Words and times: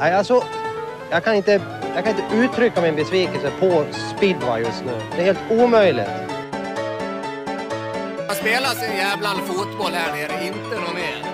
Nej, 0.00 0.14
alltså, 0.14 0.42
jag 1.10 1.24
kan, 1.24 1.34
inte, 1.34 1.52
jag 1.94 2.04
kan 2.04 2.16
inte 2.16 2.36
uttrycka 2.36 2.82
min 2.82 2.96
besvikelse 2.96 3.52
på 3.60 3.84
speedway 4.16 4.62
just 4.62 4.84
nu. 4.84 4.92
Det 5.16 5.22
är 5.22 5.24
helt 5.24 5.50
omöjligt. 5.50 6.08
Man 8.26 8.36
spelar 8.36 8.68
sin 8.68 8.96
jävla 8.96 9.28
fotboll 9.28 9.92
här 9.92 10.16
nere, 10.16 10.46
inte 10.46 10.80
något 10.80 10.94
mer. 10.94 11.24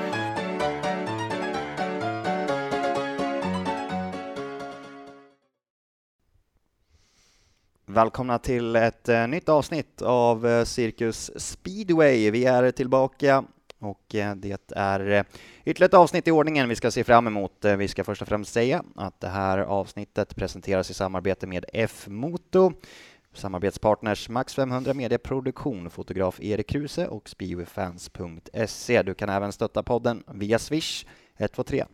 Välkomna 7.87 8.39
till 8.39 8.77
ett 8.77 9.09
eh, 9.09 9.27
nytt 9.27 9.48
avsnitt 9.48 10.03
av 10.03 10.46
eh, 10.46 10.64
Cirkus 10.64 11.30
Speedway. 11.37 12.30
Vi 12.30 12.45
är 12.45 12.71
tillbaka 12.71 13.45
och 13.79 14.14
eh, 14.14 14.34
det 14.34 14.72
är 14.77 15.11
eh, 15.11 15.24
ytterligare 15.64 15.88
ett 15.88 15.95
avsnitt 15.95 16.29
i 16.29 16.30
ordningen 16.30 16.68
vi 16.68 16.77
ska 16.77 16.90
se 16.90 17.04
fram 17.04 17.27
emot. 17.27 17.64
Eh, 17.64 17.77
vi 17.77 17.88
ska 17.88 18.05
först 18.05 18.23
och 18.23 18.28
främst 18.28 18.52
säga 18.52 18.84
att 18.96 19.20
det 19.20 19.28
här 19.28 19.59
avsnittet 19.59 20.37
presenteras 20.37 20.91
i 20.91 20.95
samarbete 20.95 21.46
med 21.46 21.64
F-Moto, 21.73 22.73
samarbetspartners 23.32 24.28
Max 24.28 24.54
500 24.54 24.95
Medieproduktion, 24.95 25.91
fotograf 25.91 26.41
Erik 26.41 26.68
Kruse 26.68 27.09
och 27.09 27.28
Spiofans.se. 27.28 29.02
Du 29.02 29.15
kan 29.15 29.28
även 29.28 29.52
stötta 29.52 29.82
podden 29.82 30.24
via 30.27 30.59
Swish 30.59 31.06
123 31.37 31.84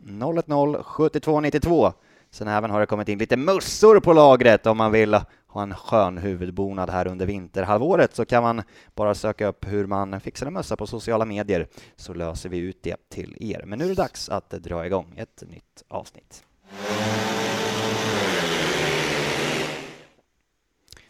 010 0.46 0.82
7292. 0.82 1.92
Sen 2.34 2.48
även 2.48 2.70
har 2.70 2.80
det 2.80 2.86
kommit 2.86 3.08
in 3.08 3.18
lite 3.18 3.36
mössor 3.36 4.00
på 4.00 4.12
lagret 4.12 4.66
om 4.66 4.76
man 4.76 4.92
vill 4.92 5.14
ha 5.46 5.62
en 5.62 5.74
skön 5.74 6.18
huvudbonad 6.18 6.90
här 6.90 7.06
under 7.06 7.26
vinterhalvåret 7.26 8.14
så 8.14 8.24
kan 8.24 8.42
man 8.42 8.62
bara 8.94 9.14
söka 9.14 9.46
upp 9.46 9.66
hur 9.68 9.86
man 9.86 10.20
fixar 10.20 10.46
en 10.46 10.52
mössa 10.52 10.76
på 10.76 10.86
sociala 10.86 11.24
medier 11.24 11.68
så 11.96 12.14
löser 12.14 12.48
vi 12.48 12.58
ut 12.58 12.82
det 12.82 12.96
till 13.08 13.36
er. 13.40 13.62
Men 13.66 13.78
nu 13.78 13.84
är 13.84 13.88
det 13.88 13.94
dags 13.94 14.28
att 14.28 14.50
dra 14.50 14.86
igång 14.86 15.14
ett 15.16 15.42
nytt 15.48 15.82
avsnitt. 15.88 16.44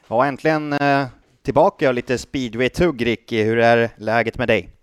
Ja, 0.08 0.26
äntligen 0.26 0.72
eh, 0.72 1.06
tillbaka 1.42 1.88
och 1.88 1.94
lite 1.94 2.18
speedway-tugg, 2.18 3.06
Ricky. 3.06 3.42
Hur 3.42 3.58
är 3.58 3.90
läget 3.96 4.38
med 4.38 4.48
dig? 4.48 4.81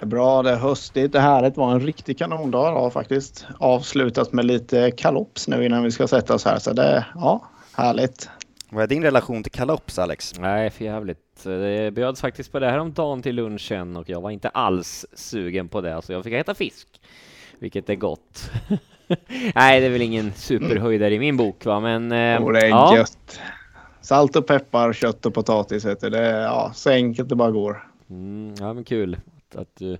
Bra, 0.00 0.42
det 0.42 0.50
är 0.50 0.56
höstigt. 0.56 1.12
Det 1.12 1.20
härligt. 1.20 1.54
Det 1.54 1.60
var 1.60 1.72
en 1.72 1.80
riktig 1.80 2.18
kanondag 2.18 2.70
idag 2.70 2.92
faktiskt. 2.92 3.46
Avslutat 3.58 4.32
med 4.32 4.44
lite 4.44 4.90
kalops 4.90 5.48
nu 5.48 5.64
innan 5.64 5.82
vi 5.82 5.90
ska 5.90 6.08
sätta 6.08 6.34
oss 6.34 6.44
här. 6.44 6.58
Så 6.58 6.72
det 6.72 6.82
är 6.82 7.12
ja, 7.14 7.48
härligt. 7.76 8.28
Vad 8.70 8.82
är 8.82 8.86
din 8.86 9.02
relation 9.02 9.42
till 9.42 9.52
kalops, 9.52 9.98
Alex? 9.98 10.34
Nej, 10.38 10.70
för 10.70 10.84
jävligt. 10.84 11.18
Det 11.42 11.94
bjöds 11.94 12.20
faktiskt 12.20 12.52
på 12.52 12.58
det 12.58 12.70
här 12.70 12.78
om 12.78 12.92
dagen 12.92 13.22
till 13.22 13.34
lunchen 13.34 13.96
och 13.96 14.08
jag 14.08 14.20
var 14.20 14.30
inte 14.30 14.48
alls 14.48 15.06
sugen 15.12 15.68
på 15.68 15.80
det, 15.80 16.02
så 16.02 16.12
jag 16.12 16.24
fick 16.24 16.32
äta 16.32 16.54
fisk, 16.54 16.88
vilket 17.58 17.90
är 17.90 17.94
gott. 17.94 18.50
Nej, 19.54 19.80
det 19.80 19.86
är 19.86 19.90
väl 19.90 20.02
ingen 20.02 20.32
superhöjdare 20.32 21.14
i 21.14 21.18
min 21.18 21.36
bok, 21.36 21.64
va? 21.64 21.80
men... 21.80 22.12
Eh, 22.12 22.52
det 22.52 22.60
är 22.60 22.68
ja. 22.68 22.96
gött. 22.96 23.40
Salt 24.00 24.36
och 24.36 24.46
peppar, 24.46 24.92
kött 24.92 25.26
och 25.26 25.34
potatis 25.34 25.86
heter 25.86 26.10
det. 26.10 26.28
Ja, 26.28 26.70
så 26.74 26.90
enkelt 26.90 27.28
det 27.28 27.34
bara 27.34 27.50
går. 27.50 27.86
Mm, 28.10 28.54
ja, 28.60 28.72
men 28.72 28.84
kul 28.84 29.16
att, 29.48 29.56
att 29.56 29.76
du 29.76 29.98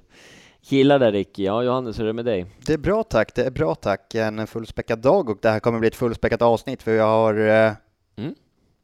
gillar 0.61 0.99
det, 0.99 1.11
Ricky. 1.11 1.45
Ja, 1.45 1.63
Johannes, 1.63 1.99
hur 1.99 2.03
är 2.03 2.07
det 2.07 2.13
med 2.13 2.25
dig? 2.25 2.47
Det 2.67 2.73
är 2.73 2.79
bra 2.79 3.03
tack, 3.03 3.35
det 3.35 3.45
är 3.45 3.51
bra 3.51 3.75
tack. 3.75 4.15
En 4.15 4.47
fullspäckad 4.47 4.99
dag 4.99 5.31
och 5.31 5.39
det 5.43 5.51
här 5.51 5.61
kommer 5.61 5.79
bli 5.79 5.89
ett 5.89 5.97
fullspäckat 5.97 6.43
avsnitt 6.43 6.83
för 6.83 6.93
jag 6.93 7.05
har 7.05 7.35
eh, 7.49 7.73
Mm. 8.19 8.35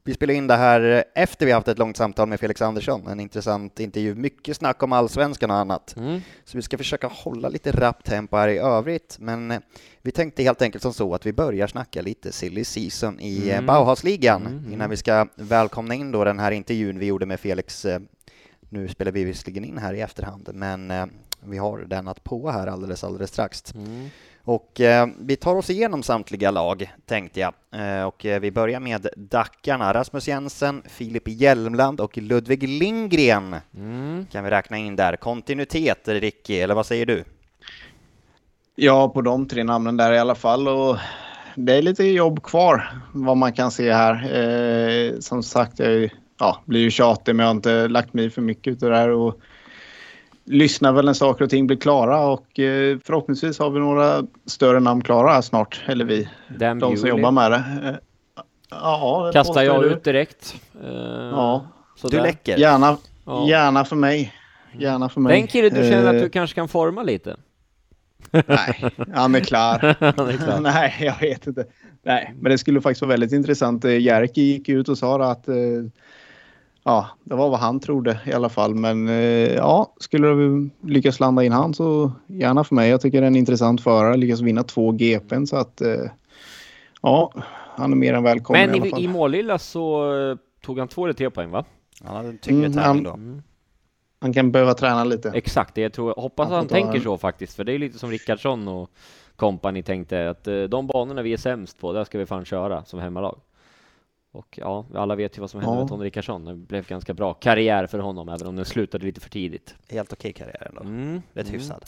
Vi 0.05 0.15
spelar 0.15 0.35
in 0.35 0.47
det 0.47 0.57
här 0.57 1.05
efter 1.15 1.47
vi 1.47 1.53
haft 1.53 1.69
ett 1.69 1.79
långt 1.79 1.97
samtal 1.97 2.29
med 2.29 2.41
Felix 2.41 2.63
Andersson, 2.63 3.07
en 3.07 3.21
intressant 3.21 3.81
intervju, 3.81 4.15
mycket 4.15 4.57
snack 4.57 4.83
om 4.83 4.93
allsvenskan 4.93 5.51
och 5.51 5.57
annat. 5.57 5.97
Mm. 5.97 6.21
Så 6.45 6.59
vi 6.59 6.63
ska 6.63 6.79
försöka 6.79 7.07
hålla 7.07 7.49
lite 7.49 7.73
rappt 7.73 8.07
tempo 8.07 8.37
här 8.37 8.49
i 8.49 8.59
övrigt, 8.59 9.17
men 9.21 9.51
eh, 9.51 9.61
vi 10.03 10.13
tänkte 10.13 10.43
helt 10.43 10.63
enkelt 10.63 10.83
som 10.83 10.93
så 10.93 11.15
att 11.15 11.27
vi 11.27 11.33
börjar 11.33 11.67
snacka 11.67 12.03
lite 12.03 12.33
silly 12.33 12.65
season 12.65 13.21
i 13.21 13.51
mm. 13.51 13.67
Bauhausligan 13.67 14.47
mm. 14.47 14.73
innan 14.73 14.91
vi 14.91 14.97
ska 14.97 15.27
välkomna 15.35 15.95
in 15.95 16.13
då 16.13 16.25
den 16.25 16.39
här 16.39 16.51
intervjun 16.51 16.99
vi 16.99 17.07
gjorde 17.07 17.27
med 17.27 17.41
Felix. 17.41 17.87
Nu 18.73 18.89
spelar 18.89 19.13
vi 19.13 19.25
visserligen 19.25 19.65
in 19.65 19.79
här 19.79 19.95
i 19.95 20.01
efterhand, 20.01 20.49
men 20.55 20.91
eh, 20.91 21.07
vi 21.45 21.59
har 21.59 21.79
den 21.79 22.09
att 22.09 22.25
på 22.25 22.51
här 22.51 22.67
alldeles, 22.67 23.05
alldeles 23.05 23.31
strax. 23.31 23.75
Mm. 23.75 24.09
Och 24.45 24.81
eh, 24.81 25.07
vi 25.21 25.37
tar 25.37 25.55
oss 25.57 25.71
igenom 25.71 26.03
samtliga 26.03 26.51
lag, 26.51 26.93
tänkte 27.07 27.41
jag. 27.41 27.55
Eh, 27.75 28.05
och 28.05 28.27
eh, 28.27 28.41
vi 28.41 28.51
börjar 28.51 28.81
med 28.81 29.07
Dackarna. 29.17 29.95
Rasmus 29.95 30.29
Jensen, 30.29 30.83
Filip 30.89 31.29
Hjelmland 31.29 32.01
och 32.01 32.19
Ludvig 32.19 32.69
Lindgren 32.69 33.57
Mm. 33.77 34.27
kan 34.33 34.45
vi 34.45 34.51
räkna 34.51 34.77
in 34.79 34.97
där. 34.97 35.17
Kontinuitet, 35.17 36.09
Ricky, 36.09 36.59
eller 36.59 36.75
vad 36.75 36.87
säger 36.87 37.07
du? 37.07 37.25
Ja, 38.75 39.09
på 39.09 39.21
de 39.23 39.49
tre 39.49 39.65
namnen 39.65 39.97
där 39.97 40.13
i 40.13 40.19
alla 40.19 40.35
fall. 40.35 40.69
Och 40.69 40.97
det 41.57 41.73
är 41.75 41.83
lite 41.83 42.05
jobb 42.05 42.43
kvar 42.43 42.99
vad 43.15 43.37
man 43.37 43.53
kan 43.53 43.71
se 43.71 43.93
här. 43.93 44.15
Eh, 44.39 45.19
som 45.21 45.43
sagt, 45.43 45.79
jag 45.79 45.89
är 45.89 45.93
ju- 45.99 46.11
ja, 46.43 46.59
blir 46.65 46.81
ju 46.81 46.91
tjatig 46.91 47.35
men 47.37 47.45
jag 47.45 47.49
har 47.51 47.55
inte 47.57 47.89
lagt 47.89 48.15
mig 48.15 48.31
för 48.31 48.43
mycket 48.43 48.73
utav 48.73 48.91
det 48.91 48.97
här. 48.97 49.09
Och 49.09 49.41
lyssnar 50.45 50.93
väl 50.93 51.05
när 51.05 51.13
saker 51.13 51.45
och 51.45 51.51
ting 51.51 51.67
blir 51.67 51.77
klara 51.77 52.27
och 52.27 52.59
eh, 52.59 52.99
förhoppningsvis 53.05 53.59
har 53.59 53.71
vi 53.71 53.81
några 53.81 54.23
större 54.47 54.81
namn 54.81 55.03
klara 55.03 55.33
här 55.33 55.41
snart. 55.41 55.85
Eller 55.87 56.05
vi, 56.05 56.29
Dan 56.59 56.79
de 56.79 56.97
som 56.97 57.09
jobbar 57.09 57.31
med 57.31 57.51
det. 57.51 57.57
Eh, 57.85 57.95
ja, 58.71 59.25
det 59.27 59.33
kastar 59.39 59.63
jag 59.63 59.83
du. 59.83 59.89
ut 59.89 60.05
direkt. 60.05 60.55
Eh, 60.85 60.91
Ja. 61.33 61.67
sådär. 61.97 62.17
Du 62.19 62.23
läcker. 62.23 62.57
Gärna, 62.59 62.97
Ja. 63.27 63.49
gärna 63.49 63.85
för 63.85 63.97
mig. 63.97 64.33
Gärna 64.79 65.09
för 65.09 65.21
mig. 65.21 65.39
Den 65.41 65.47
kille 65.47 65.69
du 65.69 65.91
känner 65.91 66.15
att 66.15 66.23
du 66.23 66.29
kanske 66.29 66.55
kan 66.55 66.69
forma 66.69 67.03
lite? 67.03 67.37
Nej, 68.31 68.85
han 69.15 69.35
är 69.35 69.41
klar. 69.41 69.97
Han 70.17 70.29
är 70.29 70.37
klar. 70.37 70.61
Nej, 70.61 70.95
jag 71.01 71.21
vet 71.21 71.47
inte. 71.47 71.65
Nej, 72.03 72.35
men 72.41 72.53
det 72.53 72.59
skulle 72.59 72.81
faktiskt 72.81 73.03
vara 73.03 73.11
väldigt 73.11 73.33
intressant. 73.33 73.85
Jerker 73.85 74.43
gick 74.43 74.69
ut 74.69 74.89
och 74.89 74.99
sa 74.99 75.31
att 75.33 75.49
ja, 76.85 77.07
det 77.25 77.35
var 77.35 77.49
vad 77.51 77.59
han 77.61 77.81
trodde 77.81 78.21
i 78.27 78.33
alla 78.33 78.49
fall. 78.49 78.75
Men 78.75 79.09
eh, 79.09 79.55
ja, 79.55 79.95
skulle 80.01 80.29
du 80.29 80.71
lyckas 80.83 81.21
landa 81.21 81.45
in 81.45 81.53
han 81.53 81.75
så 81.75 82.13
gärna 82.27 82.65
för 82.65 82.75
mig. 82.75 82.91
Jag 82.91 83.01
tycker 83.01 83.21
det 83.21 83.25
är 83.27 83.29
en 83.31 83.37
intressant 83.37 83.81
förare. 83.83 84.17
Lyckas 84.17 84.41
vinna 84.41 84.63
två 84.63 84.93
GPn 84.93 85.47
så 85.47 85.57
att 85.57 85.81
eh, 85.81 85.97
ja, 87.03 87.33
han 87.77 87.93
är 87.93 87.97
mer 87.97 88.15
än 88.15 88.23
välkommen 88.23 88.67
Men 88.67 88.75
i 88.77 88.79
alla 88.79 88.87
i, 88.87 88.91
fall. 88.91 89.03
i 89.05 89.09
Målilla 89.09 89.59
så 89.59 90.15
eh, 90.31 90.37
tog 90.65 90.79
han 90.79 90.89
två 90.89 91.05
eller 91.05 91.15
tre 91.15 91.31
poäng, 91.31 91.51
va? 91.51 91.65
Han 92.05 92.17
hade 92.17 92.29
en 92.29 92.39
tyngre 92.39 92.67
Mm, 92.67 92.79
tävling 92.79 93.05
då. 93.05 93.11
Mm. 93.11 93.43
Han 94.21 94.33
kan 94.33 94.53
behöva 94.53 94.75
träna 94.75 95.05
lite. 95.05 95.31
Exakt, 95.35 95.77
jag 95.77 95.93
tror, 95.93 96.15
hoppas 96.17 96.49
Han 96.49 96.57
han 96.57 96.67
tänker 96.67 96.95
en- 96.95 97.03
så 97.03 97.19
faktiskt, 97.19 97.57
för 97.57 97.65
det 97.65 97.73
är 97.73 97.79
lite 97.79 97.99
som 97.99 98.11
Rickardsson 98.11 98.69
och 98.69 98.91
kompani 99.37 99.83
tänkte 99.83 100.31
att 100.31 100.45
de 100.69 100.87
banorna 100.87 101.23
vi 101.23 101.33
är 101.33 101.37
sämst 101.37 101.81
på, 101.81 101.93
där 101.93 102.05
ska 102.05 102.19
vi 102.19 102.27
fan 102.27 102.45
köra 102.45 102.85
som 102.85 103.01
hemmalag. 103.01 103.39
Och 104.33 104.59
ja, 104.63 104.87
alla 104.95 105.15
vet 105.15 105.37
ju 105.37 105.41
vad 105.41 105.51
som 105.51 105.61
hände 105.61 105.75
Ja. 105.77 105.81
med 105.81 105.89
Tony 105.89 106.05
Rickardsson. 106.05 106.45
Det 106.45 106.55
blev 106.55 106.87
ganska 106.87 107.15
bra 107.15 107.35
karriär 107.35 107.87
för 107.87 107.99
honom, 107.99 108.29
även 108.29 108.47
om 108.47 108.57
den 108.57 108.65
slutade 108.65 109.07
lite 109.07 109.21
för 109.21 109.31
tidigt. 109.31 109.75
Helt 109.91 110.13
okej 110.13 110.33
karriär 110.33 110.67
ändå. 110.69 110.81
Mm. 110.81 111.23
Rätt 111.33 111.49
mm. 111.49 111.61
hyfsad. 111.61 111.85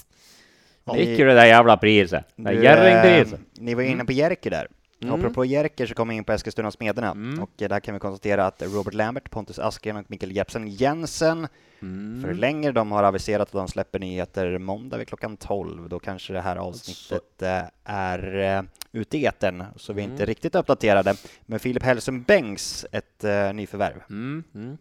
Fick 0.95 1.19
ju 1.19 1.25
det 1.25 1.35
där 1.35 1.47
jävla 1.47 1.77
priset. 1.77 2.25
Det 2.37 2.53
Jerringpriset. 2.53 3.41
eh, 3.41 3.63
Ni 3.63 3.75
var 3.75 3.83
inne 3.83 4.05
på 4.05 4.13
Jerker 4.13 4.51
där. 4.51 4.69
Mm. 5.03 5.15
Apropå 5.15 5.45
Jerker 5.45 5.87
så 5.87 5.95
kom 5.95 6.09
vi 6.09 6.15
in 6.15 6.25
på 6.25 6.33
Eskilstuna 6.33 6.71
Smederna 6.71 7.11
Mm. 7.11 7.43
och 7.43 7.63
eh, 7.63 7.69
där 7.69 7.81
kan 7.81 7.95
vi 7.95 8.01
konstatera 8.01 8.47
att 8.47 8.63
Robert 8.63 8.95
Lambert, 8.95 9.31
Pontus 9.31 9.59
Askren 9.59 9.97
och 9.97 10.05
Mikael 10.09 10.37
Jeppsen 10.37 10.69
Jensen 10.69 11.49
Mm. 11.83 12.23
förlänger. 12.23 12.73
De 12.73 12.93
har 12.93 13.03
aviserat 13.03 13.49
att 13.49 13.53
de 13.53 13.69
släpper 13.69 13.99
nyheter 13.99 14.59
måndag 14.59 14.97
vid 14.97 15.09
klockan 15.09 15.37
12. 15.37 15.89
Då 15.89 15.99
kanske 15.99 16.33
det 16.33 16.41
här 16.41 16.57
avsnittet 16.57 17.43
eh, 17.43 17.63
är 17.85 18.37
eh, 18.59 18.63
ute 18.93 19.19
i 19.19 19.27
etern, 19.27 19.65
så 19.77 19.93
vi 19.93 20.01
är 20.01 20.05
inte 20.05 20.15
Mm. 20.17 20.27
riktigt 20.27 20.55
uppdaterade. 20.55 21.15
Men 21.47 21.59
Filip 21.61 21.83
Hellström 21.83 22.23
Bengts, 22.23 22.87
ett 22.93 23.25
eh, 23.25 23.53
nyförvärv. 23.53 24.03
Mm, 24.11 24.45
mm. 24.55 24.79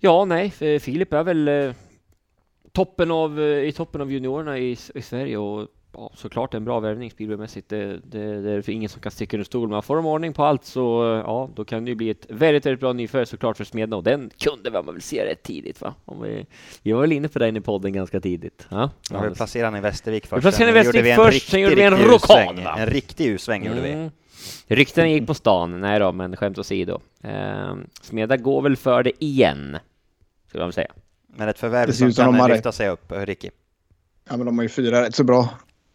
Ja, 0.00 0.24
nej, 0.24 0.50
Filip 0.80 1.12
är 1.12 1.22
väl 1.22 1.74
toppen 2.72 3.10
av, 3.10 3.40
i 3.40 3.72
toppen 3.72 4.00
av 4.00 4.12
juniorerna 4.12 4.58
i, 4.58 4.76
i 4.94 5.02
Sverige 5.02 5.36
och 5.36 5.68
ja, 5.92 6.10
såklart 6.14 6.54
en 6.54 6.64
bra 6.64 6.80
värvning 6.80 7.10
speedwaymässigt. 7.10 7.68
Det, 7.68 8.00
det, 8.04 8.42
det 8.42 8.50
är 8.50 8.62
för 8.62 8.72
ingen 8.72 8.88
som 8.88 9.00
kan 9.00 9.12
sticka 9.12 9.36
under 9.36 9.44
stol. 9.44 9.68
Men 9.68 9.82
får 9.82 9.96
de 9.96 10.06
ordning 10.06 10.32
på 10.32 10.44
allt 10.44 10.64
så 10.64 10.80
ja, 11.26 11.50
då 11.54 11.64
kan 11.64 11.84
det 11.84 11.88
ju 11.90 11.94
bli 11.94 12.10
ett 12.10 12.26
väldigt, 12.28 12.66
väldigt 12.66 12.80
bra 12.80 12.92
nyförvärv 12.92 13.24
såklart 13.24 13.56
för 13.56 13.64
Smedna 13.64 13.96
och 13.96 14.02
den 14.02 14.30
kunde 14.38 14.70
man 14.70 14.86
väl 14.86 15.02
se 15.02 15.24
rätt 15.24 15.42
tidigt 15.42 15.80
va? 15.80 15.94
Om 16.04 16.22
vi, 16.22 16.46
vi 16.82 16.92
var 16.92 17.00
väl 17.00 17.12
inne 17.12 17.28
på 17.28 17.38
den 17.38 17.56
i 17.56 17.60
podden 17.60 17.92
ganska 17.92 18.20
tidigt. 18.20 18.66
Ja, 18.68 18.90
Ja, 19.10 19.20
vi 19.22 19.34
placerade 19.34 19.66
han 19.66 19.78
i 19.78 19.80
Västervik 19.80 20.26
först. 20.26 20.42
placerade 20.42 20.72
Sen 20.72 20.74
Västervik 20.74 21.12
vi 21.12 21.14
först, 21.14 21.48
sen 21.50 21.60
gjorde 21.60 21.74
vi 21.74 21.82
en 21.82 22.64
va? 22.64 22.76
En 22.78 22.86
riktig 22.86 23.26
U-sväng 23.26 23.66
gjorde 23.66 23.80
vi. 23.80 23.92
Mm. 23.92 24.10
Ryktena 24.66 25.08
gick 25.08 25.26
på 25.26 25.34
stan, 25.34 25.80
nej 25.80 26.00
då, 26.00 26.12
men 26.12 26.36
skämt 26.36 26.58
åsido. 26.58 27.00
Eh, 27.22 27.74
Smeda 28.02 28.36
går 28.36 28.62
väl 28.62 28.76
för 28.76 29.02
det 29.02 29.24
igen, 29.24 29.78
skulle 30.48 30.64
man 30.64 30.72
säga. 30.72 30.92
Men 31.36 31.48
ett 31.48 31.58
förvärv 31.58 31.90
som 31.92 32.12
kan 32.12 32.50
lyfta 32.50 32.72
sig 32.72 32.88
upp, 32.88 33.12
Ricky. 33.12 33.50
Ja, 34.28 34.36
men 34.36 34.46
de 34.46 34.58
har 34.58 34.62
ju 34.62 34.68
fyra 34.68 35.02
rätt 35.02 35.14
så 35.14 35.24
bra. 35.24 35.48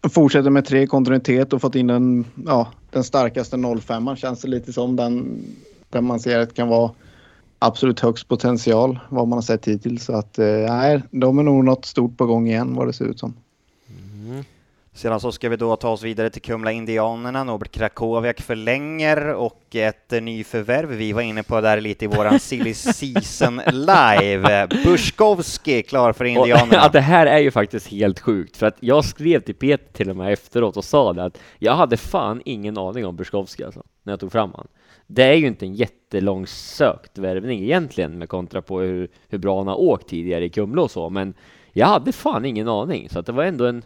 Fortsätter 0.09 0.50
med 0.50 0.65
tre 0.65 0.88
kontinuitet 0.88 1.54
och 1.54 1.62
fått 1.62 1.75
in 1.75 1.88
den, 1.88 2.25
ja, 2.45 2.68
den 2.92 3.04
starkaste 3.04 3.57
05 3.81 4.15
känns 4.15 4.42
det 4.42 4.48
lite 4.48 4.74
som. 4.74 4.95
Den, 4.95 5.44
den 5.89 6.06
man 6.06 6.19
ser 6.19 6.39
att 6.39 6.54
kan 6.54 6.68
vara 6.68 6.92
absolut 7.59 8.00
högst 8.00 8.27
potential 8.27 9.00
vad 9.09 9.27
man 9.27 9.38
har 9.38 9.42
sett 9.42 9.68
hittills. 9.68 10.06
Så 10.06 10.13
att 10.13 10.39
eh, 10.39 10.45
nej, 10.45 11.01
de 11.12 11.39
är 11.39 11.44
nog 11.44 11.65
något 11.65 11.86
stort 11.86 12.18
på 12.18 12.25
gång 12.25 12.48
igen 12.48 12.75
vad 12.75 12.88
det 12.88 12.94
ser 12.94 13.06
ut 13.06 13.19
som. 13.19 13.33
Mm. 13.89 14.44
Sedan 14.97 15.19
så 15.19 15.31
ska 15.31 15.49
vi 15.49 15.55
då 15.55 15.75
ta 15.75 15.89
oss 15.89 16.03
vidare 16.03 16.29
till 16.29 16.41
Kumla 16.41 16.71
Indianerna. 16.71 17.44
Norbert 17.44 17.71
Krakowiak 17.71 18.41
förlänger 18.41 19.33
och 19.33 19.75
ett 19.75 20.13
eh, 20.13 20.21
nyförvärv. 20.21 20.89
Vi 20.89 21.13
var 21.13 21.21
inne 21.21 21.44
på 21.44 21.61
där 21.61 21.81
lite 21.81 22.05
i 22.05 22.07
våran 22.07 22.39
silly 22.39 22.73
season 22.73 23.61
live. 23.71 24.67
Buskowski 24.83 25.83
klar 25.83 26.13
för 26.13 26.25
Och, 26.25 26.29
Indianerna. 26.29 26.73
ja, 26.83 26.89
det 26.89 26.99
här 26.99 27.25
är 27.25 27.38
ju 27.38 27.51
faktiskt 27.51 27.88
helt 27.88 28.19
sjukt, 28.19 28.57
för 28.57 28.65
att 28.65 28.77
jag 28.79 29.05
skrev 29.05 29.39
till 29.39 29.55
Peter 29.55 29.94
till 29.94 30.09
och 30.09 30.15
med 30.15 30.33
efteråt 30.33 30.77
och 30.77 30.85
sa 30.85 31.13
det 31.13 31.23
att 31.23 31.38
jag 31.59 31.75
hade 31.75 31.97
fan 31.97 32.41
ingen 32.45 32.77
aning 32.77 33.05
om 33.05 33.15
Buskowski 33.15 33.63
alltså, 33.63 33.83
när 34.03 34.13
jag 34.13 34.19
tog 34.19 34.31
fram 34.31 34.51
han. 34.55 34.67
Det 35.07 35.23
är 35.23 35.35
ju 35.35 35.47
inte 35.47 35.65
en 35.65 35.73
jättelångsökt 35.73 37.17
värvning 37.17 37.63
egentligen 37.63 38.17
med 38.17 38.29
kontra 38.29 38.61
på 38.61 38.79
hur, 38.79 39.07
hur 39.27 39.38
bra 39.38 39.57
han 39.57 39.67
har 39.67 39.79
åkt 39.79 40.09
tidigare 40.09 40.45
i 40.45 40.49
Kumla 40.49 40.81
och 40.81 40.91
så, 40.91 41.09
men 41.09 41.33
jag 41.71 41.88
hade 41.88 42.11
fan 42.11 42.45
ingen 42.45 42.67
aning, 42.67 43.09
så 43.09 43.19
att 43.19 43.25
det 43.25 43.31
var 43.31 43.44
ändå 43.44 43.65
en, 43.65 43.83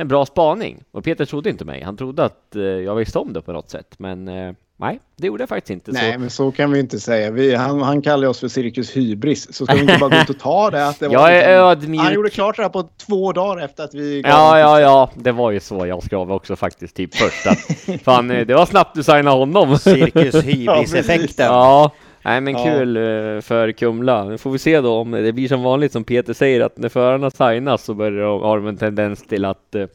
en 0.00 0.08
bra 0.08 0.26
spaning. 0.26 0.82
Och 0.90 1.04
Peter 1.04 1.24
trodde 1.24 1.50
inte 1.50 1.64
mig, 1.64 1.82
han 1.82 1.96
trodde 1.96 2.24
att 2.24 2.56
eh, 2.56 2.62
jag 2.62 2.94
visste 2.94 3.18
om 3.18 3.32
det 3.32 3.42
på 3.42 3.52
något 3.52 3.70
sätt, 3.70 3.94
men 3.98 4.28
eh, 4.28 4.52
nej, 4.76 5.00
det 5.16 5.26
gjorde 5.26 5.42
jag 5.42 5.48
faktiskt 5.48 5.70
inte. 5.70 5.92
Nej, 5.92 6.12
så. 6.12 6.18
men 6.18 6.30
så 6.30 6.50
kan 6.50 6.72
vi 6.72 6.80
inte 6.80 7.00
säga. 7.00 7.30
Vi, 7.30 7.54
han, 7.54 7.82
han 7.82 8.02
kallar 8.02 8.28
oss 8.28 8.40
för 8.40 8.48
Cirkus 8.48 8.96
Hybris. 8.96 9.54
Så 9.54 9.66
ska 9.66 9.74
vi 9.74 9.80
inte 9.80 9.98
bara 10.00 10.10
gå 10.10 10.16
ut 10.16 10.30
och 10.30 10.38
ta 10.38 10.70
det? 10.70 10.88
Att 10.88 11.00
det 11.00 11.08
var 11.08 11.14
Jag 11.30 11.32
är 11.32 11.38
liksom- 11.38 11.52
ödmjuk. 11.52 12.00
Han 12.00 12.14
gjorde 12.14 12.30
klart 12.30 12.56
det 12.56 12.62
här 12.62 12.68
på 12.68 12.88
två 13.06 13.32
dagar 13.32 13.64
efter 13.64 13.84
att 13.84 13.94
vi 13.94 14.20
Ja, 14.24 14.58
ja, 14.58 14.80
ja, 14.80 15.10
det 15.14 15.32
var 15.32 15.50
ju 15.50 15.60
så 15.60 15.86
jag 15.86 16.02
skrev 16.02 16.32
också 16.32 16.56
faktiskt, 16.56 16.96
typ 16.96 17.14
först 17.14 17.46
att 17.46 18.00
fan, 18.04 18.30
eh, 18.30 18.46
det 18.46 18.54
var 18.54 18.66
snabbt 18.66 18.94
du 18.94 19.02
signade 19.02 19.30
honom. 19.30 19.78
Cirkus 19.78 20.34
hybris-effekten. 20.44 21.46
Ja, 21.46 21.90
nej 22.28 22.40
men 22.40 22.52
Ja. 22.54 22.64
kul 22.64 22.96
eh, 22.96 23.40
för 23.40 23.72
Kumla. 23.72 24.24
Nu 24.24 24.38
får 24.38 24.50
vi 24.50 24.58
se 24.58 24.80
då 24.80 24.94
om 24.94 25.10
det 25.10 25.32
blir 25.32 25.48
som 25.48 25.62
vanligt 25.62 25.92
som 25.92 26.04
Peter 26.04 26.32
säger 26.32 26.60
att 26.60 26.78
när 26.78 26.88
förarna 26.88 27.30
signas 27.30 27.84
så 27.84 27.94
börjar 27.94 28.24
de, 28.26 28.42
har 28.42 28.56
de 28.56 28.66
en 28.66 28.76
tendens 28.76 29.22
till 29.22 29.44
att 29.44 29.74
eh, 29.74 29.86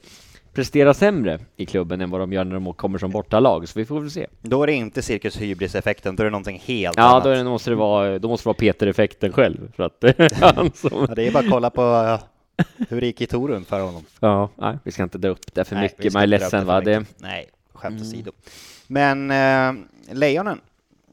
prestera 0.54 0.94
sämre 0.94 1.40
i 1.56 1.66
klubben 1.66 2.02
än 2.02 2.10
vad 2.10 2.22
de 2.22 2.34
gör 2.34 2.44
när 2.44 2.54
de 2.54 2.74
kommer 2.74 2.98
som 2.98 3.12
bortalag. 3.12 3.70
Så 3.70 3.80
vi 3.80 3.86
får 3.86 4.00
väl 4.00 4.12
se. 4.12 4.28
Då 4.42 4.64
är 4.64 4.68
det 4.68 4.74
inte 4.74 5.02
Cirkus 5.02 5.38
hybris-effekten, 5.42 6.16
då 6.16 6.24
är 6.24 6.26
det 6.26 6.32
någonting 6.32 6.62
helt 6.66 6.98
Ja, 6.98 7.04
annat. 7.04 7.24
då, 7.24 7.30
är 7.30 7.36
det, 7.36 7.44
måste 7.44 7.70
det 7.70 7.76
vara, 7.76 8.20
då 8.20 8.28
måste 8.28 8.44
det 8.44 8.48
vara 8.48 8.58
Peter-effekten 8.58 9.32
själv. 9.34 9.72
För 9.76 9.84
att 9.84 10.04
han 10.42 10.72
som... 10.76 11.06
Ja, 11.10 11.16
det 11.16 11.28
är 11.28 11.32
bara 11.32 11.44
att 11.44 11.50
kolla 11.52 11.70
på 11.70 12.18
hur 12.90 13.02
det 13.02 13.08
gick 13.08 13.22
i 13.22 13.26
Torun 13.28 13.66
för 13.66 13.80
honom. 13.82 14.04
Ja, 14.20 14.50
nej, 14.56 14.78
vi 14.84 14.92
ska 14.92 15.04
inte 15.04 15.18
dra 15.18 15.30
upp 15.30 15.54
det 15.54 15.64
för 15.66 15.76
Nej, 15.76 15.84
mycket. 15.84 16.14
Man 16.14 16.24
är 16.24 16.28
ledsen 16.28 16.66
va? 16.66 16.82
Det. 16.82 17.04
Nej, 17.18 17.50
skämt 17.74 17.96
Mm. 17.96 18.08
åsido. 18.08 18.32
Men 18.88 19.32
eh, 19.32 19.84
Lejonen, 20.12 20.60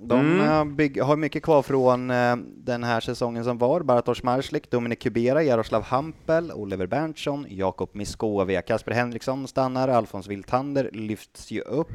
de 0.03 0.41
Mm. 0.41 0.81
eh, 0.99 1.07
har 1.07 1.17
mycket 1.17 1.43
kvar 1.43 1.63
från 1.63 2.11
eh, 2.11 2.37
den 2.57 2.85
här 2.85 3.01
säsongen 3.01 3.45
som 3.45 3.59
var. 3.59 3.81
Bartosz 3.81 4.23
Marslik, 4.23 4.71
Dominik 4.71 4.99
Kubera, 5.03 5.43
Jaroslav 5.43 5.83
Hampel, 5.83 6.53
Oliver 6.53 6.87
Berntsson, 6.87 7.47
Jakob 7.49 7.91
Miskovia, 7.93 8.63
Kasper 8.63 8.93
Henriksson 8.93 9.49
stannar, 9.49 9.89
Alfons 9.89 10.27
Wiltander 10.29 10.91
lyfts 10.93 11.51
ju 11.51 11.61
upp. 11.61 11.89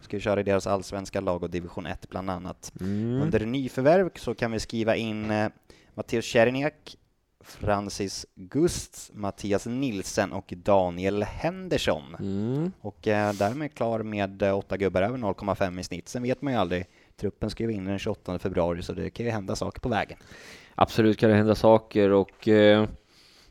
Ska 0.00 0.16
ju 0.16 0.20
köra 0.20 0.40
i 0.40 0.42
deras 0.42 0.66
allsvenska 0.66 1.20
lag 1.20 1.42
och 1.42 1.50
division 1.50 1.86
1 1.86 2.08
bland 2.08 2.30
annat. 2.30 2.72
mm. 2.80 3.22
Under 3.22 3.46
nyförvärv 3.46 4.10
så 4.16 4.34
kan 4.34 4.52
vi 4.52 4.60
skriva 4.60 4.96
in 4.96 5.30
eh, 5.30 5.48
Matteus 5.94 6.24
Czerniak, 6.32 6.96
Francis 7.44 8.26
Gusts, 8.34 9.10
Mattias 9.14 9.66
Nilsen 9.66 10.32
och 10.32 10.52
Daniel 10.56 11.22
Henderson. 11.22 12.16
Mm. 12.20 12.72
Och 12.80 12.98
därmed 13.02 13.74
klar 13.74 14.02
med 14.02 14.42
åtta 14.42 14.76
gubbar 14.76 15.02
över 15.02 15.18
0,5 15.18 15.80
i 15.80 15.84
snitt. 15.84 16.08
Sen 16.08 16.22
vet 16.22 16.42
man 16.42 16.52
ju 16.52 16.58
aldrig. 16.58 16.86
Truppen 17.20 17.50
ska 17.50 17.64
ju 17.64 17.72
in 17.72 17.84
den 17.84 17.98
28 17.98 18.38
februari 18.38 18.82
så 18.82 18.92
det 18.92 19.10
kan 19.10 19.26
ju 19.26 19.32
hända 19.32 19.56
saker 19.56 19.80
på 19.80 19.88
vägen. 19.88 20.18
Absolut 20.74 21.18
kan 21.18 21.30
det 21.30 21.36
hända 21.36 21.54
saker 21.54 22.10
och 22.10 22.48
eh, 22.48 22.88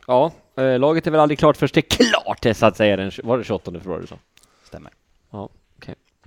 ja, 0.08 0.32
eh, 0.56 0.80
laget 0.80 1.08
är 1.08 1.12
väl 1.12 1.20
aldrig 1.20 1.40
klart 1.40 1.58
först 1.58 1.76
det 1.76 1.80
är 1.80 2.12
klart 2.12 2.42
det 2.42 2.54
så 2.54 2.66
att 2.66 2.78
säga. 2.78 2.98
Den, 2.98 3.12
var 3.24 3.38
det 3.38 3.44
28 3.44 3.72
februari 3.72 4.02
du 4.02 4.08
sa? 4.08 4.20
Stämmer. 4.64 4.92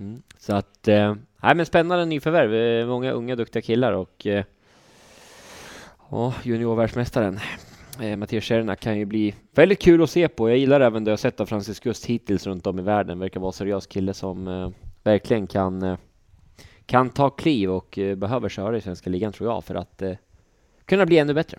Mm. 0.01 0.21
Så 0.37 0.55
att, 0.55 0.87
eh, 0.87 1.15
nej 1.43 1.55
men 1.55 1.65
spännande 1.65 2.05
nyförvärv. 2.05 2.53
Eh, 2.53 2.87
många 2.87 3.11
unga 3.11 3.35
duktiga 3.35 3.61
killar 3.61 3.93
och 3.93 4.27
eh, 4.27 4.43
ja, 6.11 6.33
juniorvärldsmästaren 6.43 7.39
eh, 8.01 8.17
Mattias 8.17 8.45
Cerna 8.45 8.75
kan 8.75 8.97
ju 8.97 9.05
bli 9.05 9.35
väldigt 9.55 9.81
kul 9.81 10.03
att 10.03 10.09
se 10.09 10.27
på. 10.27 10.49
Jag 10.49 10.57
gillar 10.57 10.81
även 10.81 11.03
det 11.03 11.11
jag 11.11 11.19
sett 11.19 11.39
av 11.39 11.45
Francis 11.45 11.79
Gust 11.79 12.05
hittills 12.05 12.47
runt 12.47 12.67
om 12.67 12.79
i 12.79 12.81
världen. 12.81 13.19
Verkar 13.19 13.39
vara 13.39 13.49
en 13.49 13.53
seriös 13.53 13.87
kille 13.87 14.13
som 14.13 14.47
eh, 14.47 14.69
verkligen 15.03 15.47
kan, 15.47 15.81
eh, 15.81 15.97
kan 16.91 17.09
ta 17.09 17.29
kliv 17.29 17.71
och 17.71 17.97
eh, 17.97 18.15
behöver 18.15 18.49
köra 18.49 18.77
i 18.77 18.81
svenska 18.81 19.09
ligan 19.09 19.33
tror 19.33 19.49
jag 19.49 19.63
för 19.63 19.75
att 19.75 20.01
eh, 20.01 20.11
kunna 20.85 21.05
bli 21.05 21.17
ännu 21.17 21.33
bättre. 21.33 21.57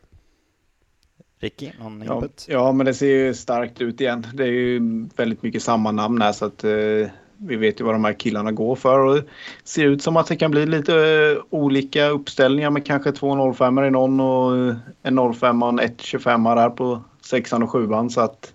Ricky, 1.40 1.70
någon 1.80 2.02
Ja, 2.06 2.14
input? 2.14 2.46
ja, 2.48 2.72
men 2.72 2.86
det 2.86 2.94
ser 2.94 3.06
ju 3.06 3.34
starkt 3.34 3.80
ut 3.80 4.00
igen. 4.00 4.26
Det 4.34 4.42
är 4.42 4.48
ju 4.48 4.80
väldigt 5.16 5.42
mycket 5.42 5.62
samma 5.62 5.92
namn 5.92 6.22
här 6.22 6.32
så 6.32 6.44
att 6.44 6.64
eh, 6.64 7.10
vi 7.36 7.56
vet 7.56 7.80
ju 7.80 7.84
vad 7.84 7.94
de 7.94 8.04
här 8.04 8.12
killarna 8.12 8.52
går 8.52 8.76
för. 8.76 8.98
Och 8.98 9.14
det 9.14 9.24
ser 9.64 9.84
ut 9.84 10.02
som 10.02 10.16
att 10.16 10.26
det 10.26 10.36
kan 10.36 10.50
bli 10.50 10.66
lite 10.66 10.94
eh, 10.94 11.44
olika 11.50 12.06
uppställningar 12.08 12.70
med 12.70 12.86
kanske 12.86 13.12
två 13.12 13.52
05 13.52 13.78
i 13.78 13.90
någon 13.90 14.20
och 14.20 14.74
en 15.02 15.34
05 15.34 15.62
och 15.62 15.68
en 15.68 15.78
125 15.78 16.44
där 16.44 16.70
på 16.70 17.02
sexan 17.20 17.62
och 17.62 17.70
sjuan. 17.70 18.10
Så 18.10 18.20
att 18.20 18.54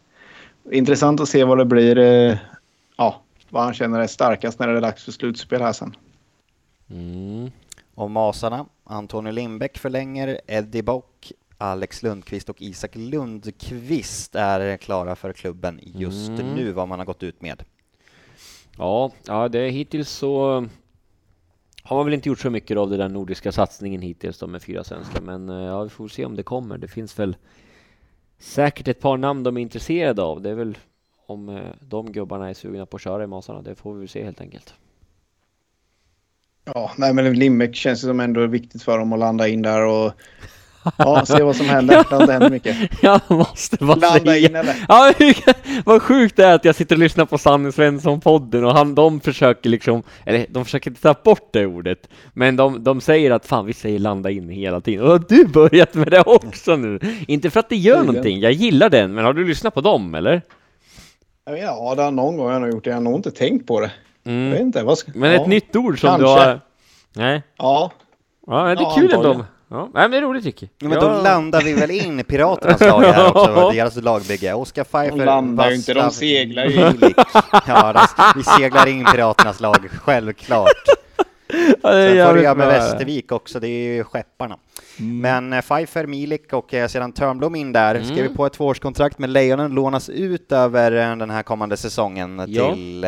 intressant 0.71 1.21
att 1.21 1.29
se 1.29 1.43
vad 1.43 1.57
det 1.57 1.65
blir. 1.65 1.97
Eh, 1.97 2.37
ja, 2.97 3.21
vad 3.49 3.63
han 3.63 3.73
känner 3.73 3.99
är 3.99 4.07
starkast 4.07 4.59
när 4.59 4.67
det 4.67 4.77
är 4.77 4.81
dags 4.81 5.03
för 5.03 5.11
slutspel 5.11 5.61
här 5.61 5.73
sen. 5.73 5.95
Mm. 6.89 7.51
Och 7.95 8.11
Masarna, 8.11 8.65
Antonio 8.83 9.31
Lindbäck 9.31 9.77
förlänger, 9.77 10.41
Eddie 10.47 10.81
Bock, 10.81 11.31
Alex 11.57 12.03
Lundqvist 12.03 12.49
och 12.49 12.61
Isak 12.61 12.95
Lundqvist 12.95 14.35
är 14.35 14.77
klara 14.77 15.15
för 15.15 15.33
klubben 15.33 15.79
just 15.83 16.29
Mm. 16.29 16.53
nu, 16.55 16.71
vad 16.71 16.87
man 16.87 16.99
har 16.99 17.05
gått 17.05 17.23
ut 17.23 17.41
med. 17.41 17.63
Ja, 18.77 19.11
ja, 19.27 19.47
det 19.47 19.59
är 19.59 19.69
hittills 19.69 20.09
så 20.09 20.65
har 21.83 21.95
man 21.95 22.05
väl 22.05 22.13
inte 22.13 22.29
gjort 22.29 22.39
så 22.39 22.49
mycket 22.49 22.77
av 22.77 22.89
den 22.89 22.99
där 22.99 23.09
nordiska 23.09 23.51
satsningen 23.51 24.01
hittills 24.01 24.39
då 24.39 24.47
med 24.47 24.63
fyra 24.63 24.83
svenskar, 24.83 25.21
men 25.21 25.49
eh, 25.49 25.55
ja, 25.55 25.83
vi 25.83 25.89
får 25.89 26.07
se 26.07 26.25
om 26.25 26.35
det 26.35 26.43
kommer. 26.43 26.77
Det 26.77 26.87
finns 26.87 27.19
väl 27.19 27.35
säkert 28.39 28.87
ett 28.87 28.99
par 29.01 29.17
namn 29.17 29.43
de 29.43 29.57
är 29.57 29.61
intresserade 29.61 30.21
av. 30.23 30.41
Det 30.41 30.49
är 30.49 30.55
väl 30.55 30.77
om 31.25 31.49
eh, 31.49 31.61
de 31.81 32.11
gubbarna 32.11 32.49
är 32.49 32.53
sugna 32.53 32.85
på 32.85 32.95
att 32.97 33.01
köra 33.03 33.23
i 33.23 33.27
Masarna. 33.27 33.61
Det 33.61 33.75
får 33.75 33.93
vi 33.93 34.07
se 34.07 34.23
helt 34.23 34.41
enkelt. 34.41 34.73
Ja, 36.73 36.91
nej 36.97 37.13
men 37.13 37.33
Limbeck 37.33 37.75
känns 37.75 38.03
ju 38.03 38.07
som 38.07 38.19
ändå 38.19 38.47
viktigt 38.47 38.83
för 38.83 38.97
dem 38.97 39.13
att 39.13 39.19
landa 39.19 39.47
in 39.47 39.61
där 39.61 39.85
och 39.85 40.13
ja, 40.97 41.25
se 41.25 41.43
vad 41.43 41.55
som 41.55 41.65
händer. 41.65 41.95
Det 42.09 42.15
har 42.15 42.21
inte 42.21 42.33
hänt 42.33 42.51
mycket. 42.51 42.77
Jag 43.01 43.21
måste 43.27 43.77
bara 43.77 43.95
Landa 43.95 44.19
säga. 44.31 44.49
in 44.49 44.55
eller? 44.55 44.75
Ja, 44.87 45.13
vad 45.85 46.01
sjukt 46.01 46.35
det 46.35 46.45
är 46.45 46.55
att 46.55 46.65
jag 46.65 46.75
sitter 46.75 46.95
och 46.95 46.99
lyssnar 46.99 47.25
på 47.25 47.37
Sanne 47.37 47.71
Svensson-podden 47.71 48.63
och 48.63 48.73
han, 48.73 48.95
de 48.95 49.19
försöker 49.19 49.69
liksom, 49.69 50.03
eller 50.25 50.45
de 50.49 50.65
försöker 50.65 50.89
inte 50.89 51.01
ta 51.01 51.15
bort 51.23 51.49
det 51.53 51.65
ordet, 51.65 52.09
men 52.33 52.55
de, 52.55 52.83
de 52.83 53.01
säger 53.01 53.31
att 53.31 53.45
fan 53.45 53.65
vi 53.65 53.73
säger 53.73 53.99
landa 53.99 54.29
in 54.29 54.49
hela 54.49 54.81
tiden. 54.81 55.05
Och 55.05 55.11
har 55.11 55.23
du 55.29 55.47
börjat 55.47 55.93
med 55.93 56.07
det 56.07 56.21
också 56.21 56.75
nu? 56.75 56.99
Inte 57.27 57.49
för 57.49 57.59
att 57.59 57.69
det 57.69 57.75
gör 57.75 58.03
någonting, 58.03 58.39
jag 58.39 58.51
gillar 58.51 58.89
den, 58.89 59.13
men 59.13 59.25
har 59.25 59.33
du 59.33 59.47
lyssnat 59.47 59.73
på 59.73 59.81
dem 59.81 60.15
eller? 60.15 60.41
Ja, 61.45 61.95
det 61.95 62.01
har 62.01 62.11
någon 62.11 62.37
gång 62.37 62.51
jag 62.51 62.59
har 62.59 62.67
gjort 62.67 62.83
det. 62.83 62.89
Jag 62.89 62.97
har 62.97 63.01
nog 63.01 63.15
inte 63.15 63.31
tänkt 63.31 63.67
på 63.67 63.79
det. 63.79 63.91
Jag 64.27 64.33
vet 64.49 64.53
Mm. 64.53 64.67
inte. 64.67 64.83
Vad 64.83 64.97
ska... 64.97 65.11
Men 65.15 65.31
ja. 65.31 65.41
ett 65.41 65.47
nytt 65.47 65.75
ord 65.75 66.01
som 66.01 66.19
du 66.19 66.25
kanske. 66.25 66.45
har... 66.45 66.59
Nej, 67.13 67.41
Ja, 67.57 67.91
ja, 68.47 68.63
det 68.63 68.71
är 68.71 68.75
Ja, 68.81 68.95
kul 68.95 69.13
ändå. 69.13 69.45
Ja, 69.69 69.81
nej, 69.93 70.01
men 70.03 70.11
det 70.11 70.17
är 70.17 70.21
roligt 70.21 70.45
Ricky. 70.45 70.67
Ja, 70.79 70.87
men 70.87 70.99
då 70.99 71.07
landar 71.21 71.61
vi 71.61 71.73
väl 71.73 71.91
in 71.91 72.19
i 72.19 72.23
Piraternas 72.23 72.81
lag 72.81 73.01
här 73.01 73.27
också, 73.37 73.69
deras 73.73 73.95
lagbygge. 73.95 74.53
Oskar 74.53 74.83
Pfeiffer, 74.83 75.17
De 75.17 75.25
landar 75.25 75.69
ju 75.69 75.75
inte, 75.75 75.93
de 75.93 76.11
seglar 76.11 76.65
ju. 76.65 76.79
Ja, 77.67 77.93
de, 77.93 78.07
vi 78.35 78.43
seglar 78.43 78.87
in 78.87 79.05
Piraternas 79.05 79.59
lag, 79.59 79.87
självklart. 80.03 80.67
Ja, 81.83 81.91
det 81.93 82.15
Sen 82.15 82.27
får 82.27 82.35
du 82.35 82.43
göra 82.43 82.55
med. 82.55 82.67
Västervik 82.67 83.31
också, 83.31 83.59
det 83.59 83.67
är 83.67 83.95
ju 83.95 84.03
skepparna. 84.03 84.57
Men 84.97 85.53
eh, 85.53 85.61
Pfeiffer, 85.61 86.05
Milik 86.05 86.53
och 86.53 86.73
eh, 86.73 86.87
sedan 86.87 87.11
Törnblom 87.11 87.55
in 87.55 87.73
där, 87.73 87.95
Mm. 87.95 88.07
skriver 88.07 88.29
på 88.35 88.45
ett 88.45 88.53
tvåårskontrakt 88.53 89.19
med 89.19 89.29
Lejonen, 89.29 89.71
lånas 89.71 90.09
ut 90.09 90.51
över 90.51 90.91
eh, 91.11 91.15
den 91.17 91.29
här 91.29 91.43
kommande 91.43 91.77
säsongen 91.77 92.43
Ja. 92.47 92.73
till 92.73 93.05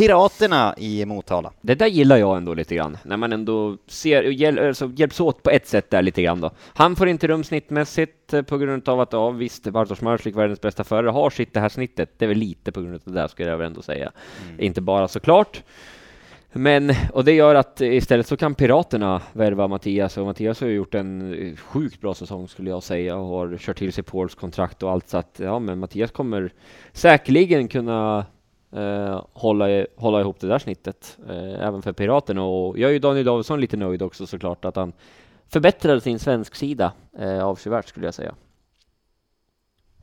Piraterna 0.00 0.74
i 0.78 1.04
Motala. 1.04 1.52
Det 1.60 1.74
där 1.74 1.86
gillar 1.86 2.16
jag 2.16 2.36
ändå 2.36 2.54
lite 2.54 2.74
grann, 2.74 2.98
när 3.04 3.16
man 3.16 3.32
ändå 3.32 3.76
ser, 3.86 4.22
hjäl, 4.22 4.58
alltså, 4.58 4.90
hjälps 4.96 5.20
åt 5.20 5.42
på 5.42 5.50
ett 5.50 5.66
sätt 5.66 5.90
där 5.90 6.02
lite 6.02 6.22
grann 6.22 6.40
då. 6.40 6.50
Han 6.74 6.96
får 6.96 7.08
inte 7.08 7.26
rum 7.26 7.44
snittmässigt 7.44 8.32
eh, 8.32 8.42
på 8.42 8.58
grund 8.58 8.88
av 8.88 9.00
att, 9.00 9.12
ja 9.12 9.30
visst, 9.30 9.64
Bartosz 9.64 10.00
Marslik, 10.00 10.36
världens 10.36 10.60
bästa 10.60 10.84
förare, 10.84 11.10
har 11.10 11.30
sitt 11.30 11.54
det 11.54 11.60
här 11.60 11.68
snittet. 11.68 12.18
Det 12.18 12.24
är 12.24 12.28
väl 12.28 12.38
lite 12.38 12.72
på 12.72 12.80
grund 12.80 12.94
av 12.94 13.00
det 13.04 13.12
där, 13.12 13.28
skulle 13.28 13.50
jag 13.50 13.58
väl 13.58 13.66
ändå 13.66 13.82
säga. 13.82 14.12
Inte 14.58 14.80
bara 14.80 15.08
såklart. 15.08 15.62
Men, 16.52 16.92
och 17.12 17.24
det 17.24 17.32
gör 17.32 17.54
att 17.54 17.80
istället 17.80 18.26
så 18.26 18.36
kan 18.36 18.54
Piraterna 18.54 19.22
värva 19.32 19.68
Mattias, 19.68 20.16
och 20.16 20.26
Mattias 20.26 20.60
har 20.60 20.68
ju 20.68 20.74
gjort 20.74 20.94
en 20.94 21.34
eh, 21.34 21.56
sjukt 21.56 22.00
bra 22.00 22.14
säsong 22.14 22.48
skulle 22.48 22.70
jag 22.70 22.82
säga, 22.82 23.16
och 23.16 23.26
har 23.26 23.56
kört 23.58 23.78
till 23.78 23.92
sig 23.92 24.04
Pauls 24.04 24.34
kontrakt 24.34 24.82
och 24.82 24.90
allt, 24.90 25.08
så 25.08 25.18
att 25.18 25.40
ja, 25.42 25.58
men 25.58 25.78
Mattias 25.78 26.10
kommer 26.10 26.52
säkerligen 26.92 27.68
kunna 27.68 28.26
eh, 28.72 29.24
hålla, 29.32 29.86
hålla 29.96 30.20
ihop 30.20 30.40
det 30.40 30.46
där 30.46 30.58
snittet, 30.58 31.18
eh, 31.28 31.66
även 31.66 31.82
för 31.82 31.92
Piraterna. 31.92 32.44
Och 32.44 32.78
jag 32.78 32.88
är 32.88 32.92
ju 32.92 32.98
Daniel 32.98 33.26
Davidsson 33.26 33.60
lite 33.60 33.76
nöjd 33.76 34.02
också 34.02 34.26
såklart, 34.26 34.64
att 34.64 34.76
han 34.76 34.92
förbättrade 35.48 36.00
sin 36.00 36.18
svensk 36.18 36.54
sida 36.54 36.92
eh, 37.18 37.44
avsevärt 37.44 37.88
skulle 37.88 38.06
jag 38.06 38.14
säga. 38.14 38.34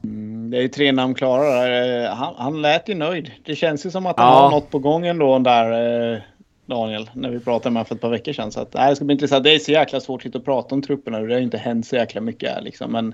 Mm, 0.03 0.49
det 0.51 0.57
är 0.57 0.61
ju 0.61 0.67
tre 0.67 0.91
namn 0.91 1.13
klara 1.13 1.43
där. 1.43 2.03
Eh, 2.05 2.15
Han, 2.15 2.33
han 2.37 2.61
lät 2.61 2.89
ju 2.89 2.95
nöjd. 2.95 3.31
Det 3.45 3.55
känns 3.55 3.85
ju 3.85 3.91
som 3.91 4.05
att 4.05 4.19
han 4.19 4.27
Ja. 4.27 4.39
har 4.39 4.51
något 4.51 4.69
på 4.69 4.79
gång 4.79 5.05
ändå 5.07 5.39
där, 5.39 5.71
eh, 6.13 6.19
Daniel, 6.65 7.09
när 7.13 7.29
vi 7.29 7.39
pratade 7.39 7.73
med 7.73 7.79
honom 7.79 7.85
för 7.85 7.95
ett 7.95 8.01
par 8.01 8.09
veckor 8.09 8.33
sedan. 8.33 8.51
Så 8.51 8.59
att, 8.59 8.73
nej, 8.73 8.89
det 8.89 8.95
ska 8.95 9.05
bli 9.05 9.13
intressant. 9.13 9.43
Det 9.43 9.55
är 9.55 9.59
så 9.59 9.71
jäkla 9.71 9.99
svårt 9.99 10.25
att 10.25 10.35
och 10.35 10.45
prata 10.45 10.75
om 10.75 10.81
trupperna. 10.81 11.19
Det 11.19 11.33
har 11.33 11.37
ju 11.39 11.43
inte 11.45 11.57
hänt 11.57 11.87
så 11.87 11.95
jäkla 11.95 12.21
mycket 12.21 12.49
här 12.53 12.61
liksom. 12.61 12.91
Men 12.91 13.13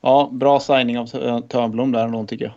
ja, 0.00 0.28
bra 0.32 0.60
signing 0.60 0.98
av 0.98 1.06
Tö- 1.06 1.40
Törnblom 1.48 1.92
där 1.92 2.04
ändå 2.04 2.26
tycker 2.26 2.44
jag. 2.44 2.54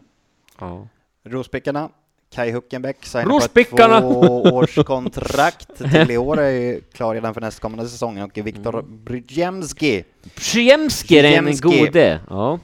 Ja. 0.60 0.88
Rospickarna. 1.24 1.90
Kai 2.30 2.52
Huckenbeck 2.52 3.06
signar 3.06 3.26
på 3.48 3.60
ett 3.60 4.02
tvåårskontrakt 4.02 5.78
till 5.92 6.12
i 6.12 6.18
år, 6.18 6.40
är 6.40 6.50
ju 6.50 6.82
klar 6.82 7.14
redan 7.14 7.34
för 7.34 7.42
nästkommande 7.42 7.90
säsong 7.90 8.22
och 8.22 8.38
Viktor 8.38 8.82
Brzezinski, 8.82 10.04
Przyjemski 10.36 11.18
är 11.20 11.24
den 11.24 11.58
gode. 11.58 12.20
Ja. 12.30 12.60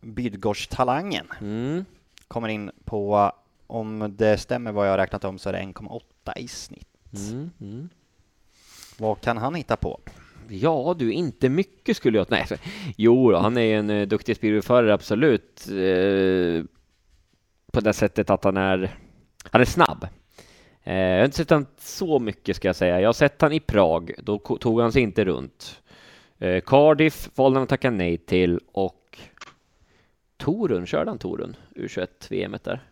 Bydgosztalangen, 0.00 1.26
Mm. 1.40 1.84
kommer 2.28 2.48
in 2.48 2.70
på, 2.84 3.32
om 3.66 4.14
det 4.18 4.38
stämmer 4.38 4.72
vad 4.72 4.86
jag 4.86 4.92
har 4.92 4.98
räknat 4.98 5.24
om, 5.24 5.38
så 5.38 5.48
är 5.48 5.52
det 5.52 5.58
1,8 5.58 6.00
i 6.38 6.48
snitt. 6.48 6.88
Mm. 7.30 7.50
Mm. 7.60 7.88
Vad 8.98 9.20
kan 9.20 9.36
han 9.36 9.54
hitta 9.54 9.76
på? 9.76 10.00
Ja, 10.48 10.94
du, 10.98 11.12
inte 11.12 11.48
mycket 11.48 11.96
skulle 11.96 12.18
jag... 12.18 12.26
Nej, 12.30 12.46
jo, 12.96 13.34
han 13.34 13.56
är 13.56 13.60
ju 13.62 13.74
en 13.78 13.90
eh, 13.90 14.06
duktig 14.08 14.36
speedwayförare, 14.36 14.94
absolut. 14.94 15.68
Eh, 15.70 16.64
på 17.74 17.80
det 17.80 17.92
sättet 17.92 18.30
att 18.30 18.44
han 18.44 18.56
är... 18.56 18.90
Han 19.50 19.60
är 19.60 19.64
snabb. 19.64 20.08
Eh, 20.82 20.96
jag 20.96 21.18
har 21.18 21.24
inte 21.24 21.36
sett 21.36 21.50
han 21.50 21.66
så 21.78 22.18
mycket, 22.18 22.56
ska 22.56 22.68
jag 22.68 22.76
säga. 22.76 23.00
Jag 23.00 23.08
har 23.08 23.12
sett 23.12 23.40
han 23.40 23.52
i 23.52 23.60
Prag, 23.60 24.12
då 24.18 24.38
tog 24.38 24.80
han 24.80 24.92
sig 24.92 25.02
inte 25.02 25.24
runt. 25.24 25.82
Eh, 26.38 26.60
Cardiff 26.60 27.30
valde 27.34 27.58
han 27.58 27.62
att 27.62 27.68
tacka 27.68 27.90
nej 27.90 28.16
till 28.16 28.60
och 28.72 29.18
Torun, 30.36 30.86
körde 30.86 31.10
han 31.10 31.18
Torun? 31.18 31.56
U21-VM 31.76 32.56
där? 32.62 32.82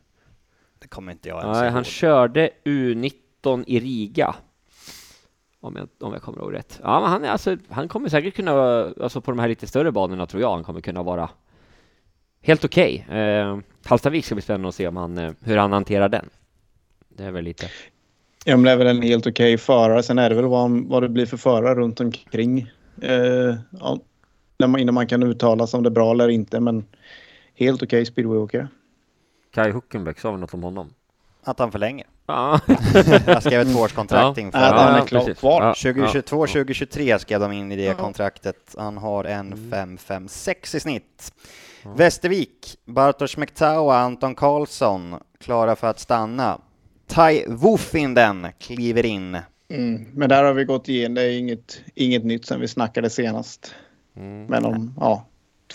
Det 0.79 0.89
kommer 0.89 1.13
inte 1.13 1.29
jag 1.29 1.43
ens 1.43 1.59
Nej, 1.59 1.71
han 1.71 1.85
körde 1.85 2.51
U19 2.65 3.65
i 3.67 3.81
Riga. 3.81 4.35
Om 5.61 5.77
jag, 5.77 5.89
om 6.01 6.13
jag 6.13 6.23
kommer 6.23 6.39
ihåg 6.39 6.55
rätt. 6.55 6.81
Ja, 6.83 7.07
han, 7.07 7.25
är 7.25 7.29
alltså, 7.29 7.57
han 7.69 7.89
kommer 7.89 8.09
säkert 8.09 8.35
kunna, 8.35 8.53
alltså 9.01 9.21
på 9.21 9.31
de 9.31 9.39
här 9.39 9.49
lite 9.49 9.67
större 9.67 9.93
banorna 9.93 10.27
tror 10.27 10.43
jag, 10.43 10.55
han 10.55 10.65
kommer 10.65 10.81
kunna 10.81 11.03
vara 11.03 11.31
helt 12.43 12.65
okej. 12.65 13.07
Eh, 13.11 13.59
Hallstavik 13.85 14.25
ska 14.25 14.35
bli 14.35 14.43
spännande 14.43 14.69
att 14.69 14.75
se 14.75 14.89
om 14.89 14.97
han, 14.97 15.19
eh, 15.19 15.33
hur 15.41 15.57
han 15.57 15.73
hanterar 15.73 16.09
den. 16.09 16.29
Det 17.09 17.25
är 17.25 17.31
väl 17.31 17.45
lite... 17.45 17.67
Ja, 18.45 18.57
men 18.57 18.65
det 18.65 18.71
är 18.71 18.77
väl 18.77 18.87
en 18.87 19.03
helt 19.03 19.27
okej 19.27 19.59
förare. 19.59 20.03
Sen 20.03 20.19
är 20.19 20.31
det 20.31 20.37
väl 20.37 20.45
vad, 20.45 20.71
vad 20.71 21.03
det 21.03 21.09
blir 21.09 21.27
för 21.27 21.37
förare 21.37 21.75
runt 21.75 22.01
omkring. 22.01 22.71
Eh, 23.03 23.55
ja, 23.81 23.99
när 24.59 24.67
man, 24.67 24.81
innan 24.81 24.95
man 24.95 25.07
kan 25.07 25.23
uttala 25.23 25.67
sig 25.67 25.77
om 25.79 25.83
det 25.85 25.89
är 25.89 25.91
bra 25.91 26.11
eller 26.11 26.29
inte. 26.29 26.61
Men 26.61 26.85
helt 27.55 27.83
okej 27.83 28.07
speedwayåkare. 28.07 28.69
Kai 29.55 29.71
Huckenbeck 29.71 30.19
sa 30.21 30.31
väl 30.31 30.41
något 30.41 30.55
om 30.55 30.63
honom? 30.63 30.91
Att 31.45 31.59
han 31.59 31.73
förlänger. 31.73 32.07
Ja, 32.27 32.61
Jag 33.27 33.43
skrev 33.43 33.61
ett 33.61 33.73
tvåårskontrakt 33.73 34.37
Ja. 34.37 34.43
inför. 34.43 34.59
Att 34.59 34.81
han 34.81 34.95
är 35.03 35.07
klar, 35.07 35.35
kvar. 35.35 35.63
Ja, 35.63 35.75
2022, 35.75 36.47
2023 36.47 37.19
skrev 37.19 37.41
de 37.41 37.53
in 37.53 37.73
i 37.73 37.77
det 37.77 37.97
kontraktet. 37.99 38.75
Han 38.79 38.97
har 38.97 39.25
en 39.25 39.47
Mm. 39.53 39.71
556 39.71 40.75
i 40.75 40.81
snitt. 40.81 41.33
Västervik, 41.85 42.77
Bartosz 42.85 43.37
Mektawa, 43.37 43.97
Anton 43.99 44.35
Karlsson, 44.35 45.15
klara 45.39 45.77
för 45.77 45.87
att 45.87 45.99
stanna. 46.01 46.59
Tai 47.07 47.45
Wufinden 47.49 48.47
kliver 48.59 49.07
in. 49.07 49.39
Mm. 49.69 50.07
Men 50.15 50.29
där 50.29 50.45
har 50.45 50.53
vi 50.53 50.65
gått 50.65 50.89
igenom. 50.89 51.15
Det 51.15 51.23
är 51.23 51.39
inget, 51.39 51.81
inget 51.95 52.25
nytt 52.25 52.47
sen 52.47 52.61
vi 52.61 52.69
snackade 52.69 53.11
senast. 53.11 53.75
Mm. 54.17 54.47
Men 54.47 54.65
om, 54.65 54.95
ja, 55.01 55.27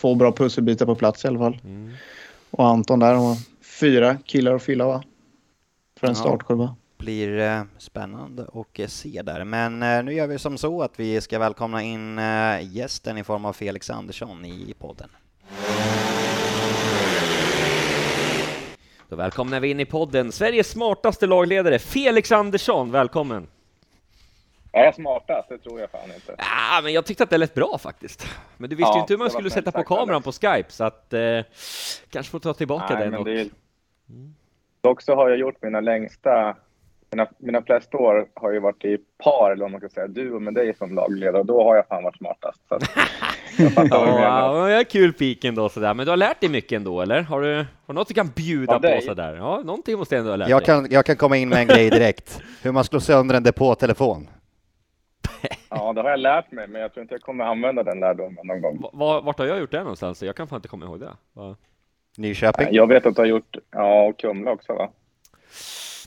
två 0.02 0.16
bra 0.16 0.32
pusselbitar 0.32 0.86
på 0.86 0.96
plats 0.96 1.26
i 1.26 1.28
alla 1.28 1.40
fall. 1.40 1.60
Mm. 1.64 1.92
Och 2.52 2.68
Anton 2.68 3.00
där 3.00 3.14
har 3.14 3.36
fyra 3.80 4.18
killar 4.26 4.54
att 4.56 4.64
fylla 4.64 4.86
va? 4.86 5.04
För 6.00 6.08
en 6.08 6.14
Ja. 6.14 6.20
startsjua. 6.20 6.76
Blir 6.98 7.38
eh, 7.40 7.62
spännande 7.78 8.44
och 8.46 8.80
eh, 8.80 8.88
se 8.88 9.22
där. 9.22 9.44
Men 9.44 9.84
eh, 9.84 10.04
nu 10.04 10.14
gör 10.14 10.28
vi 10.28 10.40
som 10.40 10.58
så 10.58 10.82
att 10.82 11.00
vi 11.00 11.22
ska 11.22 11.40
välkomna 11.40 11.84
in 11.84 12.20
eh, 12.20 12.76
gästen 12.76 13.18
i 13.18 13.24
form 13.24 13.46
av 13.46 13.54
Felix 13.54 13.90
Andersson 13.90 14.46
i 14.46 14.74
podden. 14.80 15.10
Då 19.10 19.16
välkomnar 19.16 19.60
vi 19.60 19.70
in 19.70 19.80
i 19.80 19.86
podden 19.86 20.32
Sveriges 20.32 20.72
smartaste 20.72 21.28
lagledare, 21.28 21.80
Felix 21.80 22.32
Andersson. 22.32 22.92
Välkommen! 22.92 23.48
Är 24.72 24.84
jag 24.84 24.96
smartast? 24.96 25.50
Det 25.50 25.58
tror 25.58 25.80
jag 25.80 25.90
fan 25.92 26.12
inte. 26.16 26.36
Ja, 26.38 26.80
men 26.84 26.94
jag 26.94 27.06
tyckte 27.06 27.24
att 27.24 27.30
det 27.30 27.38
lät 27.38 27.54
bra 27.54 27.78
faktiskt. 27.78 28.28
Men 28.58 28.70
du 28.70 28.76
visste 28.76 28.90
ju 28.92 28.96
Ja, 28.96 29.02
inte 29.02 29.14
hur 29.14 29.18
man 29.18 29.30
skulle 29.30 29.50
sätta 29.50 29.72
på 29.72 29.84
kameran 29.84 30.22
på 30.24 30.32
Skype, 30.32 30.72
så 30.72 30.84
att 30.84 31.14
eh, 31.14 31.40
kanske 32.10 32.32
får 32.32 32.40
ta 32.40 32.54
tillbaka 32.54 32.94
Nej, 32.94 33.04
den. 33.04 33.12
men 33.12 33.20
Och, 33.20 33.26
det 33.26 33.42
är... 33.42 33.48
Dock 34.82 35.02
så 35.02 35.16
har 35.16 35.30
jag 35.30 35.38
gjort 35.38 35.62
mina 35.62 35.80
längsta... 35.82 36.56
Mina, 37.12 37.28
mina 37.38 37.62
flesta 37.62 37.98
år 37.98 38.28
har 38.34 38.52
ju 38.52 38.60
varit 38.60 38.86
i 38.86 38.98
par, 39.24 39.52
eller 39.52 39.62
vad 39.62 39.72
man 39.72 39.80
ska 39.80 39.90
säga, 39.90 40.08
duo 40.08 40.40
med 40.40 40.54
dig 40.54 40.76
som 40.76 40.96
lagledare. 40.96 41.40
Och 41.40 41.46
då 41.46 41.64
har 41.64 41.76
jag 41.76 41.88
fan 41.88 42.04
varit 42.04 42.18
smartast. 42.18 42.62
Så 42.70 42.80
du 43.58 43.64
menar. 43.64 43.88
ja, 43.90 44.70
ja, 44.70 44.84
kul 44.90 45.14
pik 45.14 45.44
ändå 45.46 45.70
sådär. 45.70 45.94
Men 45.94 46.06
du 46.06 46.10
har 46.12 46.18
lärt 46.18 46.42
dig 46.42 46.50
mycket 46.50 46.72
ändå, 46.72 47.02
eller? 47.02 47.22
Har 47.22 47.42
du, 47.42 47.56
har 47.58 47.66
du 47.88 47.94
något 47.94 48.08
du 48.08 48.14
kan 48.14 48.28
bjuda 48.36 48.76
Av 48.76 48.80
på 48.80 49.00
sådär? 49.02 49.36
Ja, 49.36 49.62
någonting 49.66 49.98
måste 49.98 50.16
jag 50.16 50.20
ändå 50.20 50.32
ha 50.32 50.36
lärt 50.36 50.50
Jag 50.50 50.60
dig. 50.60 50.66
kan, 50.66 50.88
jag 50.92 51.06
kan 51.06 51.16
komma 51.16 51.38
in 51.38 51.50
med 51.50 51.60
en 51.60 51.68
grej 51.68 51.90
direkt. 51.90 52.42
Hur 52.62 52.72
man 52.72 52.84
slår 52.84 53.00
sönder 53.00 53.36
en 53.36 53.44
depåtelefon. 53.44 54.28
Ja, 55.70 55.94
det 55.94 56.02
har 56.02 56.10
jag 56.10 56.20
lärt 56.20 56.52
mig, 56.52 56.68
men 56.68 56.82
jag 56.82 56.94
tror 56.94 57.02
inte 57.02 57.14
jag 57.14 57.22
kommer 57.22 57.44
använda 57.46 57.84
den 57.84 58.00
lärdomen 58.00 58.38
någon 58.44 58.62
gång. 58.62 58.82
Va- 58.82 58.90
va- 58.94 59.22
Vart 59.22 59.40
har 59.40 59.46
jag 59.46 59.60
gjort 59.60 59.72
det 59.72 59.80
någonstans? 59.80 60.24
Jag 60.24 60.36
kan 60.36 60.48
fan 60.48 60.56
inte 60.58 60.68
komma 60.68 60.86
ihåg 60.86 61.00
det. 61.00 61.10
Va? 61.34 61.56
Nyköping. 62.18 62.68
Jag 62.72 62.88
vet 62.88 63.06
att 63.06 63.16
du 63.16 63.22
har 63.22 63.28
gjort, 63.28 63.58
ja, 63.72 64.04
och 64.04 64.20
Kumla 64.20 64.52
också 64.52 64.74
va? 64.74 64.90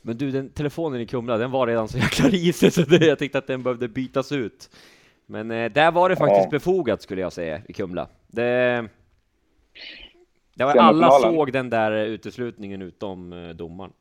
Men 0.03 0.17
du, 0.19 0.31
den 0.31 0.51
telefonen 0.51 1.01
i 1.01 1.07
Kumla, 1.07 1.37
den 1.39 1.51
var 1.51 1.67
redan 1.67 1.89
så 1.89 1.99
jäkla 1.99 2.29
risig 2.29 2.73
så 2.73 2.81
det, 2.83 3.07
jag 3.07 3.19
tyckte 3.19 3.39
att 3.39 3.47
den 3.47 3.63
behövde 3.63 3.89
bytas 3.89 4.33
ut. 4.33 4.71
Men 5.31 5.51
eh, 5.51 5.73
där 5.73 5.91
var 5.93 6.09
det 6.09 6.17
faktiskt 6.17 6.45
Ja. 6.45 6.51
befogat 6.51 7.03
skulle 7.03 7.21
jag 7.21 7.33
säga 7.33 7.63
i 7.69 7.73
Kumla. 7.73 8.09
Det, 8.27 8.89
det 10.55 10.65
var, 10.65 10.77
alla 10.77 11.11
såg 11.11 11.53
den 11.53 11.71
där 11.71 11.93
uteslutningen 11.93 12.83
utom 12.83 13.33
eh, 13.33 13.49
domaren. 13.49 13.93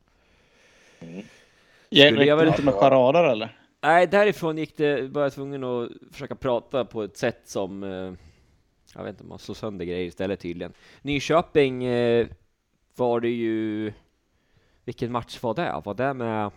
Jag 1.88 2.08
Skulle 2.08 2.24
jag 2.24 2.36
väl- 2.36 2.48
inte 2.48 2.62
med 2.62 2.74
charader 2.74 3.24
eller? 3.24 3.56
Nej, 3.82 4.06
därifrån 4.06 4.58
gick 4.58 4.76
det, 4.76 5.02
var 5.02 5.22
jag 5.22 5.32
tvungen 5.32 5.64
att 5.64 5.88
försöka 6.12 6.34
prata 6.34 6.84
på 6.84 7.02
ett 7.02 7.16
sätt 7.16 7.40
som, 7.44 7.82
eh, 7.82 8.12
jag 8.94 9.04
vet 9.04 9.10
inte, 9.10 9.24
man 9.24 9.38
slår 9.38 9.54
sönder 9.54 9.84
grejer 9.84 10.06
istället 10.06 10.40
tydligen. 10.40 10.72
Nyköping 11.02 11.84
eh, 11.84 12.26
var 12.96 13.20
det 13.20 13.28
ju, 13.30 13.92
vilken 14.84 15.12
match 15.12 15.38
var 15.42 15.54
det? 15.54 15.80
Var 15.84 15.94
det 15.94 16.14
med, 16.14 16.50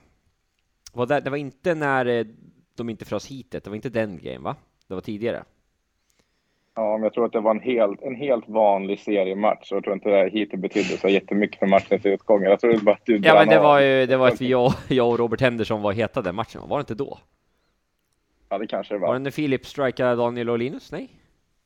var 0.94 1.06
det, 1.06 1.20
det 1.20 1.30
var 1.30 1.38
inte 1.38 1.76
när 1.76 2.06
eh, 2.06 2.26
de 2.78 2.90
inte 2.90 3.06
frös 3.06 3.32
hitet, 3.32 3.64
det 3.64 3.70
var 3.70 3.76
inte 3.76 3.90
den 3.90 4.18
grejen 4.18 4.44
va? 4.44 4.56
Det 4.88 4.94
var 4.94 5.02
tidigare. 5.02 5.44
Ja, 6.76 6.98
men 6.98 7.04
jag 7.04 7.14
tror 7.14 7.26
att 7.26 7.32
det 7.32 7.40
var 7.40 7.52
en 7.52 7.62
helt, 7.62 8.02
en 8.02 8.16
helt 8.16 8.50
vanlig 8.50 9.00
seriematch. 9.00 9.72
Jag 9.72 9.84
tror 9.84 9.96
inte 9.96 10.10
det 10.10 10.16
här 10.16 10.30
hitet 10.30 10.60
betydde 10.60 10.98
så 10.98 11.08
jättemycket 11.08 11.60
för 11.60 11.68
matchens 11.68 12.06
utgång. 12.06 12.44
Jag 12.44 12.60
tror 12.60 12.78
bara 12.78 12.96
att 12.96 13.06
du 13.06 13.18
Ja 13.18 13.36
men 13.36 13.48
det 13.48 13.60
var 13.60 13.80
ju, 13.80 14.06
det 14.06 14.18
var 14.18 14.28
att 14.28 14.42
jag, 14.42 14.74
jag 14.88 15.10
och 15.10 15.20
Robert 15.20 15.42
Henderson 15.42 15.82
var 15.82 15.94
heta 15.94 16.22
den 16.22 16.36
matchen, 16.36 16.62
var 16.68 16.78
det 16.78 16.82
inte 16.82 16.96
då? 16.96 17.20
Ja, 18.50 18.58
det 18.58 18.68
kanske 18.68 18.94
det 18.94 19.00
var. 19.00 19.08
Var 19.08 19.14
det 19.14 19.20
när 19.20 19.32
Filip 19.32 19.66
strikade 19.66 20.16
Daniel 20.16 20.50
och 20.50 20.60
Linus? 20.60 20.92
Nej? 20.92 21.10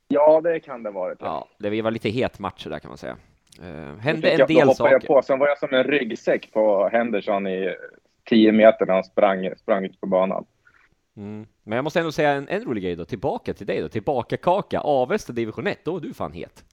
Ja, 0.07 0.41
det 0.41 0.59
kan 0.59 0.83
det 0.83 0.89
ha 0.89 0.99
varit. 0.99 1.17
Ja, 1.21 1.47
det 1.57 1.81
var 1.81 1.91
lite 1.91 2.09
het 2.09 2.39
match 2.39 2.67
där 2.69 2.79
kan 2.79 2.89
man 2.89 2.97
säga. 2.97 3.17
Då 3.59 3.99
hände 4.01 4.29
en 4.29 4.39
jag, 4.39 4.47
då 4.47 4.53
del 4.53 4.67
hoppade 4.67 4.91
jag 4.91 5.01
saker. 5.01 5.07
på. 5.07 5.21
Sen 5.21 5.39
var 5.39 5.47
jag 5.47 5.57
som 5.57 5.73
en 5.73 5.83
ryggsäck 5.83 6.53
på 6.53 6.89
Henderson 6.91 7.47
i 7.47 7.75
10 8.29 8.51
meter 8.51 8.85
när 8.85 8.93
han 8.93 9.03
sprang, 9.03 9.49
sprang 9.57 9.85
ut 9.85 10.01
på 10.01 10.07
banan. 10.07 10.45
Mm. 11.17 11.45
Men 11.63 11.75
jag 11.75 11.83
måste 11.83 11.99
ändå 11.99 12.11
säga 12.11 12.31
en, 12.31 12.47
en 12.47 12.63
rolig 12.63 12.83
grej 12.83 12.95
då, 12.95 13.05
tillbaka 13.05 13.53
till 13.53 13.67
dig 13.67 13.81
då, 13.81 13.89
tillbaka 13.89 14.37
Kaka, 14.37 14.79
Avesta 14.79 15.33
division 15.33 15.67
1, 15.67 15.79
då 15.85 15.93
var 15.93 15.99
du 15.99 16.13
fan 16.13 16.31
het. 16.33 16.63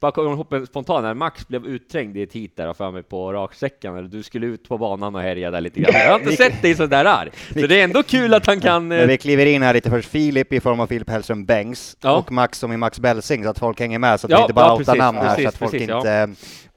Bara 0.00 0.12
kom 0.12 0.26
ihåg 0.26 0.66
spontant 0.68 1.02
när 1.02 1.14
Max 1.14 1.48
blev 1.48 1.66
utträngd 1.66 2.16
i 2.16 2.22
ett 2.22 2.32
hit 2.32 2.56
där 2.56 2.72
för 2.72 2.90
mig 2.90 3.02
på 3.02 3.32
raksträckan, 3.32 3.96
eller 3.96 4.08
du 4.08 4.22
skulle 4.22 4.46
ut 4.46 4.68
på 4.68 4.78
banan 4.78 5.14
och 5.14 5.20
härja 5.20 5.50
där 5.50 5.60
lite 5.60 5.80
grann. 5.80 5.92
Jag 5.94 6.10
har 6.12 6.18
inte 6.18 6.32
sett 6.36 6.62
dig 6.62 6.74
sådär 6.74 7.04
arg. 7.04 7.30
Så 7.60 7.66
det 7.66 7.80
är 7.80 7.84
ändå 7.84 8.02
kul 8.02 8.34
att 8.34 8.46
han 8.46 8.60
kan... 8.60 8.88
Men 8.88 9.00
Eh, 9.00 9.06
vi 9.06 9.16
kliver 9.18 9.46
in 9.46 9.62
här 9.62 9.74
lite 9.74 9.90
först. 9.90 10.08
Filip 10.08 10.52
i 10.52 10.60
form 10.60 10.80
av 10.80 10.86
Filip 10.86 11.10
Hellström 11.10 11.44
Bengs 11.44 11.96
Ja. 12.00 12.16
och 12.18 12.32
Max 12.32 12.58
som 12.58 12.72
i 12.72 12.76
Max 12.76 13.00
Belsing 13.00 13.44
så 13.44 13.50
att 13.50 13.58
folk 13.58 13.80
hänger 13.80 13.98
med 13.98 14.20
så 14.20 14.26
att 14.26 14.30
Ja, 14.30 14.36
vi 14.36 14.42
inte 14.42 14.54
bara 14.54 14.66
ja, 14.66 14.74
outar 14.76 14.96
namn 14.96 15.18
här 15.18 15.28
precis, 15.28 15.42
så 15.44 15.48
att 15.48 15.56
folk 15.56 15.72
precis, 15.72 15.90
inte 15.90 16.12
eh, 16.12 16.26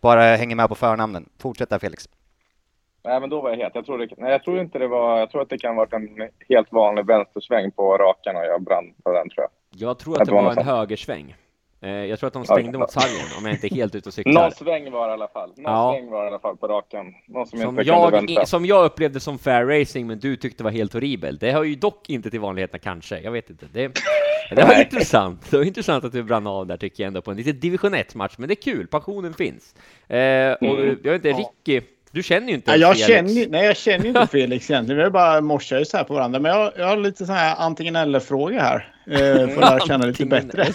bara 0.01 0.35
hänger 0.35 0.55
med 0.55 0.69
på 0.69 0.75
förnamnen. 0.75 1.29
Fortsätt 1.39 1.69
där 1.69 1.79
Felix. 1.79 2.07
Nej, 3.03 3.19
men 3.19 3.29
då 3.29 3.41
var 3.41 3.49
jag 3.49 3.57
het. 3.57 3.71
Jag 3.75 3.85
tror, 3.85 3.97
det, 3.97 4.07
nej, 4.17 4.31
jag 4.31 4.43
tror 4.43 4.59
inte 4.59 4.79
det 4.79 4.87
var... 4.87 5.19
Jag 5.19 5.31
tror 5.31 5.41
att 5.41 5.49
det 5.49 5.57
kan 5.57 5.75
ha 5.75 5.77
varit 5.77 5.93
en 5.93 6.29
helt 6.49 6.71
vanlig 6.71 7.05
vänstersväng 7.05 7.71
på 7.71 7.97
rakan 7.97 8.35
och 8.35 8.45
jag 8.45 8.61
brann 8.63 8.93
på 9.03 9.11
den 9.11 9.29
tror 9.29 9.41
jag. 9.43 9.89
jag 9.89 9.99
tror 9.99 10.21
att 10.21 10.25
det 10.27 10.31
var 10.33 10.43
var 10.43 10.51
en 10.51 10.65
högersväng. 10.65 11.35
Eh, 11.83 11.89
jag 11.91 12.19
tror 12.19 12.27
att 12.27 12.33
de 12.33 12.45
stängde 12.45 12.77
mot 12.77 12.91
sargen 12.91 13.25
om 13.39 13.45
jag 13.45 13.53
inte 13.55 13.67
är 13.67 13.75
helt 13.75 13.95
ute 13.95 14.09
och 14.09 14.13
cyklar. 14.13 14.33
Någon 14.41 14.51
sväng 14.51 14.91
var 14.91 15.07
det 15.07 15.11
i 15.11 15.13
alla 15.13 15.27
fall. 15.27 15.49
Någon 15.57 15.73
Ja. 15.73 15.93
sväng 15.93 16.09
var 16.09 16.19
det 16.21 16.25
i 16.25 16.27
alla 16.27 16.39
fall 16.39 16.57
på 16.57 16.67
rakan. 16.67 17.13
Någon 17.27 17.47
som, 17.47 17.59
Som 17.59 17.69
inte 17.69 17.81
jag, 17.89 18.11
vänta. 18.11 18.45
som 18.45 18.65
jag 18.65 18.85
upplevde 18.85 19.19
som 19.19 19.39
fair 19.39 19.65
racing, 19.79 20.07
men 20.07 20.19
du 20.19 20.35
tyckte 20.35 20.63
var 20.63 20.71
helt 20.71 20.93
horribel. 20.93 21.37
Det 21.37 21.51
hör 21.51 21.63
ju 21.63 21.75
dock 21.75 22.09
inte 22.09 22.29
till 22.29 22.39
vanligheterna 22.39 22.79
kanske. 22.79 23.19
Jag 23.19 23.31
vet 23.31 23.49
inte. 23.49 23.65
Det, 23.73 23.91
det 24.55 24.63
var 24.63 24.79
intressant. 24.81 25.51
Det 25.51 25.57
var 25.57 25.63
intressant 25.63 26.03
att 26.05 26.11
du 26.11 26.23
brann 26.23 26.47
av 26.47 26.67
där 26.67 26.77
tycker 26.77 27.03
jag 27.03 27.07
ändå 27.07 27.21
på 27.21 27.31
en 27.31 27.37
liten 27.37 27.59
division 27.59 27.95
1-match, 27.95 28.33
men 28.37 28.47
det 28.47 28.53
är 28.53 28.61
kul. 28.73 28.87
Passionen 28.87 29.33
finns. 29.33 29.75
Eh, 30.07 30.51
och 30.53 30.63
Mm. 30.63 30.99
jag 31.03 31.11
vet 31.11 31.25
inte, 31.25 31.29
Ricky, 31.65 31.87
du 32.11 32.23
känner 32.23 32.47
ju 32.47 32.53
inte 32.53 32.71
Ja, 32.71 32.77
jag, 32.77 32.97
Felix. 32.97 33.33
känner, 33.33 33.47
nej, 33.49 33.65
jag 33.65 33.77
känner 33.77 34.05
inte 34.05 34.27
Felix 34.31 34.69
egentligen. 34.69 35.03
Vi 35.03 35.09
bara 35.09 35.41
morsar 35.41 35.79
ju 35.79 35.85
så 35.85 35.97
här 35.97 36.03
på 36.03 36.13
varandra. 36.13 36.39
Men 36.39 36.51
jag, 36.51 36.71
jag 36.77 36.87
har 36.87 36.97
lite 36.97 37.25
sån 37.25 37.35
här 37.35 37.55
antingen 37.59 37.95
eller-fråga 37.95 38.61
här. 38.61 38.93
Eh, 39.05 39.47
för 39.49 39.61
att 39.61 39.69
lära 39.69 39.79
känna 39.79 40.05
lite 40.05 40.25
bättre. 40.25 40.67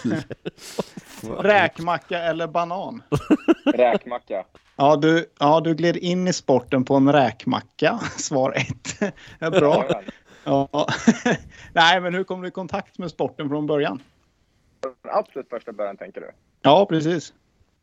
Räkmacka 1.39 2.19
eller 2.23 2.47
banan? 2.47 3.03
Räkmacka. 3.75 4.45
Ja 4.77 4.97
du, 4.97 5.27
ja, 5.39 5.61
du 5.61 5.75
gled 5.75 5.97
in 5.97 6.29
i 6.29 6.33
sporten 6.33 6.85
på 6.85 6.95
en 6.95 7.13
räkmacka. 7.13 7.99
Svar 8.17 8.53
ett. 8.57 9.13
Ja, 9.39 9.51
Bra. 9.51 10.03
Ja. 10.45 10.89
Nej, 11.73 12.01
men 12.01 12.15
hur 12.15 12.25
kom 12.25 12.43
du 12.43 12.49
i 12.49 12.51
kontakt 12.51 12.99
med 12.99 13.11
sporten 13.11 13.49
från 13.49 13.67
början? 13.67 14.03
Den 14.81 14.93
absolut 15.13 15.49
första 15.49 15.73
början 15.73 15.97
tänker 15.97 16.21
du? 16.21 16.31
Ja, 16.63 16.87
precis. 16.87 17.33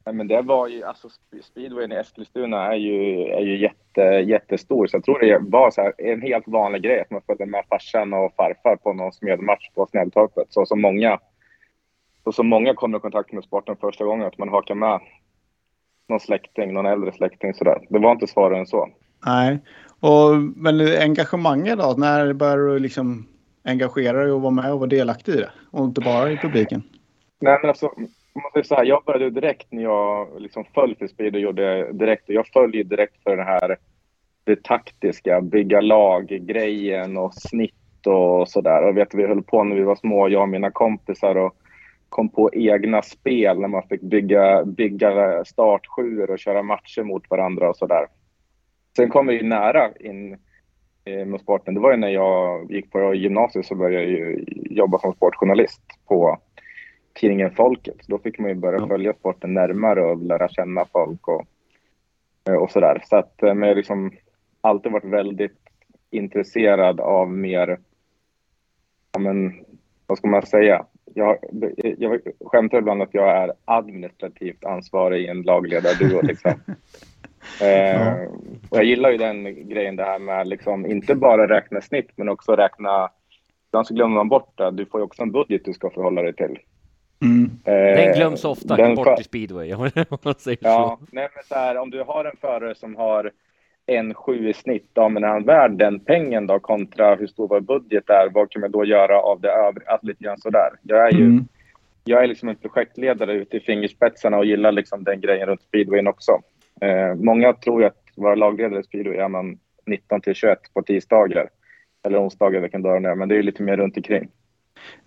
Men 0.06 0.28
det 0.28 0.42
var 0.42 0.68
ju, 0.68 0.84
alltså 0.84 1.08
sp- 1.08 1.42
speedwayen 1.42 1.92
i 1.92 1.96
Eskilstuna 1.96 2.74
är 2.74 2.76
ju, 2.76 3.24
är 3.28 3.42
ju 3.42 3.58
jätte, 3.58 4.02
jättestor. 4.02 4.88
Så 4.88 4.98
jag 4.98 5.04
tror 5.04 5.20
det 5.20 5.40
var 5.42 5.72
så 5.72 5.82
här, 5.82 5.94
en 5.98 6.22
helt 6.22 6.48
vanlig 6.48 6.82
grej 6.82 7.02
att 7.02 7.12
man 7.12 7.22
följde 7.22 7.46
med 7.46 7.66
farsan 7.70 8.14
och 8.14 8.34
farfar 8.36 8.76
på 8.76 8.94
någon 8.94 9.12
smedmatch 9.12 9.70
på 9.76 9.88
Snälltorpet. 9.92 10.48
Så 10.50 10.66
som 10.66 10.82
många, 10.82 11.20
så 12.24 12.32
som 12.32 12.48
många 12.48 12.74
kommer 12.74 12.98
i 12.98 13.02
kontakt 13.02 13.34
med 13.34 13.44
sporten 13.44 13.76
första 13.82 14.06
gången, 14.06 14.28
att 14.28 14.38
man 14.38 14.50
hakar 14.50 14.76
med 14.76 15.00
någon 16.10 16.20
släkting, 16.20 16.74
någon 16.74 16.86
äldre 16.86 17.12
släkting 17.12 17.54
sådär. 17.54 17.88
Det 17.90 18.00
var 18.00 18.12
inte 18.12 18.28
svårare 18.28 18.60
än 18.60 18.66
så. 18.68 18.90
Nej. 19.26 19.60
Och, 20.00 20.36
men 20.56 21.02
engagemanget 21.02 21.78
då? 21.78 21.96
När 21.98 22.34
började 22.34 22.74
du 22.74 22.80
liksom 22.80 23.28
engagera 23.64 24.24
dig 24.24 24.32
och 24.32 24.42
vara 24.42 24.52
med 24.52 24.72
och 24.72 24.80
vara 24.80 24.90
delaktig 24.90 25.34
i 25.34 25.36
det? 25.36 25.52
Och 25.72 25.86
inte 25.86 26.02
bara 26.02 26.32
i 26.32 26.38
publiken? 26.38 26.84
Nej, 27.40 27.60
men 27.62 27.70
alltså, 27.70 27.92
man 28.42 28.52
säger 28.52 28.64
så 28.64 28.76
här, 28.76 28.86
jag 28.86 29.04
började 29.06 29.30
direkt 29.30 29.68
när 29.70 29.84
jag 29.84 30.28
liksom 30.38 30.66
föll 30.74 30.96
för 30.96 31.08
speed 31.08 31.36
och 31.36 31.42
gjorde 31.42 31.92
direkt. 31.92 32.24
Jag 32.28 32.48
föll 32.48 32.76
ju 32.76 32.84
direkt 32.84 33.24
för 33.24 33.38
det 33.38 33.44
här 33.44 33.78
det 34.44 34.64
taktiska, 34.64 35.42
bygga 35.42 35.82
lag-grejen 35.82 37.18
och 37.18 37.34
snitt 37.34 38.08
och 38.08 38.50
sådär. 38.50 38.84
Och 38.84 38.98
vet, 38.98 39.14
vi 39.14 39.28
höll 39.28 39.44
på 39.44 39.64
när 39.64 39.76
vi 39.76 39.84
var 39.84 39.96
små, 39.96 40.30
jag 40.30 40.42
och 40.42 40.50
mina 40.50 40.72
kompisar 40.72 41.36
och 41.36 41.56
kom 42.10 42.30
på 42.30 42.50
egna 42.54 43.02
spel 43.02 43.60
när 43.60 43.68
man 43.68 43.84
fick 43.84 44.02
bygga, 44.02 44.66
bygga 44.66 45.46
startsjuor 45.46 46.32
och 46.32 46.40
köra 46.40 46.64
matcher 46.64 47.04
mot 47.04 47.30
varandra 47.30 47.70
och 47.70 47.78
sådär. 47.78 48.08
Sen 48.96 49.10
kom 49.10 49.28
vi 49.28 49.34
ju 49.34 49.44
nära 49.44 49.92
in 50.00 50.38
med 51.06 51.42
sporten. 51.42 51.74
Det 51.74 51.80
var 51.80 51.92
ju 51.92 51.98
när 51.98 52.10
jag 52.10 52.72
gick 52.72 52.92
på 52.92 53.14
gymnasiet 53.14 53.66
så 53.66 53.76
började 53.76 54.06
jag 54.06 54.44
jobba 54.50 55.00
som 55.00 55.14
sportjournalist 55.14 55.82
på 56.08 56.38
tidningen 57.14 57.52
Folket. 57.52 57.98
Då 58.08 58.20
fick 58.20 58.40
man 58.40 58.50
ju 58.50 58.56
börja 58.56 58.80
Ja. 58.80 58.88
följa 58.88 59.14
sporten 59.14 59.54
närmare 59.54 60.02
och 60.06 60.18
lära 60.18 60.48
känna 60.50 60.86
folk 60.86 61.28
och, 61.28 61.46
eh, 62.50 62.56
och 62.56 62.72
sådär. 62.72 63.04
Så 63.06 63.16
att, 63.16 63.44
eh, 63.44 63.54
men 63.54 63.62
jag 63.62 63.76
har 63.76 63.76
liksom 63.76 64.12
alltid 64.62 64.92
varit 64.92 65.06
väldigt 65.06 65.58
intresserad 66.10 67.00
av 67.00 67.32
mer, 67.32 67.80
ja 69.12 69.20
men, 69.20 69.66
vad 70.08 70.18
ska 70.18 70.28
man 70.28 70.46
säga? 70.46 70.86
Jag, 71.14 71.38
jag 71.98 72.22
skämtar 72.46 72.78
ibland 72.78 73.02
att 73.02 73.14
jag 73.14 73.38
är 73.38 73.54
administrativt 73.66 74.66
ansvarig 74.66 75.24
i 75.24 75.28
en 75.28 75.42
lagledarduo 75.42 76.22
liksom. 76.22 76.52
Eh, 77.62 78.24
och 78.70 78.78
jag 78.78 78.84
gillar 78.84 79.12
ju 79.12 79.18
den 79.18 79.70
grejen 79.70 79.96
det 79.96 80.04
här 80.04 80.20
med 80.20 80.48
liksom 80.48 80.86
inte 80.86 81.16
bara 81.16 81.48
räkna 81.48 81.82
snitt 81.82 82.10
men 82.16 82.30
också 82.30 82.56
räkna 82.56 83.10
Ibland 83.68 83.88
så 83.88 83.94
glömmer 83.94 84.16
man 84.16 84.30
bort 84.30 84.58
det. 84.58 84.72
Du 84.72 84.86
får 84.86 85.00
ju 85.00 85.04
också 85.04 85.22
en 85.22 85.32
budget 85.32 85.66
du 85.66 85.74
ska 85.74 85.90
förhålla 85.90 86.22
dig 86.22 86.34
till. 86.34 86.60
Mm. 87.24 87.52
Eh, 87.66 87.74
Den 87.74 88.14
glöms 88.16 88.46
ofta 88.46 88.76
den 88.76 88.96
bort 88.96 89.20
i 89.20 89.24
speedway, 89.24 89.70
Ja, 90.60 91.00
nej 91.12 91.28
men 91.36 91.44
så 91.44 91.56
här, 91.56 91.78
om 91.78 91.90
du 91.90 92.04
har 92.04 92.26
en 92.26 92.38
förare 92.42 92.76
som 92.76 92.96
har 92.96 93.32
en 93.86 94.14
sju 94.14 94.50
i 94.50 94.54
snitt, 94.54 94.90
ja, 94.94 95.10
men 95.10 95.24
är 95.24 95.28
han 95.28 95.44
värd 95.44 95.72
den 95.72 96.00
pengen 96.00 96.48
då 96.48 96.60
kontra 96.60 97.16
hur 97.16 97.28
stor 97.28 97.48
vår 97.48 97.60
budget 97.60 98.10
är? 98.10 98.30
Vad 98.34 98.52
kan 98.52 98.62
man 98.62 98.72
då 98.72 98.86
göra 98.86 99.20
av 99.20 99.42
det 99.42 99.50
övriga? 99.52 99.90
Alltså 99.92 100.08
lite 100.08 100.24
grann 100.24 100.38
sådär. 100.38 100.70
Jag 100.82 101.08
är 101.08 101.12
ju 101.12 101.26
Mm. 101.26 101.46
jag 102.04 102.24
är 102.24 102.28
liksom 102.28 102.50
en 102.50 102.56
projektledare 102.56 103.34
ute 103.34 103.58
i 103.58 103.60
fingerspetsarna 103.60 104.38
och 104.38 104.46
gillar 104.46 104.72
liksom 104.72 105.04
den 105.04 105.22
grejen 105.22 105.48
runt 105.48 105.62
speedwayen 105.62 106.08
också. 106.08 106.32
Eh, 106.82 107.16
många 107.16 107.54
tror 107.54 107.82
ju 107.82 107.88
att 107.88 108.04
vara 108.16 108.36
lagledare 108.36 108.80
i 108.80 108.84
speedway 108.84 109.18
är 109.18 109.28
man 109.28 109.58
19 109.86 110.22
till 110.22 110.34
21 110.36 110.60
på 110.74 110.82
tisdagar. 110.82 111.50
Eller 112.06 112.22
onsdagar, 112.24 112.60
vilken 112.62 112.82
dag 112.82 113.04
det 113.04 113.10
är. 113.10 113.16
Men 113.16 113.30
det 113.30 113.36
är 113.36 113.38
ju 113.38 113.44
lite 113.44 113.64
mer 113.64 113.78
runt 113.78 113.98
omkring. 113.98 114.30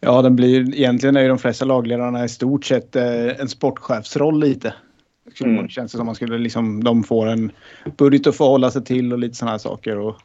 Ja, 0.01 0.23
den 0.23 0.37
blir, 0.37 0.75
egentligen 0.75 1.17
är 1.17 1.23
ju 1.23 1.29
de 1.29 1.39
flesta 1.39 1.65
lagledarna 1.65 2.25
i 2.25 2.29
stort 2.29 2.65
sett 2.65 2.97
eh, 2.97 3.41
en 3.41 3.49
sportchefsroll 3.49 4.41
lite. 4.41 4.75
Mm. 5.45 5.69
Känns 5.69 5.93
det 5.93 5.99
som 5.99 6.07
man 6.07 6.15
skulle 6.15 6.39
liksom, 6.39 6.85
de 6.85 7.05
får 7.05 7.27
en 7.27 7.53
budget 7.97 8.27
att 8.27 8.37
förhålla 8.37 8.71
sig 8.71 8.85
till 8.85 9.13
och 9.13 9.19
lite 9.19 9.35
sådana 9.35 9.51
här 9.51 9.59
saker. 9.59 9.99
Och, 9.99 10.17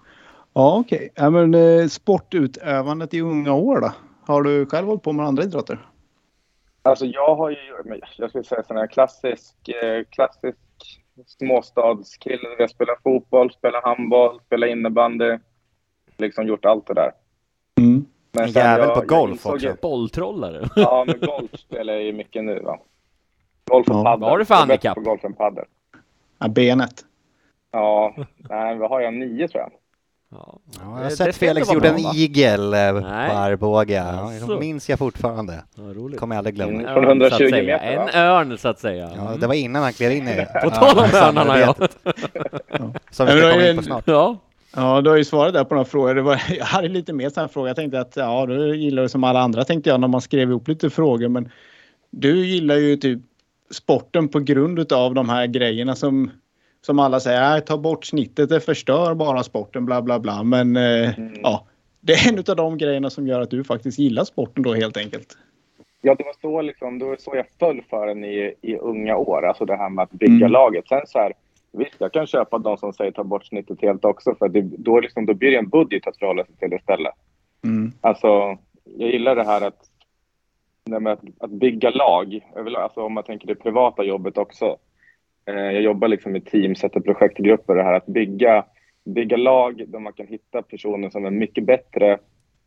ja, 0.54 0.78
okej. 0.80 1.10
Ja, 1.16 1.30
men 1.30 1.54
eh, 1.54 1.88
sportutövandet 1.88 3.14
i 3.14 3.22
unga 3.22 3.54
år 3.54 3.82
då? 3.82 3.94
Har 4.26 4.42
du 4.42 4.66
själv 4.66 4.88
hållit 4.88 5.04
på 5.04 5.14
med 5.14 5.26
andra 5.26 5.44
idrotter? 5.44 5.86
Alltså 6.82 7.06
jag 7.06 7.36
har 7.36 7.50
ju, 7.50 7.58
jag 8.18 8.30
skulle 8.30 8.44
säga 8.44 8.64
sån 8.64 8.78
här 8.78 8.88
klassisk, 8.88 9.70
eh, 9.70 10.04
klassisk 10.10 10.58
småstadskille. 11.26 12.50
Jag 12.60 12.70
spelar 12.70 12.96
fotboll, 13.04 13.52
spelar 13.52 13.82
handboll, 13.82 14.40
spelar 14.46 14.68
innebandy. 14.68 15.38
Liksom 16.18 16.48
gjort 16.48 16.66
allt 16.66 16.88
det 16.88 16.94
där. 16.94 17.12
Mm. 17.80 18.06
Men 18.32 18.44
En 18.44 18.50
jävel 18.52 18.88
jag- 18.88 18.96
på 18.96 19.02
golf 19.16 19.46
också. 19.46 19.68
ju- 19.68 19.76
Bolltrollare. 19.82 20.70
Ja, 20.76 21.04
men 21.08 21.20
golf 21.20 21.52
spelar 21.60 21.94
jag 21.94 22.04
ju 22.04 22.14
mycket 22.14 22.44
nu 22.44 22.60
va. 22.60 22.78
Golf 23.70 23.88
och 23.88 23.96
Ja. 23.96 24.04
padel. 24.04 24.20
Vad 24.22 24.30
har 24.30 24.38
du 24.38 24.46
för 24.46 24.56
handikapp? 24.56 24.96
på 24.96 25.02
golf 25.02 25.24
än 25.24 25.34
padel. 25.34 25.66
Ja, 26.40 26.48
benet. 26.48 27.06
Ja, 27.72 28.16
nej, 28.38 28.78
vad 28.78 28.90
har 28.90 29.02
jag? 29.02 29.14
Nio 29.14 29.48
tror 29.48 29.62
jag. 29.62 29.72
Ja. 30.34 30.38
Ja, 30.40 30.60
jag 30.82 30.88
Det- 30.90 30.94
har 30.96 31.04
det 31.04 31.10
sett 31.16 31.36
ska 31.36 31.46
Felix 31.46 31.74
gjorde 31.74 31.90
en 31.90 31.98
igel 32.16 32.74
eh, 32.74 32.94
Nej. 32.94 33.30
på 33.30 33.36
Arboga. 33.36 34.06
Ja, 34.18 34.34
Jaså. 34.34 34.54
det 34.54 34.60
minns 34.60 34.90
jag 34.90 35.00
fortfarande. 35.00 35.64
Ja. 35.76 36.18
Kommer 36.18 36.36
jag 36.36 36.38
aldrig 36.38 36.56
glömma. 36.56 36.72
Mm. 36.72 36.86
En 36.86 36.94
Från 36.94 37.06
örn, 37.06 37.20
så 37.20 37.26
att 37.26 37.32
120 37.42 37.50
säga. 37.50 37.64
meter, 37.78 37.98
va? 37.98 38.10
En 38.14 38.22
örn 38.24 38.58
så 38.58 38.68
att 38.68 38.80
säga. 38.80 39.12
Ja, 39.16 39.22
Mm. 39.28 39.40
det 39.40 39.48
var 39.48 39.54
innan 39.54 39.84
han 39.84 39.94
klev 39.94 40.12
in 40.12 40.28
i 40.28 40.46
På 40.64 40.70
tal 40.70 40.98
om 41.00 41.04
örnarna 41.14 41.60
ja. 41.60 41.74
Som 43.12 43.26
vi 43.26 43.32
ska 43.32 43.36
det 43.36 43.52
komma 43.54 43.68
in 43.68 43.78
på 43.78 43.84
snart. 43.84 44.04
ja. 44.08 44.38
Ja, 44.76 45.02
du 45.02 45.10
har 45.10 45.18
ju 45.18 45.24
svarat 45.24 45.54
där 45.54 45.64
på 45.64 45.74
några 45.76 45.86
frågor. 45.86 46.16
Det 46.16 46.22
var, 46.22 46.42
jag 46.58 46.66
hade 46.66 46.88
lite 46.88 47.14
mer 47.14 47.30
sådana 47.30 47.48
frågor. 47.50 47.70
Jag 47.70 47.76
tänkte 47.76 48.00
att 48.00 48.16
ja, 48.16 48.46
du 48.46 48.76
gillar 48.78 49.02
det 49.04 49.10
som 49.10 49.24
alla 49.24 49.40
andra 49.40 49.64
tänkte 49.64 49.90
jag 49.90 50.00
när 50.00 50.08
man 50.08 50.22
skrev 50.22 50.50
ihop 50.50 50.68
lite 50.68 50.90
frågor. 50.90 51.28
Men 51.28 51.50
du 52.10 52.46
gillar 52.46 52.76
ju 52.76 52.96
typ 52.98 53.20
sporten 53.72 54.28
på 54.28 54.40
grund 54.40 54.94
av 54.94 55.14
de 55.14 55.30
här 55.30 55.48
grejerna 55.48 55.96
som, 55.96 56.32
som 56.86 57.00
alla 57.00 57.20
säger. 57.20 57.42
"Nej, 57.42 57.62
Ta 57.62 57.78
bort 57.78 58.06
snittet, 58.06 58.50
det 58.50 58.60
förstör 58.60 59.14
bara 59.16 59.44
sporten, 59.44 59.86
bla 59.86 60.02
bla 60.02 60.20
bla. 60.20 60.44
Men 60.44 60.76
eh, 60.78 61.18
Mm. 61.20 61.34
ja, 61.44 61.66
det 62.02 62.14
är 62.14 62.30
en 62.34 62.44
av 62.48 62.56
de 62.56 62.78
grejerna 62.78 63.10
som 63.10 63.28
gör 63.28 63.42
att 63.42 63.50
du 63.50 63.64
faktiskt 63.64 64.00
gillar 64.00 64.24
sporten 64.24 64.64
då 64.64 64.74
helt 64.74 64.98
enkelt. 64.98 65.38
Ja, 66.02 66.16
det 66.16 66.24
var 66.24 66.36
så, 66.42 66.62
liksom, 66.62 67.00
det 67.00 67.06
var 67.06 67.16
så 67.20 67.32
jag 67.36 67.46
föll 67.60 67.82
för 67.90 68.08
den 68.08 68.24
i, 68.24 68.54
i 68.62 68.76
unga 68.78 69.18
år. 69.18 69.46
Alltså 69.48 69.66
det 69.66 69.76
här 69.76 69.90
med 69.90 70.04
att 70.04 70.12
bygga 70.12 70.36
Mm. 70.36 70.52
laget. 70.52 70.88
Sen 70.88 71.02
så 71.08 71.20
här, 71.20 71.34
visst, 71.72 71.96
jag 72.00 72.14
kan 72.14 72.28
köpa 72.28 72.58
de 72.58 72.78
som 72.78 72.94
säger 72.94 73.12
ta 73.12 73.24
bort 73.24 73.46
snittet 73.46 73.82
helt 73.82 74.06
också. 74.06 74.36
För 74.36 74.50
det, 74.50 74.62
då, 74.62 75.00
liksom, 75.00 75.26
då 75.26 75.34
blir 75.34 75.52
det 75.52 75.58
en 75.58 75.70
budget 75.70 76.08
att 76.08 76.18
förhålla 76.18 76.46
sig 76.46 76.56
till 76.56 76.74
istället. 76.74 77.14
Mm. 77.64 77.92
Alltså, 78.02 78.58
jag 78.84 79.10
gillar 79.10 79.36
det 79.36 79.44
här 79.44 79.68
att, 79.68 79.80
nej, 80.86 81.14
att, 81.14 81.22
att 81.40 81.52
bygga 81.52 81.90
lag. 81.90 82.40
Alltså, 82.78 83.02
om 83.02 83.14
man 83.14 83.24
tänker 83.24 83.48
det 83.48 83.56
privata 83.56 84.04
jobbet 84.04 84.38
också. 84.38 84.78
Eh, 85.46 85.56
jag 85.56 85.82
jobbar 85.82 86.08
liksom 86.08 86.36
i 86.36 86.42
team, 86.42 86.76
sätter 86.76 87.00
projektgrupper. 87.00 87.76
Det 87.76 87.84
här 87.84 87.94
att 87.94 88.06
bygga, 88.06 88.66
bygga 89.06 89.38
lag 89.38 89.84
där 89.88 90.00
man 90.00 90.14
kan 90.14 90.28
hitta 90.28 90.62
personer 90.62 91.10
som 91.10 91.26
är 91.26 91.32
mycket 91.32 91.66
bättre 91.66 92.18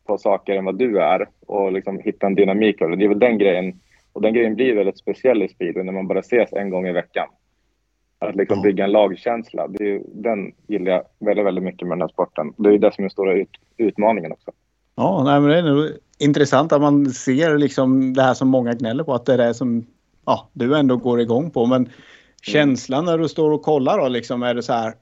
på 0.05 0.17
saker 0.17 0.55
än 0.55 0.65
vad 0.65 0.77
du 0.77 1.01
är 1.01 1.29
och 1.47 1.71
liksom 1.71 1.99
hitta 1.99 2.27
en 2.27 2.35
dynamik 2.35 2.81
av 2.81 2.89
det. 2.89 2.95
Det 2.95 3.05
är 3.05 3.09
väl 3.09 3.19
den 3.19 3.37
grejen. 3.37 3.79
Och 4.13 4.21
den 4.21 4.33
grejen 4.33 4.55
blir 4.55 4.75
väldigt 4.75 4.97
speciell 4.97 5.43
i 5.43 5.49
speed 5.49 5.85
när 5.85 5.93
man 5.93 6.07
bara 6.07 6.19
ses 6.19 6.53
en 6.53 6.69
gång 6.69 6.87
i 6.87 6.91
veckan. 6.91 7.27
Att 8.19 8.35
liksom 8.35 8.61
bygga 8.61 8.83
en 8.83 8.91
lagkänsla. 8.91 9.67
Det 9.67 9.95
är, 9.95 10.01
den 10.05 10.51
gillar 10.67 10.91
jag 10.91 11.03
väldigt, 11.19 11.45
väldigt 11.45 11.63
mycket 11.63 11.87
med 11.87 11.97
den 11.97 12.01
här 12.01 12.07
sporten. 12.07 12.53
Det 12.57 12.69
är 12.69 12.77
det 12.77 12.93
som 12.93 13.01
är 13.01 13.03
den 13.03 13.09
stora 13.09 13.33
ut, 13.33 13.49
utmaningen 13.77 14.31
också. 14.31 14.51
Ja, 14.95 15.23
nej, 15.23 15.39
men 15.39 15.49
det 15.49 15.57
är 15.57 15.63
nog 15.63 15.89
intressant 16.17 16.71
att 16.71 16.81
man 16.81 17.09
ser 17.09 17.57
liksom 17.57 18.13
det 18.13 18.21
här 18.21 18.33
som 18.33 18.47
många 18.47 18.73
gnäller 18.73 19.03
på. 19.03 19.13
Att 19.13 19.25
det 19.25 19.33
är 19.33 19.37
det 19.37 19.53
som 19.53 19.85
ja, 20.25 20.49
du 20.53 20.77
ändå 20.77 20.97
går 20.97 21.21
igång 21.21 21.51
på. 21.51 21.65
Men 21.65 21.89
känslan 22.41 23.05
när 23.05 23.17
du 23.17 23.29
står 23.29 23.51
och 23.51 23.61
kollar 23.61 23.97
då 23.97 24.07
liksom 24.07 24.43
är 24.43 24.53
det 24.53 24.63
så 24.63 24.73
här. 24.73 24.93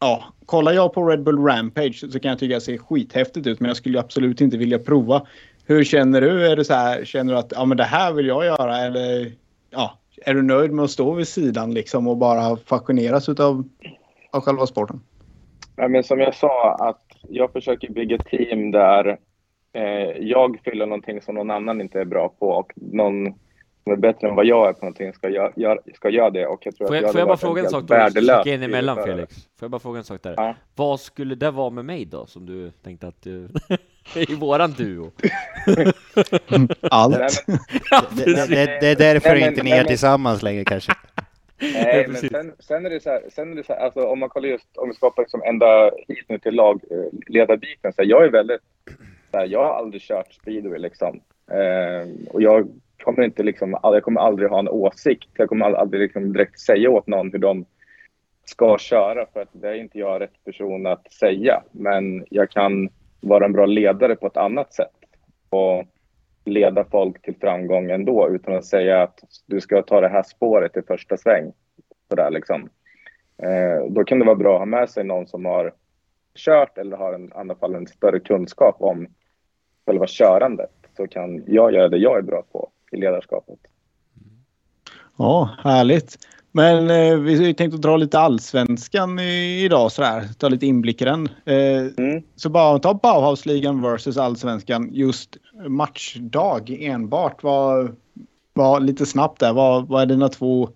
Ja, 0.00 0.24
kollar 0.46 0.72
jag 0.72 0.92
på 0.92 1.04
Red 1.04 1.22
Bull 1.22 1.44
Rampage 1.44 2.04
så 2.12 2.20
kan 2.20 2.28
jag 2.28 2.38
tycka 2.38 2.56
att 2.56 2.60
det 2.60 2.64
ser 2.64 2.78
skithäftigt 2.78 3.46
ut. 3.46 3.60
Men 3.60 3.68
jag 3.68 3.76
skulle 3.76 4.00
absolut 4.00 4.40
inte 4.40 4.56
vilja 4.56 4.78
prova. 4.78 5.26
Hur 5.64 5.84
känner 5.84 6.20
du? 6.20 6.46
Är 6.46 6.56
det 6.56 6.64
så 6.64 6.74
här, 6.74 7.04
känner 7.04 7.32
du 7.32 7.38
att 7.38 7.52
ja, 7.56 7.64
men 7.64 7.76
det 7.76 7.84
här 7.84 8.12
vill 8.12 8.26
jag 8.26 8.44
göra? 8.44 8.78
Eller 8.78 9.32
ja, 9.70 9.98
är 10.26 10.34
du 10.34 10.42
nöjd 10.42 10.72
med 10.72 10.84
att 10.84 10.90
stå 10.90 11.14
vid 11.14 11.28
sidan 11.28 11.74
liksom 11.74 12.08
och 12.08 12.16
bara 12.16 12.56
fascineras 12.56 13.28
utav, 13.28 13.68
av 14.32 14.40
själva 14.40 14.66
sporten? 14.66 15.00
Ja, 15.76 15.88
men 15.88 16.04
som 16.04 16.20
jag 16.20 16.34
sa, 16.34 16.74
att 16.74 17.02
jag 17.28 17.52
försöker 17.52 17.92
bygga 17.92 18.18
team 18.18 18.70
där 18.70 19.18
eh, 19.72 19.82
jag 20.20 20.60
fyller 20.64 20.86
någonting 20.86 21.22
som 21.22 21.34
någon 21.34 21.50
annan 21.50 21.80
inte 21.80 22.00
är 22.00 22.04
bra 22.04 22.28
på 22.38 22.48
och 22.48 22.72
någon 22.76 23.34
som 23.84 23.92
är 23.92 23.96
bättre 23.96 24.28
än 24.28 24.34
vad 24.34 24.46
jag 24.46 24.68
är 24.68 24.72
på 24.72 24.84
någonting 24.84 25.12
ska, 25.12 25.28
gör, 25.28 25.52
gör, 25.56 25.80
ska 25.94 26.10
göra 26.10 26.30
det. 26.30 26.46
Och 26.46 26.66
jag 26.66 26.76
tror 26.76 26.86
Får 26.86 26.94
att 26.94 27.00
jag, 27.00 27.08
jag 27.08 27.12
får 27.12 27.20
jag 27.20 27.28
bara 27.28 27.36
fråga 27.36 27.62
en 27.62 27.70
sak 27.70 27.84
då? 28.44 28.50
in 28.50 28.62
emellan. 28.62 28.96
Felix. 29.04 29.34
Får 29.36 29.46
jag 29.60 29.70
bara 29.70 29.78
fråga 29.78 29.98
en 29.98 30.04
sak 30.04 30.22
där? 30.22 30.34
Ja. 30.36 30.54
Vad 30.74 31.00
skulle 31.00 31.34
det 31.34 31.50
vara 31.50 31.70
med 31.70 31.84
mig 31.84 32.04
då, 32.04 32.26
som 32.26 32.46
du 32.46 32.70
tänkte 32.70 33.08
att 33.08 33.22
du... 33.22 33.48
I 34.28 34.34
våran 34.34 34.72
duo? 34.72 35.10
Allt. 36.90 37.44
Men, 37.46 37.58
Det, 38.16 38.24
det, 38.24 38.46
det, 38.46 38.80
det 38.80 38.86
är 38.88 38.96
därför 39.14 39.28
Nej, 39.30 39.40
men- 39.40 39.48
inte 39.48 39.62
ni 39.62 39.70
är 39.70 39.76
men- 39.76 39.86
tillsammans 39.86 40.42
längre 40.42 40.64
kanske. 40.64 40.92
Nej, 41.60 42.06
men 42.08 42.16
sen, 42.16 42.52
sen 42.58 42.86
är 42.86 42.90
det 42.90 43.00
så 43.02 43.10
här, 43.10 43.22
sen 43.34 43.52
är 43.52 43.56
det 43.56 43.64
så 43.66 43.72
här 43.72 43.80
alltså, 43.80 44.04
om 44.06 44.18
man 44.18 44.28
kollar 44.28 44.48
just, 44.48 44.76
om 44.76 44.88
vi 44.88 44.94
ska 44.94 45.06
hoppa 45.06 45.22
liksom 45.22 45.42
ända 45.42 45.90
hit 46.08 46.24
nu 46.28 46.38
till 46.38 46.54
lagledarbiten, 46.54 47.92
så 47.92 48.02
här, 48.02 48.08
jag 48.08 48.24
är 48.24 48.28
väldigt, 48.30 48.60
så 49.30 49.38
här, 49.38 49.46
jag 49.46 49.64
har 49.64 49.74
aldrig 49.74 50.02
kört 50.02 50.32
speedway 50.32 50.78
liksom. 50.78 51.20
Eh, 51.50 52.08
och 52.34 52.42
jag 52.42 52.68
kommer 53.02 53.22
inte 53.22 53.42
liksom, 53.42 53.78
jag 53.82 54.02
kommer 54.02 54.20
aldrig 54.20 54.48
ha 54.50 54.58
en 54.58 54.68
åsikt, 54.68 55.28
jag 55.34 55.48
kommer 55.48 55.64
aldrig 55.72 56.02
liksom 56.02 56.32
direkt 56.32 56.60
säga 56.60 56.90
åt 56.90 57.06
någon 57.06 57.32
hur 57.32 57.38
de 57.38 57.64
ska 58.44 58.78
köra, 58.78 59.26
för 59.32 59.42
att 59.42 59.48
det 59.52 59.68
är 59.68 59.74
inte 59.74 59.98
jag 59.98 60.20
rätt 60.20 60.44
person 60.44 60.86
att 60.86 61.12
säga. 61.12 61.62
Men 61.72 62.24
jag 62.30 62.50
kan 62.50 62.88
vara 63.20 63.44
en 63.44 63.52
bra 63.52 63.66
ledare 63.66 64.16
på 64.16 64.26
ett 64.26 64.36
annat 64.36 64.74
sätt. 64.74 64.92
Och 65.50 65.84
leda 66.44 66.84
folk 66.84 67.22
till 67.22 67.36
framgång 67.40 67.90
ändå 67.90 68.28
utan 68.30 68.54
att 68.54 68.64
säga 68.64 69.02
att 69.02 69.20
du 69.46 69.60
ska 69.60 69.82
ta 69.82 70.00
det 70.00 70.08
här 70.08 70.22
spåret 70.22 70.76
i 70.76 70.82
första 70.82 71.16
sväng. 71.16 71.52
Sådär, 72.08 72.30
liksom. 72.30 72.68
eh, 73.42 73.90
då 73.90 74.04
kan 74.04 74.18
det 74.18 74.24
vara 74.24 74.36
bra 74.36 74.54
att 74.54 74.60
ha 74.60 74.66
med 74.66 74.90
sig 74.90 75.04
någon 75.04 75.26
som 75.26 75.44
har 75.44 75.72
kört 76.34 76.78
eller 76.78 76.96
har 76.96 77.12
en, 77.12 77.24
i 77.24 77.32
alla 77.34 77.54
fall 77.54 77.74
en 77.74 77.86
större 77.86 78.20
kunskap 78.20 78.76
om 78.78 79.06
själva 79.86 80.06
körandet. 80.06 80.70
Så 80.96 81.06
kan 81.06 81.44
jag 81.46 81.74
göra 81.74 81.88
det 81.88 81.98
jag 81.98 82.18
är 82.18 82.22
bra 82.22 82.42
på 82.52 82.70
i 82.92 82.96
ledarskapet. 82.96 83.58
Ja, 85.18 85.50
härligt. 85.64 86.18
Men 86.58 86.90
eh, 86.90 87.18
vi 87.18 87.36
har 87.36 87.44
ju 87.44 87.52
tänkt 87.52 87.74
att 87.74 87.82
dra 87.82 87.96
lite 87.96 88.18
allsvenskan 88.18 89.18
i, 89.18 89.64
idag 89.64 89.92
sådär. 89.92 90.22
Ta 90.38 90.48
lite 90.48 90.66
inblick 90.66 91.02
i 91.02 91.04
den. 91.04 91.28
Eh, 91.44 91.78
Mm. 91.98 92.22
Så 92.36 92.50
bara 92.50 92.78
ta 92.78 92.94
Bauhausligan 92.94 93.82
versus 93.82 94.18
allsvenskan 94.18 94.88
just 94.92 95.36
matchdag 95.68 96.70
enbart. 96.80 97.42
Vad, 97.42 97.96
vad, 98.52 98.82
lite 98.82 99.06
snabbt 99.06 99.40
där. 99.40 99.52
Vad, 99.52 99.88
vad 99.88 100.02
är 100.02 100.06
dina 100.06 100.28
två... 100.28 100.68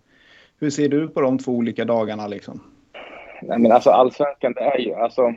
Hur 0.60 0.70
ser 0.70 0.88
du 0.88 1.08
på 1.08 1.20
de 1.20 1.38
två 1.38 1.52
olika 1.52 1.84
dagarna 1.84 2.26
liksom? 2.26 2.62
Nej, 3.42 3.58
men 3.58 3.72
alltså 3.72 3.90
allsvenskan, 3.90 4.52
det 4.52 4.60
är 4.60 4.78
ju 4.78 4.94
alltså. 4.94 5.34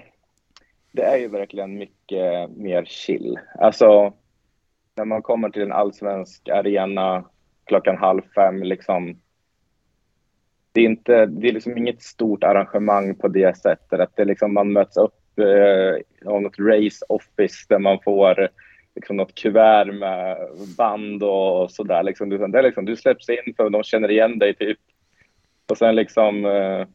Det 0.91 1.03
är 1.03 1.17
ju 1.17 1.27
verkligen 1.27 1.77
mycket 1.77 2.49
mer 2.57 2.85
chill. 2.85 3.39
Alltså 3.59 4.13
när 4.95 5.05
man 5.05 5.21
kommer 5.21 5.49
till 5.49 5.61
en 5.61 5.71
allsvensk 5.71 6.49
arena 6.49 7.23
klockan 7.65 7.97
halv 7.97 8.21
fem 8.35 8.63
liksom. 8.63 9.19
Det 10.75 10.81
är 10.81 10.85
inte, 10.85 11.25
det 11.25 11.47
är 11.47 11.53
liksom 11.53 11.77
inget 11.77 12.01
stort 12.01 12.43
arrangemang 12.43 13.15
på 13.15 13.27
det 13.27 13.57
sättet 13.57 13.99
att 13.99 14.15
det 14.15 14.25
liksom 14.25 14.53
man 14.53 14.73
möts 14.73 14.97
upp 14.97 15.39
eh, 15.39 16.31
av 16.31 16.41
något 16.41 16.59
race 16.59 17.05
office 17.09 17.65
där 17.69 17.79
man 17.79 17.99
får 18.03 18.49
liksom 18.95 19.17
något 19.17 19.35
kuvert 19.35 19.85
med 19.85 20.37
band 20.77 21.23
och 21.23 21.71
sådär. 21.71 22.03
Liksom, 22.03 22.29
det 22.29 22.59
är 22.59 22.63
liksom, 22.63 22.85
du 22.85 22.95
släpps 22.95 23.29
in 23.29 23.53
för 23.57 23.69
de 23.69 23.83
känner 23.83 24.11
igen 24.11 24.39
dig 24.39 24.53
typ. 24.53 24.79
Och 25.69 25.77
sen 25.77 25.95
liksom 25.95 26.45
eh, 26.45 26.85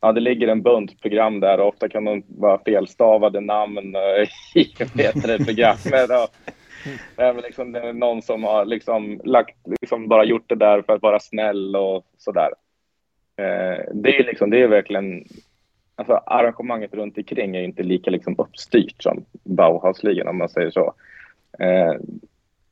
Ja, 0.00 0.12
det 0.12 0.20
ligger 0.20 0.48
en 0.48 0.62
bunt 0.62 1.00
program 1.00 1.40
där 1.40 1.60
och 1.60 1.68
ofta 1.68 1.88
kan 1.88 2.04
de 2.04 2.22
vara 2.28 2.58
felstavade 2.64 3.40
namn 3.40 3.94
eh, 3.94 4.28
i 4.62 4.74
du, 4.78 5.44
programmet. 5.44 6.10
Och, 6.10 6.30
Nej, 7.16 7.34
men 7.34 7.42
liksom, 7.42 7.72
det 7.72 7.80
är 7.80 7.92
någon 7.92 8.22
som 8.22 8.44
har 8.44 8.64
liksom 8.64 9.20
lagt, 9.24 9.56
liksom 9.80 10.08
bara 10.08 10.24
gjort 10.24 10.48
det 10.48 10.54
där 10.54 10.82
för 10.82 10.92
att 10.92 11.02
vara 11.02 11.20
snäll 11.20 11.76
och 11.76 12.06
sådär. 12.18 12.48
Eh, 13.36 13.84
det 13.94 14.18
är 14.18 14.24
liksom, 14.24 14.50
det 14.50 14.62
är 14.62 14.68
verkligen, 14.68 15.24
alltså 15.94 16.12
arrangemanget 16.26 16.94
runt 16.94 17.18
omkring 17.18 17.56
är 17.56 17.62
inte 17.62 17.82
lika 17.82 18.10
liksom 18.10 18.34
uppstyrt 18.38 19.02
som 19.02 19.24
Bauhausligan 19.44 20.28
om 20.28 20.38
man 20.38 20.48
säger 20.48 20.70
så. 20.70 20.94
Eh, 21.58 21.94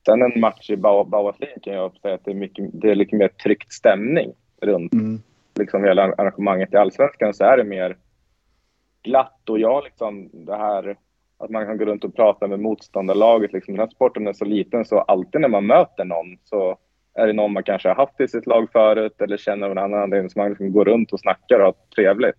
sen 0.07 0.23
en 0.23 0.41
match 0.41 0.71
i 0.71 0.77
Bau- 0.77 1.05
Bauhausligan 1.09 1.61
kan 1.63 1.75
jag 1.75 1.97
säga 2.03 2.15
att 2.15 2.25
det 2.25 2.31
är 2.31 2.35
mycket, 2.35 2.65
det 2.73 2.91
är 2.91 2.95
lite 2.95 3.17
mer 3.17 3.29
tryckt 3.29 3.73
stämning 3.73 4.33
runt 4.61 4.93
Mm. 4.95 5.23
liksom 5.59 5.85
hela 5.85 6.03
arrangemanget 6.03 6.75
i 6.75 6.77
Allsvenskan 6.77 7.35
så 7.35 7.45
är 7.45 7.57
det 7.57 7.65
mer 7.65 7.97
glatt 9.03 9.49
och 9.49 9.59
jag 9.59 9.85
liksom 9.85 10.29
det 10.33 10.57
här 10.57 10.97
att 11.39 11.51
man 11.51 11.67
kan 11.67 11.79
gå 11.79 11.85
runt 11.85 12.05
och 12.05 12.17
prata 12.17 12.47
med 12.47 12.61
motståndarlaget. 12.61 13.53
Liksom, 13.53 13.75
den 13.75 13.81
här 13.81 13.95
sporten 13.95 14.27
är 14.27 14.33
så 14.33 14.45
liten 14.45 14.85
så 14.85 14.99
alltid 15.01 15.41
när 15.41 15.49
man 15.49 15.67
möter 15.67 16.05
någon 16.05 16.39
så 16.45 16.77
är 17.15 17.27
det 17.27 17.33
någon 17.33 17.53
man 17.53 17.63
kanske 17.63 17.89
har 17.89 17.95
haft 17.95 18.21
i 18.21 18.29
sitt 18.29 18.47
lag 18.47 18.69
förut 18.73 19.21
eller 19.21 19.37
känner 19.37 19.67
av 19.67 19.73
en 19.73 19.79
annan 19.79 20.03
anledning 20.03 20.31
så 20.31 20.39
man 20.39 20.49
liksom 20.49 20.73
går 20.73 20.85
runt 20.85 21.13
och 21.13 21.21
snackar 21.21 21.59
och 21.59 21.65
har 21.65 21.75
trevligt. 21.95 22.35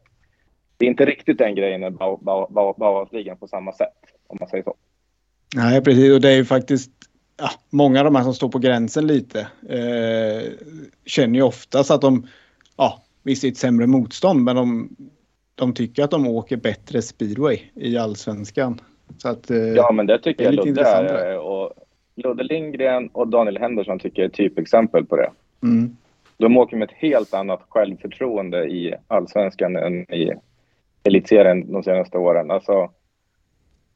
Det 0.78 0.86
är 0.86 0.90
inte 0.90 1.06
riktigt 1.06 1.38
den 1.38 1.56
grejen 1.56 1.98
Bau- 1.98 2.50
Bauhausligan 2.78 3.38
på 3.38 3.48
samma 3.48 3.74
sätt 3.74 3.94
om 4.28 4.38
man 4.40 4.50
säger 4.50 4.64
så. 4.64 4.76
Nej, 5.56 5.82
precis. 5.84 6.14
Och 6.14 6.22
det 6.22 6.30
är 6.30 6.36
ju 6.36 6.46
faktiskt 6.46 6.92
ja, 7.38 7.50
många 7.70 8.00
av 8.00 8.06
de 8.06 8.16
här 8.16 8.24
som 8.24 8.34
står 8.34 8.50
på 8.50 8.60
gränsen 8.60 9.08
lite 9.08 9.40
eh, 9.70 10.52
känner 11.06 11.36
ju 11.36 11.42
oftast 11.42 11.92
att 11.92 12.02
de, 12.02 12.28
ja, 12.78 13.04
visst 13.24 13.44
är 13.44 13.48
ett 13.48 13.58
sämre 13.58 13.88
motstånd, 13.88 14.44
men 14.44 14.56
de, 14.56 14.96
de 15.56 15.74
tycker 15.74 16.04
att 16.04 16.12
de 16.12 16.28
åker 16.28 16.58
bättre 16.58 17.02
speedway 17.02 17.60
i 17.76 17.98
allsvenskan. 17.98 18.82
Så 19.18 19.30
att, 19.30 19.50
eh, 19.50 19.58
Ja, 19.58 19.92
men 19.92 20.08
det 20.08 20.20
tycker 20.20 20.44
det 20.44 20.50
är 20.50 20.54
jag 20.54 20.66
lite 20.66 20.80
Ludde 20.80 20.90
är. 20.90 21.40
Och 21.40 21.74
Ludde 22.16 22.44
Lindgren 22.44 23.08
och 23.08 23.28
Daniel 23.28 23.58
Henderson 23.58 24.00
tycker 24.00 24.22
jag 24.22 24.30
är 24.30 24.34
typexempel 24.34 25.06
på 25.06 25.18
det. 25.18 25.32
mm, 25.64 25.98
De 26.38 26.58
åker 26.58 26.78
med 26.78 26.90
ett 26.90 26.98
helt 26.98 27.34
annat 27.34 27.62
självförtroende 27.70 28.66
i 28.66 28.96
allsvenskan 29.08 29.76
än 29.76 30.14
i 30.14 30.34
elitserien 31.04 31.72
de 31.72 31.84
senaste 31.84 32.18
åren. 32.18 32.52
Alltså, 32.52 32.92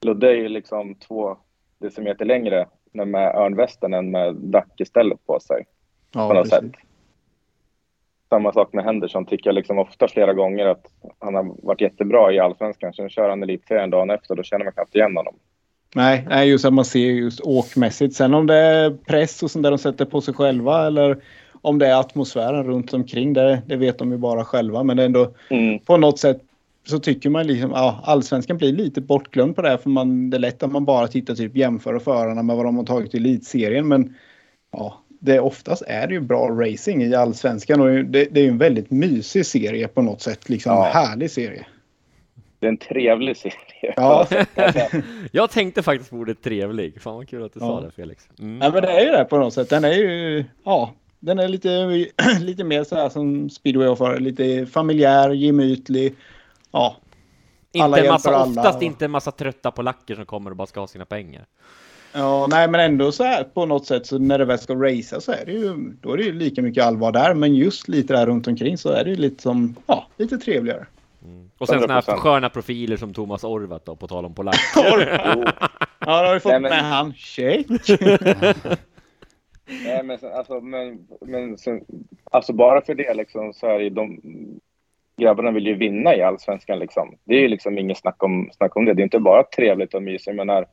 Ludde 0.02 0.30
är 0.30 0.36
ju 0.36 0.50
liksom 0.50 0.96
två 0.96 1.38
decimeter 1.80 2.26
längre 2.26 2.66
med 2.92 3.36
örnvästen 3.36 3.94
än 3.94 4.12
med 4.12 4.36
dackestället 4.36 5.26
på 5.26 5.40
sig. 5.40 5.66
ja, 6.14 6.28
på 6.28 6.34
något 6.34 6.50
precis. 6.50 6.60
sätt. 6.72 6.82
Samma 8.30 8.54
sak 8.54 8.74
med 8.74 8.86
Henderson 8.86 9.26
tycker 9.26 9.48
jag 9.48 9.56
liksom 9.56 9.80
ofta 9.80 10.08
flera 10.08 10.34
gånger 10.34 10.66
att 10.66 10.86
han 11.20 11.36
har 11.36 11.56
varit 11.64 11.82
jättebra 11.82 12.34
i 12.34 12.40
allsvenskan. 12.40 12.94
Sen 12.94 13.10
kör 13.10 13.30
han 13.30 13.44
elitserien 13.44 13.90
dagen 13.90 14.10
efter 14.10 14.36
då 14.36 14.44
känner 14.44 14.66
man 14.66 14.74
knappt 14.74 14.96
igen 14.96 15.18
honom. 15.18 15.36
Nej, 15.96 16.26
nej, 16.30 16.50
just 16.50 16.66
att 16.66 16.74
man 16.74 16.86
ser 16.86 17.00
just 17.00 17.40
åkmässigt. 17.42 18.16
Sen 18.16 18.34
om 18.34 18.48
det 18.48 18.56
är 18.56 18.90
press 18.92 19.44
och 19.44 19.52
sånt 19.52 19.64
där 19.64 19.72
de 19.72 19.78
sätter 19.78 20.06
på 20.06 20.22
sig 20.22 20.34
själva 20.34 20.88
eller 20.88 21.18
om 21.62 21.80
det 21.80 21.88
är 21.88 22.00
atmosfären 22.00 22.64
runt 22.64 22.94
omkring 22.94 23.34
det, 23.34 23.62
det 23.68 23.76
vet 23.76 23.98
de 23.98 24.12
ju 24.12 24.18
bara 24.18 24.46
själva. 24.46 24.84
Men 24.84 24.98
det 24.98 25.04
är 25.04 25.06
ändå 25.06 25.34
Mm. 25.50 25.80
på 25.80 25.98
något 25.98 26.20
sätt 26.20 26.42
så 26.88 27.00
tycker 27.00 27.30
man 27.30 27.48
liksom, 27.48 27.72
ja, 27.72 28.00
allsvenskan 28.04 28.58
blir 28.58 28.74
lite 28.74 29.02
bortglömd 29.02 29.56
på 29.56 29.62
det 29.62 29.70
här 29.70 29.78
för 29.78 29.90
man, 29.90 30.30
det 30.30 30.38
är 30.38 30.40
lätt 30.40 30.64
att 30.64 30.72
man 30.72 30.86
bara 30.86 31.08
tittar 31.08 31.36
typ 31.36 31.56
jämför 31.58 32.00
förarna 32.00 32.44
med 32.44 32.56
vad 32.56 32.66
de 32.66 32.78
har 32.78 32.84
tagit 32.86 33.14
i 33.16 33.18
elitserien. 33.18 33.88
Men 33.88 34.16
ja, 34.72 35.00
det 35.20 35.40
oftast 35.40 35.84
är 35.88 36.08
det 36.08 36.14
ju 36.14 36.20
bra 36.20 36.50
racing 36.50 37.04
i 37.04 37.16
allsvenskan 37.16 37.82
och 37.82 37.88
det, 37.88 38.26
det 38.32 38.40
är 38.40 38.44
ju 38.44 38.50
en 38.50 38.58
väldigt 38.58 38.92
mysig 38.92 39.46
serie 39.46 39.88
på 39.88 40.02
något 40.02 40.22
sätt. 40.22 40.50
Liksom 40.50 40.72
Ja. 40.72 40.84
härlig 40.94 41.32
serie. 41.32 41.66
Det 42.60 42.66
är 42.66 42.70
en 42.70 42.78
trevlig 42.78 43.38
serie. 43.38 43.94
Ja. 43.96 44.28
Jag 45.32 45.50
tänkte 45.50 45.84
faktiskt 45.84 46.10
på 46.10 46.16
ordet 46.16 46.42
trevlig. 46.42 47.02
Fan 47.02 47.16
vad 47.16 47.30
kul 47.30 47.44
att 47.44 47.54
du 47.54 47.60
Ja. 47.60 47.68
sa 47.68 47.82
det 47.82 47.92
Felix. 47.92 48.28
Mm. 48.40 48.58
Nej 48.60 48.72
men 48.72 48.82
det 48.82 48.90
är 48.92 49.06
ju 49.06 49.12
det 49.12 49.26
på 49.26 49.38
något 49.38 49.54
sätt. 49.54 49.70
Den 49.70 49.84
är 49.84 49.94
ju, 49.94 50.46
ja, 50.64 50.94
den 51.20 51.40
är 51.40 51.48
lite, 51.48 51.70
lite 52.40 52.64
mer 52.64 52.84
så 52.84 52.96
här 52.96 53.10
som 53.10 53.50
speedway 53.50 53.88
offer. 53.88 54.20
Lite 54.20 54.66
familjär, 54.66 55.30
gemytlig. 55.30 56.16
Ja, 56.72 56.96
alla 57.80 57.98
Inte 57.98 58.08
en 58.08 58.14
massa, 58.14 58.30
alla 58.36 58.46
oftast 58.62 58.78
och- 58.78 58.84
inte 58.84 59.06
en 59.06 59.12
massa 59.12 59.32
trötta 59.32 59.72
polacker 59.72 60.16
som 60.16 60.26
kommer 60.26 60.52
och 60.52 60.58
bara 60.58 60.68
ska 60.68 60.80
ha 60.80 60.88
sina 60.88 61.06
pengar. 61.06 61.46
ja, 62.14 62.48
nej 62.50 62.68
men 62.70 62.80
ändå 62.82 63.12
så 63.12 63.24
här 63.24 63.44
på 63.44 63.66
något 63.66 63.86
sätt 63.86 64.06
så 64.06 64.18
när 64.20 64.38
det 64.38 64.46
väl 64.46 64.60
ska 64.60 64.74
racea 64.76 65.22
så 65.22 65.32
är 65.32 65.46
det 65.46 65.52
ju, 65.52 65.74
då 66.02 66.14
är 66.14 66.18
det 66.18 66.24
ju 66.24 66.32
lika 66.34 66.62
mycket 66.62 66.84
allvar 66.86 67.12
där. 67.12 67.34
Men 67.34 67.56
just 67.56 67.88
lite 67.88 68.14
där 68.14 68.26
runt 68.26 68.48
omkring 68.48 68.78
så 68.78 68.90
är 68.90 69.04
det 69.04 69.10
ju 69.10 69.16
lite 69.16 69.42
som, 69.42 69.76
ja, 69.88 70.08
lite 70.18 70.38
trevligare. 70.38 70.86
Och 71.60 71.68
sen 71.68 71.82
såna 71.82 71.94
här 71.94 72.02
100%. 72.02 72.18
sköna 72.18 72.50
profiler 72.50 72.98
som 72.98 73.14
Thomas 73.14 73.44
Orvat 73.44 73.86
då, 73.86 73.96
på 73.96 74.08
tal 74.08 74.26
om 74.26 74.36
polack. 74.36 74.60
Jo. 74.76 74.82
Ja, 76.06 76.22
då 76.22 76.28
har 76.28 76.34
vi 76.34 76.40
fått 76.40 76.52
Nej, 76.52 76.60
men- 76.62 76.70
med 76.72 76.84
han. 76.84 77.14
Check! 77.14 77.68
Nej, 79.86 80.04
men, 80.04 80.18
sen, 80.20 80.34
alltså, 80.34 80.62
men, 80.62 81.08
men 81.22 81.58
sen, 81.58 81.86
alltså 82.32 82.54
bara 82.54 82.82
för 82.82 82.96
det 82.96 83.14
liksom, 83.14 83.54
så 83.54 83.68
är 83.68 83.80
ju 83.80 83.90
de 83.90 84.20
grabbarna 85.18 85.52
vill 85.52 85.68
ju 85.68 85.76
vinna 85.76 86.16
i 86.16 86.22
allsvenskan. 86.22 86.80
Liksom. 86.80 87.16
Det 87.24 87.36
är 87.36 87.40
ju 87.42 87.48
liksom 87.48 87.78
inget 87.78 87.98
snack 87.98 88.24
om, 88.24 88.50
snack 88.54 88.76
om 88.76 88.86
det. 88.86 88.94
Det 88.94 89.02
är 89.02 89.04
inte 89.04 89.20
bara 89.20 89.44
trevligt 89.44 89.94
och 89.94 90.04
mysigt. 90.04 90.28
Jag 90.28 90.36
menar, 90.36 90.62
det 90.62 90.68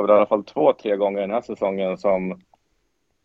var 0.00 0.04
väl 0.04 0.14
i 0.14 0.16
alla 0.16 0.26
fall 0.26 0.44
två, 0.44 0.72
tre 0.72 0.96
gånger 0.96 1.20
den 1.20 1.30
här 1.30 1.40
säsongen 1.40 1.98
som 1.98 2.40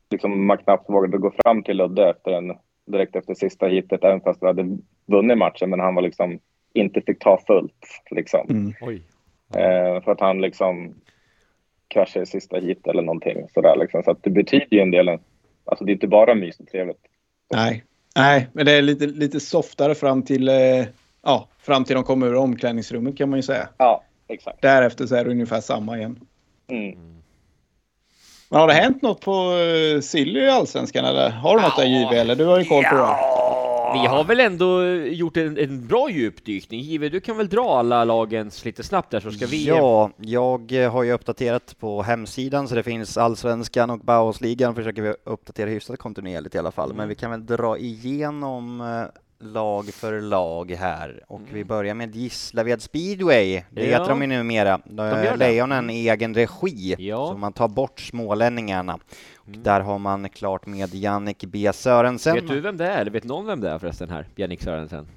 liksom 0.09 0.45
man 0.45 0.57
knappt 0.57 0.89
vågade 0.89 1.17
gå 1.17 1.31
fram 1.43 1.63
till 1.63 1.77
Ludde 1.77 2.09
efter 2.09 2.31
en, 2.31 2.57
direkt 2.85 3.15
efter 3.15 3.33
sista 3.33 3.67
hitet, 3.67 4.03
även 4.03 4.21
fast 4.21 4.43
vi 4.43 4.47
hade 4.47 4.77
vunnit 5.05 5.37
matchen. 5.37 5.69
Men 5.69 5.79
han 5.79 5.95
var 5.95 6.01
liksom 6.01 6.39
inte 6.73 7.01
fick 7.01 7.19
ta 7.19 7.41
fullt. 7.47 7.87
Liksom. 8.11 8.47
Mm. 8.49 8.73
Oj. 8.81 9.01
Eh, 9.55 10.03
för 10.03 10.11
att 10.11 10.19
han 10.19 10.41
liksom 10.41 10.95
kraschade 11.87 12.23
i 12.23 12.25
sista 12.25 12.57
hit 12.57 12.87
eller 12.87 13.01
någonting 13.01 13.47
sådär 13.53 13.75
liksom. 13.79 14.03
Så 14.03 14.11
att 14.11 14.23
det 14.23 14.29
betyder 14.29 14.67
ju 14.69 14.79
en 14.79 14.91
del. 14.91 15.09
Alltså 15.65 15.85
det 15.85 15.91
är 15.91 15.93
inte 15.93 16.07
bara 16.07 16.35
mys 16.35 16.59
och 16.59 16.67
trevligt. 16.67 17.01
Nej. 17.53 17.83
Nej, 18.15 18.47
men 18.53 18.65
det 18.65 18.71
är 18.71 18.81
lite, 18.81 19.07
lite 19.07 19.39
softare 19.39 19.95
fram 19.95 20.23
till, 20.23 20.49
eh, 20.49 20.85
ja, 21.23 21.47
fram 21.59 21.83
till 21.83 21.95
de 21.95 22.03
kommer 22.03 22.27
ur 22.27 22.35
omklädningsrummet 22.35 23.17
kan 23.17 23.29
man 23.29 23.39
ju 23.39 23.43
säga. 23.43 23.69
Ja, 23.77 24.03
exakt. 24.27 24.61
Därefter 24.61 25.05
så 25.05 25.15
är 25.15 25.25
det 25.25 25.31
ungefär 25.31 25.61
samma 25.61 25.97
igen. 25.97 26.19
Mm. 26.67 26.99
Men 28.49 28.59
har 28.59 28.67
det 28.67 28.73
hänt 28.73 29.01
något 29.01 29.21
på 29.21 29.51
uh, 29.51 30.01
Silly 30.01 30.39
i 30.39 30.49
Allsvenskan 30.49 31.05
eller 31.05 31.29
har 31.29 31.55
du 31.57 31.61
något 31.61 31.75
där 31.75 31.85
JW 31.85 32.19
eller? 32.19 32.35
Du 32.35 32.45
har 32.45 32.59
ju 32.59 32.65
koll 32.65 32.83
på 32.83 32.95
det. 32.95 33.01
Vi 33.93 34.07
har 34.07 34.23
väl 34.23 34.39
ändå 34.39 34.83
gjort 34.95 35.37
en, 35.37 35.57
en 35.57 35.87
bra 35.87 36.09
djupdykning. 36.09 36.81
Jive, 36.81 37.09
du 37.09 37.19
kan 37.19 37.37
väl 37.37 37.47
dra 37.49 37.79
alla 37.79 38.03
lagens 38.03 38.65
lite 38.65 38.83
snabbt 38.83 39.11
där 39.11 39.19
så 39.19 39.31
ska 39.31 39.45
vi... 39.45 39.65
Ja, 39.67 40.11
jag 40.17 40.71
eh, 40.71 40.91
har 40.91 41.03
ju 41.03 41.11
uppdaterat 41.11 41.75
på 41.79 42.01
hemsidan 42.01 42.67
så 42.67 42.75
det 42.75 42.83
finns 42.83 43.17
allsvenskan 43.17 43.89
och 43.89 43.99
Bauhausligan 43.99 44.75
försöker 44.75 45.01
vi 45.01 45.13
uppdatera 45.23 45.69
hyfsat 45.69 45.99
kontinuerligt 45.99 46.55
i 46.55 46.57
alla 46.57 46.71
fall. 46.71 46.89
Men 46.89 46.97
Mm. 46.97 47.09
vi 47.09 47.15
kan 47.15 47.31
väl 47.31 47.45
dra 47.45 47.77
igenom 47.77 48.81
eh, 48.81 49.45
lag 49.47 49.93
för 49.93 50.21
lag 50.21 50.71
här 50.71 51.23
och 51.27 51.41
vi 51.53 51.63
börjar 51.65 51.93
med 51.93 52.15
Gislaved 52.15 52.81
speedway. 52.81 53.63
Det 53.69 53.81
Mm. 53.81 53.91
Ja. 53.91 53.97
heter 53.99 54.09
de 54.09 54.21
ju 54.21 54.27
numera. 54.27 54.79
De 54.85 54.95
det. 55.09 55.35
Lejonen 55.35 55.89
i 55.89 56.07
egen 56.09 56.33
regi, 56.35 56.95
Ja. 56.99 57.27
så 57.27 57.37
man 57.37 57.53
tar 57.53 57.67
bort 57.67 57.99
smålänningarna. 57.99 58.99
Och 59.49 59.55
Mm. 59.55 59.63
där 59.63 59.81
har 59.81 59.99
man 59.99 60.29
klart 60.29 60.65
med 60.65 60.93
Jannik 60.95 61.43
B 61.45 61.69
Sörensen. 61.73 62.35
Vet 62.35 62.47
du 62.47 62.59
vem 62.59 62.77
det 62.77 62.87
är? 62.87 63.01
Eller 63.01 63.11
vet 63.11 63.23
någon 63.23 63.45
vem 63.45 63.59
det 63.61 63.69
är 63.69 63.79
förresten 63.79 64.09
här? 64.09 64.27
Jannik 64.35 64.61
Sörensen? 64.61 65.07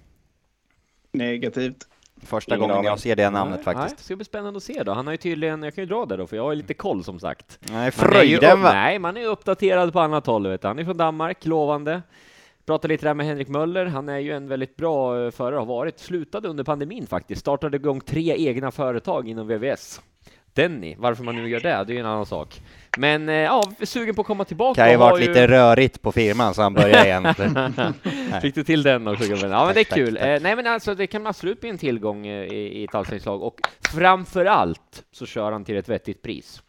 Negativt. 1.12 1.88
Första 2.22 2.56
Ingen 2.56 2.68
gången 2.68 2.84
jag 2.84 2.98
ser 3.00 3.16
det 3.16 3.30
namnet 3.30 3.56
Nej, 3.56 3.64
faktiskt. 3.64 3.88
Nej, 3.88 3.94
det 3.98 4.02
ska 4.04 4.16
bli 4.16 4.24
spännande 4.24 4.56
att 4.56 4.62
se 4.62 4.82
då. 4.82 4.92
Han 4.92 5.06
har 5.06 5.14
ju 5.14 5.16
tydligen, 5.16 5.62
jag 5.62 5.74
kan 5.74 5.84
ju 5.84 5.88
dra 5.88 6.06
det 6.06 6.16
då, 6.16 6.26
för 6.26 6.36
jag 6.36 6.44
har 6.44 6.54
lite 6.54 6.74
koll 6.74 7.04
som 7.04 7.20
sagt. 7.20 7.58
Nej, 7.60 7.70
Man 7.72 7.80
är 7.80 7.84
ju 7.84 7.90
Fröjden 7.90 8.62
va? 8.62 8.72
Nej, 8.72 8.98
man 8.98 9.16
är 9.16 9.26
uppdaterad 9.26 9.92
på 9.92 10.00
annat 10.00 10.26
håll. 10.26 10.46
Vet 10.48 10.62
du. 10.62 10.68
Han 10.68 10.78
är 10.78 10.84
från 10.84 10.96
Danmark, 10.96 11.46
lovande. 11.46 12.02
Pratade 12.66 12.94
lite 12.94 13.06
där 13.06 13.14
med 13.14 13.26
Henrik 13.26 13.48
Möller. 13.48 13.86
Han 13.86 14.08
är 14.08 14.18
ju 14.18 14.32
en 14.32 14.48
väldigt 14.48 14.76
bra 14.76 15.24
eh, 15.24 15.30
förare, 15.30 15.58
har 15.58 15.66
varit. 15.66 15.98
Slutade 15.98 16.48
under 16.48 16.64
pandemin 16.64 17.06
faktiskt. 17.06 17.40
Startade 17.40 17.76
igång 17.76 18.00
tre 18.00 18.48
egna 18.48 18.70
företag 18.70 19.28
inom 19.28 19.46
VVS. 19.48 20.00
Denny, 20.54 20.94
varför 20.98 21.24
man 21.24 21.36
nu 21.36 21.48
gör 21.48 21.60
det, 21.60 21.68
det 21.68 21.92
är 21.92 21.94
ju 21.94 21.98
en 21.98 22.06
annan 22.06 22.26
sak. 22.26 22.60
Men 22.98 23.28
eh, 23.28 23.34
ja, 23.34 23.62
sugen 23.82 24.14
på 24.14 24.20
att 24.20 24.26
komma 24.26 24.44
tillbaka. 24.44 24.82
Kan 24.82 24.90
ju 24.90 24.96
varit 24.96 25.26
lite 25.26 25.48
rörigt 25.48 26.02
på 26.02 26.12
firman 26.12 26.54
så 26.54 26.62
han 26.62 26.74
börjar 26.74 27.04
igen. 27.04 27.34
Fick 28.42 28.54
du 28.54 28.64
till 28.64 28.82
den 28.82 29.08
också 29.08 29.28
gubben? 29.28 29.50
Ja 29.50 29.66
men 29.66 29.74
det 29.74 29.80
är 29.80 29.84
kul. 29.84 30.16
Eh, 30.16 30.22
nej 30.22 30.56
men 30.56 30.66
alltså 30.66 30.94
det 30.94 31.06
kan 31.06 31.26
absolut 31.26 31.60
bli 31.60 31.70
en 31.70 31.78
tillgång 31.78 32.26
eh, 32.26 32.44
i, 32.44 32.80
i 32.80 32.84
ett 32.84 32.94
allsvenskt 32.94 33.26
lag 33.26 33.42
och 33.42 33.60
framför 33.92 34.44
allt 34.44 35.02
så 35.12 35.26
kör 35.26 35.52
han 35.52 35.64
till 35.64 35.76
ett 35.76 35.88
vettigt 35.88 36.22
pris. 36.22 36.62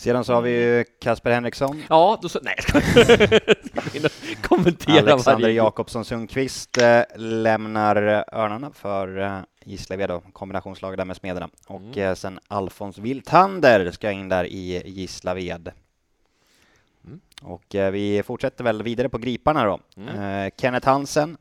Sedan 0.00 0.24
så 0.24 0.32
har 0.34 0.42
vi 0.42 0.50
ju 0.50 0.84
Kasper 1.00 1.30
Henriksson, 1.30 1.82
Ja, 1.88 2.18
då 2.22 2.28
så, 2.28 2.38
nej 2.42 2.54
jag 2.58 4.10
ska 4.10 4.34
kommentera 4.48 4.98
Alexander 5.12 5.42
varje- 5.42 5.54
Jakobsson 5.54 6.04
Sundqvist 6.04 6.78
eh, 6.78 7.00
lämnar 7.16 7.96
Örnarna 8.32 8.70
för 8.74 9.18
eh, 9.18 9.38
Gislaved 9.64 10.08
då, 10.10 10.20
kombinationslag 10.32 10.96
där 10.96 11.04
med 11.04 11.16
Smederna. 11.16 11.48
Och 11.66 11.80
Mm. 11.80 11.98
eh, 11.98 12.14
sen 12.14 12.38
Alfons 12.48 12.98
Wilthander 12.98 13.90
ska 13.90 14.10
in 14.10 14.28
där 14.28 14.44
i 14.44 14.82
Gislaved. 14.86 15.72
Mm. 17.06 17.20
Och 17.42 17.74
eh, 17.74 17.90
vi 17.90 18.22
fortsätter 18.22 18.64
väl 18.64 18.82
vidare 18.82 19.08
på 19.08 19.18
griparna 19.18 19.64
då. 19.64 19.80
Mm. 19.96 20.18
Eh, 20.46 20.50
Kenneth 20.56 20.88
Hansen, 20.88 21.36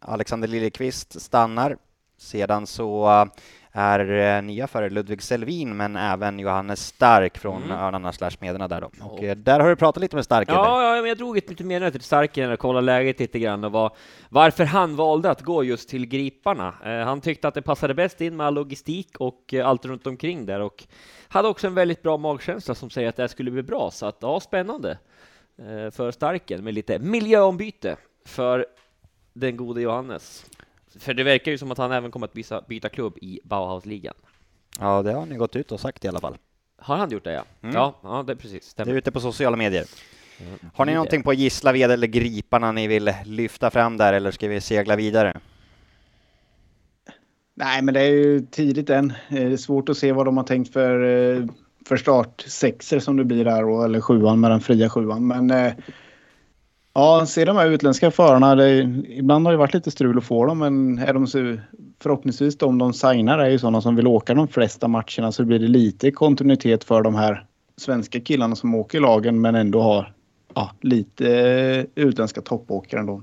Alexander 0.00 0.48
Liljekvist 0.48 1.20
stannar. 1.22 1.76
Sedan 2.18 2.66
så 2.66 3.28
är 3.76 4.36
eh, 4.36 4.42
nya 4.42 4.66
förare 4.66 4.90
Ludvig 4.90 5.22
Selvin, 5.22 5.76
men 5.76 5.96
även 5.96 6.38
Johannes 6.38 6.86
Stark 6.86 7.38
från 7.38 7.62
Mm. 7.62 7.78
Örnarna 7.78 8.12
slash 8.12 8.30
Smederna 8.30 8.68
där 8.68 8.80
då. 8.80 8.90
Och 9.00 9.22
eh, 9.22 9.36
där 9.36 9.60
har 9.60 9.68
du 9.68 9.76
pratat 9.76 10.00
lite 10.00 10.16
med 10.16 10.24
Stark? 10.24 10.48
Ja, 10.48 10.94
ja, 10.94 11.00
men 11.00 11.08
jag 11.08 11.18
drog 11.18 11.38
ett 11.38 11.48
lite 11.50 11.64
mer 11.64 11.90
till 11.90 12.00
Starken 12.00 12.52
och 12.52 12.58
kollade 12.58 12.86
läget 12.86 13.20
lite 13.20 13.38
grann 13.38 13.64
och 13.64 13.72
var, 13.72 13.92
varför 14.28 14.64
han 14.64 14.96
valde 14.96 15.30
att 15.30 15.42
gå 15.42 15.64
just 15.64 15.88
till 15.88 16.06
Griparna. 16.06 16.74
Eh, 16.84 16.98
han 16.98 17.20
tyckte 17.20 17.48
att 17.48 17.54
det 17.54 17.62
passade 17.62 17.94
bäst 17.94 18.20
in 18.20 18.36
med 18.36 18.46
all 18.46 18.54
logistik 18.54 19.16
och 19.18 19.54
eh, 19.54 19.68
allt 19.68 19.84
runt 19.84 20.06
omkring 20.06 20.46
där 20.46 20.60
och 20.60 20.84
hade 21.28 21.48
också 21.48 21.66
en 21.66 21.74
väldigt 21.74 22.02
bra 22.02 22.16
magkänsla 22.16 22.74
som 22.74 22.90
säger 22.90 23.08
att 23.08 23.16
det 23.16 23.22
här 23.22 23.28
skulle 23.28 23.50
bli 23.50 23.62
bra. 23.62 23.90
Så 23.90 24.06
att 24.06 24.18
ja, 24.20 24.40
spännande 24.40 24.98
eh, 25.58 25.90
för 25.90 26.10
Starken 26.10 26.64
med 26.64 26.74
lite 26.74 26.98
miljöombyte 26.98 27.96
för 28.26 28.66
den 29.32 29.56
gode 29.56 29.80
Johannes. 29.80 30.46
För 30.98 31.14
det 31.14 31.24
verkar 31.24 31.50
ju 31.52 31.58
som 31.58 31.70
att 31.72 31.78
han 31.78 31.92
även 31.92 32.10
kommer 32.10 32.26
att 32.26 32.32
byta, 32.32 32.62
byta 32.68 32.88
klubb 32.88 33.18
i 33.20 33.40
Bauhausligan. 33.44 34.14
Ja, 34.80 35.02
det 35.02 35.12
har 35.12 35.26
ni 35.26 35.36
gått 35.36 35.56
ut 35.56 35.72
och 35.72 35.80
sagt 35.80 36.04
i 36.04 36.08
alla 36.08 36.20
fall. 36.20 36.36
Har 36.78 36.96
han 36.96 37.10
gjort 37.10 37.24
det? 37.24 37.32
Ja, 37.32 37.44
Mm. 37.62 37.74
ja, 37.74 37.94
ja 38.02 38.22
det 38.26 38.32
är 38.32 38.36
precis. 38.36 38.60
Det 38.64 38.70
Stämmer. 38.70 38.92
är 38.92 38.96
ute 38.96 39.12
på 39.12 39.20
sociala 39.20 39.56
medier. 39.56 39.84
Har 40.74 40.84
ni 40.86 40.92
det. 40.92 40.96
någonting 40.96 41.22
på 41.22 41.32
Gislaved 41.34 41.90
eller 41.90 42.06
Griparna 42.06 42.72
ni 42.72 42.86
vill 42.86 43.12
lyfta 43.24 43.70
fram 43.70 43.96
där, 43.96 44.12
eller 44.12 44.30
ska 44.30 44.48
vi 44.48 44.60
segla 44.60 44.96
vidare? 44.96 45.40
Nej, 47.54 47.82
men 47.82 47.94
det 47.94 48.00
är 48.00 48.10
ju 48.10 48.40
tidigt 48.50 48.90
än. 48.90 49.12
Det 49.28 49.42
är 49.42 49.56
svårt 49.56 49.88
att 49.88 49.96
se 49.96 50.12
vad 50.12 50.26
de 50.26 50.36
har 50.36 50.44
tänkt 50.44 50.72
för, 50.72 51.04
eh, 51.36 51.44
för 51.88 51.96
start 51.96 52.40
sexer 52.46 52.98
som 53.00 53.16
det 53.16 53.24
blir 53.24 53.44
där 53.44 53.84
eller 53.84 54.00
sjuan 54.00 54.40
med 54.40 54.50
den 54.50 54.60
fria 54.60 54.90
sjuan. 54.90 55.26
Men 55.26 55.50
eh, 55.50 55.72
ja, 56.94 57.26
se 57.26 57.44
de 57.44 57.56
här 57.56 57.66
utländska 57.66 58.10
förarna. 58.10 58.54
Det, 58.54 58.80
ibland 59.08 59.46
har 59.46 59.52
det 59.52 59.58
varit 59.58 59.74
lite 59.74 59.90
strul 59.90 60.18
att 60.18 60.24
få 60.24 60.46
dem, 60.46 60.58
men 60.58 60.98
är 60.98 61.14
de 61.14 61.26
så, 61.26 61.56
förhoppningsvis 62.00 62.58
de 62.58 62.78
de 62.78 62.92
signar 62.92 63.38
är 63.38 63.50
ju 63.50 63.58
sådana 63.58 63.80
som 63.80 63.96
vill 63.96 64.06
åka 64.06 64.34
de 64.34 64.48
flesta 64.48 64.88
matcherna 64.88 65.32
så 65.32 65.44
blir 65.44 65.58
det 65.58 65.68
lite 65.68 66.10
kontinuitet 66.10 66.84
för 66.84 67.02
de 67.02 67.14
här 67.14 67.46
svenska 67.76 68.20
killarna 68.20 68.56
som 68.56 68.74
åker 68.74 68.98
i 68.98 69.00
lagen 69.00 69.40
men 69.40 69.54
ändå 69.54 69.82
har 69.82 70.14
ja, 70.54 70.70
lite 70.80 71.40
eh, 71.40 71.84
utländska 71.94 72.40
toppåkare 72.40 73.00
ändå. 73.00 73.22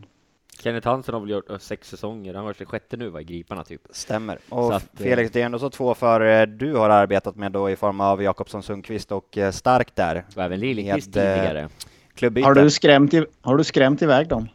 Kenneth 0.63 0.87
Hansen 0.87 1.13
har 1.13 1.21
väl 1.21 1.29
gjort 1.29 1.49
eh, 1.49 1.57
sex 1.57 1.89
säsonger, 1.89 2.33
han 2.33 2.45
var 2.45 2.53
sig 2.53 2.65
sjätte 2.65 2.97
nu 2.97 3.09
va, 3.09 3.21
i 3.21 3.23
Griparna 3.23 3.63
typ. 3.63 3.81
Stämmer. 3.91 4.39
Så 4.49 4.55
Och 4.55 4.75
att, 4.75 4.99
eh, 4.99 5.03
Felix, 5.03 5.31
det 5.31 5.41
är 5.41 5.45
ändå 5.45 5.59
så 5.59 5.69
två 5.69 5.93
förare 5.93 6.45
du 6.45 6.75
har 6.75 6.89
arbetat 6.89 7.35
med 7.35 7.51
då 7.51 7.69
i 7.69 7.75
form 7.75 8.01
av 8.01 8.23
Jakobsson 8.23 8.63
Sundqvist 8.63 9.11
och 9.11 9.37
Stark 9.51 9.95
där. 9.95 10.25
Och 10.35 10.43
även 10.43 10.59
eh, 10.63 10.95
tidigare. 10.95 11.69
Klubbyte. 12.15 12.47
Har 12.47 12.53
du 12.53 12.69
skrämt, 12.69 13.13
i, 13.13 13.25
har 13.41 13.57
du 13.57 13.63
skrämt 13.63 14.01
iväg 14.01 14.27
dem? 14.27 14.47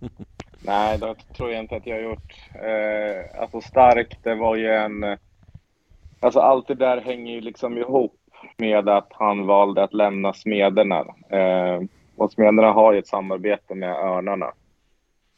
Nej, 0.64 0.98
det 0.98 1.14
tror 1.36 1.50
jag 1.50 1.60
inte 1.60 1.76
att 1.76 1.86
jag 1.86 1.96
har 1.96 2.02
gjort. 2.02 2.34
Eh, 2.54 3.40
alltså 3.40 3.60
stark, 3.60 4.18
det 4.22 4.34
var 4.34 4.56
ju 4.56 4.68
en... 4.68 5.18
Alltså 6.20 6.40
allt 6.40 6.68
det 6.68 6.74
där 6.74 7.00
hänger 7.00 7.34
ju 7.34 7.40
liksom 7.40 7.78
ihop 7.78 8.18
med 8.56 8.88
att 8.88 9.08
han 9.10 9.46
valde 9.46 9.82
att 9.82 9.94
lämna 9.94 10.32
Smederna. 10.32 11.04
Eh, 11.28 11.82
och 12.16 12.32
Smederna 12.32 12.72
har 12.72 12.92
ju 12.92 12.98
ett 12.98 13.06
samarbete 13.06 13.74
med 13.74 13.96
Örnarna. 13.96 14.52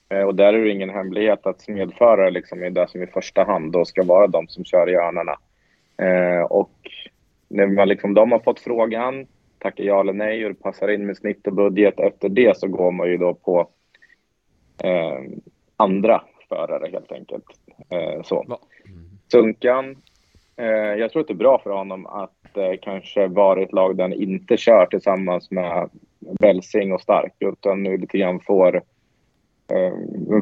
Eh, 0.08 0.22
och 0.22 0.34
där 0.34 0.52
är 0.54 0.64
det 0.64 0.70
ingen 0.70 0.90
hemlighet 0.90 1.46
att 1.46 1.60
smedförare 1.60 2.30
liksom 2.30 2.62
är 2.62 2.70
det 2.70 2.88
som 2.88 3.02
i 3.02 3.06
första 3.06 3.44
hand 3.44 3.72
då 3.72 3.84
ska 3.84 4.02
vara 4.04 4.26
de 4.26 4.48
som 4.48 4.64
kör 4.64 4.90
i 4.90 4.94
Örnarna. 4.94 5.36
Eh, 5.96 6.42
och 6.42 6.72
när 7.48 7.66
man 7.66 7.88
liksom, 7.88 8.14
de 8.14 8.32
har 8.32 8.38
fått 8.38 8.60
frågan, 8.60 9.26
tackar 9.64 9.84
ja 9.84 10.00
eller 10.00 10.12
nej 10.12 10.44
och 10.44 10.50
det 10.50 10.62
passar 10.62 10.88
in 10.88 11.06
med 11.06 11.16
snitt 11.16 11.46
och 11.46 11.52
budget. 11.52 12.00
Efter 12.00 12.28
det 12.28 12.58
så 12.58 12.68
går 12.68 12.90
man 12.90 13.08
ju 13.08 13.16
då 13.16 13.34
på 13.34 13.68
eh, 14.84 15.20
andra 15.76 16.22
förare 16.48 16.90
helt 16.92 17.12
enkelt. 17.12 17.44
Eh, 17.88 18.22
så. 18.22 18.58
Sunkan, 19.32 19.96
eh, 20.56 20.66
jag 20.66 21.10
tror 21.10 21.20
att 21.20 21.28
det 21.28 21.32
är 21.32 21.46
bra 21.46 21.58
för 21.58 21.70
honom 21.70 22.06
att 22.06 22.56
eh, 22.56 22.72
kanske 22.82 23.26
vara 23.26 23.60
i 23.60 23.64
ett 23.64 23.72
lag 23.72 23.96
där 23.96 24.04
han 24.04 24.12
inte 24.12 24.56
kör 24.56 24.86
tillsammans 24.86 25.50
med 25.50 25.90
Belsing 26.40 26.92
och 26.92 27.00
Stark 27.00 27.34
utan 27.38 27.82
nu 27.82 27.96
lite 27.96 28.18
grann 28.18 28.40
får, 28.40 28.76
eh, 29.72 29.92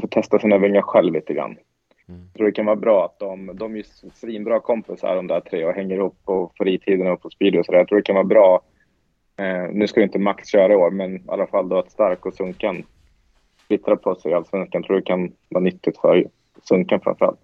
får 0.01 0.09
testa 0.09 0.39
sina 0.39 0.59
vingar 0.59 0.83
själv 0.83 1.13
lite 1.13 1.35
grann. 1.35 1.57
Mm. 2.09 2.21
Jag 2.27 2.35
tror 2.35 2.47
det 2.47 2.53
kan 2.53 2.67
vara 2.67 2.77
bra 2.77 3.05
att 3.05 3.19
de, 3.19 3.51
de 3.55 3.73
är 3.73 3.77
ju 3.77 3.85
svinbra 4.15 4.61
kompisar 4.61 5.17
de 5.17 5.27
där 5.27 5.41
tre 5.41 5.65
och 5.65 5.75
hänger 5.75 5.97
ihop 5.97 6.19
och 6.25 6.53
får 6.57 6.69
i 6.69 6.79
tiderna 6.79 7.11
upp 7.11 7.23
på 7.23 7.31
speed 7.31 7.57
och 7.57 7.67
sådär. 7.67 7.79
Jag 7.79 7.89
tror 7.89 7.99
det 7.99 8.03
kan 8.03 8.15
vara 8.15 8.25
bra. 8.25 8.63
Eh, 9.43 9.69
nu 9.73 9.87
ska 9.89 10.01
ju 10.01 10.05
inte 10.07 10.19
Max 10.19 10.49
köra 10.49 10.73
i 10.73 10.77
år 10.77 10.91
men 10.91 11.17
i 11.17 11.23
alla 11.29 11.47
fall 11.47 11.69
då 11.69 11.79
att 11.79 11.91
Stark 11.91 12.27
och 12.27 12.35
Sunkan 12.35 12.85
splittrar 13.65 13.97
på 13.97 14.15
sig 14.15 14.31
i 14.31 14.35
Allsvenskan. 14.35 14.81
Jag 14.81 14.85
tror 14.87 14.97
det 14.97 15.03
kan 15.03 15.33
vara 15.49 15.65
nyttigt 15.65 15.99
för 15.99 16.27
Sunkan 16.63 17.01
framförallt. 17.01 17.41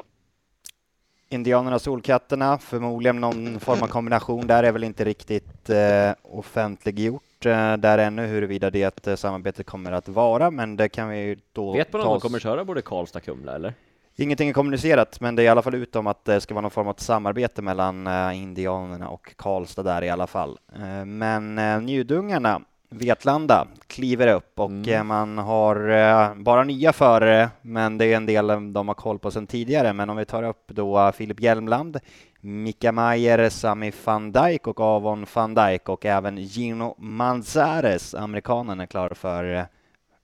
Indianerna 1.31 1.79
Solkatterna, 1.79 2.59
förmodligen 2.59 3.21
någon 3.21 3.61
form 3.61 3.83
av 3.83 3.87
kombination 3.87 4.47
där 4.47 4.63
är 4.63 4.73
väl 4.73 4.85
inte 4.85 5.05
riktigt 5.05 5.71
eh, 5.71 6.11
offentliggjort 6.23 7.47
eh, 7.47 7.77
där 7.77 7.99
ännu 7.99 8.27
huruvida 8.27 8.71
det 8.71 9.07
eh, 9.07 9.15
samarbetet 9.15 9.67
kommer 9.67 9.93
att 9.93 10.09
vara, 10.09 10.51
men 10.51 10.77
det 10.77 10.89
kan 10.89 11.09
vi 11.09 11.19
ju 11.19 11.37
då 11.53 11.73
Vet 11.73 11.93
man 11.93 12.03
om 12.03 12.09
de 12.09 12.17
oss- 12.17 12.23
kommer 12.23 12.39
köra 12.39 12.65
både 12.65 12.83
Karlstad 12.83 13.21
Kumla 13.21 13.55
eller? 13.55 13.75
Ingenting 14.21 14.49
är 14.49 14.53
kommunicerat, 14.53 15.21
men 15.21 15.37
det 15.37 15.43
är 15.43 15.45
i 15.45 15.49
alla 15.49 15.63
fall 15.63 15.75
utom 15.75 16.07
att 16.07 16.25
det 16.25 16.41
ska 16.41 16.55
vara 16.55 16.63
någon 16.63 16.71
form 16.71 16.89
av 16.89 16.95
samarbete 16.95 17.63
mellan 17.63 18.07
eh, 18.07 18.43
Indianerna 18.43 19.09
och 19.09 19.37
Karlstad 19.37 19.83
där 19.83 20.05
i 20.05 20.11
alla 20.11 20.27
fall. 20.27 20.59
Eh, 20.77 21.05
men 21.05 21.59
eh, 21.59 21.81
Njudungarna 21.81 22.61
Vetlanda 22.91 23.67
kliver 23.87 24.27
upp 24.35 24.61
och 24.61 24.71
Mm. 24.71 25.07
man 25.07 25.39
har 25.39 26.35
bara 26.35 26.65
nya 26.65 26.93
förare, 26.93 27.51
men 27.63 27.99
det 27.99 28.05
är 28.07 28.17
en 28.17 28.27
del 28.27 28.73
de 28.73 28.89
har 28.89 28.95
koll 28.95 29.19
på 29.19 29.31
sedan 29.31 29.47
tidigare. 29.47 29.93
Men 29.93 30.11
om 30.11 30.17
vi 30.17 30.25
tar 30.25 30.43
upp 30.43 30.65
då 30.67 31.13
Filip 31.13 31.41
Hjelmland, 31.41 31.99
Mika 32.41 32.93
Mayer, 32.93 33.49
Sami 33.49 33.93
van 34.05 34.33
Dijk 34.33 34.67
och 34.67 34.81
Avon 34.81 35.27
van 35.35 35.55
Dijk 35.55 35.89
och 35.89 36.07
även 36.07 36.39
Gino 36.39 36.95
Manzares, 36.99 38.15
amerikanen, 38.15 38.81
är 38.81 38.87
klar 38.87 39.11
för 39.15 39.67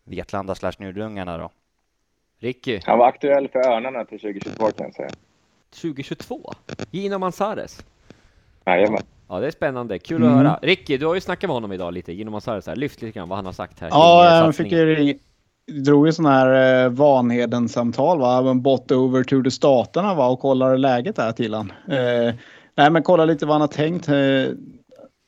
Vetlanda 0.05 0.55
slash 0.55 0.73
Njudungarna 0.79 1.39
då. 1.39 1.51
Ricky, 2.45 2.81
Han 2.85 2.99
var 2.99 3.07
aktuell 3.09 3.49
för 3.49 3.59
Örnarna 3.59 4.05
till 4.05 4.21
2022 4.21 4.71
kan 4.71 4.87
jag 4.87 4.95
säga. 4.95 5.09
2022? 5.81 6.53
Gino 6.91 7.19
Manzares? 7.19 7.85
Jajamän. 8.67 9.03
Ja, 9.29 9.41
det 9.41 9.47
är 9.47 9.51
spännande. 9.51 9.99
Kul 9.99 10.23
Mm. 10.23 10.29
att 10.33 10.39
höra. 10.39 10.59
Ricky, 10.63 10.97
du 10.97 11.07
har 11.07 11.15
ju 11.15 11.21
snackat 11.21 11.49
med 11.49 11.55
honom 11.55 11.73
idag 11.73 11.95
lite, 11.95 12.13
Gino 12.13 12.31
Manzares. 12.31 12.67
här. 12.67 12.77
Lyft 12.77 13.03
lite 13.03 13.19
grann 13.19 13.29
vad 13.29 13.39
han 13.39 13.47
har 13.47 13.53
sagt 13.53 13.81
här. 13.81 13.89
Ja, 13.89 14.29
eh, 14.29 14.35
jag 14.45 14.57
fick 14.57 14.73
ju 14.73 15.19
drog 15.67 16.07
ju 16.07 16.13
sån 16.13 16.27
här 16.27 16.85
eh, 16.85 16.91
Vanheden-samtal 16.91 18.19
va, 18.21 18.55
bott 18.55 18.93
over 18.93 19.23
to 19.25 19.43
the 19.43 19.51
staterna 19.51 20.15
va 20.15 20.29
och 20.29 20.41
kollade 20.41 20.77
läget 20.77 21.17
där 21.17 21.33
till 21.33 21.55
han. 21.55 21.73
Eh, 21.89 22.35
nej 22.75 22.91
men 22.91 23.03
kolla 23.03 23.25
lite 23.25 23.47
vad 23.47 23.55
han 23.55 23.61
har 23.61 23.69
tänkt. 23.69 24.09
Eh, 24.09 24.57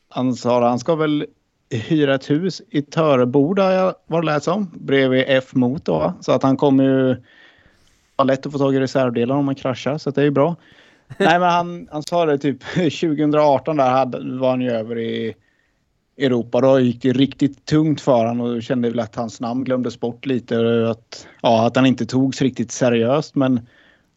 han 0.09 0.35
sa 0.35 0.69
han 0.69 0.79
ska 0.79 0.95
väl 0.95 1.27
hyra 1.71 2.15
ett 2.15 2.31
hus 2.31 2.63
i 2.71 2.83
Töreboda 2.83 3.75
jag 3.75 3.95
var 4.07 4.23
det 4.23 4.27
läst 4.27 4.49
om, 4.49 4.71
bredvid 4.75 5.25
F-motor 5.27 6.01
då. 6.01 6.15
Så 6.21 6.33
att 6.33 6.43
han 6.43 6.57
kommer 6.57 6.85
ju 6.85 7.17
ha 8.17 8.25
lätt 8.25 8.47
att 8.47 8.53
få 8.53 8.59
tag 8.59 8.75
i 8.75 8.81
reservdelar 8.81 9.37
om 9.37 9.45
man 9.45 9.55
kraschar 9.55 9.99
så 9.99 10.09
att 10.09 10.15
det 10.15 10.21
är 10.21 10.25
ju 10.25 10.31
bra. 10.31 10.57
Nej 11.19 11.39
men 11.39 11.51
han, 11.51 11.89
han 11.93 12.03
sa 12.03 12.27
det 12.27 12.39
typ 12.39 12.63
2018 12.75 13.77
där 13.77 13.91
hade, 13.91 14.39
var 14.39 14.51
han 14.51 14.61
ju 14.61 14.71
över 14.71 14.99
i 14.99 15.35
Europa. 16.19 16.61
Då 16.61 16.81
gick 16.81 17.03
det 17.03 17.13
riktigt 17.13 17.65
tungt 17.65 18.01
för 18.01 18.27
honom 18.27 18.41
och 18.41 18.63
kände 18.63 18.91
väl 18.91 19.01
att 19.01 19.17
hans 19.17 19.41
namn 19.41 19.65
glömdes 19.65 20.01
bort 20.01 20.27
lite. 20.27 20.59
och 20.59 20.91
Att, 20.91 21.27
ja, 21.43 21.67
att 21.67 21.77
han 21.77 21.87
inte 21.87 22.07
togs 22.07 22.43
riktigt 22.43 22.73
seriöst. 22.73 23.35
Men 23.35 23.67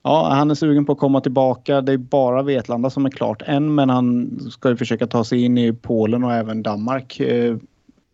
ja, 0.03 0.29
han 0.29 0.51
är 0.51 0.55
sugen 0.55 0.85
på 0.85 0.91
att 0.91 0.97
komma 0.97 1.21
tillbaka. 1.21 1.81
Det 1.81 1.93
är 1.93 1.97
bara 1.97 2.43
Vetlanda 2.43 2.89
som 2.89 3.05
är 3.05 3.09
klart 3.09 3.41
än, 3.45 3.75
men 3.75 3.89
han 3.89 4.39
ska 4.51 4.69
ju 4.69 4.77
försöka 4.77 5.07
ta 5.07 5.23
sig 5.23 5.41
in 5.41 5.57
i 5.57 5.73
Polen 5.73 6.23
och 6.23 6.33
även 6.33 6.63
Danmark 6.63 7.19
eh, 7.19 7.57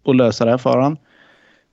och 0.04 0.15
lösa 0.15 0.45
det 0.45 0.58
för 0.58 0.78
honom. 0.78 0.98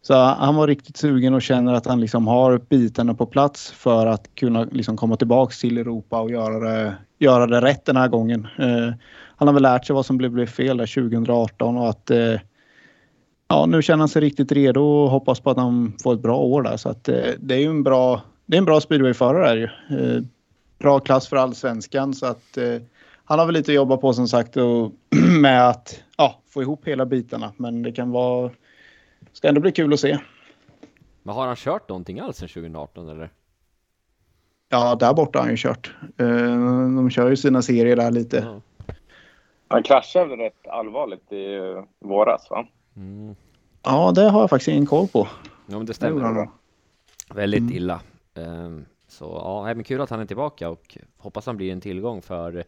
Så 0.03 0.15
han 0.15 0.57
var 0.57 0.67
riktigt 0.67 0.97
sugen 0.97 1.35
och 1.35 1.43
känner 1.43 1.75
att 1.75 1.87
han 1.87 2.01
liksom 2.01 2.27
har 2.27 2.59
bitarna 2.59 3.15
på 3.15 3.27
plats 3.27 3.71
för 3.73 4.07
att 4.07 4.35
kunna 4.35 4.65
liksom 4.65 4.97
komma 4.97 5.17
tillbaks 5.17 5.61
till 5.61 5.79
Europa 5.79 6.21
och 6.21 6.31
göra 6.31 6.59
det, 6.59 6.95
göra 7.19 7.47
det 7.47 7.61
rätt 7.61 7.85
den 7.85 7.97
här 7.97 8.09
gången. 8.09 8.49
Eh, 8.59 8.95
han 9.37 9.49
har 9.49 9.53
väl 9.53 9.63
lärt 9.63 9.87
sig 9.87 9.95
vad 9.95 10.07
som 10.07 10.19
blev, 10.19 10.31
blev 10.31 10.47
fel 10.47 10.77
där 10.77 10.95
2018 10.95 11.77
och 11.77 11.89
att 11.89 12.11
eh, 12.11 12.41
ja, 13.49 13.67
nu 13.67 13.83
känner 13.83 13.99
han 13.99 14.09
sig 14.09 14.23
riktigt 14.23 14.53
redo 14.53 14.81
och 14.81 15.11
hoppas 15.11 15.41
på 15.41 15.51
att 15.51 15.57
han 15.57 15.93
får 16.03 16.15
ett 16.15 16.23
bra 16.23 16.37
år 16.37 16.63
där. 16.63 16.77
Så 16.77 16.89
att 16.89 17.09
eh, 17.09 17.17
det 17.39 17.55
är 17.55 17.59
ju 17.59 17.71
en 17.71 17.83
bra, 17.83 18.21
det 18.53 18.57
är 18.57 18.59
en 18.59 18.65
bra 18.65 18.81
speedwayförare 18.81 19.49
är 19.51 19.57
ju. 19.57 19.65
Eh, 20.17 20.23
bra 20.79 21.01
klass 21.01 21.29
för 21.29 21.37
allsvenskan 21.37 22.15
så 22.15 22.27
att 22.27 22.57
eh, 22.57 22.83
han 23.25 23.39
har 23.39 23.47
väl 23.47 23.55
lite 23.55 23.71
att 23.73 23.77
jobba 23.77 23.97
på 23.97 24.13
som 24.13 24.29
sagt 24.29 24.57
och 24.57 24.93
med 25.41 25.69
att 25.69 26.03
ja, 26.17 26.41
få 26.49 26.63
ihop 26.63 26.89
hela 26.89 27.07
bitarna. 27.07 27.53
Men 27.57 27.83
det 27.83 27.93
kan 27.93 28.11
vara, 28.11 28.51
ska 29.33 29.49
ändå 29.49 29.61
bli 29.61 29.73
kul 29.73 29.93
att 29.93 30.01
se. 30.01 30.19
Men 31.23 31.35
har 31.35 31.47
han 31.47 31.57
kört 31.57 31.89
någonting 31.89 32.21
alls 32.21 32.37
sedan 32.37 32.49
2018 32.49 33.09
eller? 33.09 33.31
Ja, 34.69 34.95
där 34.95 35.15
borta 35.15 35.39
har 35.39 35.45
han 35.45 35.53
ju 35.53 35.57
kört. 35.57 35.95
Eh, 36.17 36.27
de 36.97 37.11
kör 37.11 37.31
ju 37.31 37.37
sina 37.37 37.63
serier 37.63 37.97
där 37.97 38.11
lite. 38.11 38.37
Ja. 38.37 38.61
Han 39.69 39.83
kraschade 39.83 40.37
rätt 40.37 40.67
allvarligt 40.69 41.33
i 41.33 41.59
våras 42.01 42.51
va? 42.51 42.67
Mm. 42.97 43.35
Ja, 43.83 44.13
det 44.15 44.29
har 44.31 44.41
jag 44.41 44.51
faktiskt 44.51 44.69
ingen 44.69 44.87
koll 44.87 45.09
på. 45.09 45.29
Ja, 45.43 45.49
men 45.67 45.81
det 45.81 45.87
Det 45.87 45.95
stämmer. 45.95 46.31
nog. 46.33 46.49
Väldigt 47.35 47.61
Mm. 47.61 47.73
illa. 47.75 48.01
Ehm, 48.37 48.85
så 49.09 49.25
ja, 49.25 49.75
men 49.75 49.85
kul 49.85 50.01
att 50.01 50.11
han 50.11 50.21
är 50.21 50.25
tillbaka 50.27 50.69
och 50.69 50.99
hoppas 51.19 51.47
han 51.47 51.57
blir 51.57 51.73
en 51.73 51.81
tillgång 51.81 52.23
för 52.23 52.65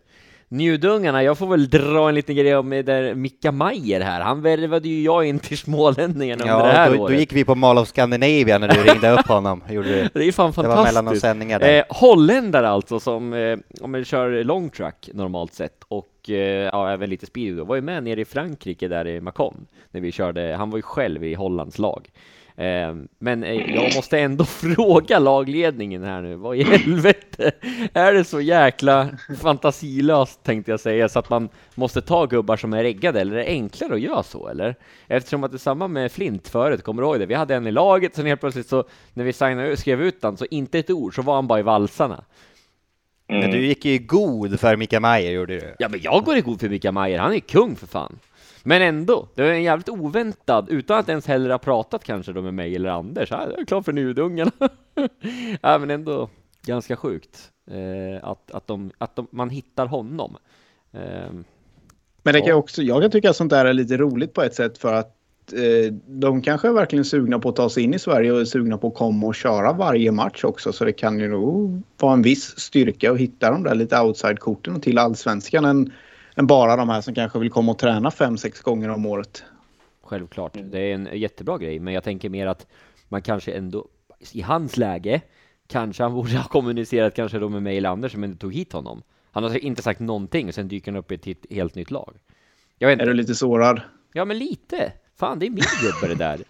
Njudungarna. 0.49 1.23
Jag 1.23 1.39
får 1.39 1.47
väl 1.47 1.71
dra 1.71 2.09
en 2.09 2.15
liten 2.15 2.37
grej 2.37 2.57
om 2.57 2.71
det 2.71 2.83
där 2.83 3.15
Micka 3.15 3.53
Majer 3.53 4.01
här. 4.01 4.21
Han 4.21 4.43
värvade 4.43 4.89
ju 4.89 5.03
jag 5.03 5.25
in 5.27 5.39
till 5.39 5.59
smålänningarna 5.59 6.43
under 6.45 6.59
det 6.67 6.71
Ja, 6.73 6.77
här 6.77 6.91
då, 6.91 6.97
då 6.97 7.03
året. 7.03 7.19
gick 7.19 7.33
vi 7.33 7.45
på 7.45 7.55
Mall 7.55 7.79
of 7.79 7.89
Scandinavia 7.89 8.59
när 8.59 8.69
du 8.69 8.83
ringde 8.83 9.11
upp 9.11 9.27
honom. 9.27 9.63
Gjorde 9.71 9.89
du. 9.89 10.09
Det 10.21 10.29
är 10.29 10.33
fan 10.33 10.51
Det 10.57 10.57
var 10.57 10.69
mellan 10.69 10.85
de 10.85 10.93
fantastiskt. 10.95 11.21
sändningar 11.23 11.59
där. 11.59 11.79
Eh, 11.79 11.85
holländare 11.89 12.69
alltså 12.69 13.01
som 13.01 13.33
eh, 13.33 13.59
om 13.81 13.93
man 13.93 14.05
kör 14.05 14.45
long 14.45 14.71
track 14.71 15.11
normalt 15.15 15.55
sett 15.55 15.85
och 15.89 16.31
eh, 16.31 16.35
ja, 16.73 16.91
även 16.93 17.11
lite 17.11 17.27
speed 17.27 17.57
då. 17.57 17.65
Var 17.65 17.75
ju 17.77 17.83
med 17.83 18.03
nere 18.05 18.21
i 18.21 18.25
Frankrike 18.25 18.89
där 18.89 19.07
i 19.07 19.21
Macon 19.21 19.67
när 19.91 20.01
vi 20.01 20.13
körde. 20.13 20.55
Han 20.59 20.71
var 20.71 20.79
ju 20.79 20.83
själv 20.83 21.25
i 21.25 21.35
Hollands 21.35 21.79
lag. 21.79 22.11
Eh, 22.57 22.95
men 23.19 23.45
eh, 23.45 23.75
jag 23.75 23.95
måste 23.97 24.19
ändå 24.19 24.45
fråga 24.45 25.19
lagledningen 25.19 26.05
här 26.05 26.23
nu. 26.23 26.35
Vad 26.35 26.57
i 26.57 26.63
helvete 26.63 27.53
är 27.93 28.13
det 28.13 28.25
så 28.25 28.41
jäkla 28.41 29.09
fantasilöst 29.43 30.43
tänkte 30.43 30.71
jag 30.71 30.81
säga 30.81 31.09
så 31.09 31.19
att 31.19 31.31
man 31.31 31.49
måste 31.75 32.01
ta 32.01 32.27
gubbar 32.27 32.57
som 32.57 32.73
är 32.73 32.83
reggade 32.83 33.21
eller 33.21 33.33
är 33.33 33.37
det 33.37 33.47
enklare 33.47 33.95
att 33.95 34.01
göra 34.01 34.23
så 34.23 34.49
eller? 34.49 34.75
Eftersom 35.07 35.45
att 35.45 35.51
det 35.51 35.57
är 35.57 35.59
samma 35.59 35.89
med 35.89 36.13
Flint 36.13 36.49
förut, 36.49 36.83
kommer 36.83 37.03
du 37.03 37.09
ihåg 37.09 37.19
det? 37.19 37.27
Vi 37.27 37.35
hade 37.35 37.55
en 37.55 37.67
i 37.67 37.73
laget, 37.73 38.15
sen 38.15 38.27
helt 38.27 38.41
plötsligt 38.41 38.69
så 38.69 38.85
när 39.13 39.25
vi 39.25 39.33
signade, 39.33 39.77
skrev 39.77 40.03
ut 40.03 40.21
den 40.21 40.37
så 40.37 40.47
inte 40.51 40.79
ett 40.79 40.91
ord 40.91 41.15
så 41.15 41.23
var 41.23 41.35
han 41.35 41.47
bara 41.47 41.59
i 41.59 41.63
valsarna. 41.63 42.25
Mm. 43.29 43.41
Men 43.41 43.51
du 43.51 43.67
gick 43.67 43.85
ju 43.85 43.93
i 43.93 43.99
god 43.99 44.61
för 44.61 44.77
Mika 44.77 45.01
Mayer, 45.01 45.33
gjorde 45.33 45.55
du. 45.55 45.75
Ja 45.79 45.89
men 45.89 46.01
jag 46.03 46.25
går 46.25 46.37
i 46.37 46.41
god 46.41 46.61
för 46.61 46.69
Mika 46.69 46.93
Mayer, 46.93 47.19
han 47.19 47.35
är 47.35 47.41
kung 47.41 47.77
för 47.77 47.87
fan. 47.87 48.19
Men 48.67 48.83
ändå, 48.83 49.29
det 49.35 49.43
var 49.43 49.51
en 49.51 49.63
jävligt 49.63 49.89
oväntad, 49.89 50.67
utan 50.71 50.99
att 50.99 51.09
ens 51.09 51.27
heller 51.27 51.51
ha 51.51 51.59
pratat 51.59 52.05
kanske 52.05 52.33
då 52.33 52.43
med 52.43 52.55
mig 52.55 52.77
eller 52.77 52.91
Anders. 52.91 53.31
Ja, 53.31 53.47
jag 53.51 53.61
är 53.61 53.65
klar 53.65 53.83
för 53.83 53.93
Nudungarna. 53.93 54.51
ja 55.63 55.79
men 55.79 55.91
ändå 55.91 56.29
ganska 56.67 56.97
sjukt 56.97 57.51
eh, 57.71 58.29
att, 58.29 58.51
att, 58.51 58.67
de, 58.67 58.91
att 58.99 59.17
de, 59.17 59.27
man 59.31 59.51
hittar 59.51 59.87
honom. 59.87 60.37
Eh, 60.93 61.01
Men 62.23 62.33
det 62.35 62.41
kan 62.41 62.41
Ja. 62.41 62.49
jag 62.49 62.59
också, 62.59 62.83
jag 62.83 63.03
kan 63.03 63.11
tycka 63.11 63.31
att 63.31 63.37
sånt 63.37 63.51
där 63.51 63.65
är 63.65 63.73
lite 63.73 63.97
roligt 63.97 64.33
på 64.33 64.43
ett 64.43 64.55
sätt 64.55 64.79
för 64.79 64.93
att 64.95 65.17
eh, 65.53 65.93
de 66.07 66.43
kanske 66.43 66.69
är 66.69 66.73
verkligen 66.73 67.05
sugna 67.05 67.39
på 67.39 67.49
att 67.49 67.57
ta 67.57 67.71
sig 67.71 67.83
in 67.83 67.95
i 67.95 67.99
Sverige 67.99 68.33
och 68.33 68.41
är 68.41 68.45
sugna 68.45 68.79
på 68.79 68.89
att 68.89 68.95
komma 68.95 69.27
och 69.27 69.35
köra 69.35 69.73
varje 69.73 70.13
match 70.13 70.45
också. 70.45 70.73
Så 70.73 70.85
det 70.85 70.93
kan 70.93 71.19
ju 71.19 71.29
nog 71.29 71.83
vara 71.99 72.13
en 72.13 72.23
viss 72.23 72.59
styrka 72.61 73.13
att 73.13 73.19
hitta 73.19 73.51
de 73.51 73.63
där 73.63 73.75
lite 73.75 74.01
outside-korten 74.01 74.81
till 74.81 74.99
allsvenskan 74.99 75.65
än, 75.65 75.93
än 76.35 76.47
bara 76.47 76.77
de 76.77 76.89
här 76.89 77.01
som 77.01 77.15
kanske 77.15 77.39
vill 77.39 77.51
komma 77.51 77.73
och 77.73 77.79
träna 77.79 78.11
fem 78.11 78.37
sex 78.37 78.61
gånger 78.61 78.89
om 78.89 79.07
året. 79.07 79.45
Självklart, 80.03 80.57
det 80.65 80.79
är 80.79 80.95
en 80.95 81.09
jättebra 81.13 81.59
grej, 81.59 81.79
men 81.79 81.95
jag 81.95 82.05
tänker 82.05 82.29
mer 82.29 82.47
att 82.47 82.67
man 83.09 83.23
kanske 83.23 83.53
ändå 83.53 83.87
i 84.33 84.41
hans 84.43 84.77
läge 84.77 85.21
kanske 85.67 86.03
han 86.03 86.15
borde 86.15 86.37
ha 86.37 86.49
kommunicerat 86.49 87.15
kanske 87.15 87.39
då 87.39 87.49
med 87.49 87.63
mig 87.63 87.77
eller 87.77 87.89
Anders 87.89 88.13
som 88.13 88.25
inte 88.25 88.39
tog 88.39 88.55
hit 88.55 88.73
honom. 88.73 89.03
Han 89.31 89.43
har 89.43 89.65
inte 89.65 89.83
sagt 89.83 90.01
någonting 90.01 90.49
och 90.49 90.55
sen 90.55 90.69
dyker 90.69 90.93
han 90.93 90.99
upp 90.99 91.13
i 91.13 91.15
ett 91.15 91.47
helt- 91.51 91.75
nytt 91.75 91.91
lag. 91.91 92.15
Jag 92.79 92.89
vet 92.89 93.01
Är 93.01 93.07
du 93.07 93.15
lite 93.15 93.35
sårad? 93.35 93.81
Ja, 94.13 94.25
men 94.25 94.39
lite. 94.39 94.93
Fan, 95.17 95.39
det 95.39 95.47
är 95.47 95.51
min 95.51 95.65
gubbe 95.83 96.15
det 96.15 96.19
där. 96.19 96.41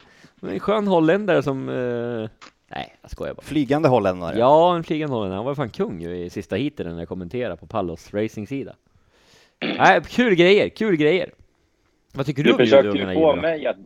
En 0.55 0.61
skön 0.61 0.87
holländare 0.87 1.43
som... 1.43 1.69
Eh... 1.69 2.31
Nej, 2.69 2.97
jag 3.03 3.11
skojar 3.11 3.35
bara. 3.35 3.43
Flygande 3.43 3.89
holländare. 3.89 4.39
Ja, 4.39 4.77
en 4.77 4.85
flygande 4.85 5.15
holländare. 5.15 5.37
Han 5.37 5.45
var 5.45 5.55
fan 5.55 5.71
kung 5.71 6.01
ju 6.01 6.17
i 6.17 6.31
sista 6.31 6.57
heaten 6.57 6.87
när 6.87 6.99
jag 6.99 7.09
kommenterade 7.09 7.57
på 7.57 7.67
Pallos 7.67 8.15
racing-sida. 8.15 8.75
Nej, 9.79 10.01
kul 10.09 10.35
grejer, 10.35 10.69
kul 10.69 10.97
grejer. 10.97 11.31
Vad 12.15 12.27
tycker 12.27 12.43
du, 12.43 12.49
Du 12.49 12.53
om 12.53 12.59
försökte 12.59 12.99
ju 12.99 13.15
få 13.15 13.37
mig 13.37 13.67
att, 13.67 13.77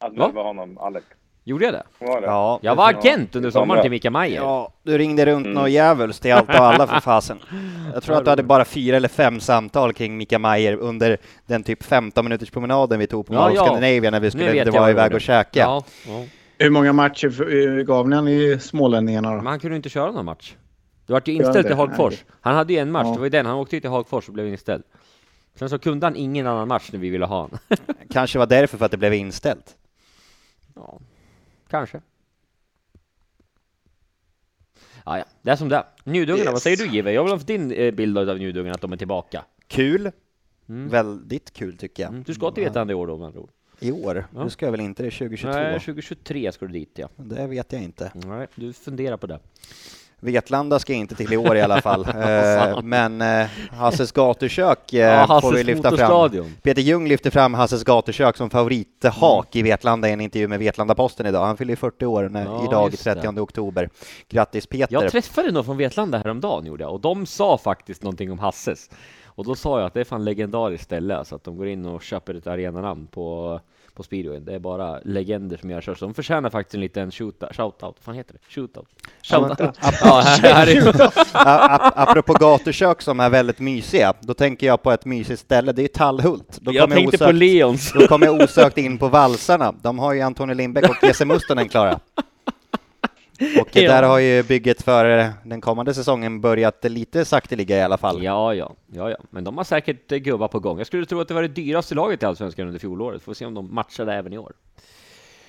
att 0.00 0.16
Va? 0.16 0.26
värva 0.26 0.42
honom, 0.42 0.78
Alex. 0.78 1.06
Gjorde 1.44 1.64
jag 1.64 1.74
det? 1.74 1.82
Var 1.98 2.20
det? 2.20 2.26
Ja, 2.26 2.58
Jag 2.62 2.74
var 2.74 2.90
agent 2.90 3.36
under 3.36 3.50
sommaren 3.50 3.82
till 3.82 3.90
Mika 3.90 4.10
Majer. 4.10 4.36
Ja, 4.36 4.72
du 4.82 4.98
ringde 4.98 5.26
runt 5.26 5.46
Mm. 5.46 5.58
något 5.62 5.70
djävulskt 5.70 6.22
till 6.22 6.32
allt 6.32 6.48
och 6.48 6.54
alla 6.54 6.86
för 6.86 7.00
fasen. 7.00 7.38
Jag 7.94 8.02
tror 8.02 8.16
att 8.16 8.24
du 8.24 8.30
hade 8.30 8.42
bara 8.42 8.64
fyra 8.64 8.96
eller 8.96 9.08
fem 9.08 9.40
samtal 9.40 9.92
kring 9.92 10.16
Mika 10.16 10.38
Mayer 10.38 10.76
under 10.76 11.18
den 11.46 11.62
typ 11.62 11.82
15 11.82 12.24
minuters 12.24 12.50
promenaden 12.50 12.98
vi 12.98 13.06
tog 13.06 13.26
på 13.26 13.34
Ja, 13.34 13.50
ja. 13.54 13.64
Scandinavia 13.66 14.10
när 14.10 14.20
vi 14.20 14.30
skulle 14.30 14.44
vet 14.44 14.52
det 14.52 14.58
jag 14.58 14.72
var 14.72 14.80
vad 14.80 14.90
iväg 14.90 15.14
och 15.14 15.20
käka. 15.20 15.60
Ja, 15.60 15.84
ja. 16.06 16.24
Hur 16.58 16.70
många 16.70 16.92
matcher 16.92 17.30
för- 17.30 17.82
gav 17.82 18.08
ni 18.08 18.16
han 18.16 18.28
i 18.28 18.58
Smålänningarna 18.60 19.30
Men 19.34 19.44
då? 19.44 19.50
han 19.50 19.60
kunde 19.60 19.76
inte 19.76 19.88
köra 19.88 20.10
någon 20.10 20.24
match. 20.24 20.54
Det 21.06 21.12
vart 21.12 21.28
ju 21.28 21.32
inställt 21.32 21.70
i 21.70 21.72
Hagfors. 21.72 22.24
Han 22.40 22.54
hade 22.54 22.72
ju 22.72 22.78
en 22.78 22.90
match, 22.90 23.06
Ja. 23.06 23.12
det 23.12 23.18
var 23.18 23.26
ju 23.26 23.30
den. 23.30 23.46
Han 23.46 23.54
åkte 23.56 23.76
ju 23.76 23.80
till 23.80 23.90
Hagfors 23.90 24.28
och 24.28 24.34
blev 24.34 24.48
inställd. 24.48 24.82
Sen 25.54 25.70
så 25.70 25.78
kunde 25.78 26.06
han 26.06 26.16
ingen 26.16 26.46
annan 26.46 26.68
match 26.68 26.88
när 26.92 26.98
vi 27.00 27.10
ville 27.10 27.24
ha 27.26 27.40
honom. 27.40 27.58
Kanske 28.10 28.38
var 28.38 28.46
därför 28.46 28.78
för 28.78 28.84
att 28.84 28.90
det 28.90 28.96
blev 28.96 29.14
inställt. 29.14 29.76
Ja, 30.74 31.00
kanske. 31.68 32.00
Ja, 35.04 35.18
ja, 35.18 35.24
det 35.42 35.50
är 35.50 35.56
som 35.56 35.68
det 35.68 35.76
är. 35.76 35.84
Njudungarna, 36.04 36.44
vad 36.50 36.54
Yes. 36.54 36.62
säger 36.62 36.76
du 36.76 36.86
Jive? 36.86 37.12
Jag 37.12 37.24
vill 37.24 37.32
ha 37.32 37.38
din 37.38 37.72
eh, 37.72 37.90
bild 37.94 38.18
av 38.18 38.38
njudungarna, 38.38 38.74
att 38.74 38.80
de 38.80 38.92
är 38.92 38.96
tillbaka. 38.96 39.44
Kul. 39.66 40.10
Mm. 40.68 40.88
Väldigt 40.88 41.52
kul 41.52 41.76
tycker 41.76 42.02
jag. 42.02 42.10
Mm, 42.12 42.22
du 42.22 42.34
ska 42.34 42.50
till 42.50 42.64
Vetlanda 42.64 42.92
i 42.92 42.94
år 42.94 43.06
då 43.06 43.16
med 43.16 43.26
andra 43.26 43.40
ord. 43.40 43.50
I 43.80 43.92
år? 43.92 44.26
Ja. 44.34 44.44
Nu 44.44 44.50
ska 44.50 44.66
jag 44.66 44.70
väl 44.70 44.80
inte 44.80 45.02
det 45.02 45.10
2022? 45.10 45.48
Nej, 45.58 45.80
2023 45.80 46.52
ska 46.52 46.66
du 46.66 46.72
dit 46.72 46.90
ja. 46.94 47.08
Det 47.16 47.46
vet 47.46 47.72
jag 47.72 47.82
inte. 47.82 48.12
Nej, 48.14 48.46
du 48.54 48.72
funderar 48.72 49.16
på 49.16 49.26
det. 49.26 49.38
Vetlanda 50.24 50.78
ska 50.78 50.92
inte 50.92 51.14
till 51.14 51.32
i 51.32 51.36
år 51.36 51.56
i 51.56 51.60
alla 51.60 51.80
fall. 51.80 52.06
Eh, 52.22 52.82
men 52.82 53.20
eh, 53.22 53.46
Hasses 53.70 54.12
gatukök 54.12 54.92
eh, 54.92 55.00
Ja, 55.00 55.40
får 55.40 55.52
vi 55.52 55.64
lyfta 55.64 55.96
fram. 55.96 56.30
Peter 56.62 56.82
Ljung 56.82 57.08
lyfter 57.08 57.30
fram 57.30 57.54
Hasses 57.54 57.84
gatukök 57.84 58.36
som 58.36 58.50
favorithak 58.50 59.56
i 59.56 59.62
Vetlanda 59.62 60.08
i 60.08 60.12
en 60.12 60.20
intervju 60.20 60.48
med 60.48 60.60
Vetlanda-Posten 60.60 61.26
idag. 61.26 61.44
Han 61.44 61.56
fyller 61.56 61.72
ju 61.72 61.76
40 61.76 62.06
år 62.06 62.28
när, 62.28 62.44
Ja, 62.44 62.64
idag, 62.64 62.90
just 62.90 63.04
det. 63.04 63.14
30 63.14 63.40
oktober. 63.40 63.90
Grattis 64.28 64.66
Peter! 64.66 64.94
Jag 64.94 65.10
träffade 65.12 65.52
någon 65.52 65.64
från 65.64 65.76
Vetlanda 65.76 66.18
häromdagen 66.18 66.66
gjorde 66.66 66.84
jag 66.84 66.92
och 66.92 67.00
de 67.00 67.26
sa 67.26 67.58
faktiskt 67.58 68.02
någonting 68.02 68.32
om 68.32 68.38
Hasses. 68.38 68.90
Och 69.24 69.44
då 69.44 69.54
sa 69.54 69.78
jag 69.78 69.86
att 69.86 69.94
det 69.94 70.00
är 70.00 70.04
fan 70.04 70.24
legendariskt 70.24 70.84
ställe, 70.84 71.16
alltså 71.16 71.34
att 71.34 71.44
de 71.44 71.56
går 71.56 71.68
in 71.68 71.86
och 71.86 72.02
köper 72.02 72.34
ett 72.34 72.46
arenanamn 72.46 73.06
på, 73.06 73.60
på 73.94 74.02
speedwayen. 74.02 74.44
Det 74.44 74.54
är 74.54 74.58
bara 74.58 74.98
legender 75.04 75.56
som 75.56 75.70
gör 75.70 75.80
så. 75.80 75.94
De 75.94 76.14
förtjänar 76.14 76.50
faktiskt 76.50 76.74
en 76.74 76.80
liten 76.80 77.10
shootout, 77.10 77.56
shoutout, 77.56 77.80
vad 77.80 77.96
fan 78.04 78.14
heter 78.14 78.32
det? 78.34 78.38
Shootout? 78.48 78.86
Shoutout? 79.22 79.78
Ja, 80.02 80.20
här, 80.24 80.54
här 80.54 81.12
Apropå 82.08 82.32
gatukök 82.32 83.02
som 83.02 83.20
är 83.20 83.30
väldigt 83.30 83.58
mysiga, 83.58 84.12
då 84.20 84.34
tänker 84.34 84.66
jag 84.66 84.82
på 84.82 84.92
ett 84.92 85.04
mysigt 85.04 85.40
ställe, 85.40 85.72
det 85.72 85.82
är 85.82 85.88
Tallhult. 85.88 86.58
Då 86.60 86.72
Jag 86.72 86.90
tänkte 86.90 87.18
på 87.18 87.24
osökt- 87.24 87.32
Leons. 87.38 87.92
Då 87.92 88.06
kommer 88.06 88.26
jag 88.26 88.42
osökt 88.42 88.78
in 88.78 88.98
på 88.98 89.08
valsarna. 89.08 89.74
De 89.82 89.98
har 89.98 90.12
ju 90.12 90.20
Antoni 90.20 90.54
Lindbäck 90.54 90.90
och 90.90 90.96
Jesse 91.02 91.24
Mustonen 91.24 91.68
klara. 91.68 91.98
Och 93.60 93.68
där 93.72 94.02
har 94.02 94.18
ju 94.18 94.42
bygget 94.42 94.82
för 94.82 95.18
eh, 95.18 95.26
den 95.44 95.60
kommande 95.60 95.94
säsongen 95.94 96.40
börjat 96.40 96.84
lite 96.84 97.24
sakteliga 97.24 97.76
i 97.76 97.82
alla 97.82 97.98
fall. 97.98 98.22
Ja, 98.24 98.54
ja, 98.54 98.74
ja, 98.92 99.10
ja, 99.10 99.16
men 99.30 99.44
de 99.44 99.56
har 99.56 99.64
säkert 99.64 100.12
eh, 100.12 100.18
gubbar 100.18 100.48
på 100.48 100.60
gång. 100.60 100.78
Jag 100.78 100.86
skulle 100.86 101.06
tro 101.06 101.20
att 101.20 101.28
det 101.28 101.34
var 101.34 101.42
det 101.42 101.48
dyraste 101.48 101.94
laget 101.94 102.22
i 102.22 102.26
Allsvenskan 102.26 102.66
under 102.66 102.80
fjolåret. 102.80 103.22
Får 103.22 103.34
se 103.34 103.46
om 103.46 103.54
de 103.54 103.74
matchar 103.74 104.06
det 104.06 104.14
även 104.14 104.32
i 104.32 104.38
år. 104.38 104.52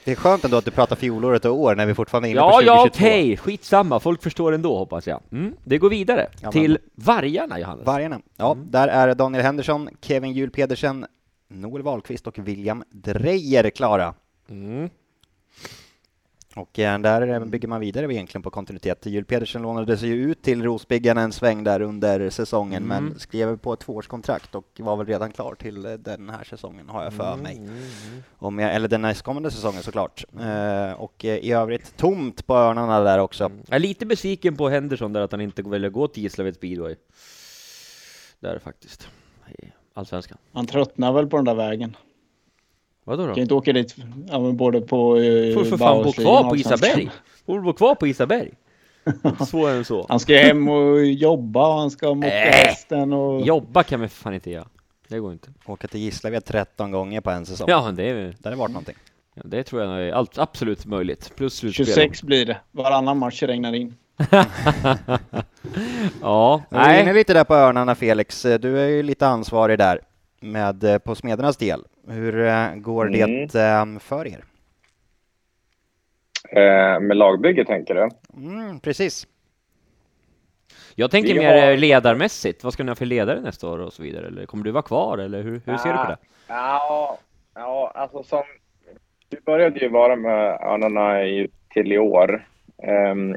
Det 0.05 0.11
är 0.11 0.15
skönt 0.15 0.45
ändå 0.45 0.57
att 0.57 0.65
du 0.65 0.71
pratar 0.71 0.95
fjolåret 0.95 1.45
och 1.45 1.59
år 1.59 1.75
när 1.75 1.85
vi 1.85 1.93
fortfarande 1.93 2.27
är 2.27 2.31
inne 2.31 2.39
Ja, 2.39 2.49
på 2.49 2.51
2022. 2.51 2.75
ja, 2.75 2.89
okej, 2.93 3.37
skitsamma. 3.37 3.99
Folk 3.99 4.23
förstår 4.23 4.51
ändå, 4.51 4.77
hoppas 4.77 5.07
jag. 5.07 5.21
Mm. 5.31 5.53
Det 5.63 5.77
går 5.77 5.89
vidare 5.89 6.27
Ja, 6.41 6.51
till 6.51 6.77
Vargarna, 6.95 7.59
Johannes. 7.59 7.85
Vargarna. 7.85 8.19
Ja, 8.37 8.57
där 8.65 8.87
är 8.87 9.15
Daniel 9.15 9.43
Henderson, 9.43 9.89
Kevin 10.01 10.31
Juhl 10.33 10.49
Pedersen, 10.51 11.05
Noel 11.47 11.81
Wahlqvist 11.81 12.27
och 12.27 12.39
William 12.39 12.83
Dreyer 12.91 13.69
klara. 13.69 14.13
Mm. 14.49 14.89
Och 16.55 16.79
eh, 16.79 16.99
där 16.99 17.27
eh, 17.27 17.39
bygger 17.45 17.67
man 17.67 17.79
vidare 17.81 18.13
egentligen 18.13 18.43
på 18.43 18.49
kontinuitet. 18.49 19.05
Juhl 19.05 19.25
Pedersen 19.25 19.61
lånade 19.61 19.97
sig 19.97 20.09
ju 20.09 20.31
ut 20.31 20.41
till 20.41 20.63
Rosbyggarna 20.63 21.21
en 21.21 21.31
sväng 21.31 21.63
där 21.63 21.81
under 21.81 22.29
säsongen, 22.29 22.83
Mm. 22.83 23.05
men 23.05 23.19
skrev 23.19 23.57
på 23.57 23.73
ett 23.73 23.79
tvåårskontrakt 23.79 24.55
och 24.55 24.65
var 24.79 24.95
väl 24.95 25.05
redan 25.07 25.31
klar 25.31 25.55
till 25.55 25.85
eh, 25.85 25.91
den 25.93 26.29
här 26.29 26.43
säsongen, 26.43 26.89
har 26.89 27.03
jag 27.03 27.13
för 27.13 27.35
mig. 27.35 27.69
Om 28.37 28.59
jag, 28.59 28.75
eller 28.75 28.87
den 28.87 29.01
nästkommande 29.01 29.51
säsongen 29.51 29.83
såklart. 29.83 30.25
Eh, 30.41 30.91
och 30.93 31.25
eh, 31.25 31.37
i 31.37 31.51
övrigt 31.51 31.97
tomt 31.97 32.47
på 32.47 32.55
Örnarna 32.55 32.99
där 32.99 33.19
också. 33.19 33.51
Jag 33.67 33.75
är 33.75 33.79
lite 33.79 34.05
besviken 34.05 34.55
på 34.57 34.69
Henderson 34.69 35.13
där 35.13 35.21
att 35.21 35.31
han 35.31 35.41
inte 35.41 35.61
väljer 35.61 35.87
att 35.87 35.93
gå 35.93 36.07
till 36.07 36.23
Gislaved 36.23 36.55
speedway. 36.55 36.95
Där 38.39 38.59
faktiskt. 38.59 39.07
I 39.59 39.65
Allsvenskan. 39.93 40.37
Han 40.53 40.67
tröttnar 40.67 41.13
väl 41.13 41.27
på 41.27 41.35
den 41.35 41.45
där 41.45 41.55
vägen. 41.55 41.95
Vadå 43.03 43.27
då? 43.27 43.33
Kan 43.33 43.41
inte 43.41 43.53
åka 43.53 43.73
dit 43.73 43.95
ja, 44.27 44.39
men 44.39 44.57
både 44.57 44.81
på 44.81 45.17
eh, 45.17 45.53
Får 45.53 45.63
för 45.63 45.77
fan 45.77 46.03
bo 46.03 46.11
kvar 46.11 46.49
på. 46.49 46.55
Isaberg. 46.55 47.09
Får 47.45 47.59
bo 47.61 47.73
kvar 47.73 47.95
på 47.95 48.07
Isaberg. 48.07 48.51
Svårare 49.47 49.75
än 49.77 49.85
så. 49.85 50.05
Han 50.09 50.19
ska 50.19 50.37
hem 50.37 50.67
och 50.67 51.05
jobba 51.05 51.67
och 51.67 51.79
han 51.79 51.91
ska 51.91 52.13
mocka 52.13 52.27
Äh. 52.47 52.51
hästen 52.51 53.13
och... 53.13 53.41
Jobba 53.41 53.83
kan 53.83 54.01
vi 54.01 54.07
fan 54.07 54.33
inte 54.33 54.51
göra. 54.51 54.67
Det 55.07 55.19
går 55.19 55.31
inte. 55.33 55.49
Åka 55.65 55.87
till 55.87 55.99
Gislaved 55.99 56.45
13 56.45 56.91
gånger 56.91 57.21
på 57.21 57.29
en 57.31 57.45
säsong. 57.45 57.65
Ja, 57.69 57.91
det, 57.91 58.09
är, 58.09 58.15
Det 58.15 58.37
hade 58.43 58.55
varit 58.55 58.71
någonting. 58.71 58.95
ja, 59.35 59.41
det 59.45 59.63
tror 59.63 59.81
jag 59.81 60.07
är 60.07 60.11
allt, 60.11 60.37
absolut 60.37 60.85
möjligt. 60.85 61.31
Plus 61.35 61.55
slutspel. 61.55 61.85
26 61.85 62.23
blir 62.23 62.45
det. 62.45 62.57
Varannan 62.71 63.17
match 63.17 63.43
regnar 63.43 63.73
in. 63.75 63.95
Ja, 66.21 66.61
Vi 66.69 66.77
är 66.77 66.93
inne 66.93 67.03
nej. 67.03 67.13
lite 67.13 67.33
där 67.33 67.43
på 67.43 67.55
Örnarna 67.55 67.95
Felix. 67.95 68.41
Du 68.59 68.79
är 68.79 68.87
ju 68.87 69.03
lite 69.03 69.27
ansvarig 69.27 69.77
där 69.77 69.99
med 70.41 70.83
eh, 70.83 70.97
på 70.97 71.15
Smedernas 71.15 71.57
del. 71.57 71.83
Hur 72.07 72.39
eh, 72.45 72.75
går 72.75 73.07
Mm. 73.07 73.47
det 73.47 73.59
eh, 73.95 73.99
för 73.99 74.27
er? 74.27 74.43
Eh, 76.49 76.99
med 76.99 77.17
lagbygge 77.17 77.65
tänker 77.65 77.95
du? 77.95 78.09
Mm, 78.37 78.79
precis. 78.79 79.27
Jag 80.95 81.11
tänker 81.11 81.33
Vi 81.33 81.39
mer 81.39 81.61
har- 81.61 81.71
eh, 81.71 81.77
ledarmässigt. 81.77 82.63
Vad 82.63 82.73
ska 82.73 82.83
ni 82.83 82.89
ha 82.89 82.95
för 82.95 83.05
ledare 83.05 83.41
nästa 83.41 83.69
år 83.69 83.77
och 83.79 83.93
så 83.93 84.03
vidare? 84.03 84.27
Eller 84.27 84.45
kommer 84.45 84.63
du 84.63 84.71
vara 84.71 84.83
kvar? 84.83 85.17
Eller 85.17 85.41
hur, 85.43 85.61
hur 85.65 85.77
ser 85.77 85.89
du 85.91 85.97
på 85.97 86.07
det? 86.09 86.17
Ja, 86.47 87.17
ja 87.55 87.91
alltså 87.95 88.23
som... 88.23 88.43
Vi 89.29 89.39
började 89.45 89.79
ju 89.79 89.89
vara 89.89 90.15
med 90.15 90.59
Örnarna 90.61 91.23
i, 91.23 91.47
till 91.69 91.91
i 91.93 91.97
år. 91.97 92.47
Ehm, 92.83 93.35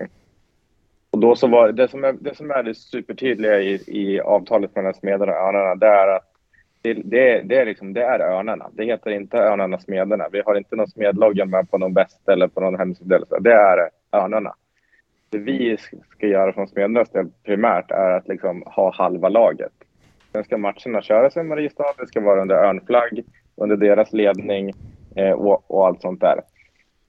och 1.11 1.19
då 1.19 1.37
så 1.37 1.47
var 1.47 1.73
det 1.73 1.89
som 1.89 2.05
är 2.05 2.13
det, 2.13 2.35
som 2.35 2.51
är 2.51 2.63
det 2.63 2.75
supertydliga 2.75 3.61
i, 3.61 3.75
i 3.87 4.21
avtalet 4.21 4.77
mellan 4.77 4.95
Smederna 4.95 5.33
och 5.33 5.49
Örnarna, 5.49 5.75
det 5.75 5.87
är 5.87 6.09
att 6.17 6.33
det, 6.95 7.03
det, 7.05 7.43
det, 7.43 7.57
är 7.57 7.67
liksom, 7.67 7.93
det 7.93 8.03
är 8.03 8.21
Örnarna. 8.21 8.71
Det 8.73 8.85
heter 8.85 9.11
inte 9.11 9.37
Örnarna 9.37 9.79
Smederna. 9.79 10.29
Vi 10.33 10.43
har 10.47 10.55
inte 10.55 10.77
någon 10.77 10.89
smedlogga 10.89 11.45
med 11.45 11.71
på 11.71 11.79
någon 11.79 11.95
väst 11.95 12.29
eller 12.29 12.49
på 12.49 12.61
någon 12.61 12.79
hemsida. 12.79 13.21
Det 13.41 13.53
är 13.53 13.91
Örnarna. 14.13 14.55
Det 15.31 15.39
vi 15.39 15.77
ska 16.11 16.27
göra 16.27 16.53
från 16.53 16.69
Smedernas 16.69 17.11
del 17.11 17.27
primärt 17.45 17.91
är 17.91 18.11
att 18.11 18.29
liksom 18.29 18.63
ha 18.67 18.93
halva 18.95 19.29
laget. 19.29 19.73
Sen 20.33 20.45
ska 20.45 20.59
matcherna 20.59 21.03
köras 21.03 21.37
i 21.37 21.43
Mariestad. 21.43 21.95
Det 21.99 22.07
ska 22.07 22.21
vara 22.21 22.43
under 22.43 22.55
örnflagg, 22.55 23.25
under 23.57 23.77
deras 23.77 24.13
ledning 24.13 24.73
eh, 25.17 25.33
och, 25.33 25.71
och 25.71 25.87
allt 25.87 26.01
sånt 26.01 26.21
där. 26.21 26.41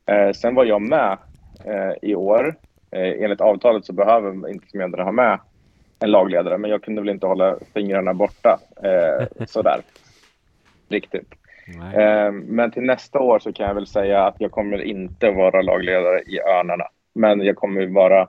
Eh, 0.05 0.31
sen 0.31 0.55
var 0.55 0.65
jag 0.65 0.81
med 0.81 1.17
eh, 1.65 1.93
i 2.01 2.15
år. 2.15 2.55
Eh, 2.91 3.23
enligt 3.23 3.41
avtalet 3.41 3.85
så 3.85 3.93
behöver 3.93 4.49
inte 4.49 4.69
Smederna 4.69 5.03
ha 5.03 5.11
med 5.11 5.39
en 5.99 6.11
lagledare, 6.11 6.57
men 6.57 6.71
jag 6.71 6.83
kunde 6.83 7.01
väl 7.01 7.09
inte 7.09 7.27
hålla 7.27 7.55
fingrarna 7.73 8.13
borta 8.13 8.59
eh, 8.83 9.45
sådär. 9.47 9.81
Riktigt. 10.89 11.33
Eh, 11.93 12.31
men 12.31 12.71
till 12.71 12.83
nästa 12.83 13.19
år 13.19 13.39
så 13.39 13.53
kan 13.53 13.67
jag 13.67 13.75
väl 13.75 13.87
säga 13.87 14.23
att 14.23 14.35
jag 14.37 14.51
kommer 14.51 14.81
inte 14.81 15.31
vara 15.31 15.61
lagledare 15.61 16.21
i 16.21 16.39
Örnarna. 16.39 16.85
Men 17.13 17.41
jag 17.41 17.55
kommer 17.55 17.87
vara 17.87 18.27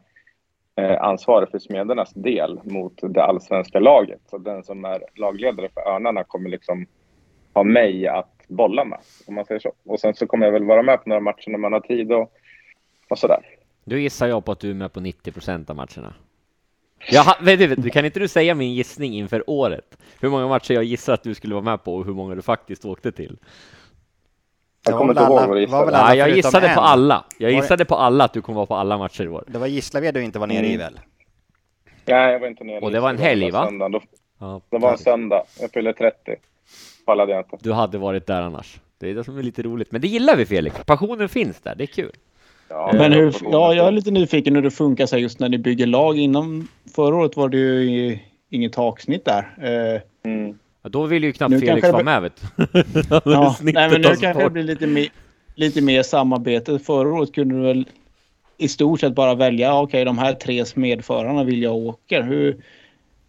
eh, 0.77 1.03
ansvarig 1.03 1.49
för 1.49 1.59
Smedernas 1.59 2.13
del 2.13 2.61
mot 2.65 3.01
det 3.03 3.25
allsvenska 3.25 3.81
laget. 3.81 4.21
Så 4.31 4.39
den 4.39 4.65
som 4.65 4.85
är 4.85 5.03
lagledare 5.15 5.69
för 5.75 5.95
Örnarna 5.95 6.25
kommer 6.25 6.51
liksom 6.51 6.87
ha 7.55 7.65
mig 7.65 8.07
att 8.07 8.35
bolla 8.49 8.85
med, 8.85 8.99
om 9.27 9.35
man 9.35 9.45
säger 9.45 9.61
så. 9.61 9.73
Och 9.85 10.01
sen 10.01 10.15
så 10.15 10.27
kommer 10.27 10.47
jag 10.47 10.53
väl 10.53 10.65
vara 10.65 10.83
med 10.83 11.03
på 11.03 11.09
några 11.09 11.21
matcher 11.21 11.51
när 11.51 11.59
man 11.59 11.73
har 11.73 11.81
tid 11.81 12.13
och, 12.13 12.33
och 13.09 13.19
sådär. 13.19 13.41
Då 13.85 13.97
gissar 13.97 14.27
jag 14.29 14.45
på 14.45 14.53
att 14.53 14.61
du 14.61 14.71
är 14.71 14.75
med 14.75 14.93
på 14.93 15.01
90 15.01 15.33
procent 15.33 15.71
av 15.71 15.77
matcherna. 15.77 16.15
Du, 17.41 17.57
vet 17.57 17.83
du, 17.83 17.91
kan 17.91 18.05
inte 18.05 18.21
du 18.21 18.29
säga 18.29 18.55
min 18.55 18.75
gissning 18.75 19.15
inför 19.15 19.51
året? 19.51 19.99
Hur 20.21 20.29
många 20.31 20.49
matcher 20.49 20.75
jag 20.75 20.85
gissar 20.85 21.13
att 21.15 21.23
du 21.23 21.35
skulle 21.35 21.55
vara 21.55 21.65
med 21.65 21.85
på 21.85 21.95
och 21.97 22.05
hur 22.05 22.13
många 22.15 22.35
du 22.35 22.43
faktiskt 22.43 22.85
åkte 22.85 23.13
till? 23.13 23.39
Jag 24.85 24.99
kommer 24.99 25.13
inte 25.13 25.23
ihåg 25.23 25.49
vad 25.49 25.57
du 25.57 25.61
gissade. 25.61 25.93
Ja, 25.93 26.15
jag 26.15 26.31
gissade 26.37 26.67
på 26.67 26.81
en. 26.81 26.87
alla. 26.87 27.25
Jag 27.39 27.53
gissade 27.53 27.85
på 27.85 27.95
alla 27.95 28.25
att 28.25 28.33
du 28.33 28.43
kommer 28.43 28.57
vara 28.57 28.67
på 28.67 28.75
alla 28.75 28.99
matcher 28.99 29.25
i 29.25 29.29
år. 29.29 29.45
Det 29.47 29.59
var 29.59 29.67
Gislaved 29.67 30.15
du 30.15 30.23
inte 30.23 30.39
var 30.39 30.47
nere 30.47 30.67
i 30.67 30.75
Mm. 30.75 30.79
väl? 30.79 31.01
Nej, 32.05 32.33
jag 32.33 32.41
var 32.41 32.47
inte 32.47 32.65
nere 32.65 32.81
Och 32.81 32.91
det 32.93 33.01
var 33.01 33.11
en 33.11 33.19
helg, 33.19 33.45
Det 33.47 33.51
var 33.53 33.61
va? 33.61 33.67
söndagen. 33.67 33.93
Då- 33.93 34.03
Ja, 34.41 34.61
Det 34.71 34.79
var 34.79 34.93
en 34.93 34.99
söndag. 34.99 35.43
Jag 35.61 35.71
fyllde 35.71 35.93
30. 35.93 36.37
Pallade 37.07 37.33
jag 37.33 37.41
inte. 37.41 37.57
du 37.61 37.73
hade 37.73 37.99
varit 37.99 38.27
där 38.27 38.43
annars. 38.43 38.81
Det 38.99 39.11
är 39.11 39.15
det 39.15 39.25
som 39.25 39.39
är 39.39 39.43
lite 39.43 39.63
roligt. 39.63 39.93
Men 39.93 40.01
det 40.01 40.09
gillar 40.09 40.37
vi 40.37 40.47
Felix. 40.47 40.77
Passionen 40.87 41.29
finns 41.29 41.61
där, 41.61 41.75
det 41.75 41.85
är 41.85 41.87
kul. 41.87 42.13
Ja, 42.69 42.91
Men 42.95 43.13
jag 43.13 43.19
hur, 43.19 43.35
ja, 43.53 43.75
jag 43.75 43.87
är 43.87 43.93
lite 43.93 44.11
nyfiken 44.11 44.55
hur 44.55 44.63
det 44.63 44.71
funkar 44.71 45.07
så 45.07 45.17
här 45.17 45.23
just 45.23 45.41
när 45.41 45.49
ni 45.49 45.59
bygger 45.59 45.87
lag. 45.87 46.19
Inom 46.19 46.69
förra 46.95 47.17
året 47.17 47.37
var 47.37 47.49
det 47.49 47.57
ju 47.59 47.83
i- 47.83 48.23
inget 48.51 48.73
taksnitt 48.73 49.25
där. 49.25 49.49
Eh, 49.95 50.01
Mm. 50.25 50.59
Ja, 50.83 50.89
då 50.89 51.07
vill 51.07 51.25
ju 51.25 51.33
knappt 51.33 51.51
Nu 51.51 51.61
Felix 51.61 51.83
vara 51.93 52.03
med 52.05 52.23
vet 52.23 52.43
ja, 53.25 53.57
nej, 53.63 53.91
men 53.91 54.01
nu 54.03 54.03
kanske 54.21 54.43
det 54.43 54.51
blir 54.51 54.63
lite 54.63 54.87
mer, 54.87 55.09
lite 55.55 55.81
mer 55.83 56.03
samarbete. 56.03 56.79
Förra 56.79 57.09
året 57.15 57.35
kunde 57.35 57.55
du 57.55 57.61
väl 57.63 57.89
i 58.59 58.69
stort 58.69 59.01
sett 59.01 59.15
bara 59.15 59.35
välja, 59.35 59.67
ja, 59.67 59.83
okej 59.83 60.05
de 60.05 60.19
här 60.19 60.33
tre 60.33 60.65
smedförarna 60.65 61.45
vill 61.45 61.63
jag 61.63 61.77
åka. 61.77 62.23
Hur, 62.23 62.57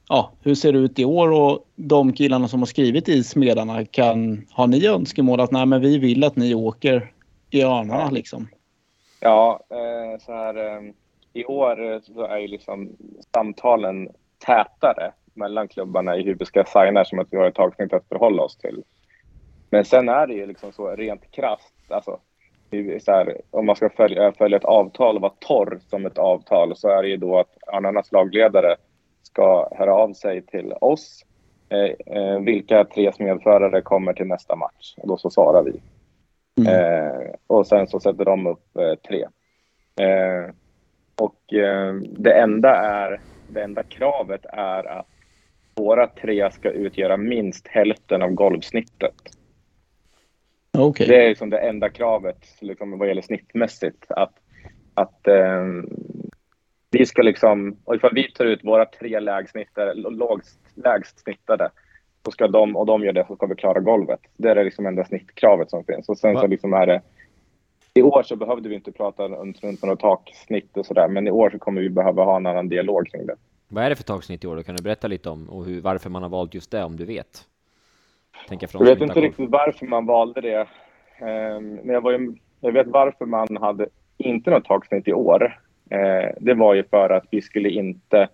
ja, 0.09 0.31
hur 0.43 0.55
ser 0.55 0.73
det 0.73 0.79
ut 0.79 0.99
i 0.99 1.05
år? 1.05 1.31
Och 1.31 1.65
de 1.75 2.13
killarna 2.13 2.47
som 2.47 2.59
har 2.59 2.65
skrivit 2.65 3.09
i 3.09 3.23
Smedarna, 3.23 3.85
kan, 3.85 4.45
har 4.51 4.67
ni 4.67 4.85
önskemål 4.87 5.39
att 5.39 5.51
nej, 5.51 5.65
men 5.65 5.81
vi 5.81 5.97
vill 5.97 6.23
att 6.23 6.35
ni 6.35 6.53
åker 6.53 7.11
i 7.51 7.61
Örnarna 7.63 8.09
liksom? 8.09 8.47
Ja, 9.19 9.59
eh, 9.69 10.19
så 10.19 10.33
här, 10.33 10.55
eh, 10.55 10.81
i 11.33 11.45
år 11.45 11.91
eh, 11.91 11.99
så 11.99 12.23
är 12.23 12.37
ju 12.37 12.47
liksom 12.47 12.89
samtalen 13.33 14.09
tätare 14.45 15.11
mellan 15.33 15.67
klubbarna 15.67 16.17
i 16.17 16.23
hur 16.23 16.35
vi 16.35 16.45
ska 16.45 16.63
signa 16.63 17.05
som 17.05 17.19
att 17.19 17.27
vi 17.31 17.37
har 17.37 17.45
ett 17.45 17.55
tagsnitt 17.55 17.93
att 17.93 18.07
förhålla 18.07 18.43
oss 18.43 18.57
till. 18.57 18.83
Men 19.69 19.85
sen 19.85 20.09
är 20.09 20.27
det 20.27 20.33
ju 20.33 20.45
liksom 20.45 20.71
så 20.71 20.95
rent 20.95 21.31
krasst, 21.31 21.73
alltså, 21.89 22.19
så 23.01 23.11
här, 23.11 23.41
om 23.51 23.65
man 23.65 23.75
ska 23.75 23.89
följa, 23.89 24.31
följa 24.31 24.57
ett 24.57 24.65
avtal 24.65 25.15
och 25.15 25.21
vara 25.21 25.33
torr 25.39 25.79
som 25.89 26.05
ett 26.05 26.17
avtal 26.17 26.75
så 26.75 26.89
är 26.89 27.03
det 27.03 27.09
ju 27.09 27.17
då 27.17 27.39
att 27.39 27.57
Örnarnas 27.73 28.11
lagledare 28.11 28.75
ska 29.23 29.69
höra 29.71 29.93
av 29.93 30.13
sig 30.13 30.41
till 30.41 30.73
oss. 30.81 31.25
Eh, 31.69 32.15
eh, 32.15 32.39
vilka 32.39 32.85
tre 32.85 33.13
smedförare 33.13 33.81
kommer 33.81 34.13
till 34.13 34.27
nästa 34.27 34.55
match? 34.55 34.95
Och 34.97 35.07
då 35.07 35.17
så 35.17 35.29
svarar 35.29 35.63
vi. 35.63 35.81
Mm. 36.67 36.73
Eh, 36.75 37.31
och 37.47 37.67
sen 37.67 37.87
så 37.87 37.99
sätter 37.99 38.25
de 38.25 38.47
upp 38.47 38.77
eh, 38.77 38.95
tre. 39.07 39.25
Eh, 40.05 40.53
Och 41.21 41.53
eh, 41.53 41.93
det 42.17 42.33
enda 42.33 42.75
är, 42.75 43.19
det 43.47 43.63
enda 43.63 43.83
kravet 43.83 44.45
är 44.45 44.99
att 44.99 45.07
våra 45.75 46.07
tre 46.07 46.51
ska 46.51 46.69
utgöra 46.69 47.17
minst 47.17 47.67
hälften 47.67 48.21
av 48.21 48.29
golvsnittet. 48.29 49.15
Okej. 50.77 51.07
Det 51.07 51.25
är 51.25 51.29
liksom 51.29 51.49
det 51.49 51.59
enda 51.59 51.89
kravet 51.89 52.45
liksom, 52.61 52.97
vad 52.97 53.07
gäller 53.07 53.21
snittmässigt. 53.21 54.05
Att, 54.09 54.33
att 54.93 55.27
eh, 55.27 55.65
vi 56.91 57.05
ska 57.05 57.21
liksom, 57.21 57.77
och 57.85 57.95
ifall 57.95 58.13
vi 58.13 58.31
tar 58.31 58.45
ut 58.45 58.63
våra 58.63 58.85
tre 58.85 59.19
lägsnittare, 59.19 59.93
lågst, 59.93 60.59
lägst 60.75 61.19
snittade, 61.19 61.71
så 62.25 62.31
ska 62.31 62.47
de, 62.47 62.75
och 62.75 62.85
de 62.85 63.03
gör 63.03 63.13
det, 63.13 63.25
så 63.27 63.35
ska 63.35 63.45
vi 63.45 63.55
klara 63.55 63.79
golvet. 63.79 64.19
Det 64.37 64.49
är 64.49 64.55
det 64.55 64.63
liksom 64.63 64.85
enda 64.85 65.05
snittkravet 65.05 65.69
som 65.69 65.83
finns. 65.83 66.09
Och 66.09 66.17
sen 66.17 66.33
Va? 66.33 66.41
så 66.41 66.47
liksom 66.47 66.73
är 66.73 66.87
det, 66.87 67.01
i 67.93 68.01
år 68.01 68.23
så 68.23 68.35
behövde 68.35 68.69
vi 68.69 68.75
inte 68.75 68.91
prata 68.91 69.27
runt, 69.27 69.63
runt 69.63 69.83
något 69.83 69.99
taksnitt 69.99 70.77
och 70.77 70.85
sådär, 70.85 71.07
men 71.07 71.27
i 71.27 71.31
år 71.31 71.49
så 71.49 71.59
kommer 71.59 71.81
vi 71.81 71.89
behöva 71.89 72.23
ha 72.23 72.35
en 72.37 72.45
annan 72.45 72.69
dialog 72.69 73.07
kring 73.07 73.25
det. 73.25 73.35
Vad 73.67 73.83
är 73.83 73.89
det 73.89 73.95
för 73.95 74.03
tagsnitt 74.03 74.43
i 74.43 74.47
år? 74.47 74.55
Då 74.55 74.63
kan 74.63 74.75
du 74.75 74.83
berätta 74.83 75.07
lite 75.07 75.29
om 75.29 75.49
och 75.49 75.65
hur, 75.65 75.81
varför 75.81 76.09
man 76.09 76.23
har 76.23 76.29
valt 76.29 76.53
just 76.53 76.71
det, 76.71 76.83
om 76.83 76.95
du 76.95 77.05
vet? 77.05 77.45
Från 78.47 78.85
Jag 78.87 78.95
vet 78.95 79.01
inte 79.01 79.21
riktigt 79.21 79.49
varför 79.49 79.85
man 79.85 80.05
valde 80.05 80.41
det. 80.41 80.67
Ehm, 81.17 81.75
Men 81.75 81.89
jag, 81.89 82.01
var 82.01 82.11
ju, 82.11 82.35
jag 82.59 82.71
vet 82.71 82.87
varför 82.87 83.25
man 83.25 83.57
hade 83.57 83.87
inte 84.17 84.49
något 84.49 84.65
taksnitt 84.65 85.07
i 85.07 85.13
år. 85.13 85.59
Eh, 85.89 86.29
Det 86.39 86.53
var 86.53 86.73
ju 86.73 86.83
för 86.83 87.09
att 87.09 87.25
vi 87.31 87.41
skulle 87.41 87.69
inte... 87.69 88.27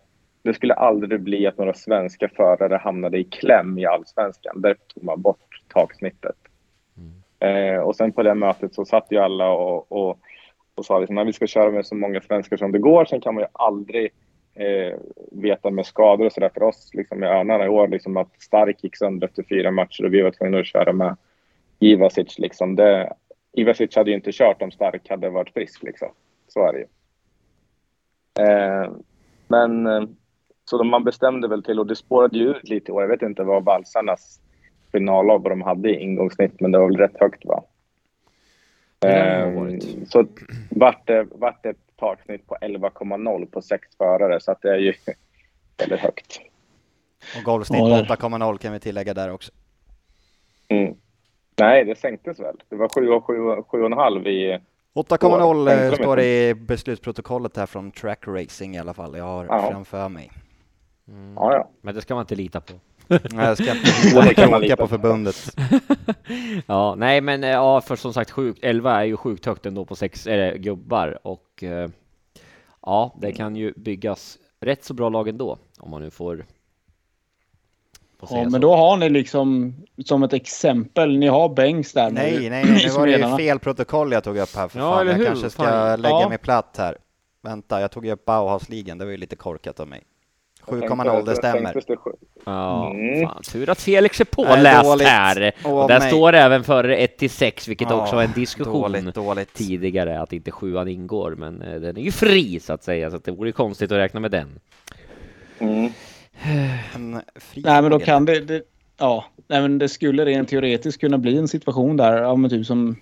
Det 0.46 0.54
skulle 0.54 0.74
aldrig 0.74 1.22
bli 1.22 1.48
att 1.48 1.58
några 1.58 1.74
svenska 1.74 2.30
förare 2.30 2.76
hamnade 2.76 3.18
i 3.18 3.24
kläm 3.24 3.80
i 3.80 3.86
allsvenskan. 3.86 4.62
Därför 4.62 4.84
tog 4.94 5.04
man 5.04 5.22
bort 5.22 5.62
taksnittet. 5.68 6.36
Eh, 7.40 7.78
Och 7.78 7.96
sen 7.96 8.12
på 8.12 8.24
det 8.24 8.36
mötet 8.36 8.74
så 8.76 8.86
satt 8.86 9.08
ju 9.12 9.18
alla 9.18 9.50
och, 9.50 9.92
och, 9.92 10.20
och 10.76 10.86
sa 10.86 11.00
liksom, 11.00 11.18
att 11.18 11.28
vi 11.28 11.34
ska 11.34 11.48
köra 11.48 11.72
med 11.72 11.86
så 11.86 11.96
många 11.96 12.22
svenskar 12.22 12.58
som 12.58 12.72
det 12.72 12.80
går. 12.80 13.06
Sen 13.06 13.22
kan 13.22 13.34
man 13.34 13.44
ju 13.44 13.48
aldrig 13.52 14.12
eh, 14.56 15.00
veta 15.32 15.70
med 15.70 15.86
skador 15.86 16.26
och 16.26 16.32
sådär 16.32 16.52
för 16.54 16.64
oss 16.64 16.90
liksom 16.94 17.24
i 17.24 17.28
Örnarna 17.28 17.66
i 17.66 17.70
år. 17.70 17.88
Liksom 17.88 18.18
att 18.18 18.42
Stark 18.42 18.84
gick 18.84 18.98
sönder 18.98 19.28
efter 19.28 19.44
fyra 19.44 19.72
matcher 19.72 20.06
och 20.06 20.14
vi 20.14 20.22
var 20.22 20.32
tvungna 20.32 20.60
att 20.60 20.68
köra 20.68 20.94
med 20.94 21.18
Ivasic. 21.80 22.40
Liksom. 22.40 22.76
Det, 22.76 23.14
Ivasic 23.54 23.96
hade 23.96 24.10
ju 24.10 24.16
inte 24.16 24.32
kört 24.32 24.62
om 24.62 24.72
Stark 24.72 25.10
hade 25.10 25.30
varit 25.30 25.54
frisk. 25.54 25.84
Liksom. 25.84 26.10
Så 26.48 26.68
är 26.68 26.74
det 26.74 26.80
ju. 26.80 26.86
Eh, 28.46 28.92
men 29.48 29.88
eh, 29.88 30.04
så 30.66 30.78
de, 30.78 30.88
man 30.88 31.04
bestämde 31.04 31.48
väl 31.48 31.64
till 31.64 31.80
och 31.80 31.88
det 31.88 31.96
spårade 31.96 32.38
ju 32.38 32.50
ut 32.50 32.70
lite 32.70 32.92
i 32.92 32.94
år. 32.94 33.02
Jag 33.02 33.10
vet 33.10 33.22
inte 33.22 33.44
vad 33.44 33.64
valsarnas 33.64 34.40
finallag 34.92 35.40
vad 35.44 35.52
de 35.52 35.62
hade 35.62 35.90
i 35.90 36.00
ingångssnitt 36.04 36.60
men 36.60 36.72
det 36.72 36.78
var 36.80 36.86
väl 36.88 36.98
rätt 36.98 37.20
högt 37.20 37.46
va? 37.46 37.64
Eh, 39.06 39.52
varit. 39.54 40.10
så 40.10 40.26
vart 40.70 41.08
det, 41.08 41.28
vart 41.32 41.64
det 41.64 41.70
ett 41.70 41.78
taksnitt 41.96 42.48
på 42.48 42.56
11,0 42.62 43.46
på 43.46 43.62
sex 43.62 43.88
förare 43.98 44.40
så 44.40 44.52
att 44.52 44.62
det 44.62 44.70
är 44.72 44.78
ju 44.78 44.94
väldigt 45.78 46.00
högt. 46.00 46.40
Och 47.38 47.44
golvsnitt 47.44 47.80
Ja, 47.80 47.88
där. 47.88 48.04
8,0 48.06 48.58
kan 48.58 48.74
vi 48.74 48.80
tillägga 48.80 49.14
där 49.14 49.32
också. 49.32 49.52
Mm. 50.68 50.94
Nej, 51.60 51.86
det 51.86 51.96
sänktes 51.96 52.40
väl. 52.40 52.56
Det 52.70 52.76
var 52.76 52.90
7 52.90 53.10
och 53.10 53.26
7, 53.26 53.34
7,5 53.34 54.28
i... 54.28 54.60
8,0 54.94 55.70
eh, 55.88 55.94
står 55.94 56.16
det 56.16 56.50
i 56.50 56.54
beslutsprotokollet 56.54 57.58
här 57.58 57.66
från 57.66 57.92
Track 57.92 58.28
Racing 58.28 58.76
i 58.76 58.80
alla 58.80 58.94
fall. 58.94 59.18
Jag 59.18 59.24
har 59.24 59.46
Ja. 59.46 59.70
framför 59.72 60.10
mig. 60.10 60.32
Ja, 61.36 61.54
ja. 61.54 61.70
Men 61.82 61.96
det 61.96 62.02
ska 62.02 62.16
man 62.16 62.22
inte 62.24 62.36
lita 62.36 62.62
på. 62.62 62.74
Nej, 63.08 63.20
Jag 63.34 63.58
ska 63.58 63.72
inte 64.30 64.44
åka 64.48 64.58
lita 64.60 64.76
på 64.76 64.84
på. 64.84 64.88
förbundet. 64.88 65.56
Ja, 66.68 66.96
nej, 66.98 67.22
men 67.22 67.44
eh, 67.44 67.50
ja, 67.50 67.82
för 67.82 67.96
som 67.96 68.14
sagt, 68.14 68.32
sjukt, 68.32 68.60
11 68.64 69.00
är 69.00 69.04
ju 69.04 69.18
sjukt 69.18 69.46
högt 69.46 69.66
ändå 69.66 69.86
på 69.86 69.96
sex 69.96 70.28
äh, 70.28 70.56
gubbar 70.56 71.20
och 71.28 71.64
eh, 71.64 71.90
ja, 72.82 73.16
det 73.22 73.32
kan 73.32 73.56
ju 73.56 73.74
byggas 73.78 74.38
rätt 74.60 74.84
så 74.84 74.94
bra 74.94 75.10
lag 75.10 75.28
ändå 75.28 75.58
om 75.80 75.92
man 75.92 76.02
nu 76.02 76.10
får. 76.12 76.46
Ja, 78.22 78.28
så. 78.28 78.50
men 78.50 78.62
då 78.62 78.76
har 78.76 78.98
ni 78.98 79.10
liksom 79.10 79.76
som 80.06 80.24
ett 80.24 80.34
exempel, 80.34 81.18
ni 81.18 81.28
har 81.28 81.50
Bengs 81.50 81.94
där. 81.94 82.10
nu 82.10 82.14
Nej, 82.14 82.50
nej, 82.50 82.50
nej, 82.50 82.84
nu 82.88 82.90
var 82.92 83.08
det 83.08 83.18
ju 83.18 83.38
fel 83.38 83.60
protokoll 83.60 84.12
jag 84.12 84.24
tog 84.24 84.38
upp 84.38 84.56
här 84.56 84.68
för 84.68 84.80
Ja, 84.80 84.94
fan. 84.96 85.08
Jag 85.08 85.14
hur? 85.14 85.26
kanske 85.26 85.50
ska 85.50 85.64
Fan. 85.64 86.02
lägga 86.02 86.16
Ja. 86.22 86.30
mig 86.30 86.38
platt 86.38 86.76
här. 86.78 86.98
Vänta, 87.42 87.82
jag 87.82 87.92
tog 87.92 88.06
ju 88.06 88.12
upp 88.12 88.26
Bauhaus-ligan. 88.26 88.98
Det 88.98 89.06
var 89.06 89.12
ju 89.12 89.18
lite 89.18 89.36
korkat 89.36 89.80
av 89.80 89.88
mig. 89.88 90.04
Jag 90.68 90.78
7,0, 90.84 91.04
tänkte- 91.14 91.32
det 91.32 91.36
stämmer. 91.36 91.82
Ja, 92.46 92.92
Mm. 92.92 93.28
fan, 93.28 93.44
tur 93.44 93.70
att 93.70 93.82
Felix 93.82 94.22
är 94.22 94.26
påläst 94.26 94.84
dåligt. 94.86 95.08
här. 95.08 95.52
Och 95.66 95.88
där 95.88 96.00
nej. 96.00 96.10
står 96.10 96.34
även 96.34 96.64
före 96.64 96.98
1 96.98 97.18
till 97.18 97.30
6, 97.30 97.68
vilket 97.68 97.90
Ja, 97.90 98.02
också 98.02 98.16
var 98.16 98.24
en 98.24 98.32
diskussion 98.36 98.82
Dåligt, 98.92 99.16
dåligt. 99.16 99.54
tidigare 99.54 100.20
att 100.22 100.34
inte 100.34 100.52
sjuan 100.52 100.88
ingår, 100.88 101.36
men 101.38 101.62
eh, 101.62 101.80
den 101.82 101.98
är 101.98 102.02
ju 102.02 102.12
fri 102.12 102.60
så 102.60 102.74
att 102.74 102.84
säga, 102.84 103.10
så 103.12 103.16
att 103.18 103.24
det 103.24 103.32
vore 103.32 103.50
ju 103.50 103.54
konstigt 103.54 103.92
att 103.92 103.98
räkna 103.98 104.20
med 104.20 104.32
den. 104.32 104.60
Mm. 105.60 105.92
Nej, 107.56 107.82
men 107.82 107.92
då 107.92 108.00
kan 108.00 108.26
det, 108.26 108.40
det 108.40 108.62
ja, 108.98 109.26
nej, 109.48 109.62
men 109.62 109.78
det 109.78 109.90
skulle 109.90 110.26
rent 110.26 110.50
teoretiskt 110.50 111.02
kunna 111.02 111.18
bli 111.18 111.38
en 111.38 111.48
situation 111.48 111.98
där, 111.98 112.22
ja, 112.22 112.36
men 112.36 112.50
typ 112.50 112.66
som 112.66 112.96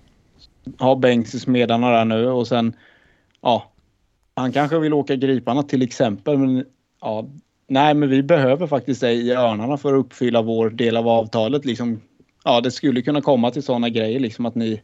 har 0.78 0.96
Bengs 0.96 1.36
i 1.36 1.40
Smedarna 1.40 1.92
där 1.92 2.06
nu 2.06 2.28
och 2.30 2.48
sen, 2.48 2.74
ja, 3.42 3.72
han 4.36 4.52
kanske 4.52 4.80
vill 4.80 4.94
åka 4.94 5.16
Griparna 5.16 5.64
till 5.64 5.82
exempel, 5.82 6.38
men 6.38 6.66
ja, 7.02 7.26
nej, 7.68 7.94
men 7.94 8.10
vi 8.10 8.24
behöver 8.24 8.68
faktiskt 8.68 9.02
dig 9.02 9.28
i 9.28 9.32
Örnarna 9.32 9.78
för 9.78 9.94
att 9.94 10.00
uppfylla 10.00 10.42
vår 10.42 10.70
del 10.70 10.98
av 10.98 11.08
avtalet 11.08 11.66
liksom. 11.66 12.02
Ja, 12.44 12.62
det 12.62 12.72
skulle 12.72 13.02
kunna 13.02 13.22
komma 13.22 13.52
till 13.52 13.64
sådana 13.64 13.90
grejer 13.90 14.20
liksom 14.20 14.46
att 14.46 14.56
ni, 14.56 14.82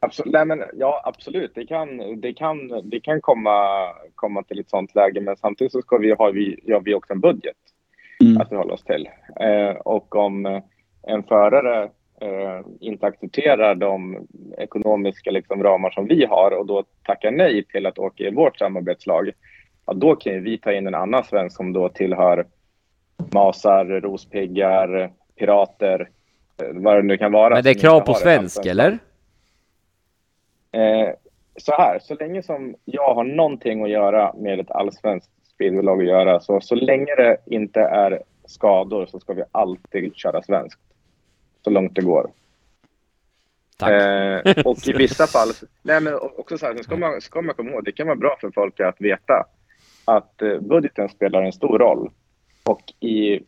Absolut. 0.00 0.32
Nej, 0.32 0.44
men, 0.44 0.62
ja, 0.74 1.02
absolut. 1.04 1.54
Det 1.54 1.66
kan, 1.66 2.20
det 2.20 2.32
kan, 2.32 2.90
det 2.90 3.00
kan 3.00 3.20
komma, 3.20 3.88
komma 4.14 4.42
till 4.42 4.60
ett 4.60 4.70
sånt 4.70 4.94
läge, 4.94 5.20
men 5.20 5.36
samtidigt 5.36 5.72
så 5.72 5.82
ska 5.82 5.98
vi, 5.98 6.10
har 6.18 6.32
vi, 6.32 6.60
ja, 6.64 6.80
vi 6.84 6.94
också 6.94 7.12
en 7.12 7.20
budget 7.20 7.56
Mm. 8.20 8.40
att 8.40 8.48
förhålla 8.48 8.74
oss 8.74 8.84
till. 8.84 9.08
Eh, 9.40 9.76
och 9.76 10.16
om 10.16 10.46
eh, 10.46 10.62
en 11.02 11.22
förare 11.22 11.82
eh, 12.20 12.60
inte 12.80 13.06
accepterar 13.06 13.74
de 13.74 14.26
ekonomiska 14.58 15.30
liksom, 15.30 15.62
ramar 15.62 15.90
som 15.90 16.06
vi 16.06 16.24
har 16.24 16.50
och 16.50 16.66
då 16.66 16.84
tackar 17.02 17.30
nej 17.30 17.64
till 17.64 17.86
att 17.86 17.98
åka 17.98 18.24
i 18.24 18.30
vårt 18.30 18.58
samarbetslag, 18.58 19.30
ja, 19.86 19.92
då 19.92 20.16
kan 20.16 20.32
ju 20.32 20.40
vi 20.40 20.58
ta 20.58 20.72
in 20.72 20.86
en 20.86 20.94
annan 20.94 21.24
svensk 21.24 21.56
som 21.56 21.72
då 21.72 21.88
tillhör 21.88 22.46
Masar, 23.32 23.84
Rospiggar, 23.84 25.12
Pirater, 25.36 26.10
eh, 26.62 26.66
vad 26.72 26.96
det 26.96 27.02
nu 27.02 27.16
kan 27.16 27.32
vara. 27.32 27.54
Men 27.54 27.64
det 27.64 27.70
är 27.70 27.74
krav 27.74 28.00
på 28.00 28.14
svensk, 28.14 28.58
allsvenskt 28.58 28.66
eller? 28.66 28.98
Eh, 30.72 31.10
så 31.56 31.72
här, 31.72 31.98
så 31.98 32.14
länge 32.14 32.42
som 32.42 32.74
jag 32.84 33.14
har 33.14 33.24
någonting 33.24 33.82
att 33.82 33.90
göra 33.90 34.34
med 34.36 34.60
ett 34.60 34.70
allsvenskt 34.70 35.30
speedwaylag 35.54 36.00
att 36.00 36.08
göra, 36.08 36.40
så, 36.40 36.60
så 36.60 36.74
länge 36.74 37.14
det 37.14 37.36
inte 37.46 37.80
är 37.80 38.22
skador 38.44 39.06
så 39.06 39.20
ska 39.20 39.32
vi 39.32 39.42
alltid 39.52 40.16
köra 40.16 40.42
svenskt. 40.42 40.80
Så 41.64 41.70
långt 41.70 41.94
det 41.94 42.02
går. 42.02 42.30
Tack. 43.76 43.90
Eh, 43.90 44.62
och 44.64 44.88
i 44.88 44.92
vissa 44.98 45.26
fall, 45.26 45.48
nej 45.82 46.00
men 46.00 46.14
också 46.14 46.58
så 46.58 46.66
här, 46.66 46.82
ska 46.82 46.96
man, 46.96 47.20
ska 47.20 47.42
man 47.42 47.54
komma 47.54 47.70
ihåg, 47.70 47.84
det 47.84 47.92
kan 47.92 48.06
vara 48.06 48.16
bra 48.16 48.36
för 48.40 48.50
folk 48.50 48.80
att 48.80 49.00
veta 49.00 49.46
att 50.04 50.42
eh, 50.42 50.60
budgeten 50.60 51.08
spelar 51.08 51.42
en 51.42 51.52
stor 51.52 51.78
roll. 51.78 52.10
Och 52.64 52.82
i 53.00 53.40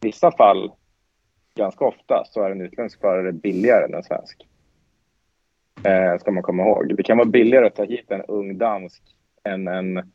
vissa 0.00 0.30
fall, 0.30 0.70
ganska 1.54 1.84
ofta, 1.84 2.24
så 2.26 2.42
är 2.42 2.50
en 2.50 2.60
utländsk 2.60 3.00
förare 3.00 3.32
billigare 3.32 3.84
än 3.84 3.94
en 3.94 4.02
svensk. 4.02 4.46
Eh, 5.82 6.18
ska 6.18 6.30
man 6.30 6.42
komma 6.42 6.62
ihåg. 6.62 6.96
Det 6.96 7.02
kan 7.02 7.18
vara 7.18 7.28
billigare 7.28 7.66
att 7.66 7.74
ta 7.74 7.84
hit 7.84 8.10
en 8.10 8.22
ung 8.22 8.58
dansk 8.58 9.02
än 9.44 9.68
en 9.68 10.12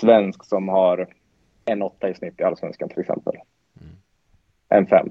svensk 0.00 0.44
som 0.44 0.68
har 0.68 1.08
en 1.64 1.82
åtta 1.82 2.08
i 2.08 2.14
snitt 2.14 2.40
i 2.40 2.42
allsvenskan 2.42 2.88
till 2.88 3.00
exempel. 3.00 3.34
En 4.68 4.86
fem. 4.86 5.08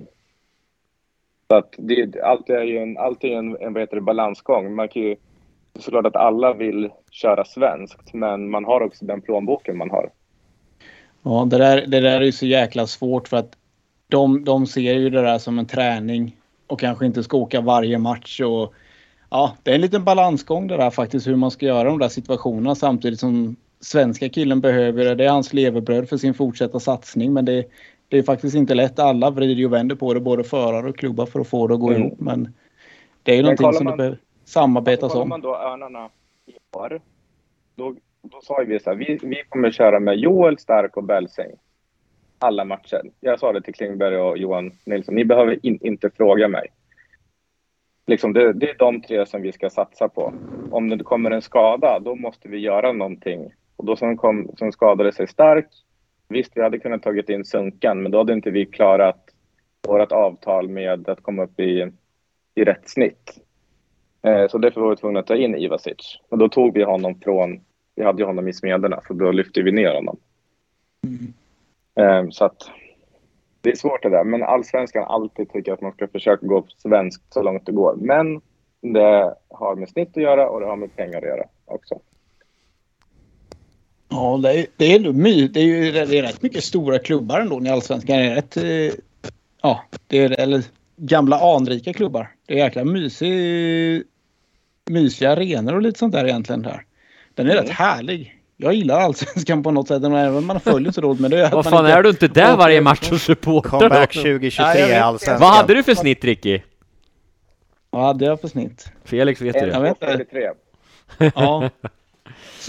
Så 1.47 1.55
att 1.55 1.75
det, 1.77 2.21
allt 2.21 2.49
är 2.49 2.63
ju 2.63 2.77
en, 2.77 2.97
allt 2.97 3.23
är 3.23 3.37
en, 3.37 3.57
en 3.59 3.73
vad 3.73 3.81
heter 3.81 3.95
det, 3.95 4.01
balansgång. 4.01 4.75
Man 4.75 4.87
kan 4.87 5.01
ju, 5.01 5.15
såklart 5.79 6.05
att 6.05 6.15
alla 6.15 6.53
vill 6.53 6.89
köra 7.11 7.45
svenskt, 7.45 8.13
men 8.13 8.49
man 8.49 8.65
har 8.65 8.81
också 8.81 9.05
den 9.05 9.21
plånboken 9.21 9.77
man 9.77 9.89
har. 9.89 10.09
Ja, 11.23 11.47
det 11.49 11.57
där, 11.57 11.85
det 11.87 11.99
där 11.99 12.21
är 12.21 12.25
ju 12.25 12.31
så 12.31 12.45
jäkla 12.45 12.87
svårt 12.87 13.27
för 13.27 13.37
att 13.37 13.51
de, 14.07 14.43
de 14.43 14.65
ser 14.67 14.93
ju 14.93 15.09
det 15.09 15.21
där 15.21 15.37
som 15.37 15.59
en 15.59 15.65
träning 15.65 16.35
och 16.67 16.79
kanske 16.79 17.05
inte 17.05 17.23
ska 17.23 17.37
åka 17.37 17.61
varje 17.61 17.97
match. 17.97 18.41
Och, 18.41 18.73
ja, 19.29 19.55
det 19.63 19.71
är 19.71 19.75
en 19.75 19.81
liten 19.81 20.03
balansgång 20.03 20.67
det 20.67 20.77
där 20.77 20.89
faktiskt 20.89 21.27
hur 21.27 21.35
man 21.35 21.51
ska 21.51 21.65
göra 21.65 21.83
de 21.89 21.99
där 21.99 22.09
situationerna 22.09 22.75
samtidigt 22.75 23.19
som 23.19 23.55
svenska 23.79 24.29
killen 24.29 24.61
behöver 24.61 25.05
det. 25.05 25.15
Det 25.15 25.25
är 25.25 25.29
hans 25.29 25.53
levebröd 25.53 26.09
för 26.09 26.17
sin 26.17 26.33
fortsatta 26.33 26.79
satsning 26.79 27.33
men 27.33 27.45
det, 27.45 27.65
det 28.07 28.17
är 28.17 28.23
faktiskt 28.23 28.55
inte 28.55 28.75
lätt. 28.75 28.99
Alla 28.99 29.29
vrider 29.29 29.55
ju 29.55 29.65
och 29.65 29.73
vänder 29.73 29.95
på 29.95 30.13
det, 30.13 30.19
både 30.19 30.43
förare 30.43 30.89
och 30.89 30.97
klubbar 30.97 31.25
för 31.25 31.39
att 31.39 31.47
få 31.47 31.67
det 31.67 31.73
att 31.73 31.79
gå 31.79 31.89
Mm. 31.89 32.01
ihop. 32.01 32.19
Men 32.19 32.53
det 33.23 33.31
är 33.31 33.35
ju 33.35 33.41
Men 33.41 33.45
någonting 33.45 33.73
som 33.73 33.83
man- 33.85 33.91
det 33.91 33.97
behöver 33.97 34.17
samarbetas 34.47 35.11
Kollar 35.11 35.23
om. 35.23 35.29
man 35.29 35.41
då 35.41 35.55
Örnarna 35.55 36.09
i 36.45 36.53
år, 36.77 37.01
då, 37.75 37.95
då 38.21 38.41
sa 38.41 38.63
vi 38.67 38.79
så 38.79 38.89
här, 38.89 38.97
vi, 38.97 39.19
vi 39.23 39.43
kommer 39.49 39.71
köra 39.71 39.99
med 39.99 40.17
Joel, 40.17 40.57
Stark 40.57 40.97
och 40.97 41.03
Belsing. 41.03 41.51
Alla 42.39 42.65
matcher. 42.65 43.01
Jag 43.19 43.39
sa 43.39 43.53
det 43.53 43.61
till 43.61 43.73
Klingberg 43.73 44.17
och 44.17 44.37
Johan 44.37 44.71
Nilsson, 44.85 45.15
ni 45.15 45.25
behöver 45.25 45.65
in, 45.65 45.79
inte 45.81 46.09
fråga 46.09 46.47
mig. 46.47 46.67
Liksom 48.07 48.33
det, 48.33 48.53
det 48.53 48.69
är 48.69 48.77
de 48.77 49.01
tre 49.01 49.25
som 49.25 49.41
vi 49.41 49.51
ska 49.51 49.69
satsa 49.69 50.09
på. 50.09 50.33
Om 50.71 50.89
det 50.89 51.03
kommer 51.03 51.31
en 51.31 51.41
skada, 51.41 51.99
då 51.99 52.15
måste 52.15 52.47
vi 52.47 52.57
göra 52.57 52.91
någonting 52.93 53.53
Och 53.75 53.85
då 53.85 53.95
som, 53.95 54.17
kom, 54.17 54.51
som 54.57 54.71
skadade 54.71 55.11
sig 55.11 55.27
stark. 55.27 55.67
Visst, 56.29 56.51
vi 56.55 56.61
hade 56.61 56.79
kunnat 56.79 57.03
tagit 57.03 57.29
in 57.29 57.45
Sunkan, 57.45 58.03
men 58.03 58.11
då 58.11 58.17
hade 58.17 58.33
inte 58.33 58.51
vi 58.51 58.65
klarat 58.65 59.29
vårt 59.87 60.11
avtal 60.11 60.69
med 60.69 61.09
att 61.09 61.23
komma 61.23 61.43
upp 61.43 61.59
i, 61.59 61.91
i 62.55 62.63
rätt 62.63 62.89
snitt. 62.89 63.46
Eh, 64.21 64.47
så 64.47 64.57
därför 64.57 64.81
var 64.81 64.89
vi 64.89 64.95
tvungna 64.95 65.19
att 65.19 65.27
ta 65.27 65.35
in 65.35 65.55
Ivasic. 65.55 66.19
Och 66.29 66.37
då 66.37 66.49
tog 66.49 66.73
vi 66.73 66.83
honom 66.83 67.19
från, 67.23 67.59
vi 67.95 68.03
hade 68.03 68.21
ju 68.21 68.25
honom 68.25 68.47
i 68.47 68.53
Smederna, 68.53 69.01
så 69.07 69.13
då 69.13 69.31
lyfte 69.31 69.61
vi 69.61 69.71
ner 69.71 69.95
honom. 69.95 70.17
Eh, 71.99 72.29
så 72.29 72.45
att 72.45 72.69
det 73.61 73.71
är 73.71 73.75
svårt 73.75 74.03
det 74.03 74.09
där, 74.09 74.23
men 74.23 74.43
allsvenskan 74.43 75.03
alltid 75.03 75.49
tycker 75.49 75.73
att 75.73 75.81
man 75.81 75.91
ska 75.91 76.07
försöka 76.07 76.45
gå 76.45 76.65
svenskt 76.77 77.33
så 77.33 77.41
långt 77.41 77.65
det 77.65 77.71
går. 77.71 77.95
Men 77.95 78.41
det 78.81 79.35
har 79.49 79.75
med 79.75 79.89
snitt 79.89 80.17
att 80.17 80.23
göra 80.23 80.49
och 80.49 80.59
det 80.59 80.65
har 80.65 80.75
med 80.75 80.95
pengar 80.95 81.17
att 81.17 81.27
göra 81.27 81.43
också. 81.65 81.99
Ja, 84.09 84.39
det 84.43 84.59
är, 84.59 84.65
det 84.77 84.95
är, 84.95 85.13
my, 85.13 85.47
det 85.47 85.59
är 85.59 85.63
ju 85.63 85.91
det 85.91 86.17
är 86.17 86.21
rätt 86.21 86.41
mycket 86.41 86.63
stora 86.63 86.99
klubbar 86.99 87.39
ändå 87.39 87.65
i 87.65 87.69
Allsvenskan. 87.69 88.17
Det 88.17 88.23
är 88.23 88.35
rätt, 88.35 88.57
eh, 88.57 88.99
ja, 89.61 89.83
det 90.07 90.17
är, 90.17 90.39
eller 90.39 90.63
gamla 90.97 91.55
anrika 91.55 91.93
klubbar. 91.93 92.29
Det 92.47 92.53
är 92.53 92.57
jäkla 92.57 92.83
mysig, 92.83 94.03
mysiga 94.89 95.31
arenor 95.31 95.73
och 95.75 95.81
lite 95.81 95.99
sånt 95.99 96.13
där 96.13 96.25
egentligen. 96.25 96.61
Där. 96.61 96.81
Den 97.35 97.49
är 97.49 97.53
rätt 97.55 97.69
härlig. 97.69 98.33
Jag 98.57 98.73
gillar 98.73 98.99
Allsvenskan 98.99 99.63
på 99.63 99.71
något 99.71 99.87
sätt, 99.87 100.03
även 100.03 100.35
om 100.35 100.45
man 100.45 100.59
följer 100.59 100.91
så 100.91 101.01
dåligt. 101.01 101.21
Men 101.21 101.31
det 101.31 101.49
Vad 101.53 101.65
fan 101.65 101.85
inte- 101.85 101.93
är 101.97 102.03
du 102.03 102.09
inte 102.09 102.27
där 102.27 102.57
varje 102.57 102.81
match 102.81 103.11
och 103.11 103.21
supportar? 103.21 103.69
Comeback 103.69 104.09
också? 104.09 104.21
2023 104.21 104.63
Ja, 104.65 104.77
jag 104.79 104.89
i. 104.89 104.93
Allsvenskan. 104.93 105.39
Vad 105.41 105.57
hade 105.57 105.73
du 105.73 105.83
för 105.83 105.95
snitt 105.95 106.23
Ricky? 106.23 106.59
Vad 107.89 108.03
hade 108.05 108.25
jag 108.25 108.41
för 108.41 108.47
snitt? 108.47 108.91
Felix 109.05 109.41
vet 109.41 109.53
du 109.53 109.59
det? 109.71 109.79
vet 109.79 109.89
inte. 109.89 110.05
43. 110.07 110.49
Ja. 111.35 111.69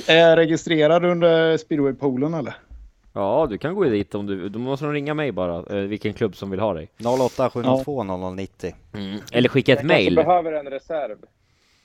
Är 0.08 0.16
jag 0.16 0.36
registrerad 0.36 1.04
under 1.04 1.56
speedwaypoolen 1.56 2.34
eller? 2.34 2.54
Ja, 3.18 3.46
du 3.50 3.58
kan 3.58 3.74
gå 3.74 3.84
dit 3.84 4.14
om 4.14 4.26
du... 4.26 4.48
Då 4.48 4.58
måste 4.58 4.84
de 4.86 4.92
ringa 4.92 5.14
mig 5.14 5.32
bara, 5.32 5.76
eh, 5.78 5.82
vilken 5.86 6.12
klubb 6.12 6.36
som 6.36 6.50
vill 6.50 6.60
ha 6.60 6.74
dig. 6.74 6.88
08 7.20 7.50
702 7.50 8.02
0090. 8.02 8.74
Eller 9.32 9.48
skicka 9.48 9.72
ett 9.72 9.78
Jag 9.82 9.88
kanske 9.90 10.04
mail. 10.04 10.14
behöver 10.14 10.52
en 10.52 10.66
reserv. 10.66 11.16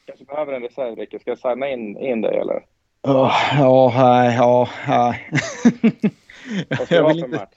Kanske 0.05 0.25
behöver 0.25 0.53
en 0.53 0.61
reserv, 0.61 0.95
Rickard. 0.95 1.21
Ska 1.21 1.31
jag 1.31 1.39
signa 1.39 1.69
in, 1.69 1.97
in 1.97 2.21
dig 2.21 2.37
eller? 2.37 2.63
Ja, 3.01 3.31
ja, 3.59 3.93
nej, 3.97 4.35
ja, 4.37 4.69
nej. 4.87 5.29
Vad 6.69 6.79
ska 6.87 6.95
Jag 6.95 7.03
jag 7.03 7.07
vill 7.07 7.21
ha 7.21 7.21
för 7.21 7.25
inte 7.25 7.37
match? 7.37 7.49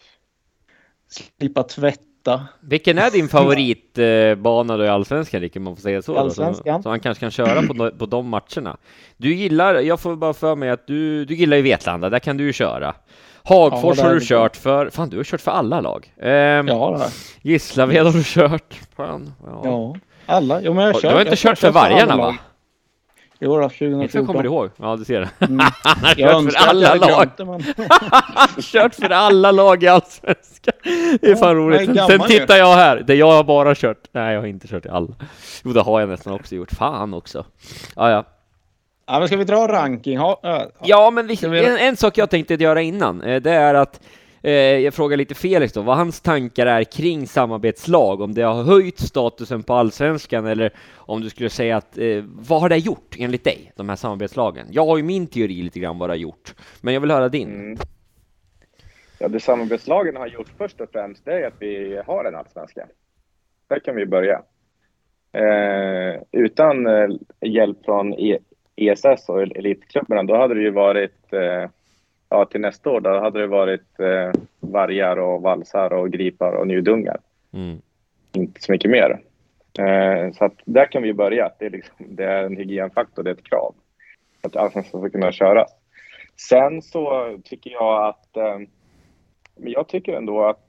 slippa 1.39 1.63
tvätta. 1.63 2.47
Vilken 2.61 2.99
är 2.99 3.11
din 3.11 3.29
favoritbana 3.29 4.77
då 4.77 4.85
i 4.85 4.89
Allsvenskan, 4.89 5.41
Ricky, 5.41 5.59
om 5.59 5.65
man 5.65 5.77
får 5.77 5.83
säga 5.83 6.03
så? 6.03 6.13
Då, 6.15 6.19
Allsvenskan. 6.21 6.83
så 6.83 6.89
han 6.89 7.01
kanske 7.01 7.21
kan 7.21 7.31
köra 7.31 7.63
på, 7.63 7.75
no- 7.75 7.99
på 7.99 8.07
de 8.07 8.29
matcherna. 8.29 8.77
Du 9.17 9.35
gillar, 9.35 9.75
jag 9.75 10.01
får 10.01 10.17
bara 10.17 10.35
för 10.35 10.57
mig 10.57 10.71
att 10.71 10.87
du, 10.87 11.25
du 11.25 11.35
gillar 11.35 11.57
ju 11.57 11.63
Vetlanda, 11.63 12.11
där 12.11 12.19
kan 12.19 12.37
du 12.37 12.45
ju 12.45 12.53
köra. 12.53 12.95
Hagfors 13.49 13.99
Ja, 13.99 14.05
har 14.05 14.15
du 14.15 14.21
kört 14.21 14.57
för, 14.57 14.91
fan 14.91 15.09
du 15.11 15.17
har 15.17 15.25
kört 15.25 15.41
för 15.41 15.51
alla 15.51 15.81
lag. 15.81 16.13
Ehm, 16.23 16.69
Ja, 16.69 16.75
har 16.99 17.07
Gislaved 17.43 18.05
har 18.07 18.13
du 18.13 18.23
kört. 18.25 18.75
Fan, 18.97 19.33
ja. 19.47 19.61
Ja, 19.65 19.95
alla. 20.27 20.61
Jo, 20.63 20.75
men 20.75 20.85
jag 20.85 20.95
Du 20.95 21.01
kört, 21.01 21.13
har 21.13 21.21
inte 21.21 21.31
jag 21.31 21.39
kört 21.39 21.59
för 21.59 21.71
vargarna 21.71 22.17
va? 22.17 22.37
Jo, 23.41 23.57
då, 23.57 23.63
Inte 23.65 23.85
vad 23.85 23.93
jag 23.93 24.11
2014. 24.11 24.27
kommer 24.27 24.45
ihåg. 24.45 24.71
Ja, 24.77 24.97
du 24.97 25.05
ser 25.05 25.21
det. 25.21 25.29
Mm. 25.47 25.59
Han 25.83 26.05
har 26.05 26.15
kört 26.15 26.53
för 26.53 26.69
alla 26.69 26.95
lag. 26.95 27.29
kört 28.63 28.95
för 28.95 29.11
alla 29.11 29.51
lag 29.51 29.83
i 29.83 29.89
Allsvenskan. 29.89 30.75
Det 31.21 31.27
är 31.27 31.31
Ja, 31.31 31.37
fan 31.37 31.49
jag 31.49 31.51
är 31.51 31.55
roligt. 31.55 32.07
Sen, 32.07 32.21
tittar 32.21 32.57
jag 32.57 32.75
här, 32.75 33.05
det 33.07 33.15
jag 33.15 33.33
har 33.33 33.45
bara 33.45 33.75
kört. 33.75 33.99
Nej, 34.13 34.35
jag 34.35 34.41
har 34.41 34.47
inte 34.47 34.69
kört 34.69 34.87
i 34.87 34.89
alla. 34.89 35.15
Jo, 35.65 35.73
det 35.73 35.81
har 35.83 36.01
jag 36.01 36.09
nästan 36.09 36.33
också 36.33 36.55
gjort. 36.55 36.73
Fan 36.73 37.15
också. 37.15 37.45
Ja, 37.97 38.11
ja. 38.11 38.25
Ja, 39.07 39.19
men 39.19 39.29
ska 39.29 39.37
vi 39.37 39.45
dra 39.45 39.69
ranking? 39.69 40.19
Ha, 40.19 40.41
äh, 40.45 40.63
Ja, 40.83 41.11
men 41.11 41.27
vi, 41.27 41.35
vi- 41.43 41.65
en, 41.65 41.77
en 41.77 41.97
sak 41.97 42.19
jag 42.19 42.31
tänkte 42.31 42.55
göra 42.55 42.83
innan, 42.83 43.23
eh, 43.23 43.43
det 43.43 43.51
är 43.51 43.75
att 43.75 44.01
eh, 44.43 44.53
jag 44.53 44.95
frågar 44.95 45.17
lite 45.17 45.35
Felix 45.35 45.73
då, 45.73 45.83
vad 45.83 45.97
hans 45.97 46.21
tankar 46.21 46.67
är 46.67 46.85
kring 46.85 47.27
samarbetslag, 47.27 48.21
om 48.21 48.35
det 48.35 48.43
har 48.43 48.63
höjt 48.63 48.99
statusen 49.01 49.63
på 49.63 49.75
allsvenskan 49.75 50.47
eller 50.47 50.73
om 50.95 51.21
du 51.21 51.31
skulle 51.31 51.51
säga 51.51 51.77
att, 51.77 51.99
eh, 51.99 52.25
vad 52.25 52.61
har 52.61 52.69
det 52.69 52.77
gjort 52.77 53.17
enligt 53.19 53.45
dig, 53.45 53.73
de 53.77 53.89
här 53.89 53.97
samarbetslagen? 53.97 54.67
Jag 54.71 54.87
har 54.87 54.97
ju 54.97 55.03
min 55.03 55.27
teori 55.27 55.63
lite 55.63 55.81
grann 55.81 55.99
vad 55.99 56.09
det 56.09 56.13
har 56.13 56.19
gjort, 56.19 56.55
men 56.81 56.95
jag 56.95 57.01
vill 57.01 57.11
höra 57.11 57.29
din. 57.29 57.49
Mm. 57.55 57.79
Ja, 59.19 59.29
det 59.29 59.41
samarbetslagen 59.41 60.17
har 60.17 60.27
gjort 60.27 60.49
först 60.59 60.81
och 60.81 60.89
främst 60.93 61.25
det 61.25 61.33
är 61.33 61.47
att 61.47 61.55
vi 61.59 62.03
har 62.07 62.25
en 62.25 62.35
allsvenska. 62.35 62.87
Där 63.69 63.79
kan 63.79 63.97
vi 63.97 64.07
börja. 64.07 64.43
Eh, 65.33 66.23
utan 66.33 66.87
eh, 66.87 67.09
hjälp 67.41 67.79
från 67.85 68.15
e 68.15 68.39
ESS 68.77 69.29
och 69.29 69.43
elitklubbarna, 69.43 70.23
då 70.23 70.37
hade 70.37 70.55
det 70.55 70.61
ju 70.61 70.71
varit, 70.71 71.33
eh, 71.33 71.71
ja 72.29 72.45
till 72.45 72.61
nästa 72.61 72.91
år, 72.91 73.01
då 73.01 73.21
hade 73.21 73.41
det 73.41 73.47
varit 73.47 74.01
eh, 74.01 74.41
vargar 74.61 75.17
och 75.17 75.43
valsar 75.43 75.93
och 75.93 76.11
gripar 76.11 76.53
och 76.53 76.67
njudungar. 76.67 77.19
Mm. 77.53 77.79
Inte 78.33 78.63
så 78.63 78.73
mycket 78.73 78.91
mer. 78.91 79.21
Eh, 79.79 80.33
så 80.33 80.45
att 80.45 80.55
där 80.65 80.87
kan 80.93 81.03
vi 81.03 81.15
börja. 81.15 81.51
Det 81.59 81.67
är, 81.67 81.71
liksom, 81.71 81.97
det 81.99 82.25
är 82.25 82.45
en 82.45 82.57
hygienfaktor, 82.57 83.23
det 83.23 83.31
är 83.31 83.35
ett 83.35 83.49
krav. 83.49 83.75
Att 84.43 84.57
allsvenskan 84.57 85.01
ska 85.01 85.11
kunna 85.11 85.33
köras. 85.33 85.71
Sen 86.49 86.83
så 86.83 87.37
tycker 87.45 87.71
jag 87.71 88.07
att, 88.07 88.37
eh, 88.37 88.59
men 89.57 89.73
jag 89.73 89.89
tycker 89.89 90.13
ändå 90.13 90.45
att 90.45 90.63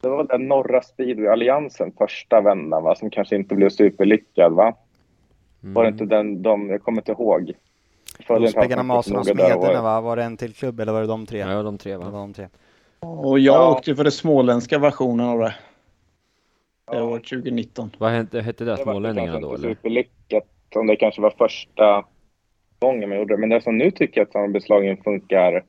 det 0.00 0.08
var 0.08 0.24
den 0.24 0.48
norra 0.48 0.82
speedway-alliansen 0.82 1.92
första 1.98 2.40
vändan 2.40 2.82
va, 2.82 2.94
som 2.94 3.10
kanske 3.10 3.36
inte 3.36 3.54
blev 3.54 3.68
superlyckad 3.68 4.52
va? 4.52 4.74
Var 5.72 5.82
det 5.82 5.88
inte 5.88 6.04
den, 6.04 6.42
de, 6.42 6.70
jag 6.70 6.82
kommer 6.82 7.00
inte 7.00 7.12
ihåg. 7.12 7.52
Allsvenskan 8.26 8.86
Maserna 8.86 9.18
och 9.20 9.26
Smederna 9.26 9.82
va? 9.82 10.00
Var 10.00 10.16
det 10.16 10.22
en 10.22 10.36
till 10.36 10.54
klubb 10.54 10.80
eller 10.80 10.92
var 10.92 11.00
det 11.00 11.06
de 11.06 11.26
tre? 11.26 11.38
Ja, 11.38 11.62
de 11.62 11.78
tre 11.78 11.92
Det 11.92 11.98
va? 11.98 12.10
var 12.10 12.20
de 12.20 12.32
tre. 12.32 12.48
Och 13.00 13.38
jag 13.38 13.54
Ja. 13.54 13.72
åkte 13.72 13.94
för 13.96 14.02
den 14.04 14.12
småländska 14.12 14.78
versionen 14.78 15.26
av 15.26 15.38
det. 15.38 15.54
Det 16.92 17.00
var 17.00 17.18
2019. 17.18 17.90
Vad 17.98 18.10
hette, 18.10 18.40
hette 18.40 18.64
det, 18.64 18.70
Det 18.70 18.76
smålänningarna 18.82 19.40
då 19.40 19.54
eller? 19.54 19.68
superlyckat 19.68 20.44
om 20.74 20.86
det 20.86 20.96
kanske 20.96 21.20
var 21.20 21.30
första 21.30 22.04
gången 22.78 23.08
man 23.08 23.18
gjorde 23.18 23.34
det. 23.34 23.40
Men 23.40 23.48
det 23.48 23.60
som 23.60 23.78
nu 23.78 23.90
tycker 23.90 24.20
jag 24.20 24.26
att 24.26 24.32
samarbetslagen 24.32 24.96
funkar, 24.96 25.64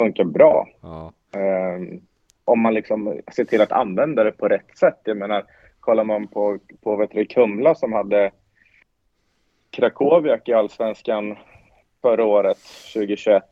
funkar 0.00 0.24
bra. 0.24 0.68
Ja. 0.80 1.12
Ehm, 1.40 2.00
om 2.44 2.60
man 2.60 2.74
liksom 2.74 3.20
ser 3.36 3.44
till 3.44 3.60
att 3.60 3.72
använda 3.72 4.24
det 4.24 4.32
på 4.32 4.48
rätt 4.48 4.78
sätt. 4.78 4.98
Jag 5.04 5.16
menar, 5.16 5.44
kollar 5.80 6.04
man 6.04 6.28
på, 6.28 6.58
på 6.82 6.96
vet 6.96 7.10
du, 7.10 7.24
Kumla 7.24 7.74
som 7.74 7.92
hade 7.92 8.30
Krakowiak 9.72 10.48
i 10.48 10.52
Allsvenskan 10.52 11.36
förra 12.02 12.24
året, 12.24 12.58
2021. 12.94 13.42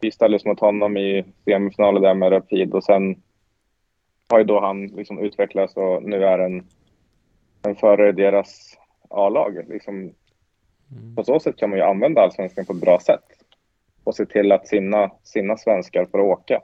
Vi 0.00 0.10
ställdes 0.10 0.44
mot 0.44 0.60
honom 0.60 0.96
i 0.96 1.24
semifinalen 1.44 2.02
där 2.02 2.14
med 2.14 2.32
Rapid 2.32 2.74
och 2.74 2.84
sen 2.84 3.22
har 4.28 4.38
ju 4.38 4.44
då 4.44 4.60
han 4.60 4.86
liksom 4.86 5.18
utvecklats 5.18 5.76
och 5.76 6.02
nu 6.02 6.24
är 6.24 6.38
en, 6.38 6.66
en 7.62 7.76
förare 7.76 8.08
i 8.08 8.12
deras 8.12 8.78
A-lag. 9.10 9.64
Liksom, 9.68 10.14
På 11.16 11.24
så 11.24 11.40
sätt 11.40 11.56
kan 11.56 11.70
man 11.70 11.78
ju 11.78 11.84
använda 11.84 12.20
Allsvenskan 12.20 12.66
på 12.66 12.72
ett 12.72 12.80
bra 12.80 12.98
sätt 13.00 13.24
och 14.04 14.14
se 14.14 14.26
till 14.26 14.52
att 14.52 14.68
sina, 14.68 15.10
sina 15.22 15.56
svenskar 15.56 16.04
får 16.04 16.20
åka. 16.20 16.60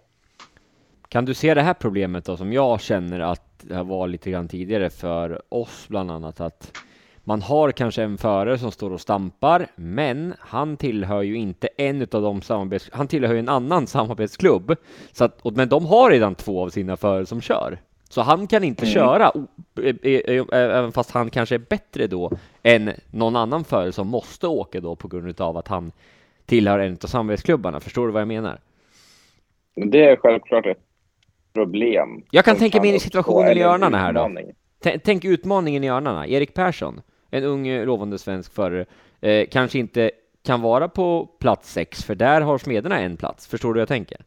Kan 1.08 1.24
du 1.24 1.34
se 1.34 1.54
det 1.54 1.62
här 1.62 1.74
problemet 1.74 2.24
då 2.24 2.36
som 2.36 2.52
jag 2.52 2.80
känner 2.80 3.20
att 3.20 3.58
det 3.60 3.82
var 3.82 4.08
lite 4.08 4.30
grann 4.30 4.48
tidigare 4.48 4.90
för 4.90 5.42
oss 5.54 5.86
bland 5.88 6.10
annat 6.10 6.40
att 6.40 6.72
man 7.28 7.42
har 7.42 7.72
kanske 7.72 8.02
en 8.02 8.18
förare 8.18 8.58
som 8.58 8.70
står 8.72 8.90
och 8.92 9.00
stampar, 9.00 9.66
men 9.76 10.34
han 10.38 10.76
tillhör 10.76 11.22
ju 11.22 11.36
inte 11.36 11.68
en 11.76 12.02
utav 12.02 12.22
de 12.22 12.42
samarbets... 12.42 12.90
Han 12.92 13.08
tillhör 13.08 13.32
ju 13.34 13.38
en 13.38 13.48
annan 13.48 13.86
samarbetsklubb. 13.86 14.76
Så 15.12 15.24
att, 15.24 15.56
men 15.56 15.68
de 15.68 15.86
har 15.86 16.10
redan 16.10 16.34
två 16.34 16.62
av 16.64 16.68
sina 16.68 16.96
förare 16.96 17.26
som 17.26 17.40
kör. 17.40 17.78
Så 18.08 18.22
han 18.22 18.46
kan 18.46 18.64
inte 18.64 18.86
köra, 18.86 19.30
o- 19.36 19.46
e- 19.82 19.94
e- 20.02 20.36
e- 20.38 20.44
även 20.52 20.92
fast 20.92 21.10
han 21.10 21.30
kanske 21.30 21.54
är 21.54 21.58
bättre 21.58 22.06
då 22.06 22.30
än 22.62 22.90
någon 23.10 23.36
annan 23.36 23.64
förare 23.64 23.92
som 23.92 24.06
måste 24.08 24.46
åka 24.46 24.80
då 24.80 24.96
på 24.96 25.08
grund 25.08 25.40
av 25.40 25.56
att 25.56 25.68
han 25.68 25.92
tillhör 26.46 26.78
en 26.78 26.92
av 26.92 27.06
samarbetsklubbarna. 27.06 27.80
Förstår 27.80 28.06
du 28.06 28.12
vad 28.12 28.20
jag 28.20 28.28
menar? 28.28 28.58
Men 29.76 29.90
Det 29.90 30.04
är 30.04 30.16
självklart 30.16 30.66
ett 30.66 30.78
problem. 31.54 32.22
Jag 32.30 32.44
kan 32.44 32.56
tänka 32.56 32.80
mig 32.80 32.88
in 32.90 32.96
i 32.96 33.00
situationen 33.00 33.58
i 33.58 33.62
Örnarna 33.62 33.98
här 33.98 34.12
då. 34.12 34.30
Tänk 35.04 35.24
utmaningen 35.24 35.84
i 35.84 35.88
Örnarna. 35.88 36.26
Erik 36.26 36.54
Persson, 36.54 37.00
en 37.30 37.44
ung 37.44 37.84
lovande 37.84 38.18
svensk 38.18 38.54
förare, 38.54 38.86
eh, 39.20 39.46
kanske 39.50 39.78
inte 39.78 40.10
kan 40.44 40.60
vara 40.60 40.88
på 40.88 41.26
plats 41.38 41.72
sex, 41.72 42.04
för 42.04 42.14
där 42.14 42.40
har 42.40 42.58
Smederna 42.58 43.00
en 43.00 43.16
plats. 43.16 43.46
Förstår 43.46 43.68
du 43.68 43.72
vad 43.78 43.80
jag 43.80 43.88
tänker? 43.88 44.18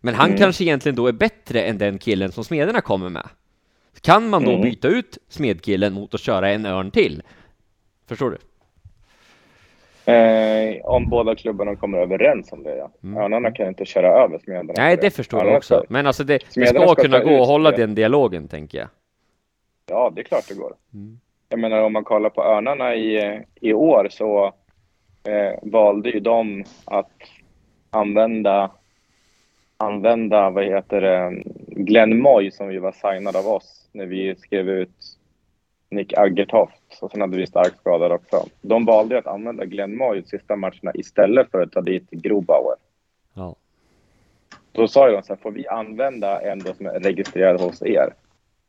Men 0.00 0.14
han 0.14 0.26
Mm. 0.26 0.38
kanske 0.38 0.64
egentligen 0.64 0.96
då 0.96 1.06
är 1.06 1.12
bättre 1.12 1.62
än 1.62 1.78
den 1.78 1.98
killen 1.98 2.32
som 2.32 2.44
Smederna 2.44 2.80
kommer 2.80 3.08
med. 3.08 3.28
Kan 4.00 4.28
man 4.28 4.44
då 4.44 4.50
Mm. 4.50 4.62
byta 4.62 4.88
ut 4.88 5.18
Smedkillen 5.28 5.92
mot 5.92 6.14
att 6.14 6.20
köra 6.20 6.50
en 6.50 6.66
örn 6.66 6.90
till? 6.90 7.22
Förstår 8.08 8.30
du? 8.30 8.38
Eh, 10.12 10.84
om 10.84 11.08
båda 11.10 11.34
klubbarna 11.34 11.76
kommer 11.76 11.98
överens 11.98 12.52
om 12.52 12.62
det, 12.62 12.76
ja. 12.76 12.90
Mm. 13.02 13.22
Örnarna 13.22 13.50
kan 13.50 13.68
inte 13.68 13.84
köra 13.84 14.08
över 14.24 14.38
Smederna. 14.38 14.72
Nej, 14.76 14.98
det 15.00 15.10
förstår 15.10 15.44
jag 15.46 15.56
också. 15.56 15.74
ska- 15.78 15.86
Men 15.88 16.06
alltså 16.06 16.24
det, 16.24 16.38
det 16.54 16.66
ska 16.66 16.80
ska 16.86 16.94
kunna 16.94 17.18
gå 17.24 17.42
att 17.42 17.48
hålla 17.48 17.70
det. 17.70 17.76
den 17.76 17.94
dialogen, 17.94 18.48
tänker 18.48 18.78
jag. 18.78 18.88
Ja, 19.88 20.12
det 20.14 20.20
är 20.20 20.24
klart 20.24 20.48
det 20.48 20.54
går. 20.54 20.74
Mm. 20.94 21.20
Jag 21.48 21.58
menar 21.58 21.82
om 21.82 21.92
man 21.92 22.04
kollar 22.04 22.30
på 22.30 22.42
Örnarna 22.42 22.94
i, 22.94 23.42
i 23.60 23.72
år 23.72 24.08
så 24.10 24.46
eh, 25.28 25.58
valde 25.62 26.10
ju 26.10 26.20
de 26.20 26.64
att 26.84 27.22
använda, 27.90 28.70
använda 29.76 30.50
vad 30.50 30.64
heter 30.64 31.00
det, 31.00 31.42
Glenn 31.66 32.18
Moy 32.18 32.50
som 32.50 32.72
ju 32.72 32.78
var 32.78 32.92
signad 32.92 33.36
av 33.36 33.46
oss 33.46 33.88
när 33.92 34.06
vi 34.06 34.36
skrev 34.36 34.68
ut 34.68 35.18
Nick 35.90 36.18
Aggertoft 36.18 36.98
och 37.00 37.10
sen 37.10 37.20
hade 37.20 37.36
vi 37.36 37.46
starkt 37.46 37.78
skadade 37.80 38.14
också. 38.14 38.46
De 38.60 38.84
valde 38.84 39.18
att 39.18 39.26
använda 39.26 39.64
Glenn 39.64 39.96
Moy 39.96 40.22
sista 40.22 40.56
matcherna 40.56 40.92
istället 40.94 41.50
för 41.50 41.62
att 41.62 41.72
ta 41.72 41.80
dit 41.80 42.10
Grobauer. 42.10 42.76
Ja. 43.34 43.56
Då 44.72 44.88
sa 44.88 45.08
ju 45.08 45.16
de 45.16 45.22
så 45.22 45.34
här, 45.34 45.40
får 45.42 45.50
vi 45.50 45.68
använda 45.68 46.40
en 46.40 46.60
som 46.60 46.86
är 46.86 47.00
registrerad 47.00 47.60
hos 47.60 47.82
er? 47.82 48.14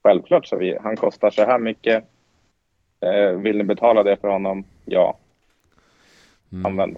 Självklart, 0.04 0.46
så 0.46 0.58
vi. 0.58 0.78
Han 0.82 0.96
kostar 0.96 1.30
så 1.30 1.46
här 1.46 1.60
mycket. 1.60 2.04
Eh, 3.02 3.40
vill 3.40 3.58
ni 3.58 3.64
betala 3.64 4.04
det 4.04 4.18
för 4.22 4.28
honom? 4.28 4.64
Ja, 4.86 5.18
Mm. 6.52 6.66
använd. 6.66 6.98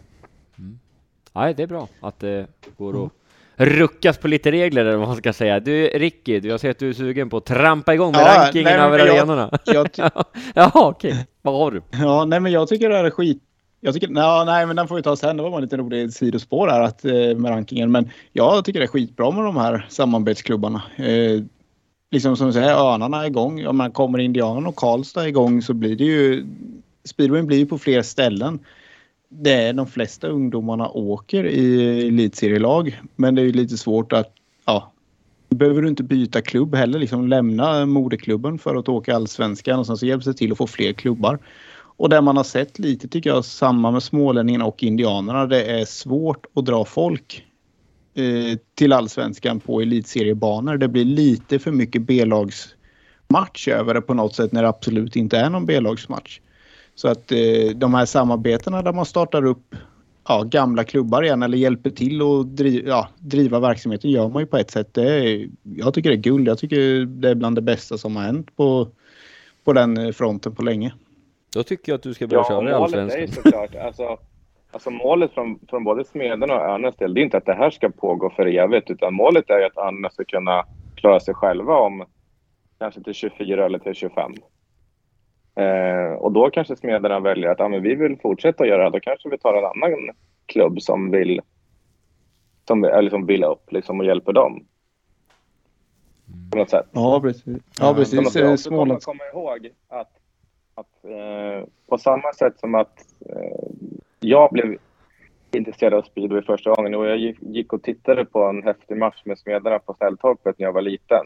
Nej, 1.33 1.53
det 1.53 1.63
är 1.63 1.67
bra 1.67 1.87
att 2.01 2.19
det 2.19 2.47
går 2.77 3.05
att 3.05 3.11
ruckas 3.55 4.17
på 4.17 4.27
lite 4.27 4.51
regler 4.51 4.85
eller 4.85 4.97
vad 4.97 5.07
man 5.07 5.17
ska 5.17 5.33
säga. 5.33 5.59
Du 5.59 5.87
Ricky, 5.87 6.39
jag 6.39 6.59
ser 6.59 6.69
att 6.71 6.79
du 6.79 6.89
är 6.89 6.93
sugen 6.93 7.29
på 7.29 7.37
att 7.37 7.45
trampa 7.45 7.93
igång 7.93 8.11
med 8.11 8.21
Ja, 8.21 8.43
rankingen 8.45 8.65
nej, 8.77 8.79
över 8.87 8.99
jag- 8.99 9.17
arenorna. 9.17 9.59
Jag 9.65 9.93
ty- 9.93 10.01
Jaha, 10.55 10.71
okej. 10.89 11.27
Vad 11.41 11.53
har 11.53 11.71
du? 11.71 11.81
Ja, 11.91 12.25
nej, 12.25 12.39
men 12.39 12.51
jag 12.51 12.67
tycker 12.67 12.89
det 12.89 12.95
här 12.95 13.03
är 13.03 13.09
skit. 13.09 13.43
Jag 13.79 13.93
tycker, 13.93 14.07
nej, 14.07 14.45
nej, 14.45 14.65
men 14.65 14.75
den 14.75 14.87
får 14.87 14.95
vi 14.95 15.01
ta 15.01 15.15
sen. 15.15 15.37
Det 15.37 15.43
var 15.43 15.49
bara 15.49 15.57
en 15.57 15.63
liten 15.63 15.79
rolig 15.79 16.13
sidospår 16.13 16.67
här 16.67 16.81
att, 16.81 17.05
eh, 17.05 17.11
med 17.13 17.51
rankingen. 17.51 17.91
Men 17.91 18.09
jag 18.33 18.65
tycker 18.65 18.79
det 18.79 18.85
är 18.85 18.87
skitbra 18.87 19.31
med 19.31 19.43
de 19.43 19.57
här 19.57 19.85
samarbetsklubbarna. 19.89 20.81
Liksom 22.11 22.37
som 22.37 22.47
du 22.47 22.53
säger, 22.53 22.93
Örnarna 22.93 23.23
är 23.23 23.27
igång. 23.27 23.65
Om 23.65 23.77
man 23.77 23.91
kommer 23.91 24.19
Indianen 24.19 24.65
och 24.65 24.75
Karlstad 24.75 25.27
igång 25.27 25.61
så 25.61 25.73
blir 25.73 25.95
det 25.95 26.03
ju... 26.03 26.45
Speedwayen 27.03 27.47
blir 27.47 27.57
ju 27.57 27.65
på 27.65 27.77
fler 27.77 28.01
ställen. 28.01 28.59
Det 29.29 29.53
är 29.53 29.73
de 29.73 29.87
flesta 29.87 30.27
ungdomarna 30.27 30.89
åker 30.89 31.43
i 31.43 32.07
elitserielag. 32.07 33.01
Men 33.15 33.35
det 33.35 33.41
är 33.41 33.45
ju 33.45 33.51
lite 33.51 33.77
svårt 33.77 34.13
att... 34.13 34.33
Ja, 34.65 34.91
behöver 35.49 35.81
du 35.81 35.87
inte 35.87 36.03
byta 36.03 36.41
klubb 36.41 36.75
heller. 36.75 36.99
Liksom 36.99 37.27
lämna 37.27 37.85
moderklubben 37.85 38.59
för 38.59 38.75
att 38.75 38.89
åka 38.89 39.15
allsvenskan 39.15 39.79
och 39.79 39.85
sen 39.85 39.97
så 39.97 40.05
hjälps 40.05 40.25
det 40.25 40.33
till 40.33 40.51
att 40.51 40.57
få 40.57 40.67
fler 40.67 40.93
klubbar. 40.93 41.39
Och 41.99 42.09
där 42.09 42.21
man 42.21 42.37
har 42.37 42.43
sett 42.43 42.79
lite 42.79 43.07
tycker 43.07 43.29
jag 43.29 43.45
samma 43.45 43.91
med 43.91 44.03
smålänningarna 44.03 44.65
och 44.65 44.83
indianerna. 44.83 45.45
Det 45.45 45.63
är 45.63 45.85
svårt 45.85 46.45
att 46.53 46.65
dra 46.65 46.85
folk 46.85 47.45
till 48.75 48.93
allsvenskan 48.93 49.59
på 49.59 49.81
elitseriebanor. 49.81 50.77
Det 50.77 50.87
blir 50.87 51.05
lite 51.05 51.59
för 51.59 51.71
mycket 51.71 52.01
B-lagsmatch 52.01 53.67
över 53.67 53.93
det 53.93 54.01
på 54.01 54.13
något 54.13 54.35
sätt 54.35 54.51
när 54.51 54.61
det 54.63 54.69
absolut 54.69 55.15
inte 55.15 55.37
är 55.37 55.49
någon 55.49 55.65
B-lagsmatch. 55.65 56.39
Så 56.95 57.07
att 57.07 57.31
eh, 57.31 57.75
de 57.75 57.93
här 57.93 58.05
samarbetena 58.05 58.81
där 58.81 58.93
man 58.93 59.05
startar 59.05 59.45
upp 59.45 59.75
ja, 60.27 60.43
gamla 60.43 60.83
klubbar 60.83 61.23
igen 61.23 61.43
eller 61.43 61.57
hjälper 61.57 61.89
till 61.89 62.21
att 62.21 62.57
driva, 62.57 62.89
ja, 62.89 63.07
driva 63.19 63.59
verksamheten 63.59 64.11
gör 64.11 64.29
man 64.29 64.41
ju 64.41 64.45
på 64.45 64.57
ett 64.57 64.71
sätt. 64.71 64.93
Det 64.93 65.03
är, 65.03 65.49
jag 65.63 65.93
tycker 65.93 66.09
det 66.09 66.15
är 66.15 66.21
guld. 66.21 66.47
Jag 66.47 66.57
tycker 66.57 67.05
det 67.05 67.29
är 67.29 67.35
bland 67.35 67.55
det 67.55 67.61
bästa 67.61 67.97
som 67.97 68.15
har 68.15 68.23
hänt 68.23 68.55
på, 68.55 68.87
på 69.63 69.73
den 69.73 69.97
eh, 69.97 70.11
fronten 70.11 70.55
på 70.55 70.63
länge. 70.63 70.93
Då 71.53 71.63
tycker 71.63 71.91
jag 71.91 71.97
att 71.97 72.03
du 72.03 72.13
ska 72.13 72.27
börja 72.27 72.39
Ja, 72.41 72.47
köra 72.49 72.69
i 72.75 72.79
målet 72.79 72.93
är 72.93 72.97
ju 72.97 73.03
Allsvenskan. 73.03 73.43
såklart, 73.43 73.75
alltså, 73.75 74.17
alltså 74.71 74.89
målet 74.89 75.33
från, 75.33 75.59
från 75.69 75.83
både 75.83 76.05
Smeden 76.05 76.51
och 76.51 76.61
Örnes 76.61 76.95
del, 76.95 77.13
det 77.13 77.21
är 77.21 77.23
inte 77.23 77.37
att 77.37 77.45
det 77.45 77.53
här 77.53 77.69
ska 77.69 77.89
pågå 77.89 78.29
för 78.29 78.45
evigt, 78.45 78.89
utan 78.89 79.13
målet 79.13 79.49
är 79.49 79.65
att 79.65 79.77
Örnes 79.77 80.13
ska 80.13 80.25
kunna 80.25 80.65
klara 80.95 81.19
sig 81.19 81.33
själva 81.33 81.77
om 81.77 82.05
kanske 82.79 83.03
till 83.03 83.13
24 83.13 83.65
eller 83.65 83.79
till 83.79 83.93
25. 83.93 84.33
Eh, 85.55 86.13
och 86.13 86.31
då 86.31 86.49
kanske 86.49 86.75
Smederna 86.75 87.19
väljer 87.19 87.49
att 87.49 87.61
ah, 87.61 87.69
men 87.69 87.83
vi 87.83 87.95
vill 87.95 88.17
fortsätta 88.17 88.65
göra 88.65 88.83
det, 88.83 88.89
då 88.89 88.99
kanske 88.99 89.29
vi 89.29 89.37
tar 89.37 89.53
en 89.53 89.65
annan 89.65 90.15
klubb 90.45 90.81
som 90.81 91.11
vill 91.11 91.41
som, 92.67 92.83
eller 92.83 93.09
som 93.09 93.25
vill 93.25 93.43
upp 93.43 93.71
liksom, 93.71 93.99
och 93.99 94.05
hjälper 94.05 94.33
dem. 94.33 94.65
På 96.51 96.57
något 96.57 96.69
sätt. 96.69 96.85
Ja, 96.91 97.21
precis. 97.21 97.57
Ja, 97.79 97.93
precis. 97.93 98.21
måste 98.21 98.39
jag 98.39 98.53
också 98.53 98.69
komma, 98.69 98.81
Smålands... 98.83 99.05
komma 99.05 99.23
ihåg 99.33 99.69
att, 99.87 100.11
att 100.75 101.05
eh, 101.05 101.67
på 101.87 101.97
samma 101.97 102.33
sätt 102.33 102.59
som 102.59 102.75
att 102.75 103.05
eh, 103.29 103.69
jag 104.19 104.51
blev 104.51 104.77
intresserad 105.51 105.93
av 105.93 106.01
speedway 106.01 106.41
första 106.41 106.73
gången 106.73 106.95
och 106.95 107.07
jag 107.07 107.35
gick, 107.39 107.73
och 107.73 107.83
tittade 107.83 108.25
på 108.25 108.43
en 108.43 108.63
häftig 108.63 108.97
match 108.97 109.21
med 109.25 109.39
Smederna 109.39 109.79
på 109.79 109.93
Ställtorpet 109.93 110.59
när 110.59 110.65
jag 110.65 110.73
var 110.73 110.81
liten. 110.81 111.25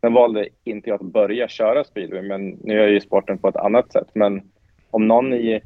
Sen 0.00 0.12
valde 0.12 0.48
inte 0.64 0.88
jag 0.88 0.94
att 0.94 1.12
börja 1.12 1.48
köra 1.48 1.84
speedway, 1.84 2.22
men 2.22 2.48
nu 2.48 2.74
gör 2.74 2.82
jag 2.82 2.90
ju 2.90 3.00
sporten 3.00 3.38
på 3.38 3.48
ett 3.48 3.56
annat 3.56 3.92
sätt. 3.92 4.08
Men 4.12 4.42
om 4.90 5.08
någon 5.08 5.32
i 5.32 5.60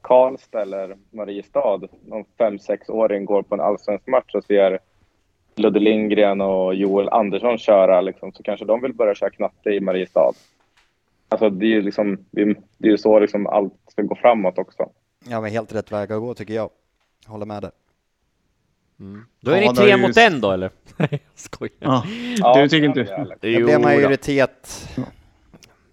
Karlstad 0.00 0.62
eller 0.62 0.96
Mariestad, 1.10 1.80
någon 2.06 2.24
fem 2.38 2.58
åring 2.88 3.24
går 3.24 3.42
på 3.42 3.54
en 3.54 3.60
allsvensk 3.60 4.06
match 4.06 4.34
och 4.34 4.44
ser 4.44 4.78
Ludde 5.56 5.80
Lindgren 5.80 6.40
och 6.40 6.74
Joel 6.74 7.08
Andersson 7.08 7.58
köra 7.58 8.00
liksom, 8.00 8.32
så 8.32 8.42
kanske 8.42 8.66
de 8.66 8.80
vill 8.80 8.94
börja 8.94 9.14
köra 9.14 9.30
knatte 9.30 9.70
i 9.70 9.80
Mariestad. 9.80 10.32
Alltså 11.28 11.50
det 11.50 11.66
är 11.66 11.70
ju 11.70 11.82
liksom, 11.82 12.18
det 12.78 12.88
är 12.88 12.96
så 12.96 13.18
liksom 13.18 13.46
allt 13.46 13.74
ska 13.88 14.02
gå 14.02 14.14
framåt 14.14 14.58
också. 14.58 14.90
Ja, 15.28 15.40
men 15.40 15.50
helt 15.50 15.74
rätt 15.74 15.92
väg 15.92 16.12
att 16.12 16.20
gå 16.20 16.34
tycker 16.34 16.54
jag. 16.54 16.70
Håller 17.26 17.46
med 17.46 17.62
dig. 17.62 17.70
Mm. 19.00 19.24
Då 19.40 19.50
är 19.50 19.54
Ja, 19.56 19.60
ni 19.60 19.68
det 19.68 19.74
tre 19.74 19.96
mot 19.96 20.16
en 20.16 20.40
då 20.40 20.50
eller? 20.50 20.70
Nej, 20.96 21.20
skojar. 21.34 21.72
Ja. 21.78 22.04
Ja, 22.38 22.62
Du 22.62 22.68
tycker 22.68 22.88
det 22.88 23.00
inte? 23.00 23.12
ärligt. 23.14 23.32
Det 23.40 23.48
blir 23.48 23.60
Jo 23.60 23.66
då. 23.66 23.78
majoritet. 23.78 24.88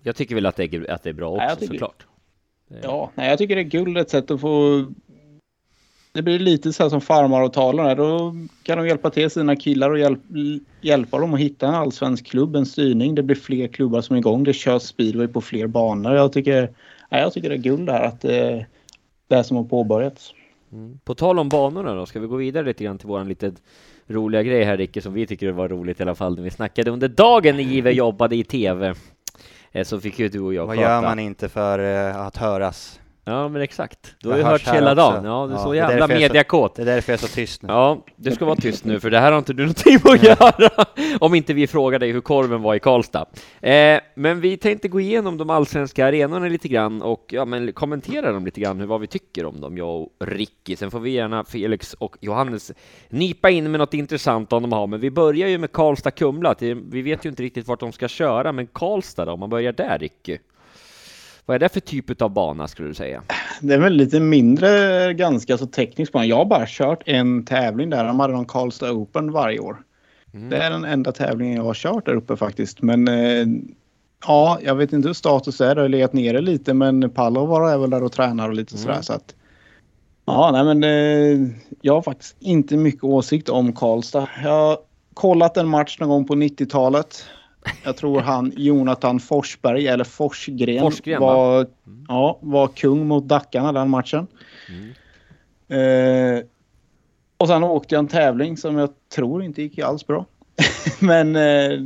Jag 0.04 0.16
tycker 0.16 0.36
väl 0.36 0.46
att 0.46 0.56
det 0.56 0.64
är, 0.74 0.92
att 0.92 1.04
det 1.04 1.10
är 1.10 1.14
bra 1.14 1.30
också 1.32 1.46
Nej, 1.46 1.56
tycker- 1.56 1.74
såklart. 1.74 2.06
Ja, 2.84 3.12
nej, 3.16 3.30
jag 3.30 3.38
tycker 3.38 3.56
det 3.56 3.62
är 3.62 3.64
guld 3.64 3.98
ett 3.98 4.10
sätt 4.10 4.32
att 4.32 4.42
få... 4.42 4.86
Det 6.12 6.22
blir 6.22 6.40
lite 6.40 6.74
så 6.74 6.84
här 6.84 6.90
som 6.90 7.02
farmaravtalen 7.02 7.86
här. 7.86 7.96
Då 7.96 8.36
kan 8.64 8.78
de 8.78 8.88
hjälpa 8.88 9.10
till 9.10 9.30
sina 9.30 9.56
killar 9.56 9.90
och 9.92 10.00
hjälp, 10.00 10.20
hjälpa 10.82 11.20
dem 11.20 11.34
att 11.34 11.40
hitta 11.40 11.68
en 11.68 11.74
allsvensk 11.76 12.26
klubb, 12.26 12.56
en 12.56 12.66
styrning. 12.66 13.16
Det 13.16 13.24
blir 13.24 13.36
fler 13.36 13.68
klubbar 13.68 14.02
som 14.02 14.16
är 14.16 14.20
igång. 14.20 14.44
Det 14.44 14.54
körs 14.54 14.82
speedway 14.84 15.28
på 15.28 15.42
fler 15.42 15.68
banor. 15.68 16.14
Jag 16.16 16.34
tycker, 16.34 16.62
nej, 17.12 17.22
jag 17.22 17.34
tycker 17.34 17.50
det 17.50 17.56
är 17.56 17.60
guld 17.60 17.90
här 17.90 18.04
att 18.04 18.22
det, 18.22 18.66
det 19.28 19.36
här 19.36 19.44
som 19.44 19.58
har 19.58 19.64
påbörjats. 19.64 20.34
Mm. 20.72 21.00
På 21.04 21.16
tal 21.16 21.40
om 21.40 21.50
banorna 21.50 21.94
då, 21.94 22.06
ska 22.06 22.20
vi 22.20 22.28
gå 22.28 22.36
vidare 22.36 22.66
lite 22.66 22.84
grann 22.84 22.98
till 22.98 23.08
våran 23.08 23.28
lite 23.28 23.52
roliga 24.08 24.44
grej 24.44 24.64
här 24.64 24.78
Ricke, 24.78 25.02
som 25.02 25.14
vi 25.14 25.28
tycker 25.28 25.52
var 25.52 25.70
roligt 25.70 26.00
i 26.00 26.04
alla 26.04 26.16
fall 26.16 26.36
när 26.36 26.44
vi 26.44 26.52
snackade 26.52 26.92
under 26.92 27.08
dagen 27.08 27.56
när 27.56 27.64
Give 27.64 27.92
jobbade 27.92 28.36
i 28.36 28.44
TV. 28.44 28.96
Eh, 29.72 29.84
Så 29.84 30.00
fick 30.00 30.20
ju 30.20 30.30
du 30.30 30.40
och 30.40 30.54
jag 30.54 30.66
Vad 30.68 30.76
sköta. 30.78 30.90
gör 30.92 31.02
man 31.02 31.20
inte 31.20 31.50
för 31.50 31.80
eh, 32.10 32.18
att 32.22 32.38
höras? 32.38 33.00
Ja 33.28 33.48
men 33.50 33.62
exakt. 33.62 34.16
Du 34.20 34.30
har 34.30 34.38
ju 34.38 34.44
hört 34.44 34.68
hela 34.68 34.92
också. 34.92 34.96
dagen. 34.96 35.26
Ja, 35.26 35.46
du 35.48 35.54
är 35.54 35.58
Ja, 35.58 35.64
så 35.64 35.76
jävla 35.76 36.08
mediakåt. 36.08 36.76
Det 36.76 36.82
är 36.82 36.86
därför 36.86 37.12
jag 37.12 37.18
är 37.18 37.28
så 37.28 37.36
tyst 37.36 37.62
nu. 37.62 37.70
Ja, 37.70 38.06
du 38.16 38.32
ska 38.32 38.46
vara 38.46 38.56
tyst 38.56 38.86
nu 38.86 39.00
för 39.00 39.10
det 39.10 39.20
här 39.20 39.32
har 39.32 39.40
inte 39.40 39.54
du 39.54 39.64
någonting 39.64 40.00
att 40.04 40.24
göra. 40.42 40.86
Om 41.20 41.36
inte 41.36 41.54
vi 41.54 41.68
frågar 41.68 42.00
dig 42.00 42.12
hur 42.12 42.22
korven 42.22 42.62
var 42.62 42.76
i 42.76 42.80
Karlstad. 42.80 43.26
Eh, 43.62 44.00
men 44.16 44.42
vi 44.42 44.58
tänkte 44.58 44.88
gå 44.88 45.00
igenom 45.00 45.38
de 45.38 45.50
allsvenska 45.50 46.06
arenorna 46.08 46.48
lite 46.48 46.68
grann 46.68 47.02
och 47.02 47.26
ja, 47.28 47.46
men 47.46 47.74
kommentera 47.74 48.32
dem 48.32 48.46
lite 48.46 48.62
grann, 48.62 48.80
hur, 48.80 48.88
vad 48.88 49.02
vi 49.02 49.08
tycker 49.08 49.46
om 49.46 49.62
dem, 49.62 49.78
jag 49.78 49.90
och 49.90 50.10
Ricky. 50.20 50.76
Sen 50.76 50.92
får 50.92 51.00
vi 51.00 51.10
gärna 51.10 51.44
Felix 51.44 51.94
och 51.94 52.18
Johannes 52.22 52.72
nipa 53.10 53.50
in 53.50 53.72
med 53.72 53.80
något 53.80 53.94
intressant 53.94 54.54
om 54.54 54.62
de 54.62 54.72
har. 54.72 54.88
Men 54.88 55.00
vi 55.00 55.12
börjar 55.12 55.48
ju 55.48 55.58
med 55.58 55.72
Karlstad-Kumla. 55.72 56.56
Vi 56.90 57.02
vet 57.02 57.26
ju 57.26 57.30
inte 57.30 57.44
riktigt 57.44 57.68
vart 57.68 57.80
de 57.80 57.92
ska 57.92 58.08
köra, 58.08 58.52
men 58.52 58.68
Karlstad 58.68 59.26
då, 59.26 59.32
om 59.32 59.40
man 59.40 59.50
börjar 59.50 59.74
där 59.74 60.00
Ricky. 60.00 60.38
Vad 61.46 61.56
är 61.56 61.60
det 61.60 61.70
för 61.70 61.80
typ 61.80 62.22
av 62.22 62.30
bana 62.30 62.68
skulle 62.68 62.88
du 62.88 62.94
säga? 62.94 63.24
Det 63.62 63.74
är 63.74 63.80
väl 63.80 63.94
lite 63.94 64.20
mindre, 64.20 65.14
ganska 65.14 65.58
så 65.58 65.66
teknisk 65.66 66.12
bana. 66.12 66.26
Jag 66.26 66.36
har 66.36 66.46
bara 66.46 66.66
kört 66.68 67.04
en 67.06 67.46
tävling 67.46 67.90
där. 67.90 68.04
De 68.04 68.20
hade 68.20 68.34
någon 68.34 68.46
Karlstad 68.46 68.92
Open 68.92 69.32
varje 69.32 69.60
år. 69.60 69.78
Mm. 70.34 70.50
Det 70.50 70.58
är 70.58 70.70
den 70.72 70.86
enda 70.86 71.12
tävlingen 71.12 71.56
jag 71.56 71.64
har 71.64 71.74
kört 71.74 72.06
där 72.06 72.16
uppe 72.16 72.36
faktiskt. 72.38 72.82
Men 72.82 73.08
eh, 73.08 73.46
ja, 74.28 74.60
jag 74.64 74.76
vet 74.76 74.94
inte 74.94 75.08
hur 75.10 75.14
status 75.14 75.62
är. 75.62 75.76
Det 75.76 75.82
har 75.82 75.90
legat 75.90 76.14
nere 76.14 76.42
lite 76.42 76.74
men 76.74 77.10
Palovar 77.10 77.70
är 77.72 77.78
väl 77.78 77.90
där 77.90 78.04
och 78.04 78.12
tränar 78.12 78.50
och 78.50 78.56
lite 78.56 78.76
Mm. 78.76 78.84
sådär. 78.84 79.02
Så 79.02 79.14
att, 79.14 79.36
ja, 80.26 80.52
nej 80.52 80.64
men 80.76 80.84
eh, 80.84 81.48
jag 81.82 81.94
har 81.94 82.02
faktiskt 82.02 82.36
inte 82.40 82.78
mycket 82.78 83.04
åsikt 83.04 83.50
om 83.50 83.74
Karlstad. 83.74 84.28
Jag 84.44 84.50
har 84.52 84.78
kollat 85.14 85.58
en 85.58 85.68
match 85.68 85.98
någon 86.00 86.10
gång 86.10 86.26
på 86.28 86.36
90-talet. 86.36 87.26
Jag 87.84 87.98
tror 87.98 88.22
han 88.22 88.54
Jonathan 88.56 89.20
Forsberg 89.20 89.88
eller 89.88 90.04
Forsgren, 90.04 90.80
Forsgren, 90.80 91.22
va? 91.22 91.34
var, 91.36 91.68
ja, 92.08 92.40
var 92.42 92.68
kung 92.68 93.08
mot 93.08 93.24
Dackarna 93.24 93.72
den 93.72 93.90
matchen. 93.90 94.28
Eh, 95.68 96.46
och 97.38 97.48
sen 97.48 97.64
åkte 97.64 97.96
jag 97.96 98.00
en 98.00 98.08
tävling 98.08 98.58
som 98.58 98.78
jag 98.78 98.90
tror 99.16 99.44
inte 99.44 99.62
gick 99.62 99.80
alls 99.80 100.08
bra. 100.08 100.26
men 101.00 101.36
eh, 101.36 101.80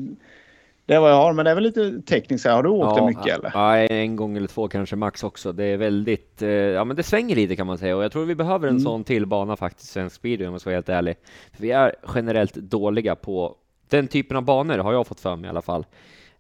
det 0.86 1.00
vad 1.00 1.12
jag 1.12 1.16
har. 1.16 1.34
Men 1.34 1.46
det 1.46 1.52
är 1.52 1.56
väl 1.56 1.64
lite 1.64 2.02
tekniskt. 2.02 2.46
Har 2.46 2.64
du 2.64 2.70
åkt 2.70 3.00
det 3.00 3.06
mycket 3.06 3.38
eller? 3.38 3.52
Ja, 3.54 3.78
en 3.78 4.16
gång 4.16 4.38
eller 4.38 4.48
två 4.48 4.68
kanske 4.68 4.96
max 4.96 5.24
också. 5.24 5.52
Det 5.52 5.64
är 5.66 5.78
väldigt, 5.78 6.42
eh, 6.42 6.50
ja 6.50 6.84
men 6.84 6.96
det 6.96 7.04
svänger 7.04 7.36
lite 7.36 7.56
kan 7.56 7.68
man 7.68 7.78
säga 7.78 7.98
och 7.98 8.04
jag 8.04 8.12
tror 8.12 8.26
vi 8.26 8.36
behöver 8.36 8.68
en 8.68 8.74
Mm. 8.74 8.84
sån 8.84 9.04
till 9.04 9.26
bana 9.26 9.56
faktiskt, 9.56 9.92
svensk 9.92 10.16
speedway 10.16 10.48
om 10.48 10.54
jag 10.54 10.62
ska 10.62 10.70
vara 10.70 10.76
helt 10.78 10.90
ärlig. 10.90 11.16
För 11.54 11.62
vi 11.62 11.72
är 11.72 11.96
generellt 12.16 12.54
dåliga 12.56 13.16
på 13.16 13.56
den 13.90 14.08
typen 14.08 14.38
av 14.38 14.44
banor 14.44 14.78
har 14.78 14.94
jag 14.94 15.08
fått 15.08 15.20
för 15.20 15.36
mig 15.36 15.48
i 15.48 15.50
alla 15.50 15.62
fall. 15.62 15.86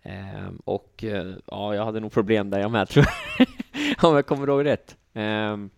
Ehm, 0.03 0.61
och 0.65 1.03
eh, 1.03 1.33
ja, 1.45 1.75
jag 1.75 1.85
hade 1.85 1.99
nog 1.99 2.11
problem 2.11 2.49
där 2.49 2.59
jag 2.59 2.71
med 2.71 2.89
tror 2.89 3.05
jag. 3.37 3.47
om 4.09 4.15
jag 4.15 4.25
kommer 4.25 4.47
ihåg 4.47 4.65
rätt. 4.65 4.97
Ehm, 5.13 5.69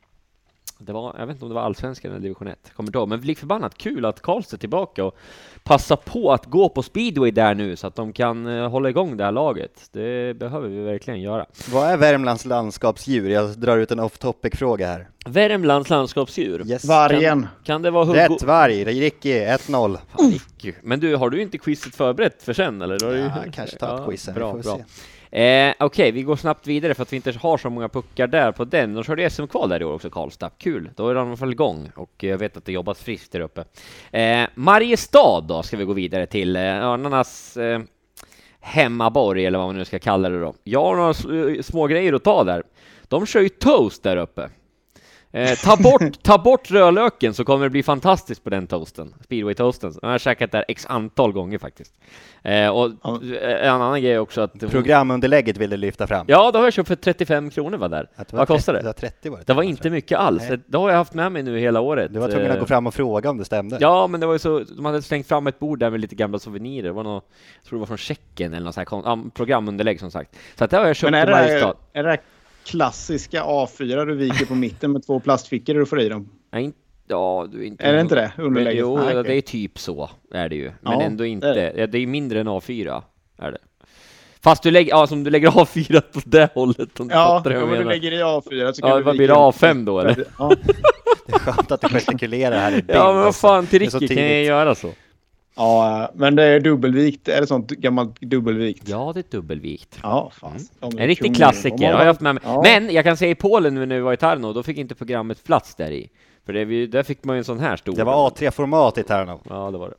det 0.86 0.94
var, 0.94 1.16
jag 1.20 1.28
vet 1.28 1.34
inte 1.36 1.46
om 1.46 1.50
det 1.50 1.56
var 1.56 1.62
allsvenskan 1.62 2.12
eller 2.12 2.22
division 2.22 2.48
1, 2.48 2.72
kommer 2.76 2.96
ihåg. 2.96 3.10
Men 3.10 3.22
lik 3.22 3.40
förbannat 3.40 3.78
kul 3.78 4.06
att 4.06 4.22
Karlstad 4.22 4.56
är 4.56 4.60
tillbaka 4.60 5.06
och 5.06 5.18
passa 5.64 5.96
på 5.96 6.32
att 6.32 6.46
gå 6.46 6.70
på 6.70 6.84
speedway 6.84 7.32
där 7.32 7.56
nu 7.56 7.76
så 7.76 7.88
att 7.88 7.96
de 7.96 8.14
kan 8.14 8.48
eh, 8.48 8.70
hålla 8.70 8.90
igång 8.90 9.18
det 9.18 9.24
här 9.24 9.32
laget. 9.32 9.90
Det 9.92 10.38
behöver 10.38 10.70
vi 10.70 10.80
verkligen 10.80 11.22
göra. 11.22 11.46
Vad 11.72 11.90
är 11.90 11.98
Värmlands 11.98 12.46
landskapsdjur? 12.46 13.30
Jag 13.30 13.50
drar 13.50 13.78
ut 13.78 13.92
en 13.92 14.00
off 14.00 14.18
topic 14.18 14.54
fråga 14.56 14.88
här. 14.88 15.08
Värmlands 15.26 15.90
landskapsdjur. 15.90 16.68
Yes. 16.68 16.86
Vargen. 16.86 17.48
Kan 17.64 17.82
det 17.82 17.92
vara 17.92 18.06
Hugo? 18.06 18.20
Rätt 18.20 18.44
varg, 18.44 18.84
Ricky 18.84 19.34
1-0. 19.34 19.98
Fan, 20.18 20.32
Ricky. 20.32 20.74
Men 20.84 21.00
du, 21.00 21.16
har 21.16 21.30
du 21.30 21.42
inte 21.42 21.58
quizet 21.58 21.96
förberett 21.96 22.44
för 22.44 22.54
sen 22.54 22.82
eller? 22.82 23.06
Har 23.06 23.14
du... 23.14 23.20
Ja, 23.20 23.34
kanske 23.54 23.78
ta 23.78 23.98
ett 24.00 24.06
quiz 24.06 24.28
här, 24.28 24.34
Bra, 24.34 24.54
vi 24.54 24.64
får 24.64 24.70
bra. 24.70 24.78
se. 24.78 24.84
Eh, 25.32 25.74
Okej, 25.80 26.12
vi 26.12 26.24
går 26.24 26.36
snabbt 26.36 26.68
vidare 26.68 26.94
för 26.94 27.02
att 27.04 27.14
vi 27.14 27.16
inte 27.16 27.34
har 27.42 27.58
så 27.58 27.70
många 27.70 27.90
puckar 27.90 28.28
där 28.28 28.52
på 28.52 28.66
den. 28.66 28.94
De 28.94 29.04
körde 29.04 29.30
SM-kval 29.30 29.70
där 29.70 29.82
i 29.82 29.86
år 29.86 29.94
också, 29.94 30.10
Karlstad. 30.10 30.50
Kul, 30.58 30.90
då 30.96 31.10
är 31.10 31.16
de 31.16 31.28
i 31.28 31.30
alla 31.30 31.38
fall 31.38 31.52
igång 31.52 31.92
och 31.96 32.12
jag 32.18 32.38
vet 32.38 32.58
att 32.58 32.66
det 32.66 32.72
jobbas 32.72 33.04
friskt 33.04 33.32
där 33.32 33.40
uppe. 33.40 33.64
Eh, 34.12 34.50
Mariestad 34.56 35.42
då 35.42 35.64
ska 35.64 35.78
vi 35.78 35.86
gå 35.86 35.94
vidare 35.94 36.26
till. 36.26 36.56
Eh, 36.56 36.62
Örnarnas 36.62 37.58
eh, 37.58 37.82
hemmaborg 38.60 39.46
eller 39.46 39.58
vad 39.58 39.68
man 39.68 39.78
nu 39.78 39.86
ska 39.86 40.00
kalla 40.00 40.30
det 40.30 40.40
då. 40.40 40.54
Jag 40.64 40.84
har 40.84 40.96
några 40.96 41.50
eh, 41.50 41.62
små 41.62 41.88
grejer 41.88 42.14
att 42.14 42.24
ta 42.24 42.44
där. 42.44 42.64
De 43.04 43.26
kör 43.26 43.42
ju 43.42 43.50
toast 43.50 44.04
där 44.04 44.18
uppe. 44.18 44.50
Eh, 45.34 45.56
ta, 45.56 45.78
bort, 45.78 46.24
ta 46.24 46.38
bort 46.38 46.72
rödlöken 46.72 47.34
så 47.34 47.46
kommer 47.46 47.66
det 47.66 47.70
bli 47.70 47.84
fantastiskt 47.84 48.44
på 48.44 48.50
den 48.50 48.68
toasten, 48.68 49.14
speedway-toasten. 49.30 50.00
Jag 50.02 50.10
har 50.10 50.18
käkat 50.18 50.52
där 50.52 50.66
x 50.68 50.86
antal 50.90 51.32
gånger 51.32 51.58
faktiskt. 51.58 51.94
Eh, 52.44 52.68
och 52.70 52.92
Ja. 53.04 53.20
eh, 53.42 53.68
en 53.68 53.74
annan 53.74 54.02
grej 54.02 54.20
också 54.20 54.42
att... 54.42 54.60
Programunderlägget 54.60 55.58
vill 55.58 55.70
du 55.70 55.78
lyfta 55.78 56.08
fram. 56.08 56.26
Ja, 56.30 56.52
det 56.52 56.58
har 56.58 56.66
jag 56.66 56.74
köpt 56.74 56.88
för 56.88 56.96
35 56.96 57.50
kronor 57.50 57.78
var 57.78 57.90
där. 57.90 58.08
Det 58.18 58.34
Vad 58.34 58.48
kostar 58.48 58.74
30, 58.74 58.86
det? 58.88 58.94
30 58.94 59.30
var 59.30 59.38
det. 59.38 59.44
Det 59.48 59.54
var 59.54 59.64
inte 59.64 59.90
mycket 59.90 60.18
alls. 60.20 60.44
Nej. 60.50 60.60
Det 60.68 60.78
har 60.78 60.90
jag 60.90 60.98
haft 60.98 61.14
med 61.14 61.32
mig 61.32 61.44
nu 61.44 61.60
hela 61.60 61.80
året. 61.82 62.14
Du 62.14 62.20
var 62.20 62.30
tvungen 62.30 62.52
att 62.52 62.56
Eh, 62.56 62.60
gå 62.60 62.66
fram 62.66 62.88
och 62.88 62.94
fråga 62.94 63.30
om 63.30 63.38
det 63.38 63.46
stämde. 63.46 63.78
Ja, 63.80 64.08
men 64.08 64.20
det 64.20 64.26
var 64.26 64.34
ju 64.34 64.40
så, 64.40 64.60
de 64.60 64.86
hade 64.86 65.02
slängt 65.02 65.28
fram 65.28 65.48
ett 65.48 65.60
bord 65.60 65.80
där 65.80 65.90
med 65.90 66.00
lite 66.00 66.16
gamla 66.16 66.40
souvenirer. 66.40 66.84
Det 66.84 66.92
var 66.92 67.04
något, 67.04 67.26
jag 67.62 67.70
tror 67.70 67.78
det 67.78 67.80
var 67.80 67.88
från 67.88 67.98
Tjeckien 67.98 68.54
eller 68.54 68.66
något 68.66 68.76
sånt 68.76 69.06
här 69.06 69.30
programunderlägg 69.30 70.00
som 70.00 70.12
sagt. 70.12 70.36
Så 70.56 70.64
att 70.64 70.72
det 70.72 70.78
har 70.78 70.86
jag 70.88 70.96
köpt 70.96 71.12
Men 71.12 71.22
är 71.22 71.26
på 71.26 71.32
det, 71.32 71.36
Mariestad. 71.38 71.68
här, 71.94 72.00
är 72.00 72.04
det 72.04 72.10
här 72.10 72.20
klassiska 72.66 73.44
A4 73.44 74.06
du 74.06 74.16
viker 74.16 74.46
på 74.46 74.56
mitten 74.56 74.92
med 74.92 75.06
två 75.06 75.20
plastfickor 75.20 75.74
du 75.74 75.86
får 75.86 76.02
i 76.02 76.10
dem? 76.10 76.30
Nej, 76.52 76.64
inte, 76.64 76.78
ja, 77.08 77.48
du 77.52 77.62
är 77.62 77.66
inte... 77.66 77.84
Är 77.84 77.94
det 77.94 78.02
inte 78.02 78.16
det? 78.16 78.32
Underlägget? 78.38 78.80
jo, 78.82 78.98
Nej, 78.98 79.24
det 79.24 79.34
är 79.34 79.42
typ 79.42 79.80
så 79.80 80.10
är 80.34 80.50
det 80.50 80.56
ju. 80.56 80.72
Men 80.82 80.94
Ja, 80.94 81.02
ändå 81.02 81.24
det 81.24 81.28
inte. 81.30 81.48
är 81.48 81.54
Det 81.56 81.62
det. 81.76 81.82
är, 81.84 81.88
det 81.88 82.06
mindre 82.08 82.40
än 82.40 82.48
A4, 82.48 83.02
är 83.38 83.52
det. 83.52 83.58
Fast 84.44 84.64
du 84.64 84.72
lägger, 84.72 84.90
ja, 84.90 85.08
som 85.08 85.24
du 85.24 85.30
lägger 85.32 85.50
A4 85.50 86.02
på 86.02 86.22
det 86.26 86.50
hållet. 86.54 87.00
Om 87.00 87.08
du 87.08 87.14
Ja, 87.14 87.38
fattar 87.38 87.52
vad 87.54 87.64
om 87.64 87.70
jag 87.70 87.78
du 87.78 87.84
menar. 87.84 87.92
lägger 87.92 88.12
i 88.12 88.22
A4 88.22 88.72
så 88.74 88.82
kan 88.82 88.90
Ja, 88.90 88.98
du 88.98 89.04
vad 89.04 89.18
blir 89.18 89.28
det, 89.28 89.34
upp 89.34 89.40
A5 89.40 89.86
då, 89.86 90.00
eller? 90.00 90.26
Ja, 90.40 90.52
Det 91.26 91.34
är 91.36 91.40
skönt 91.40 91.72
att 91.72 91.82
du 91.82 91.88
gestikulerar 91.90 92.58
här 92.60 92.72
i 92.72 92.76
bild. 92.76 92.86
Ja, 92.94 93.06
men 93.08 93.16
vad 93.16 93.26
alltså. 93.26 93.40
fan, 93.48 93.68
till 93.68 93.80
Det 93.80 93.86
Ricky 93.86 94.16
kan 94.16 94.24
jag 94.24 94.44
göra 94.44 94.76
så? 94.76 94.90
Ja, 95.56 96.12
men 96.14 96.36
det 96.36 96.44
är 96.44 96.60
dubbelvikt. 96.60 97.28
Är 97.28 97.42
det 97.42 97.48
sånt 97.48 97.70
gammalt 97.70 98.22
dubbelvikt? 98.22 98.90
Ja, 98.90 99.12
det 99.14 99.20
är 99.20 99.32
dubbelvikt. 99.32 100.00
Ja, 100.04 100.32
fan. 100.40 100.60
Är 100.82 101.02
En 101.02 101.08
riktig 101.08 101.36
klassiker 101.36 101.94
har 101.94 102.00
jag 102.00 102.06
haft 102.06 102.22
med 102.22 102.36
mig. 102.36 102.44
Ja. 102.46 102.62
Men 102.64 102.94
jag 102.94 103.04
kan 103.04 103.18
säga 103.18 103.32
i 103.32 103.36
Polen 103.36 103.76
nu 103.76 103.86
när 103.86 103.96
vi 103.96 104.02
var 104.02 104.14
i 104.14 104.18
Tarno, 104.18 104.54
då 104.54 104.64
fick 104.64 104.78
inte 104.78 104.96
programmet 104.96 105.44
plats 105.44 105.76
där 105.76 105.92
i. 105.92 106.10
För 106.46 106.54
det, 106.54 106.88
där 106.88 107.04
fick 107.04 107.24
man 107.24 107.36
ju 107.36 107.38
en 107.38 107.46
sån 107.46 107.60
här 107.60 107.76
stor. 107.76 107.96
Det 107.96 108.04
var 108.04 108.30
A3-format 108.30 108.98
i 108.98 109.04
Tärnov. 109.04 109.42
Ja, 109.50 109.72
det 109.72 109.78
var 109.78 109.90
det. 109.90 109.96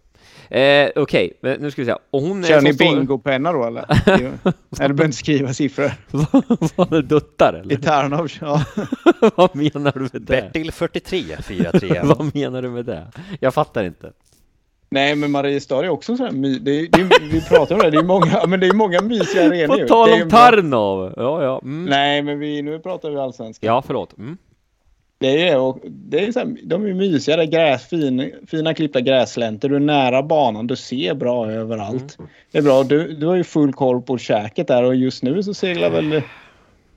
Eh, 0.49 0.91
Okej, 0.97 1.33
men 1.41 1.61
nu 1.61 1.71
ska 1.71 1.83
vi 1.83 1.87
se. 1.87 1.95
Hon 2.11 2.45
Kör 2.45 2.61
ni 2.61 2.73
bingopenna 2.73 3.53
då 3.53 3.65
eller? 3.65 3.85
eller 4.09 4.39
behöver 4.79 5.05
inte 5.05 5.17
skriva 5.17 5.55
siffror? 5.55 5.93
Var 6.77 6.91
det 6.91 7.03
duttar 7.03 7.57
I 7.57 7.61
eller? 7.61 7.77
Tarnov, 7.77 8.29
ja. 8.41 8.65
Vad 9.37 9.57
menar 9.57 9.93
du 9.93 10.01
med 10.01 10.11
det? 10.13 10.21
Bertil 10.21 10.73
43, 10.73 11.23
4-3. 11.23 12.07
Vad 12.17 12.35
menar 12.35 12.63
du 12.63 12.71
med 12.71 12.85
det? 12.85 13.07
Jag 13.41 13.55
fattar 13.55 13.85
inte. 13.85 14.13
Nej, 14.93 15.17
men 15.17 15.31
Mariestad 15.31 15.85
är 15.85 15.89
också 15.89 16.17
så 16.17 16.25
här 16.25 16.31
my- 16.31 16.59
det 16.59 16.71
är, 16.71 16.89
det 16.89 17.01
är, 17.01 17.33
Vi 17.33 17.41
pratar 17.41 17.75
om 17.75 17.81
det, 17.81 17.91
det 17.91 17.99
är 17.99 18.03
många, 18.03 18.47
men 18.47 18.61
det 18.61 18.67
är 18.67 18.73
många 18.73 19.01
mysiga 19.01 19.47
arenor 19.47 19.79
På 19.79 19.89
tal 19.89 20.23
om 20.23 20.31
Tarnov! 20.31 21.13
Ja, 21.17 21.43
ja. 21.43 21.61
Mm. 21.63 21.85
Nej, 21.85 22.23
men 22.23 22.39
vi, 22.39 22.63
nu 22.63 22.79
pratar 22.79 23.11
vi 23.11 23.17
allsvenskan. 23.17 23.67
Ja, 23.67 23.83
förlåt. 23.87 24.19
Mm. 24.19 24.37
Det 25.19 25.49
är, 25.49 25.59
och 25.59 25.79
det 25.85 26.27
är 26.27 26.33
så 26.33 26.39
här, 26.39 26.57
de 26.63 26.87
är 26.87 26.95
mysiga, 26.95 27.37
det 27.37 27.43
är 27.43 27.47
gräs, 27.47 27.89
fin, 27.89 28.33
fina 28.47 28.75
klippta 28.75 29.01
gräslänter, 29.01 29.69
du 29.69 29.77
är 29.77 29.81
nära 29.81 30.23
banan, 30.23 30.67
du 30.67 30.77
ser 30.77 31.15
bra 31.15 31.51
överallt. 31.51 32.19
Mm. 32.19 32.31
Det 32.53 32.59
är 32.59 32.63
bra, 32.63 32.83
du, 32.83 33.13
du 33.13 33.27
har 33.27 33.35
ju 33.37 33.45
full 33.45 33.73
koll 33.73 34.03
på 34.03 34.19
käket 34.19 34.69
där 34.69 34.83
och 34.83 34.95
just 34.95 35.23
nu 35.23 35.43
så 35.43 35.55
seglar 35.55 35.91
väl... 35.91 36.23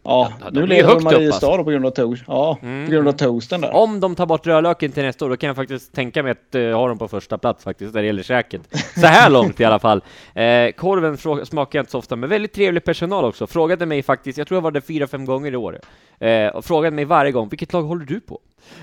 Ja, 0.06 0.32
nu 0.52 0.64
är 0.64 0.68
lever 0.68 0.90
högt 0.90 1.04
Mariestad 1.04 1.48
alltså. 1.48 1.64
på 1.64 1.70
grund 1.72 1.86
av, 1.86 1.90
toast, 1.92 2.24
ja, 2.28 2.58
Mm. 2.62 2.86
på 2.86 2.92
grund 2.92 3.08
av 3.08 3.12
toasten 3.12 3.62
där. 3.62 3.74
Om 3.76 4.00
de 4.00 4.16
tar 4.16 4.26
bort 4.26 4.48
rödlöken 4.48 4.92
till 4.92 5.04
nästa 5.04 5.26
år, 5.26 5.30
då 5.30 5.38
kan 5.38 5.48
jag 5.48 5.56
faktiskt 5.56 5.94
tänka 5.94 6.24
mig 6.24 6.32
att 6.32 6.56
uh, 6.56 6.76
ha 6.76 6.88
dem 6.88 6.98
på 6.98 7.08
första 7.08 7.38
plats 7.38 7.64
faktiskt, 7.64 7.94
när 7.94 8.02
det 8.02 8.08
gäller 8.08 8.24
käket. 8.24 8.62
Så 8.96 9.06
här 9.08 9.30
långt 9.30 9.60
i 9.60 9.66
alla 9.66 9.80
fall. 9.80 10.02
Eh, 10.34 10.72
korven 10.72 11.18
smakar 11.46 11.80
jag 11.80 11.82
inte 11.84 11.92
så 11.92 11.98
ofta, 12.00 12.16
men 12.16 12.30
väldigt 12.30 12.54
trevlig 12.54 12.84
personal 12.84 13.26
också. 13.26 13.48
Frågade 13.48 13.86
mig 13.86 14.04
faktiskt, 14.04 14.38
jag 14.38 14.48
tror 14.48 14.56
jag 14.56 14.62
var 14.62 14.72
där 14.72 14.82
fyra, 14.82 15.08
fem 15.08 15.26
gånger 15.26 15.52
i 15.52 15.56
år, 15.56 15.80
eh, 16.20 16.48
och 16.48 16.66
frågade 16.66 16.96
mig 16.96 17.06
varje 17.06 17.32
gång, 17.32 17.50
vilket 17.50 17.74
lag 17.74 17.82
håller 17.84 18.06
du 18.06 18.20
på? 18.20 18.40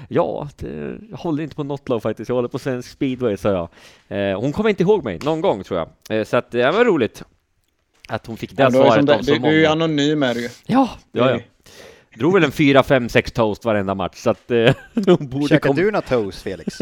Ja, 0.09 0.49
det, 0.57 0.99
jag 1.11 1.17
håller 1.17 1.43
inte 1.43 1.57
på 1.57 1.65
något 1.65 1.89
lag 1.89 2.03
faktiskt, 2.03 2.29
jag 2.29 2.37
håller 2.37 2.49
på 2.49 2.59
svensk 2.59 2.91
speedway, 2.91 3.37
sa 3.37 3.69
jag. 4.09 4.37
Hon 4.37 4.53
kommer 4.53 4.71
inte 4.71 4.83
ihåg 4.83 5.05
mig, 5.05 5.19
någon 5.25 5.41
gång 5.41 5.63
tror 5.63 5.87
jag. 6.09 6.27
Så 6.27 6.37
att 6.37 6.51
det 6.51 6.71
var 6.71 6.85
roligt. 6.85 7.23
Att 8.13 8.27
hon 8.27 8.37
fick 8.37 8.57
det 8.57 8.63
Ja, 8.63 8.71
du, 8.71 8.79
är 8.79 8.83
som 8.83 8.91
svaret 8.93 9.07
det, 9.07 9.15
av 9.15 9.19
så 9.23 9.33
du, 9.33 9.39
du 9.39 9.47
är 9.49 9.53
ju 9.53 9.59
många. 9.63 9.71
anonym 9.73 10.23
är 10.23 10.35
du 10.35 10.41
ju. 10.43 10.49
Ja, 10.67 10.89
ja, 11.13 11.31
ja. 11.31 11.39
Drog 12.19 12.35
väl 12.35 12.45
en 12.45 12.53
fyra, 12.53 12.83
fem, 12.83 13.09
sex 13.09 13.33
toast 13.33 13.65
varenda 13.65 13.95
match, 13.95 14.17
så 14.17 14.31
att 14.31 14.51
eh, 14.51 14.75
hon 15.07 15.29
borde 15.29 15.49
Käkar 15.49 15.73
du 15.73 15.85
några 15.85 16.01
toast, 16.01 16.43
Felix? 16.43 16.79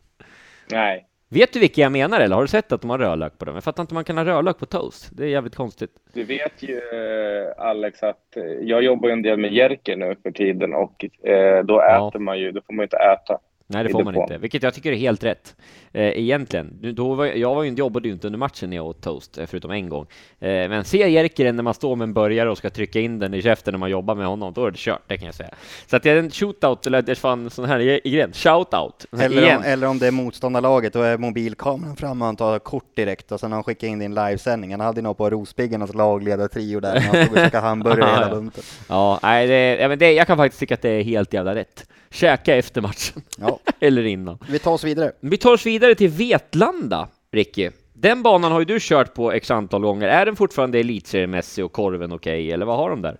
Nej. 0.70 1.06
Vet 1.28 1.52
du 1.52 1.60
vilka 1.60 1.80
jag 1.80 1.92
menar 1.92 2.20
eller 2.20 2.34
har 2.34 2.42
du 2.42 2.48
sett 2.48 2.72
att 2.72 2.80
de 2.80 2.90
har 2.90 2.98
rödlök 2.98 3.38
på 3.38 3.44
dem? 3.44 3.54
Jag 3.54 3.64
fattar 3.64 3.82
inte 3.82 3.94
man 3.94 4.04
kan 4.04 4.16
ha 4.18 4.24
rödlök 4.24 4.58
på 4.58 4.66
toast. 4.66 5.08
Det 5.12 5.24
är 5.24 5.28
jävligt 5.28 5.54
konstigt. 5.54 5.90
Du 6.12 6.24
vet 6.24 6.62
ju 6.62 6.76
eh, 6.76 7.64
Alex 7.66 8.02
att 8.02 8.36
eh, 8.36 8.42
jag 8.42 8.82
jobbar 8.82 9.08
ju 9.08 9.12
en 9.12 9.22
del 9.22 9.38
med 9.38 9.52
Jerker 9.52 9.96
nu 9.96 10.16
för 10.22 10.30
tiden 10.30 10.74
och 10.74 11.04
eh, 11.28 11.64
då 11.64 11.74
Ja. 11.74 12.08
äter 12.08 12.18
man 12.18 12.38
ju, 12.38 12.52
då 12.52 12.60
får 12.66 12.72
man 12.72 12.82
ju 12.82 12.84
inte 12.84 12.96
äta. 12.96 13.38
Nej, 13.74 13.84
det 13.84 13.90
får 13.90 14.04
man 14.04 14.14
inte. 14.22 14.38
Vilket 14.38 14.62
jag 14.62 14.74
tycker 14.74 14.92
är 14.92 14.96
helt 14.96 15.24
rätt. 15.24 15.56
Eh, 15.92 16.02
egentligen. 16.18 16.78
Då 16.94 17.14
var, 17.14 17.26
jag 17.26 17.54
var 17.54 17.62
ju, 17.62 17.70
jobbade 17.70 18.08
ju 18.08 18.14
inte 18.14 18.26
under 18.26 18.38
matchen 18.38 18.70
när 18.70 18.76
jag 18.76 18.86
åt 18.86 19.00
toast, 19.02 19.38
eh, 19.38 19.46
förutom 19.46 19.70
en 19.70 19.88
gång. 19.88 20.06
Eh, 20.40 20.48
men 20.48 20.84
ser 20.84 21.06
Jerkeren 21.06 21.56
när 21.56 21.62
man 21.62 21.74
står 21.74 21.96
med 21.96 22.04
en 22.04 22.14
burgare 22.14 22.50
och 22.50 22.58
ska 22.58 22.70
trycka 22.70 23.00
in 23.00 23.18
den 23.18 23.34
i 23.34 23.42
käften 23.42 23.72
när 23.72 23.78
man 23.78 23.90
jobbar 23.90 24.14
med 24.14 24.26
honom, 24.26 24.52
då 24.52 24.66
är 24.66 24.70
det 24.70 24.78
kört, 24.78 25.02
det 25.06 25.16
kan 25.18 25.26
jag 25.26 25.34
säga. 25.34 25.50
Så 25.86 25.96
att 25.96 26.02
det 26.02 26.10
är 26.10 26.16
en 26.16 26.30
shootout, 26.30 26.86
eller 26.86 27.02
det 27.02 27.12
är 27.12 27.16
fan 27.16 27.50
sån 27.50 27.64
här 27.64 27.80
i- 27.80 28.00
igen, 28.04 28.32
shoutout. 28.32 29.06
Eller 29.20 29.56
om, 29.56 29.62
eller 29.64 29.86
om 29.86 29.98
det 29.98 30.06
är 30.06 30.10
motståndarlaget, 30.10 30.92
då 30.92 31.02
är 31.02 31.18
mobilkameran 31.18 31.96
framme 31.96 32.22
och 32.24 32.26
han 32.26 32.36
tar 32.36 32.58
kort 32.58 32.96
direkt 32.96 33.32
och 33.32 33.40
sen 33.40 33.52
har 33.52 33.56
han 33.56 33.64
skickat 33.64 33.82
in 33.88 33.98
din 33.98 34.14
livesändning. 34.14 34.70
Han 34.70 34.80
hade 34.80 35.02
nog 35.02 35.16
på 35.16 35.30
Rospiggarnas 35.30 35.94
lagledartrio 35.94 36.80
där 36.80 36.94
när 36.94 37.00
han 37.00 37.24
stod 37.26 37.32
och 37.38 37.44
käkade 37.44 37.66
hamburgare 37.66 38.10
hela 38.10 38.30
bunten. 38.34 38.62
Ja, 38.88 39.20
nej, 39.22 39.46
det, 39.46 39.76
ja, 39.80 39.88
men 39.88 39.98
det, 39.98 40.12
jag 40.12 40.26
kan 40.26 40.36
faktiskt 40.36 40.60
tycka 40.60 40.74
att 40.74 40.82
det 40.82 40.90
är 40.90 41.02
helt 41.02 41.32
jävla 41.32 41.54
rätt. 41.54 41.86
Käka 42.14 42.56
efter 42.56 42.80
matchen. 42.80 43.22
Ja, 43.38 43.58
eller 43.80 44.06
innan. 44.06 44.38
vi 44.48 44.58
tar 44.58 44.72
oss 44.72 44.84
vidare. 44.84 45.12
Vi 45.20 45.36
tar 45.36 45.52
oss 45.52 45.66
vidare 45.66 45.94
till 45.94 46.10
Vetlanda, 46.10 47.08
Ricky. 47.32 47.70
Den 47.92 48.22
banan 48.22 48.52
har 48.52 48.58
ju 48.58 48.64
du 48.64 48.78
kört 48.80 49.14
på 49.14 49.32
x 49.32 49.50
antal 49.50 49.82
gånger. 49.82 50.08
Är 50.08 50.26
den 50.26 50.36
fortfarande 50.36 50.78
elitseriemässig 50.78 51.64
och 51.64 51.72
korven 51.72 52.12
okej, 52.12 52.52
eller 52.52 52.66
vad 52.66 52.76
har 52.76 52.90
de 52.90 53.02
där? 53.02 53.16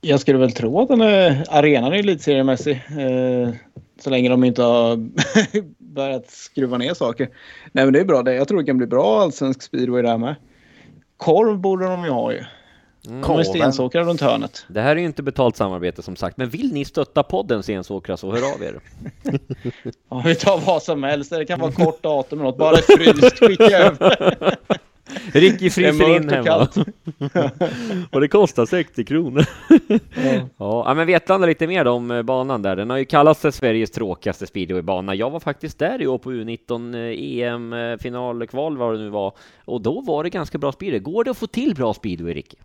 Jag 0.00 0.20
skulle 0.20 0.38
väl 0.38 0.52
tro 0.52 0.80
att 0.80 0.88
den 0.88 1.00
är, 1.00 1.44
arenan 1.50 1.92
är 1.92 1.96
elitseriemässig. 1.98 2.72
Eh, 2.72 3.54
så 4.00 4.10
länge 4.10 4.28
de 4.28 4.44
inte 4.44 4.62
har 4.62 4.96
börjat 5.78 6.30
skruva 6.30 6.78
ner 6.78 6.94
saker. 6.94 7.28
Nej 7.72 7.84
men 7.84 7.92
det 7.92 8.00
är 8.00 8.04
bra 8.04 8.22
det. 8.22 8.34
Jag 8.34 8.48
tror 8.48 8.58
det 8.58 8.64
kan 8.64 8.78
bli 8.78 8.86
bra 8.86 9.20
allsvensk 9.20 9.62
speedway 9.62 10.02
där 10.02 10.18
med. 10.18 10.34
Korv 11.16 11.58
borde 11.58 11.86
de 11.86 12.04
ju 12.04 12.10
ha 12.10 12.32
ju. 12.32 12.44
Korven. 13.08 13.38
ju 13.38 13.44
Stensåkra 13.44 14.04
runt 14.04 14.20
hörnet. 14.20 14.64
Det 14.68 14.80
här 14.80 14.96
är 14.96 15.00
ju 15.00 15.06
inte 15.06 15.22
betalt 15.22 15.56
samarbete 15.56 16.02
som 16.02 16.16
sagt, 16.16 16.36
men 16.36 16.48
vill 16.48 16.72
ni 16.72 16.84
stötta 16.84 17.22
podden 17.22 17.62
Stensåkra 17.62 18.16
så 18.16 18.32
hör 18.32 18.54
av 18.54 18.62
er. 18.62 18.80
Ja, 20.08 20.22
vi 20.24 20.34
tar 20.34 20.58
vad 20.58 20.82
som 20.82 21.02
helst. 21.02 21.30
Det 21.30 21.44
kan 21.44 21.60
vara 21.60 21.72
kort 21.72 22.02
datum 22.02 22.38
eller 22.38 22.50
något. 22.50 22.58
Bara 22.58 22.78
ett 22.78 22.84
fryst. 22.84 23.38
Skicka 23.38 23.78
över. 23.78 24.56
Ricky 25.32 25.70
fryser 25.70 26.16
in 26.16 26.28
och 26.28 26.34
hemma. 26.34 26.46
kallt. 26.46 26.76
och 28.10 28.20
det 28.20 28.28
kostar 28.28 28.66
60 28.66 29.04
kronor. 29.04 29.44
Ja. 30.14 30.48
Ja, 30.56 30.94
men 30.94 31.06
Vetlanda 31.06 31.46
lite 31.46 31.66
mer 31.66 31.86
om 31.86 32.10
eh, 32.10 32.22
banan 32.22 32.62
där. 32.62 32.76
Den 32.76 32.90
har 32.90 32.96
ju 32.96 33.04
kallats 33.04 33.40
Sveriges 33.40 33.90
tråkigaste 33.90 34.46
speedwaybana. 34.46 35.14
Jag 35.14 35.30
var 35.30 35.40
faktiskt 35.40 35.78
där 35.78 36.02
i 36.02 36.06
år 36.06 36.18
på 36.18 36.32
U19 36.32 36.94
eh, 36.94 37.48
EM 37.48 37.72
eh, 37.72 37.96
finalkval 37.96 38.76
vad 38.76 38.94
det 38.94 38.98
nu 38.98 39.08
var. 39.08 39.32
Och 39.64 39.80
då 39.82 40.00
var 40.00 40.24
det 40.24 40.30
ganska 40.30 40.58
bra 40.58 40.72
speedway. 40.72 41.00
Går 41.00 41.24
det 41.24 41.30
att 41.30 41.38
få 41.38 41.46
till 41.46 41.74
bra 41.74 41.94
speedway, 41.94 42.34
Ricky? 42.34 42.56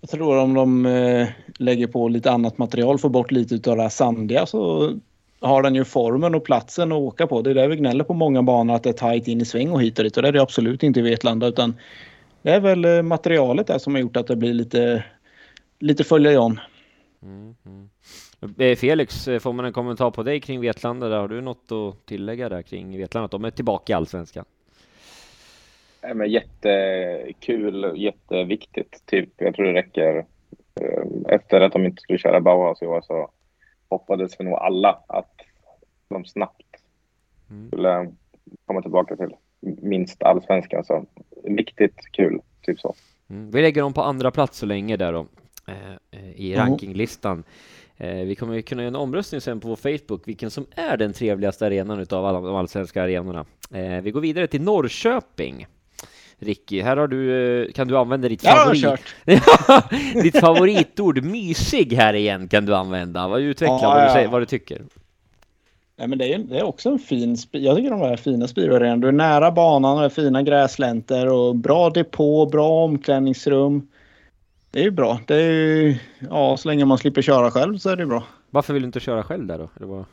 Jag 0.00 0.10
tror 0.10 0.38
om 0.38 0.54
de 0.54 0.86
eh, 0.86 1.28
lägger 1.58 1.86
på 1.86 2.08
lite 2.08 2.30
annat 2.30 2.58
material, 2.58 2.98
får 2.98 3.08
bort 3.08 3.30
lite 3.30 3.70
av 3.70 3.76
det 3.76 3.82
här 3.82 3.88
sandiga 3.88 4.46
så 4.46 4.92
har 5.40 5.62
den 5.62 5.74
ju 5.74 5.84
formen 5.84 6.34
och 6.34 6.44
platsen 6.44 6.92
att 6.92 6.98
åka 6.98 7.26
på. 7.26 7.42
Det 7.42 7.50
är 7.50 7.54
där 7.54 7.68
vi 7.68 7.76
gnäller 7.76 8.04
på 8.04 8.14
många 8.14 8.42
banor 8.42 8.74
att 8.74 8.82
det 8.82 8.88
är 8.88 8.92
tajt 8.92 9.28
in 9.28 9.40
i 9.40 9.44
sväng 9.44 9.70
och 9.70 9.82
hit 9.82 9.98
och 9.98 10.04
dit 10.04 10.16
och 10.16 10.22
det 10.22 10.28
är 10.28 10.32
det 10.32 10.42
absolut 10.42 10.82
inte 10.82 11.00
i 11.00 11.02
Vetlanda 11.02 11.46
utan 11.46 11.74
det 12.42 12.50
är 12.50 12.60
väl 12.60 12.84
eh, 12.84 13.02
materialet 13.02 13.66
där 13.66 13.78
som 13.78 13.94
har 13.94 14.00
gjort 14.00 14.16
att 14.16 14.26
det 14.26 14.36
blir 14.36 14.54
lite, 14.54 15.04
lite 15.78 16.04
följa 16.04 16.32
John. 16.32 16.60
Mm-hmm. 17.22 17.88
Eh, 18.58 18.76
Felix, 18.76 19.28
eh, 19.28 19.38
får 19.38 19.52
man 19.52 19.64
en 19.64 19.72
kommentar 19.72 20.10
på 20.10 20.22
dig 20.22 20.40
kring 20.40 20.60
Vetlanda? 20.60 21.08
Där? 21.08 21.18
Har 21.18 21.28
du 21.28 21.40
något 21.40 21.72
att 21.72 22.06
tillägga 22.06 22.48
där 22.48 22.62
kring 22.62 22.98
Vetlanda? 22.98 23.24
Att 23.24 23.30
de 23.30 23.44
är 23.44 23.50
tillbaka 23.50 23.92
i 23.92 23.96
Allsvenskan? 23.96 24.44
Nej, 26.06 26.14
men 26.14 26.30
jättekul, 26.30 27.92
jätteviktigt. 27.96 29.02
Typ, 29.06 29.28
jag 29.36 29.54
tror 29.54 29.66
det 29.66 29.72
räcker. 29.72 30.16
eh, 30.80 31.34
Efter 31.34 31.60
att 31.60 31.72
de 31.72 31.84
inte 31.86 32.00
skulle 32.02 32.18
köra 32.18 32.40
Bauhaus 32.40 32.82
i 32.82 32.86
år 32.86 33.00
så 33.06 33.30
hoppades 33.88 34.40
vi 34.40 34.44
nog 34.44 34.54
alla 34.54 34.98
att 35.06 35.34
de 36.08 36.24
snabbt 36.24 36.62
Mm. 37.50 37.68
skulle 37.68 38.12
komma 38.66 38.82
tillbaka 38.82 39.16
till 39.16 39.30
minst 39.82 40.22
allsvenskan. 40.22 40.84
Så 40.84 41.04
viktigt, 41.44 41.96
kul, 42.12 42.40
typ 42.62 42.80
så. 42.80 42.94
Mm. 43.30 43.50
Vi 43.50 43.62
lägger 43.62 43.82
dem 43.82 43.92
på 43.92 44.02
andra 44.02 44.30
plats 44.30 44.58
så 44.58 44.66
länge 44.66 44.96
där 44.96 45.12
då, 45.12 45.26
eh, 45.68 45.92
eh, 46.10 46.30
i 46.40 46.50
Mhm. 46.50 46.58
rankinglistan. 46.58 47.44
Eh, 47.96 48.14
vi 48.16 48.34
kommer 48.34 48.54
ju 48.54 48.62
kunna 48.62 48.82
göra 48.82 48.88
en 48.88 48.96
omröstning 48.96 49.40
sen 49.40 49.60
på 49.60 49.68
vår 49.68 49.76
Facebook, 49.76 50.28
vilken 50.28 50.50
som 50.50 50.66
är 50.76 50.96
den 50.96 51.12
trevligaste 51.12 51.66
arenan 51.66 52.00
utav 52.00 52.24
alla 52.24 52.40
de 52.40 52.54
allsvenska 52.56 53.02
arenorna. 53.02 53.46
Eh, 53.74 54.00
vi 54.02 54.10
går 54.10 54.20
vidare 54.20 54.46
till 54.46 54.62
Norrköping. 54.62 55.66
Ricky, 56.38 56.82
här 56.82 56.96
har 56.96 57.08
du, 57.08 57.62
eh, 57.64 57.72
kan 57.72 57.88
du 57.88 57.98
använda 57.98 58.28
ditt 58.28 58.44
jag 58.44 58.58
favorit... 58.58 58.82
kört. 58.82 59.14
ditt 60.22 60.40
favoritord, 60.40 61.24
mysig 61.24 61.92
här 61.92 62.14
igen 62.14 62.48
kan 62.48 62.66
du 62.66 62.74
använda. 62.74 63.38
Utveckla 63.38 63.78
Ja, 63.82 63.94
vad, 63.94 64.08
du 64.08 64.12
säger, 64.12 64.28
vad 64.28 64.42
du 64.42 64.46
tycker. 64.46 64.82
Nej, 65.98 66.08
men 66.08 66.18
det, 66.18 66.34
är, 66.34 66.38
det 66.38 66.58
är 66.58 66.64
också 66.64 66.88
en 66.88 66.98
fin... 66.98 67.36
Jag 67.50 67.76
tycker 67.76 67.90
de 67.90 68.02
är 68.02 68.16
fina 68.16 68.48
speedwayarenorna. 68.48 69.00
Du 69.00 69.08
är 69.08 69.12
nära 69.12 69.50
banan 69.50 69.98
och 69.98 70.04
är 70.04 70.08
fina 70.08 70.42
gräslänter 70.42 71.26
och 71.26 71.56
bra 71.56 71.90
depå, 71.90 72.46
bra 72.46 72.68
omklädningsrum. 72.68 73.88
Det 74.70 74.78
är 74.80 74.84
ju 74.84 74.90
bra. 74.90 75.20
Det 75.26 75.34
är 75.34 75.52
ju, 75.52 75.96
ja, 76.30 76.56
så 76.56 76.68
länge 76.68 76.84
man 76.84 76.98
slipper 76.98 77.22
köra 77.22 77.50
själv 77.50 77.78
så 77.78 77.90
är 77.90 77.96
det 77.96 78.06
bra. 78.06 78.24
Varför 78.50 78.72
vill 78.72 78.82
du 78.82 78.86
inte 78.86 79.00
köra 79.00 79.22
själv 79.22 79.46
där 79.46 79.58
då? 79.58 79.68
Eller 79.76 79.86
vad? 79.86 80.04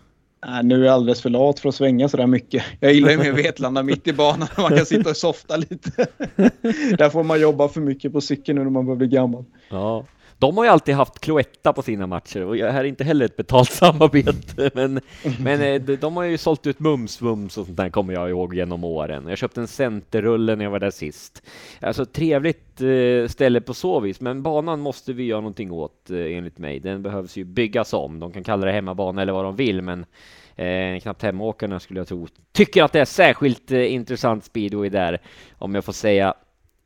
Nej, 0.46 0.64
nu 0.64 0.82
är 0.82 0.86
jag 0.86 0.94
alldeles 0.94 1.22
för 1.22 1.30
lat 1.30 1.60
för 1.60 1.70
att 1.70 1.76
svänga 1.76 2.10
så 2.10 2.18
där 2.18 2.28
mycket. 2.28 2.64
Jag 2.80 2.94
gillar 2.94 3.12
ju 3.12 3.18
mer 3.18 3.32
Vetlanda 3.44 3.84
mitt 3.84 4.08
i 4.08 4.14
banan. 4.14 4.48
Man 4.58 4.78
kan 4.78 4.86
sitta 4.86 5.10
och 5.10 5.18
softa 5.18 5.58
lite. 5.58 5.92
där 6.98 7.10
får 7.10 7.24
man 7.24 7.42
jobba 7.42 7.68
för 7.68 7.82
mycket 7.82 8.14
på 8.14 8.22
cykeln 8.22 8.58
nu 8.58 8.64
när 8.64 8.72
man 8.72 8.86
börjar 8.86 8.98
bli 8.98 9.08
gammal. 9.08 9.46
Ja, 9.70 10.06
de 10.44 10.58
har 10.58 10.64
ju 10.64 10.70
alltid 10.70 10.96
haft 10.96 11.20
Cloetta 11.20 11.74
på 11.74 11.82
sina 11.82 12.08
matcher 12.08 12.44
och 12.44 12.56
det 12.56 12.72
här 12.72 12.80
är 12.80 12.88
inte 12.88 13.04
heller 13.04 13.26
ett 13.26 13.36
betalt 13.36 13.72
samarbete, 13.72 14.72
men, 14.74 15.00
men 15.40 15.62
eh, 15.62 15.82
de, 15.82 16.18
har 16.18 16.24
ju 16.24 16.38
sålt 16.38 16.68
ut 16.68 16.80
mums 16.80 17.22
mums 17.22 17.58
och 17.58 17.66
sånt 17.66 17.78
där 17.78 17.90
kommer 17.90 18.14
jag 18.14 18.30
ihåg 18.30 18.56
genom 18.56 18.84
åren. 18.84 19.26
Jag 19.28 19.38
köpte 19.38 19.62
en 19.62 19.68
centerrulle 19.68 20.56
när 20.56 20.64
jag 20.64 20.72
var 20.72 20.80
där 20.80 20.92
sist. 20.92 21.44
Alltså 21.82 22.06
trevligt 22.06 22.82
eh, 22.82 23.28
ställe 23.28 23.62
på 23.62 23.74
så 23.74 24.00
vis, 24.00 24.22
men 24.22 24.44
banan 24.44 24.80
måste 24.80 25.14
vi 25.14 25.24
göra 25.24 25.42
någonting 25.42 25.72
åt 25.72 26.10
eh, 26.10 26.38
enligt 26.38 26.58
mig. 26.58 26.80
Den 26.80 27.04
behövs 27.04 27.38
ju 27.38 27.44
byggas 27.44 27.94
om. 27.94 28.20
De 28.20 28.32
kan 28.32 28.44
kalla 28.44 28.66
det 28.66 28.72
hemmabana 28.72 29.22
eller 29.22 29.34
vad 29.34 29.46
de 29.46 29.56
vill, 29.56 29.82
men 29.82 30.06
Eh, 30.56 31.00
knappt 31.00 31.22
hemåkarna 31.22 31.80
skulle 31.80 32.00
jag 32.00 32.08
tro. 32.08 32.28
Tycker 32.52 32.84
att 32.84 32.92
det 32.92 33.00
är 33.00 33.06
särskilt 33.06 33.72
eh, 33.72 33.94
intressant 33.94 34.44
speedway 34.44 34.90
där, 34.90 35.22
om 35.58 35.76
jag 35.76 35.86
får 35.86 35.94
säga 35.94 36.34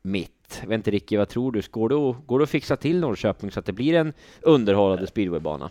mitt. 0.02 0.37
Jag 0.60 0.68
vet 0.68 0.74
inte 0.74 0.90
Ricky, 0.90 1.16
vad 1.16 1.28
tror 1.28 1.52
du? 1.52 1.62
Går 1.70 1.88
det, 1.88 1.94
att, 1.94 2.26
går 2.26 2.38
det 2.38 2.42
att 2.42 2.50
fixa 2.50 2.76
till 2.76 3.00
Norrköping 3.00 3.50
så 3.50 3.60
att 3.60 3.66
det 3.66 3.72
blir 3.72 3.94
en 3.94 4.12
underhållande 4.42 5.06
speedwaybana? 5.06 5.70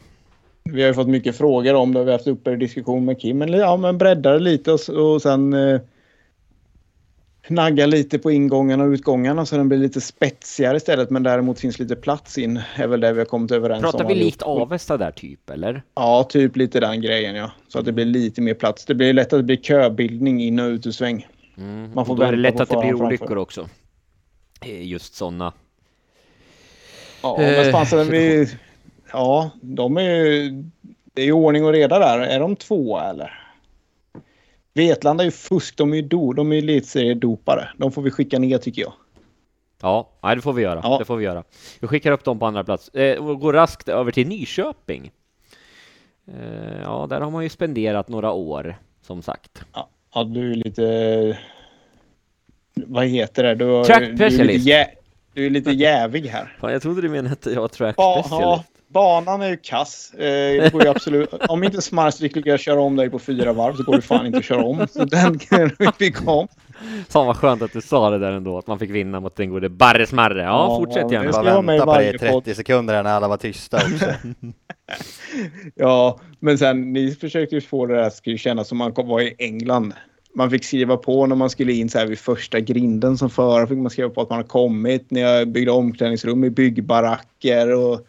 Vi 0.63 0.81
har 0.81 0.87
ju 0.87 0.93
fått 0.93 1.07
mycket 1.07 1.37
frågor 1.37 1.73
om 1.73 1.93
det. 1.93 1.99
Vi 2.03 2.05
har 2.05 2.17
haft 2.17 2.27
uppe 2.27 2.51
i 2.51 2.55
diskussion 2.55 3.05
med 3.05 3.19
Kim. 3.19 3.37
Men 3.37 3.53
ja, 3.53 3.77
men 3.77 3.97
bredda 3.97 4.31
det 4.31 4.39
lite 4.39 4.71
och, 4.71 4.89
och 4.89 5.21
sen 5.21 5.53
eh, 5.53 5.81
nagga 7.47 7.85
lite 7.85 8.19
på 8.19 8.31
ingångarna 8.31 8.83
och 8.83 8.89
utgångarna 8.89 9.45
så 9.45 9.57
den 9.57 9.69
blir 9.69 9.77
lite 9.77 10.01
spetsigare 10.01 10.77
istället. 10.77 11.09
Men 11.09 11.23
däremot 11.23 11.59
finns 11.59 11.79
lite 11.79 11.95
plats 11.95 12.37
in. 12.37 12.61
är 12.75 12.87
väl 12.87 12.99
det 12.99 13.13
vi 13.13 13.19
har 13.19 13.25
kommit 13.25 13.51
överens 13.51 13.81
Pratar 13.81 14.03
om. 14.03 14.07
vi 14.07 14.15
likt. 14.15 14.41
Avesta 14.41 14.97
där 14.97 15.11
typ, 15.11 15.49
eller? 15.49 15.83
Ja, 15.95 16.23
typ 16.29 16.55
lite 16.55 16.79
den 16.79 17.01
grejen 17.01 17.35
ja. 17.35 17.51
Så 17.67 17.79
att 17.79 17.85
det 17.85 17.91
blir 17.91 18.05
lite 18.05 18.41
mer 18.41 18.53
plats. 18.53 18.85
Det 18.85 18.95
blir 18.95 19.13
lätt 19.13 19.33
att 19.33 19.39
det 19.39 19.43
blir 19.43 19.57
köbildning 19.57 20.43
in 20.43 20.59
och 20.59 20.67
ut 20.67 20.87
ur 20.87 20.91
sväng. 20.91 21.27
Mm. 21.57 21.91
Man 21.93 22.05
får 22.05 22.13
och 22.13 22.19
då 22.19 22.25
är 22.25 22.31
det 22.31 22.37
lätt 22.37 22.59
att 22.59 22.69
det 22.69 22.77
blir 22.77 22.93
olyckor 22.93 23.37
också. 23.37 23.69
Eh, 24.67 24.87
Just 24.87 25.15
sådana. 25.15 25.53
Ja, 27.21 27.41
Eh, 27.41 27.63
men 27.63 27.71
fanns 27.71 27.93
vi... 27.93 28.47
Ja, 29.11 29.49
de 29.61 29.97
är 29.97 30.01
ju... 30.25 30.63
Det 31.13 31.21
är 31.21 31.25
ju 31.25 31.31
ordning 31.31 31.65
och 31.65 31.71
reda 31.73 31.99
där. 31.99 32.19
Är 32.19 32.39
de 32.39 32.55
två 32.55 32.99
eller? 32.99 33.43
Vetlanda 34.73 35.23
är 35.23 35.25
ju 35.25 35.31
fusk. 35.31 35.77
De 35.77 35.91
är 35.91 35.95
ju 35.95 36.01
do, 36.01 36.33
de 36.33 36.51
är 36.51 36.55
ju 36.55 36.61
elitseriedopare. 36.61 37.69
De 37.77 37.91
får 37.91 38.01
vi 38.01 38.11
skicka 38.11 38.39
ner 38.39 38.57
tycker 38.57 38.81
jag. 38.81 38.93
Ja, 39.81 40.09
nej, 40.23 40.35
det 40.35 40.41
får 40.41 40.53
vi 40.53 40.61
göra. 40.63 40.79
Ja. 40.83 40.97
Det 40.97 41.05
får 41.05 41.15
vi 41.17 41.25
göra. 41.25 41.43
Vi 41.79 41.87
skickar 41.87 42.11
upp 42.11 42.23
dem 42.23 42.39
på 42.39 42.45
andra 42.45 42.63
plats. 42.63 42.89
Eh, 42.89 43.25
och 43.27 43.39
går 43.39 43.53
raskt 43.53 43.89
över 43.89 44.11
till 44.11 44.27
Nyköping. 44.27 45.11
Eh, 46.27 46.81
ja, 46.83 47.07
där 47.09 47.21
har 47.21 47.31
man 47.31 47.43
ju 47.43 47.49
spenderat 47.49 48.07
några 48.07 48.31
år, 48.31 48.75
som 49.01 49.21
sagt. 49.21 49.61
Ja, 50.13 50.23
du 50.23 50.51
är 50.51 50.55
lite... 50.55 51.39
Vad 52.87 53.05
heter 53.05 53.43
det? 53.43 53.55
Du, 53.55 53.65
har- 53.65 53.83
Track 53.83 53.99
du, 53.99 54.25
är 54.25 54.87
du 55.33 55.45
är 55.45 55.49
lite 55.49 55.71
jävig 55.71 56.25
här. 56.27 56.55
Fan, 56.61 56.71
jag 56.71 56.81
trodde 56.81 57.01
du 57.01 57.09
menade 57.09 57.33
att 57.33 57.45
jag 57.45 57.61
var 57.61 57.67
track 57.67 57.95
Ba, 57.95 58.23
ja, 58.29 58.63
banan 58.87 59.41
är 59.41 59.49
ju 59.49 59.57
kass. 59.57 60.13
Eh, 60.13 60.71
går 60.71 60.83
ju 60.83 60.89
absolut, 60.89 61.29
om 61.49 61.63
inte 61.63 61.81
Smartstick 61.81 62.35
lyckas 62.35 62.61
köra 62.61 62.81
om 62.81 62.95
dig 62.95 63.09
på 63.09 63.19
fyra 63.19 63.53
varv 63.53 63.75
så 63.75 63.83
går 63.83 63.95
det 63.95 64.01
fan 64.01 64.25
inte 64.25 64.37
att 64.37 64.45
köra 64.45 64.63
om. 64.63 64.87
Så 64.91 65.05
den 65.05 65.39
kan 65.39 65.71
vi 65.79 65.87
fick 65.99 66.27
om. 66.27 66.47
Fan 67.09 67.27
vad 67.27 67.37
skönt 67.37 67.61
att 67.61 67.73
du 67.73 67.81
sa 67.81 68.09
det 68.09 68.19
där 68.19 68.31
ändå, 68.31 68.57
att 68.57 68.67
man 68.67 68.79
fick 68.79 68.89
vinna 68.89 69.19
mot 69.19 69.35
den 69.35 69.49
gode 69.49 69.69
Barre 69.69 70.05
Smarre. 70.07 70.41
Ja, 70.41 70.47
Ja, 70.47 70.75
fortsätt 70.77 71.11
gärna. 71.11 71.25
det 71.25 71.31
Bara 71.31 71.61
vänta 71.61 71.61
på 71.61 71.71
det 71.71 71.75
i 71.75 71.79
varje 71.79 72.31
podd. 72.31 72.43
30 72.43 72.55
sekunder 72.55 72.93
här 72.93 73.03
när 73.03 73.11
alla 73.11 73.27
var 73.27 73.37
tysta 73.37 73.77
också. 73.77 74.05
Ja, 75.75 76.19
men 76.39 76.57
sen 76.57 76.93
ni 76.93 77.11
försökte 77.11 77.55
ju 77.55 77.61
få 77.61 77.85
det 77.85 77.95
där 77.95 78.09
skulle 78.09 78.37
kännas 78.37 78.67
som 78.67 78.77
man 78.77 78.91
kom- 78.93 79.07
var 79.07 79.21
i 79.21 79.35
England. 79.39 79.93
Man 80.37 80.49
fick 80.49 80.63
skriva 80.63 80.97
på 80.97 81.25
när 81.25 81.35
man 81.35 81.49
skulle 81.49 81.73
in 81.73 81.89
så 81.89 81.99
här 81.99 82.07
vid 82.07 82.19
första 82.19 82.59
grinden 82.59 83.17
som 83.17 83.29
förare. 83.29 83.67
Fick 83.67 83.77
man 83.77 83.89
skriva 83.89 84.09
på 84.09 84.21
att 84.21 84.29
man 84.29 84.37
har 84.37 84.43
kommit. 84.43 85.11
När 85.11 85.21
jag 85.21 85.47
byggde 85.47 85.71
omklädningsrum 85.71 86.43
i 86.43 86.49
byggbaracker 86.49 87.75
och 87.75 88.07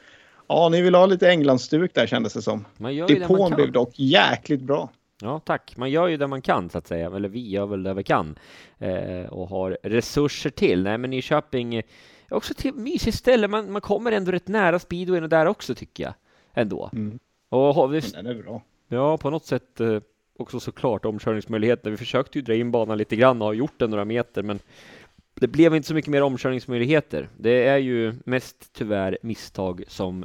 ja, 0.48 0.68
ni 0.68 0.82
vill 0.82 0.94
ha 0.94 1.06
lite 1.06 1.28
Englandsstuk 1.28 1.94
där 1.94 2.06
kändes 2.06 2.32
det 2.32 2.42
som. 2.42 2.64
Man 2.76 2.94
gör 2.94 3.08
Depån 3.08 3.54
blev 3.54 3.72
dock 3.72 3.98
jäkligt 3.98 4.62
bra. 4.62 4.90
Ja, 5.22 5.40
tack. 5.44 5.76
Man 5.76 5.90
gör 5.90 6.08
ju 6.08 6.16
det 6.16 6.26
man 6.26 6.42
kan 6.42 6.70
så 6.70 6.78
att 6.78 6.86
säga, 6.86 7.06
eller 7.06 7.28
vi 7.28 7.48
gör 7.48 7.66
väl 7.66 7.82
det 7.82 7.94
vi 7.94 8.02
kan 8.02 8.38
eh, 8.78 9.26
och 9.30 9.48
har 9.48 9.78
resurser 9.82 10.50
till. 10.50 10.82
Nej, 10.82 10.98
men 10.98 11.10
Nyköping 11.10 11.74
är 11.74 11.84
också 12.28 12.52
ett 12.52 12.74
mysigt 12.74 13.18
ställe. 13.18 13.48
Man, 13.48 13.72
man 13.72 13.80
kommer 13.80 14.12
ändå 14.12 14.32
rätt 14.32 14.48
nära 14.48 14.78
speedwayen 14.78 15.24
och 15.24 15.30
där 15.30 15.46
också 15.46 15.74
tycker 15.74 16.04
jag 16.04 16.14
ändå. 16.54 16.90
Mm. 16.92 17.18
Och 17.48 17.74
har 17.74 17.88
vi, 17.88 18.00
den 18.00 18.26
är 18.26 18.34
bra. 18.34 18.62
ja, 18.88 19.18
på 19.18 19.30
något 19.30 19.44
sätt 19.44 19.80
eh, 19.80 19.98
också 20.38 20.60
såklart 20.60 21.04
omkörningsmöjligheter. 21.04 21.90
Vi 21.90 21.96
försökte 21.96 22.38
ju 22.38 22.42
dra 22.42 22.54
in 22.54 22.70
banan 22.70 22.98
lite 22.98 23.16
grann 23.16 23.42
och 23.42 23.46
har 23.48 23.54
gjort 23.54 23.78
det 23.78 23.86
några 23.86 24.04
meter, 24.04 24.42
men 24.42 24.58
det 25.34 25.48
blev 25.48 25.74
inte 25.74 25.88
så 25.88 25.94
mycket 25.94 26.10
mer 26.10 26.22
omkörningsmöjligheter. 26.22 27.28
Det 27.36 27.66
är 27.66 27.78
ju 27.78 28.14
mest 28.24 28.72
tyvärr 28.72 29.18
misstag 29.22 29.84
som 29.88 30.24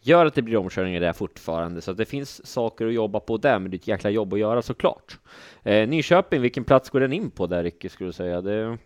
gör 0.00 0.26
att 0.26 0.34
det 0.34 0.42
blir 0.42 0.56
omkörningar 0.56 1.00
där 1.00 1.12
fortfarande, 1.12 1.80
så 1.80 1.90
att 1.90 1.96
det 1.96 2.04
finns 2.04 2.46
saker 2.46 2.86
att 2.86 2.94
jobba 2.94 3.20
på 3.20 3.36
där, 3.36 3.58
men 3.58 3.70
det 3.70 3.74
är 3.74 3.78
ett 3.78 3.88
jäkla 3.88 4.10
jobb 4.10 4.32
att 4.32 4.38
göra 4.38 4.62
såklart. 4.62 5.18
Eh, 5.62 5.88
Nyköping, 5.88 6.40
vilken 6.40 6.64
plats 6.64 6.90
går 6.90 7.00
den 7.00 7.12
in 7.12 7.30
på 7.30 7.46
där 7.46 7.62
Ricky, 7.62 7.88
skulle 7.88 8.08
du 8.08 8.12
säga? 8.12 8.40
Det... 8.40 8.78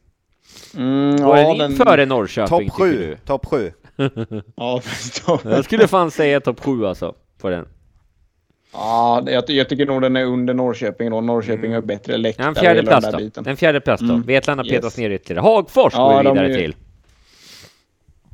Mm, 0.77 1.17
Går 1.17 1.37
ja, 1.37 1.55
den 1.55 1.71
in 1.71 1.77
före 1.77 2.07
Norrköping, 2.07 2.69
Topp 2.69 2.79
sju, 2.79 3.17
topp 3.25 3.47
sju. 3.47 3.73
Ja, 4.57 4.81
förstår. 4.85 5.41
Jag 5.45 5.65
skulle 5.65 5.89
fan 5.89 6.11
säga 6.11 6.41
topp 6.41 6.65
sju 6.65 6.87
alltså, 6.87 7.15
på 7.39 7.51
den. 7.51 7.67
Ja, 8.73 9.23
jag, 9.27 9.51
jag 9.51 9.69
tycker 9.69 9.87
nog 9.87 10.03
den 10.03 10.17
är 10.17 10.25
under 10.25 10.55
Norrköping 10.55 11.11
då. 11.11 11.21
Norrköping 11.21 11.75
har 11.75 11.81
bättre 11.81 12.13
Ja, 12.13 12.19
läktare. 12.19 12.49
en 12.49 12.55
fjärde 12.55 12.83
plats 12.83 13.11
då. 13.13 13.19
biten. 13.19 13.47
En 13.47 13.57
fjärde 13.57 13.81
plats 13.81 14.03
då. 14.03 14.15
Mm. 14.15 14.23
Vetlanda 14.27 14.65
Yes. 14.65 14.73
petas 14.73 14.97
ner 14.99 15.11
ytterligare. 15.11 15.43
Hagfors 15.43 15.93
Ja, 15.97 16.09
går 16.13 16.23
vi 16.23 16.29
vidare 16.31 16.49
ju- 16.49 16.55
till. 16.55 16.77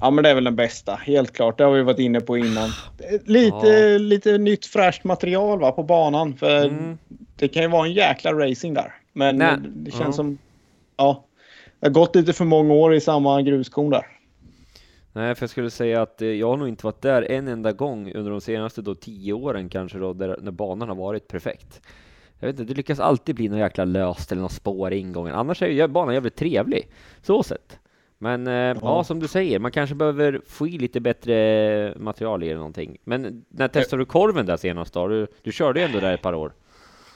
Ja, 0.01 0.11
men 0.11 0.24
det 0.24 0.30
är 0.30 0.35
väl 0.35 0.45
den 0.45 0.57
bästa. 0.57 0.95
Helt 0.95 1.32
klart. 1.32 1.59
Det 1.59 1.64
har 1.64 1.72
vi 1.72 1.82
varit 1.82 1.99
inne 1.99 2.20
på 2.20 2.39
innan. 2.39 2.70
Lite, 3.24 3.66
Ja. 3.66 3.99
lite 3.99 4.39
nytt 4.39 4.66
fräscht 4.66 5.05
material 5.05 5.61
va, 5.61 5.72
på 5.72 5.82
banan. 5.82 6.35
För 6.37 6.64
Mm. 6.66 6.99
det 7.39 7.49
kan 7.49 7.62
ju 7.62 7.68
vara 7.68 7.87
en 7.87 7.93
jäkla 7.93 8.32
racing 8.32 8.74
där. 8.74 8.95
Men 9.12 9.37
Nej. 9.37 9.57
det 9.61 9.91
känns 9.91 10.05
Ja. 10.07 10.12
som... 10.12 10.39
Ja. 10.97 11.24
Det 11.80 11.87
har 11.87 11.93
gått 11.93 12.16
lite 12.16 12.32
för 12.32 12.45
många 12.45 12.74
år 12.74 12.95
i 12.95 13.01
samma 13.01 13.43
gruskorn 13.43 13.91
där. 13.91 14.07
Nej, 15.17 15.35
för 15.35 15.43
jag 15.43 15.51
skulle 15.51 15.71
säga 15.71 16.03
att 16.03 16.23
eh, 16.23 16.29
jag 16.29 16.49
har 16.49 16.57
nog 16.57 16.69
inte 16.69 16.87
varit 16.87 17.03
där 17.03 17.31
en 17.31 17.49
enda 17.49 17.73
gång 17.73 18.12
under 18.12 18.31
de 18.31 18.41
senaste 18.41 18.83
då 18.83 18.95
tio 18.95 19.33
åren 19.33 19.69
kanske 19.69 19.99
då, 19.99 20.12
där, 20.12 20.39
när 20.43 20.53
banan 20.53 20.89
har 20.89 20.97
varit 20.97 21.29
perfekt. 21.29 21.81
Jag 22.39 22.47
vet 22.47 22.61
inte, 22.61 22.73
det 22.73 22.77
lyckas 22.77 23.01
alltid 23.01 23.35
bli 23.35 23.49
något 23.49 23.59
jäkla 23.59 23.85
löst 23.85 24.33
eller 24.33 24.43
något 24.43 24.53
spår 24.53 24.93
i 24.93 24.97
ingången. 24.99 25.35
Annars 25.35 25.62
är 25.62 25.67
ju 25.67 25.89
banan 25.89 26.15
jävligt 26.15 26.37
trevlig, 26.37 26.89
så 27.23 27.43
sett. 27.43 27.79
Men 28.19 28.47
eh, 28.47 28.77
ja. 28.83 29.05
som 29.05 29.21
du 29.21 29.29
säger, 29.29 29.59
man 29.59 29.71
kanske 29.71 29.95
behöver 29.95 30.41
få 30.47 30.69
i 30.69 30.79
lite 30.79 31.01
bättre 31.01 31.95
material 31.97 32.43
i 32.43 32.47
eller 32.47 32.57
någonting. 32.57 32.97
Men 33.05 33.45
när 33.49 33.69
testade 33.69 34.03
du 34.03 34.07
korven 34.07 34.47
där 34.47 34.57
senast 34.57 34.95
då? 34.95 35.09
Du, 35.09 35.27
du 35.43 35.53
körde 35.53 35.81
ju 35.81 35.87
ändå 35.87 36.01
där 36.01 36.15
ett 36.15 36.23
par 36.23 36.35
år. 36.35 36.53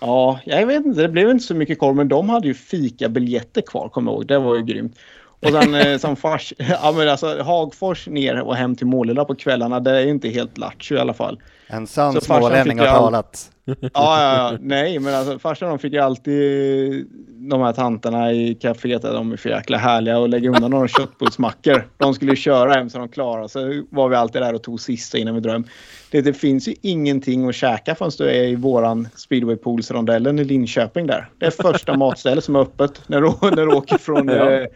Ja, 0.00 0.40
jag 0.44 0.66
vet 0.66 0.86
inte. 0.86 1.02
Det 1.02 1.08
blev 1.08 1.30
inte 1.30 1.44
så 1.44 1.54
mycket 1.54 1.78
korv, 1.78 1.96
men 1.96 2.08
de 2.08 2.28
hade 2.28 2.46
ju 2.46 2.54
fikabiljetter 2.54 3.62
kvar, 3.62 3.88
kommer 3.88 4.12
jag 4.12 4.16
ihåg. 4.16 4.26
Det 4.26 4.38
var 4.38 4.56
ju 4.56 4.62
grymt. 4.62 4.98
Och 5.40 5.48
sen 5.62 5.74
eh, 5.74 5.98
som 5.98 6.16
fars, 6.16 6.52
ja 6.82 6.92
men 6.96 7.08
alltså 7.08 7.42
Hagfors 7.42 8.06
ner 8.06 8.40
och 8.40 8.56
hem 8.56 8.76
till 8.76 8.86
Målilla 8.86 9.24
på 9.24 9.34
kvällarna, 9.34 9.80
det 9.80 9.90
är 9.98 10.00
ju 10.00 10.10
inte 10.10 10.28
helt 10.28 10.58
lattjo 10.58 10.96
i 10.96 10.98
alla 10.98 11.14
fall. 11.14 11.40
En 11.66 11.86
sann 11.86 12.12
Så 12.12 12.20
smålänning 12.20 12.78
fick 12.78 12.86
har 12.88 12.94
all- 12.96 13.04
talat. 13.04 13.50
Ja, 13.64 13.76
ja, 13.92 14.34
ja, 14.52 14.58
nej 14.60 14.98
men 14.98 15.14
alltså 15.14 15.38
farsan 15.38 15.68
de 15.68 15.78
fick 15.78 15.92
ju 15.92 15.98
alltid 15.98 17.06
de 17.50 17.60
här 17.60 17.72
tanterna 17.72 18.32
i 18.32 18.54
kaféet, 18.54 19.02
de 19.02 19.32
är 19.32 19.36
för 19.36 19.48
jäkla 19.48 19.78
härliga 19.78 20.18
och 20.18 20.28
lägga 20.28 20.50
undan 20.50 20.70
några 20.70 20.88
köttbullsmackor. 20.88 21.88
De 21.96 22.14
skulle 22.14 22.32
ju 22.32 22.36
köra 22.36 22.72
hem 22.72 22.90
så 22.90 22.98
de 22.98 23.08
klarade 23.08 23.48
så 23.48 23.82
var 23.90 24.08
vi 24.08 24.16
alltid 24.16 24.42
där 24.42 24.54
och 24.54 24.62
tog 24.62 24.80
sista 24.80 25.18
innan 25.18 25.34
vi 25.34 25.40
dröm. 25.40 25.64
Det, 26.10 26.20
det 26.20 26.32
finns 26.32 26.68
ju 26.68 26.74
ingenting 26.82 27.48
att 27.48 27.54
käka 27.54 27.94
förrän 27.94 28.10
du 28.18 28.28
är 28.30 28.44
i 28.44 28.54
våran 28.54 29.08
speedwaypoolsrondellen 29.14 30.38
i 30.38 30.44
Linköping 30.44 31.06
där. 31.06 31.28
Det 31.38 31.46
är 31.46 31.50
första 31.50 31.96
matstället 31.96 32.44
som 32.44 32.56
är 32.56 32.60
öppet 32.60 33.02
när 33.06 33.20
du, 33.20 33.26
när 33.56 33.66
du 33.66 33.74
åker 33.74 33.98
från... 33.98 34.28
Ja. 34.28 34.50
eh, 34.50 34.66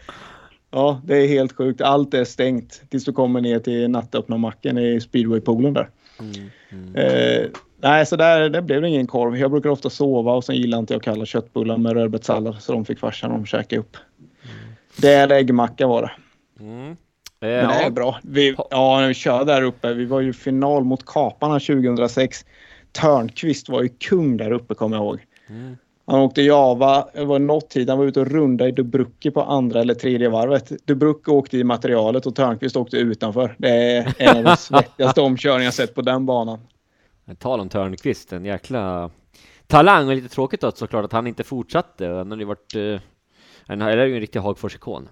ja, 0.73 1.01
det 1.05 1.17
är 1.17 1.27
helt 1.27 1.53
sjukt. 1.53 1.81
Allt 1.81 2.13
är 2.13 2.23
stängt 2.23 2.81
tills 2.89 3.05
du 3.05 3.13
kommer 3.13 3.41
ner 3.41 3.59
till 3.59 3.89
nattöppna 3.89 4.37
macken 4.37 4.77
i 4.77 5.01
speedwaypoolen 5.01 5.73
där. 5.73 5.89
Eh, 6.95 7.49
nej, 7.81 8.05
så 8.05 8.15
där, 8.15 8.49
där 8.49 8.61
blev 8.61 8.81
det 8.81 8.87
ingen 8.87 9.07
korv. 9.07 9.37
Jag 9.37 9.51
brukar 9.51 9.69
ofta 9.69 9.89
sova 9.89 10.33
och 10.33 10.43
sen 10.43 10.55
gillar 10.55 10.79
inte 10.79 10.93
jag 10.93 11.03
kalla 11.03 11.25
köttbullar 11.25 11.77
med 11.77 11.93
rödbetssallad 11.93 12.55
så 12.61 12.73
de 12.73 12.85
fick 12.85 12.99
farsan 12.99 13.31
och 13.31 13.47
käka 13.47 13.79
upp. 13.79 13.97
Det 14.97 15.13
är 15.13 15.31
äggmacka 15.31 15.87
var 15.87 16.01
det. 16.01 16.11
Mm. 16.63 16.89
Eh, 16.89 16.95
Men 17.39 17.67
det 17.67 17.75
är 17.75 17.83
ja. 17.83 17.89
bra. 17.89 18.19
Vi, 18.23 18.55
ja, 18.69 18.99
när 18.99 19.07
vi 19.07 19.13
kör 19.13 19.45
där 19.45 19.61
uppe. 19.61 19.93
Vi 19.93 20.05
var 20.05 20.19
ju 20.19 20.33
final 20.33 20.83
mot 20.83 21.05
Kaparna 21.05 21.59
2006. 21.59 22.45
Törnqvist 22.91 23.69
var 23.69 23.83
ju 23.83 23.89
kung 23.89 24.37
där 24.37 24.51
uppe 24.51 24.73
kommer 24.73 24.97
jag 24.97 25.05
ihåg. 25.05 25.19
Han 26.05 26.19
åkte 26.19 26.41
Java, 26.41 27.07
det 27.13 27.25
var 27.25 27.39
något 27.39 27.69
tid, 27.69 27.89
han 27.89 27.97
var 27.97 28.05
ute 28.05 28.19
och 28.19 28.27
runda 28.27 28.67
i 28.67 28.71
Dubrucki 28.71 29.31
på 29.31 29.41
andra 29.41 29.81
eller 29.81 29.93
tredje 29.93 30.29
varvet. 30.29 30.85
Dubrucki 30.85 31.31
åkte 31.31 31.57
i 31.57 31.63
materialet 31.63 32.25
och 32.25 32.35
Törnqvist 32.35 32.75
åkte 32.75 32.97
utanför. 32.97 33.55
Det 33.57 33.69
är 33.69 34.15
en 34.17 34.37
av 34.37 34.43
de 34.43 34.57
svettigaste 34.57 35.21
omkörningar 35.21 35.65
jag 35.65 35.73
sett 35.73 35.95
på 35.95 36.01
den 36.01 36.25
banan. 36.25 36.59
Tal 37.39 37.59
om 37.59 37.69
Törnqvist, 37.69 38.33
en 38.33 38.45
jäkla 38.45 39.11
talang 39.67 40.07
och 40.07 40.15
lite 40.15 40.29
tråkigt 40.29 40.61
då 40.61 40.71
såklart 40.71 41.05
att 41.05 41.11
han 41.11 41.27
inte 41.27 41.43
fortsatte. 41.43 42.07
Han 42.07 42.31
hade 42.31 42.41
ju 42.41 42.47
varit, 42.47 42.75
eh, 42.75 43.01
han 43.67 43.81
är 43.81 44.05
ju 44.05 44.13
en 44.13 44.19
riktig 44.19 44.39
Hagfors-ikon. 44.39 45.09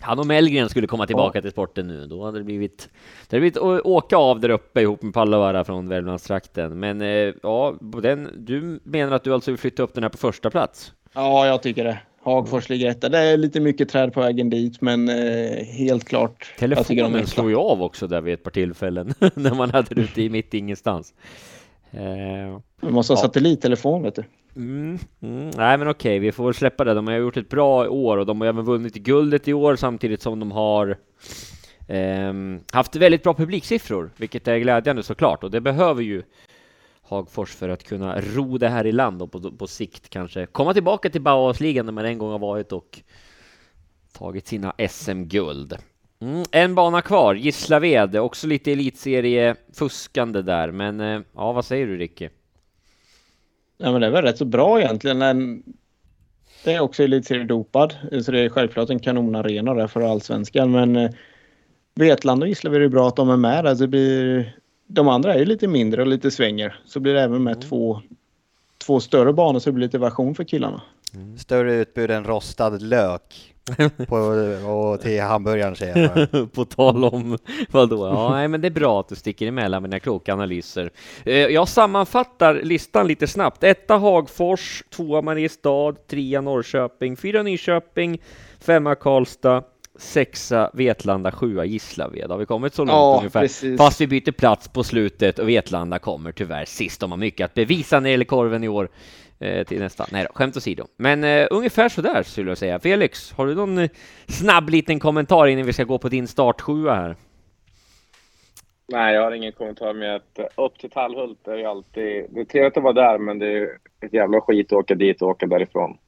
Han 0.00 0.18
och 0.18 0.26
Mellgren 0.26 0.68
skulle 0.68 0.86
komma 0.86 1.06
tillbaka 1.06 1.42
till 1.42 1.50
sporten 1.50 1.88
nu, 1.88 2.06
då 2.06 2.24
hade 2.24 2.38
det 2.38 2.44
blivit, 2.44 2.88
det 3.28 3.36
hade 3.36 3.40
blivit 3.40 3.58
åka 3.86 4.16
av 4.16 4.40
där 4.40 4.48
uppe 4.48 4.80
ihop 4.80 5.02
med 5.02 5.14
Pallavaara 5.14 5.64
från 5.64 5.88
Värmlandstrakten. 5.88 6.80
Men 6.80 7.00
eh, 7.00 7.34
ja, 7.42 7.74
den, 8.02 8.28
du 8.36 8.80
menar 8.84 9.12
att 9.12 9.24
du 9.24 9.34
alltså 9.34 9.50
vill 9.50 9.58
flytta 9.58 9.82
upp 9.82 9.94
den 9.94 10.02
här 10.02 10.10
på 10.10 10.18
första 10.18 10.50
plats? 10.50 10.92
Ja, 11.14 11.46
jag 11.46 11.62
tycker 11.62 11.84
det. 11.84 11.98
Hagfors 12.22 12.68
ligger 12.68 12.90
etta. 12.90 13.08
Det 13.08 13.18
är 13.18 13.36
lite 13.36 13.60
mycket 13.60 13.88
träd 13.88 14.12
på 14.12 14.20
vägen 14.20 14.50
dit, 14.50 14.80
men 14.80 15.08
eh, 15.08 15.64
helt 15.64 16.04
klart. 16.04 16.52
jag 16.58 16.58
Telefonen 16.58 17.14
är 17.14 17.26
slog 17.26 17.50
ju 17.50 17.56
av 17.56 17.82
också 17.82 18.06
där 18.06 18.20
vid 18.20 18.34
ett 18.34 18.42
par 18.42 18.50
tillfällen 18.50 19.14
när 19.34 19.54
man 19.54 19.70
hade 19.70 19.94
det 19.94 20.00
ute 20.00 20.22
i 20.22 20.28
mitt 20.28 20.54
ingenstans. 20.54 21.14
Eh, 21.90 22.58
Vi 22.80 22.90
måste 22.90 23.12
ha 23.12 23.18
Ja. 23.18 23.22
satellittelefon, 23.22 24.02
vet 24.02 24.14
du. 24.14 24.24
Mm, 24.56 24.98
mm, 25.20 25.50
nej 25.56 25.78
men 25.78 25.88
okej, 25.88 26.18
vi 26.18 26.32
får 26.32 26.44
väl 26.44 26.54
släppa 26.54 26.84
det. 26.84 26.94
De 26.94 27.06
har 27.06 27.14
gjort 27.14 27.36
ett 27.36 27.48
bra 27.48 27.88
år 27.88 28.16
och 28.16 28.26
de 28.26 28.40
har 28.40 28.48
även 28.48 28.64
vunnit 28.64 28.94
guldet 28.94 29.48
i 29.48 29.52
år 29.52 29.76
samtidigt 29.76 30.22
som 30.22 30.40
de 30.40 30.52
har 30.52 30.96
ehm, 31.88 32.60
haft 32.72 32.96
väldigt 32.96 33.22
bra 33.22 33.34
publiksiffror, 33.34 34.10
vilket 34.16 34.48
är 34.48 34.58
glädjande 34.58 35.02
såklart. 35.02 35.44
Och 35.44 35.50
det 35.50 35.60
behöver 35.60 36.02
ju 36.02 36.22
Hagfors 37.02 37.50
för 37.54 37.68
att 37.68 37.84
kunna 37.84 38.20
ro 38.20 38.58
det 38.58 38.68
här 38.68 38.86
i 38.86 38.92
land 38.92 39.22
och 39.22 39.32
på, 39.32 39.52
på 39.52 39.66
sikt 39.66 40.08
kanske 40.10 40.46
komma 40.46 40.72
tillbaka 40.74 41.10
till 41.10 41.20
Bauhausligan 41.22 41.86
där 41.86 41.92
man 41.92 42.04
en 42.04 42.18
gång 42.18 42.30
har 42.30 42.38
varit 42.38 42.72
och 42.72 43.00
tagit 44.12 44.46
sina 44.46 44.74
SM-guld. 44.90 45.76
Mm, 46.20 46.44
en 46.50 46.74
bana 46.74 47.02
kvar, 47.02 47.34
Gislaved, 47.34 48.16
också 48.16 48.46
lite 48.46 48.72
elitserie-fuskande 48.72 50.42
där, 50.42 50.70
men 50.70 51.00
eh, 51.00 51.20
ja, 51.34 51.52
vad 51.52 51.64
säger 51.64 51.86
du 51.86 51.96
Ricky? 51.96 52.28
Ja, 53.78 53.92
men 53.92 54.00
det 54.00 54.06
är 54.06 54.10
väl 54.10 54.24
rätt 54.24 54.38
så 54.38 54.44
bra 54.44 54.80
egentligen. 54.80 55.18
Men 55.18 55.62
det 56.64 56.72
är 56.72 56.80
också 56.80 57.02
elitseriedopad, 57.02 57.94
så 58.24 58.32
det 58.32 58.40
är 58.40 58.48
självklart 58.48 58.90
en 58.90 58.98
kanonarena 58.98 59.74
där 59.74 59.86
för 59.86 60.00
allsvenskan. 60.00 60.70
Men 60.70 60.96
eh, 60.96 61.10
Vetlanda 61.94 62.44
och 62.44 62.48
Gislaved 62.48 62.76
är 62.76 62.80
det 62.80 62.88
bra 62.88 63.08
att 63.08 63.16
de 63.16 63.30
är 63.30 63.36
med 63.36 63.64
där. 63.64 63.74
Så 63.74 63.80
det 63.80 63.88
blir, 63.88 64.56
de 64.86 65.08
andra 65.08 65.34
är 65.34 65.38
ju 65.38 65.44
lite 65.44 65.68
mindre 65.68 66.02
och 66.02 66.08
lite 66.08 66.30
svänger. 66.30 66.80
Så 66.84 67.00
blir 67.00 67.14
det 67.14 67.22
även 67.22 67.42
med 67.42 67.60
två, 67.60 68.00
två 68.86 69.00
större 69.00 69.32
banor 69.32 69.60
så 69.60 69.70
det 69.70 69.74
blir 69.74 69.86
lite 69.86 69.98
version 69.98 70.34
för 70.34 70.44
killarna. 70.44 70.82
Större 71.38 71.74
utbud 71.74 72.10
än 72.10 72.24
rostad 72.24 72.78
lök 72.78 73.49
på, 74.08 74.16
och 74.70 75.00
till 75.00 75.20
hamburgaren 75.22 75.76
säger 75.76 76.28
jag. 76.30 76.52
På 76.52 76.64
tal 76.64 77.04
om 77.04 77.38
vadå? 77.70 78.06
Ja, 78.06 78.30
nej, 78.30 78.48
men 78.48 78.60
det 78.60 78.68
är 78.68 78.70
bra 78.70 79.00
att 79.00 79.08
du 79.08 79.14
sticker 79.14 79.46
emellan 79.46 79.82
med 79.82 79.90
dina 79.90 80.00
kloka 80.00 80.32
analyser. 80.32 80.90
Eh, 81.24 81.34
Jag 81.34 81.68
sammanfattar 81.68 82.54
listan 82.62 83.06
lite 83.06 83.26
snabbt. 83.26 83.64
Etta 83.64 83.96
Hagfors, 83.96 84.82
tvåa 84.90 85.22
Mariestad, 85.22 85.92
trea 86.10 86.40
Norrköping, 86.40 87.16
fyra 87.16 87.42
Nyköping, 87.42 88.20
femma 88.60 88.94
Karlstad, 88.94 89.62
sexa 89.98 90.70
Vetlanda, 90.74 91.30
sjua 91.32 91.64
Gislaved. 91.64 92.30
Har 92.30 92.38
vi 92.38 92.46
kommit 92.46 92.74
så 92.74 92.82
långt 92.82 92.90
Ja, 92.90 93.16
ungefär? 93.18 93.40
precis. 93.40 93.78
Fast 93.78 94.00
vi 94.00 94.06
byter 94.06 94.32
plats 94.32 94.68
på 94.68 94.84
slutet 94.84 95.38
och 95.38 95.48
Vetlanda 95.48 95.98
kommer 95.98 96.32
tyvärr 96.32 96.64
sist. 96.64 97.00
De 97.00 97.10
har 97.10 97.18
mycket 97.18 97.44
att 97.44 97.54
bevisa 97.54 97.96
när 98.00 98.04
det 98.04 98.10
gäller 98.10 98.24
korven 98.24 98.64
i 98.64 98.68
år. 98.68 98.88
Eh, 99.40 99.64
till 99.66 99.78
nästa. 99.80 100.06
Nej 100.12 100.24
då, 100.28 100.34
skämt 100.34 100.56
åsido. 100.56 100.86
Men 100.96 101.24
eh, 101.24 101.46
ungefär 101.50 101.88
sådär 101.88 102.22
skulle 102.22 102.50
jag 102.50 102.58
säga. 102.58 102.78
Felix, 102.80 103.32
har 103.32 103.46
du 103.46 103.54
någon 103.54 103.78
eh, 103.78 103.90
snabb 104.28 104.68
liten 104.68 105.00
kommentar 105.00 105.46
innan 105.46 105.66
vi 105.66 105.72
ska 105.72 105.84
gå 105.84 105.98
på 105.98 106.08
din 106.08 106.28
startsjua 106.28 106.94
här? 106.94 107.16
Nej, 108.88 109.14
jag 109.14 109.22
har 109.22 109.32
ingen 109.32 109.52
kommentar 109.52 109.94
med 109.94 110.16
att 110.16 110.38
eh, 110.38 110.64
upp 110.64 110.78
till 110.78 110.90
Tallhult 110.90 111.48
är 111.48 111.56
ju 111.56 111.64
alltid... 111.64 112.26
Det 112.30 112.40
är 112.40 112.44
trevligt 112.44 112.76
att 112.76 112.82
vara 112.82 112.92
där, 112.92 113.18
men 113.18 113.38
det 113.38 113.46
är 113.46 113.68
ett 114.06 114.12
jävla 114.12 114.40
skit 114.40 114.66
att 114.66 114.78
åka 114.78 114.94
dit 114.94 115.22
och 115.22 115.28
åka 115.28 115.46
därifrån. 115.46 115.98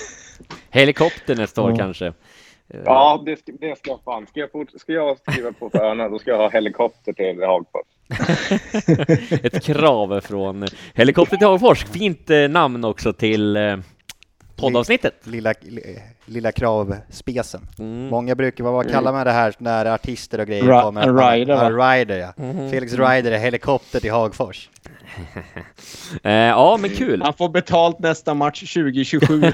Helikopter 0.70 1.36
nästa 1.36 1.62
år 1.62 1.70
Ja. 1.70 1.76
kanske? 1.76 2.12
Eh, 2.74 2.80
Ja, 2.84 3.22
det 3.26 3.36
ska, 3.38 3.52
det 3.60 3.78
ska 3.78 3.90
jag 3.90 4.00
fan. 4.04 4.26
Ska 4.26 4.40
jag, 4.40 4.52
fort, 4.52 4.68
ska 4.80 4.92
jag 4.92 5.16
skriva 5.18 5.52
på 5.52 5.70
för 5.70 5.78
Örna, 5.84 6.08
då 6.08 6.18
ska 6.18 6.30
jag 6.30 6.38
ha 6.38 6.50
helikopter 6.50 7.12
till 7.12 7.42
Hagfors. 7.42 7.86
Ett 9.44 9.62
krav 9.64 10.20
från 10.20 10.66
Helikopter 10.94 11.36
till 11.36 11.46
Hagfors. 11.46 11.84
Fint 11.84 12.30
eh, 12.30 12.48
namn 12.48 12.84
också 12.84 13.12
till 13.12 13.56
eh, 13.56 13.76
poddavsnittet. 14.56 15.14
Lilla, 15.26 15.54
li- 15.60 15.98
lilla 16.26 16.52
kravspecen. 16.52 17.60
Mm. 17.78 18.06
Många 18.06 18.34
brukar, 18.34 18.64
vad 18.64 18.72
vad 18.72 18.90
kallar 18.90 19.12
man 19.12 19.26
det 19.26 19.32
här 19.32 19.54
när 19.58 19.86
artister 19.86 20.40
och 20.40 20.46
grejer 20.46 20.64
Ra- 20.64 20.82
kommer? 20.82 21.02
en 21.02 21.18
rider? 21.18 21.70
Ja, 21.70 21.94
rider 21.94 22.18
ja. 22.18 22.32
Mhm. 22.44 22.70
Felix 22.70 22.92
Rider 22.92 23.32
är 23.32 23.38
helikopter 23.38 24.00
till 24.00 24.12
Hagfors. 24.12 24.68
Eh, 26.22 26.32
ja, 26.32 26.76
men 26.80 26.90
kul. 26.90 27.22
Han 27.22 27.34
får 27.34 27.48
betalt 27.48 27.98
nästa 27.98 28.34
match 28.34 28.72
2027. 28.74 29.42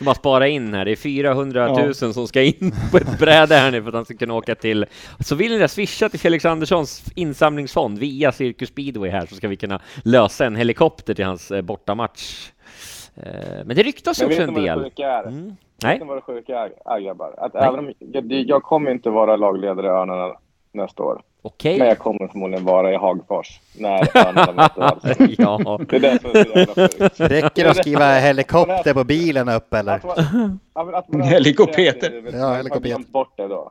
Ska 0.00 0.04
bara 0.04 0.14
spara 0.14 0.48
in 0.48 0.74
här. 0.74 0.84
Det 0.84 0.90
är 0.90 0.96
400 0.96 1.68
000 1.68 1.76
Ja. 1.86 1.92
som 2.12 2.28
ska 2.28 2.42
in 2.42 2.72
på 2.90 2.96
ett 2.96 3.18
bräde 3.18 3.54
här 3.54 3.70
nu 3.70 3.82
för 3.82 3.88
att 3.88 3.94
han 3.94 4.04
ska 4.04 4.16
kunna 4.16 4.34
åka 4.34 4.54
till. 4.54 4.86
Så 5.18 5.34
vill 5.34 5.52
ni 5.52 5.58
det, 5.58 5.68
swisha 5.68 6.08
till 6.08 6.20
Felix 6.20 6.44
Anderssons 6.44 7.12
insamlingsfond 7.14 7.98
via 7.98 8.32
Cirkus 8.32 8.68
Speedway 8.68 9.10
här 9.10 9.26
så 9.26 9.34
ska 9.34 9.48
vi 9.48 9.56
kunna 9.56 9.80
lösa 10.04 10.46
en 10.46 10.56
helikopter 10.56 11.14
till 11.14 11.24
hans 11.24 11.50
eh, 11.50 11.62
bortamatch. 11.62 12.50
Eh, 13.16 13.64
men 13.64 13.76
det 13.76 13.82
ryktas 13.82 14.20
Men 14.20 14.28
också 14.28 14.40
vet 14.40 14.48
en 14.48 14.54
del. 14.54 14.78
Mm. 14.78 14.84
Vet 14.84 15.54
Nej, 15.82 15.98
ni 15.98 16.04
vad 16.06 16.16
det 16.16 16.22
sjuka 16.22 16.58
är, 16.58 16.72
är 16.84 17.00
grabbar? 17.00 17.34
Att 17.38 17.54
Nej. 17.54 17.62
även 17.62 17.78
om 17.78 17.92
jag, 17.98 18.32
jag 18.32 18.62
kommer 18.62 18.90
inte 18.90 19.10
vara 19.10 19.36
lagledare 19.36 19.86
i 19.86 19.90
Örnarna 19.90 20.34
nästa 20.72 21.02
år. 21.02 21.22
Okej. 21.42 21.78
Men 21.78 21.88
jag 21.88 21.98
kommer 21.98 22.28
förmodligen 22.28 22.64
vara 22.64 22.92
i 22.92 22.96
Hagfors 22.96 23.60
när 23.78 24.16
Örnarna 24.16 24.52
möter 24.52 24.82
Allsvenskan. 24.82 25.34
ja. 25.64 25.80
Det 25.88 25.96
är 25.96 26.00
det 26.00 26.20
som 26.20 26.30
är 26.30 26.44
så 26.44 26.58
jävla 26.58 26.74
sjukt. 26.88 27.20
Räcker 27.20 27.64
det 27.64 27.70
att 27.70 27.76
skriva 27.76 28.14
helikopter 28.18 28.94
på 28.94 29.04
bilen 29.04 29.48
upp 29.48 29.74
eller? 29.74 29.94
Att 29.94 30.04
man- 30.04 30.60
ja, 30.74 30.80
att 30.98 31.08
man 31.08 31.20
Ja, 31.20 32.48
Man 32.48 32.70
har 32.70 32.80
glömt 32.80 33.08
bort 33.08 33.36
det 33.36 33.48
då. 33.48 33.70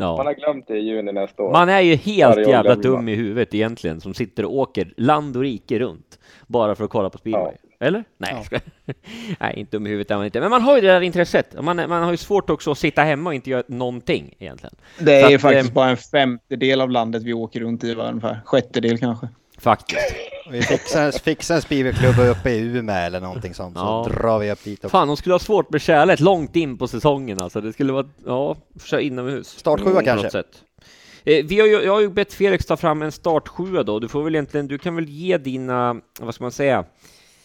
Man 0.00 0.16
ja. 0.16 0.22
har 0.24 0.34
glömt 0.34 0.68
det 0.68 0.76
i 0.76 0.80
juni 0.80 1.12
nästa 1.12 1.42
år. 1.42 1.52
Man 1.52 1.68
är 1.68 1.80
ju 1.80 1.94
helt 1.94 2.36
Varje 2.36 2.48
jävla 2.48 2.74
dum 2.74 3.08
i 3.08 3.14
huvudet 3.14 3.54
egentligen 3.54 4.00
som 4.00 4.14
sitter 4.14 4.44
och 4.44 4.54
åker 4.54 4.94
land 4.96 5.36
och 5.36 5.42
rike 5.42 5.78
runt 5.78 6.18
bara 6.46 6.74
för 6.74 6.84
att 6.84 6.90
kolla 6.90 7.10
på 7.10 7.18
speedway. 7.18 7.54
Eller? 7.80 8.04
Nej, 8.18 8.44
skojar. 8.44 8.62
Nej, 9.40 9.54
inte 9.56 9.76
dum 9.76 9.86
i 9.86 9.90
huvudet 9.90 10.10
är 10.10 10.16
man 10.16 10.24
inte. 10.24 10.40
Men 10.40 10.50
man 10.50 10.62
har 10.62 10.74
ju 10.74 10.80
det 10.80 10.86
där 10.88 11.00
intresset. 11.00 11.62
Man, 11.62 11.76
man 11.76 12.02
har 12.02 12.10
ju 12.10 12.16
svårt 12.16 12.50
också 12.50 12.70
att 12.70 12.78
sitta 12.78 13.02
hemma 13.02 13.30
och 13.30 13.34
inte 13.34 13.50
göra 13.50 13.62
någonting 13.66 14.34
egentligen. 14.38 14.74
Det 14.98 15.20
är 15.20 15.34
att, 15.34 15.40
faktiskt 15.40 15.68
eh, 15.68 15.74
bara 15.74 15.90
en 15.90 15.96
femtedel 15.96 16.80
av 16.80 16.90
landet 16.90 17.22
vi 17.22 17.32
åker 17.32 17.60
runt 17.60 17.84
i 17.84 17.94
ungefär. 17.94 18.40
Sjättedel 18.44 18.98
kanske. 18.98 19.28
Faktiskt. 19.58 20.14
Vi 20.50 20.62
fixar, 20.62 21.12
fixar 21.12 21.54
en 21.54 21.62
speedwayklubb 21.62 22.18
uppe 22.18 22.50
i 22.50 22.58
Umeå 22.60 22.96
eller 22.96 23.20
någonting 23.20 23.54
sånt 23.54 23.76
så 23.76 23.82
Ja. 23.82 24.08
drar 24.14 24.38
vi 24.38 24.50
upp 24.52 24.64
dit 24.64 24.84
och 24.84 24.90
Fan, 24.90 25.08
de 25.08 25.16
skulle 25.16 25.34
ha 25.34 25.38
svårt 25.38 25.70
med 25.72 25.80
kärlek 25.80 26.20
långt 26.20 26.56
in 26.56 26.78
på 26.78 26.88
säsongen 26.88 27.42
alltså. 27.42 27.60
Det 27.60 27.72
skulle 27.72 27.92
vara, 27.92 28.06
ja, 28.26 28.56
köra 28.84 29.00
inomhus. 29.00 29.48
Startsjua 29.48 29.92
något 29.92 30.04
kanske? 30.04 30.30
Sätt. 30.30 30.62
Eh, 31.24 31.44
vi 31.44 31.60
har 31.60 31.66
ju, 31.66 31.72
jag 31.82 31.92
har 31.92 32.00
ju 32.00 32.08
bett 32.08 32.32
Felix 32.34 32.66
ta 32.66 32.76
fram 32.76 33.02
en 33.02 33.12
startsjua 33.12 33.82
då. 33.82 33.98
Du 33.98 34.08
får 34.08 34.22
väl 34.22 34.34
egentligen, 34.34 34.68
du 34.68 34.78
kan 34.78 34.96
väl 34.96 35.08
ge 35.08 35.38
dina, 35.38 36.00
vad 36.20 36.34
ska 36.34 36.44
man 36.44 36.52
säga, 36.52 36.84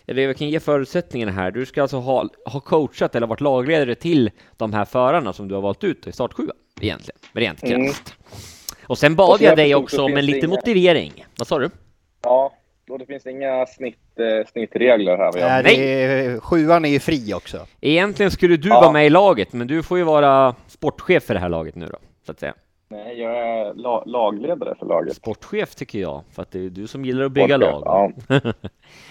eller 0.07 0.21
jag 0.23 0.37
kan 0.37 0.49
ge 0.49 0.59
förutsättningarna 0.59 1.31
här. 1.31 1.51
Du 1.51 1.65
ska 1.65 1.81
alltså 1.81 1.97
ha, 1.97 2.29
ha 2.45 2.59
coachat 2.59 3.15
eller 3.15 3.27
varit 3.27 3.41
lagledare 3.41 3.95
till 3.95 4.31
de 4.57 4.73
här 4.73 4.85
förarna 4.85 5.33
som 5.33 5.47
du 5.47 5.55
har 5.55 5.61
valt 5.61 5.83
ut 5.83 6.07
i 6.07 6.11
startsjuan 6.11 6.55
egentligen, 6.81 7.19
rent 7.33 7.63
Mm. 7.63 7.85
krasst. 7.85 8.13
Och 8.87 8.97
sen 8.97 9.15
bad 9.15 9.29
Och 9.35 9.41
jag 9.41 9.57
dig 9.57 9.75
också 9.75 9.95
så 9.95 10.05
om 10.05 10.17
en 10.17 10.25
liten 10.25 10.39
inga- 10.49 10.55
motivering. 10.55 11.25
Vad 11.37 11.47
sa 11.47 11.59
du? 11.59 11.69
Ja, 12.23 12.53
och 12.89 12.99
det 12.99 13.05
finns 13.05 13.25
inga 13.27 13.65
snitt, 13.65 14.19
eh, 14.19 14.47
snittregler 14.51 15.17
här. 15.17 15.31
Nej, 15.35 15.63
det 15.63 16.03
är, 16.03 16.39
sjuan 16.39 16.85
är 16.85 16.89
ju 16.89 16.99
fri 16.99 17.33
också. 17.33 17.67
Egentligen 17.81 18.31
skulle 18.31 18.57
du 18.57 18.69
Ja. 18.69 18.81
vara 18.81 18.91
med 18.91 19.05
i 19.05 19.09
laget, 19.09 19.53
men 19.53 19.67
du 19.67 19.83
får 19.83 19.97
ju 19.97 20.03
vara 20.03 20.55
sportchef 20.67 21.23
för 21.23 21.33
det 21.33 21.39
här 21.39 21.49
laget 21.49 21.75
nu 21.75 21.85
då, 21.85 21.97
så 22.25 22.31
att 22.31 22.39
säga. 22.39 22.53
Nej, 22.87 23.19
jag 23.21 23.37
är 23.37 23.73
la 23.73 24.03
lagledare 24.05 24.75
för 24.79 24.85
laget. 24.85 25.15
Sportchef 25.15 25.75
tycker 25.75 25.99
jag, 25.99 26.21
för 26.31 26.41
att 26.41 26.51
det 26.51 26.59
är 26.65 26.69
du 26.69 26.87
som 26.87 27.05
gillar 27.05 27.25
att 27.25 27.31
bygga 27.31 27.57
Sportchef, 27.57 27.85
lag. 27.85 28.13
Ja. 28.27 28.39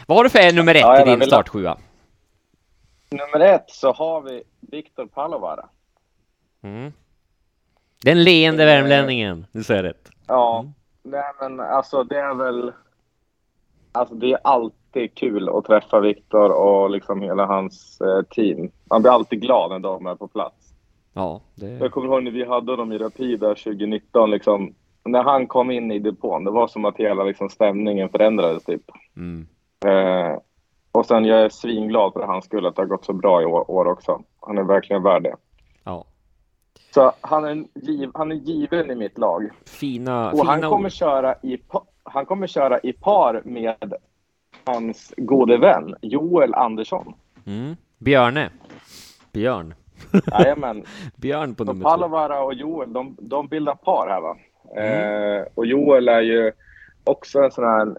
Vad 0.07 0.17
har 0.19 0.25
du 0.25 0.31
för 0.31 0.57
nummer 0.57 0.75
ett 0.75 0.81
Ja, 0.81 1.03
i 1.03 1.05
din 1.05 1.19
vill- 1.19 1.29
startsjua? 1.29 1.79
Nummer 3.11 3.41
ett 3.41 3.71
så 3.71 3.93
har 3.93 4.21
vi 4.21 4.43
Viktor 4.61 5.07
Palovara. 5.07 5.69
Mm. 6.63 6.93
Den 8.05 8.25
leende 8.25 8.65
värmlänningen, 8.65 9.47
du 9.53 9.63
säger 9.65 9.83
rätt. 9.83 10.11
Ja, 10.27 10.61
Mm. 10.61 10.73
nej 11.03 11.33
men 11.41 11.61
alltså 11.61 12.05
det 12.05 12.19
är 12.19 12.35
väl... 12.35 12.73
Alltså 13.93 14.15
det 14.15 14.33
är 14.33 14.39
alltid 14.45 15.15
kul 15.15 15.49
att 15.49 15.65
träffa 15.65 16.01
Viktor 16.01 16.51
och 16.51 16.91
liksom 16.91 17.23
hela 17.23 17.47
hans 17.47 18.01
eh, 18.01 18.23
team. 18.23 18.71
Man 18.91 19.03
blir 19.03 19.13
alltid 19.13 19.41
glad 19.41 19.71
när 19.71 19.79
de 19.79 20.07
är 20.07 20.15
på 20.15 20.29
plats. 20.29 20.74
Ja, 21.15 21.41
det... 21.55 21.71
Jag 21.71 21.93
kommer 21.93 22.07
ihåg 22.07 22.23
när 22.23 22.31
vi 22.31 22.45
hade 22.45 22.77
dem 22.77 22.93
i 22.93 22.99
Rapida 22.99 23.49
2019 23.49 24.31
liksom. 24.31 24.75
När 25.05 25.23
han 25.23 25.47
kom 25.47 25.71
in 25.71 25.91
i 25.91 25.99
depån, 25.99 26.45
det 26.45 26.51
var 26.51 26.69
som 26.69 26.85
att 26.85 26.97
hela 26.97 27.25
liksom, 27.25 27.49
stämningen 27.49 28.09
förändrades 28.09 28.65
typ. 28.65 28.83
Mm. 29.17 29.47
Eh, 29.87 30.39
och 30.93 31.07
sen 31.07 31.25
jag 31.25 31.41
är 31.41 31.49
svinglad 31.49 32.13
för 32.13 32.23
hans 32.23 32.45
skull 32.45 32.67
att 32.67 32.77
det 32.77 32.83
har 32.83 32.87
gått 32.87 33.05
så 33.05 33.13
bra 33.13 33.43
i 33.43 33.45
år, 33.45 33.71
år 33.71 33.87
också. 33.87 34.23
Han 34.41 34.59
är 34.59 34.63
verkligen 34.63 35.03
värd 35.03 35.23
det. 35.23 35.37
Ja. 35.85 36.05
Så 36.95 37.13
han 37.21 37.45
är, 37.45 37.65
giv, 37.75 38.11
han 38.15 38.33
är 38.33 38.37
given 38.37 38.91
i 38.91 38.95
mitt 38.95 39.19
lag. 39.19 39.51
Fina, 39.67 40.31
Och 40.33 40.47
han 40.47 40.57
fina 40.57 40.69
kommer, 40.69 40.89
ord. 40.89 40.93
köra 40.93 41.35
i, 41.43 41.59
han 42.03 42.27
kommer 42.27 42.47
köra 42.47 42.79
i 42.79 42.93
par 42.93 43.43
med 43.45 43.95
hans 44.65 45.15
gode 45.17 45.57
vän 45.59 45.95
Joel 46.03 46.55
Andersson. 46.55 47.15
Mm. 47.47 47.77
Björne. 47.99 48.51
Björn. 49.33 49.75
Jajamän. 50.33 50.85
Björn 51.17 51.55
på 51.55 51.65
nummer 51.65 51.85
två. 51.85 51.91
Palovara 51.91 52.43
och 52.43 52.55
Joel, 52.55 52.93
de, 52.93 53.17
de 53.21 53.49
bildar 53.49 53.75
par 53.75 54.09
här 54.09 54.21
va. 54.21 54.37
Mm. 54.77 55.39
Eh, 55.39 55.47
och 55.55 55.67
Joel 55.67 56.09
är 56.09 56.21
ju 56.21 56.53
också 57.05 57.43
en 57.43 57.51
sån 57.51 57.65
här 57.65 57.97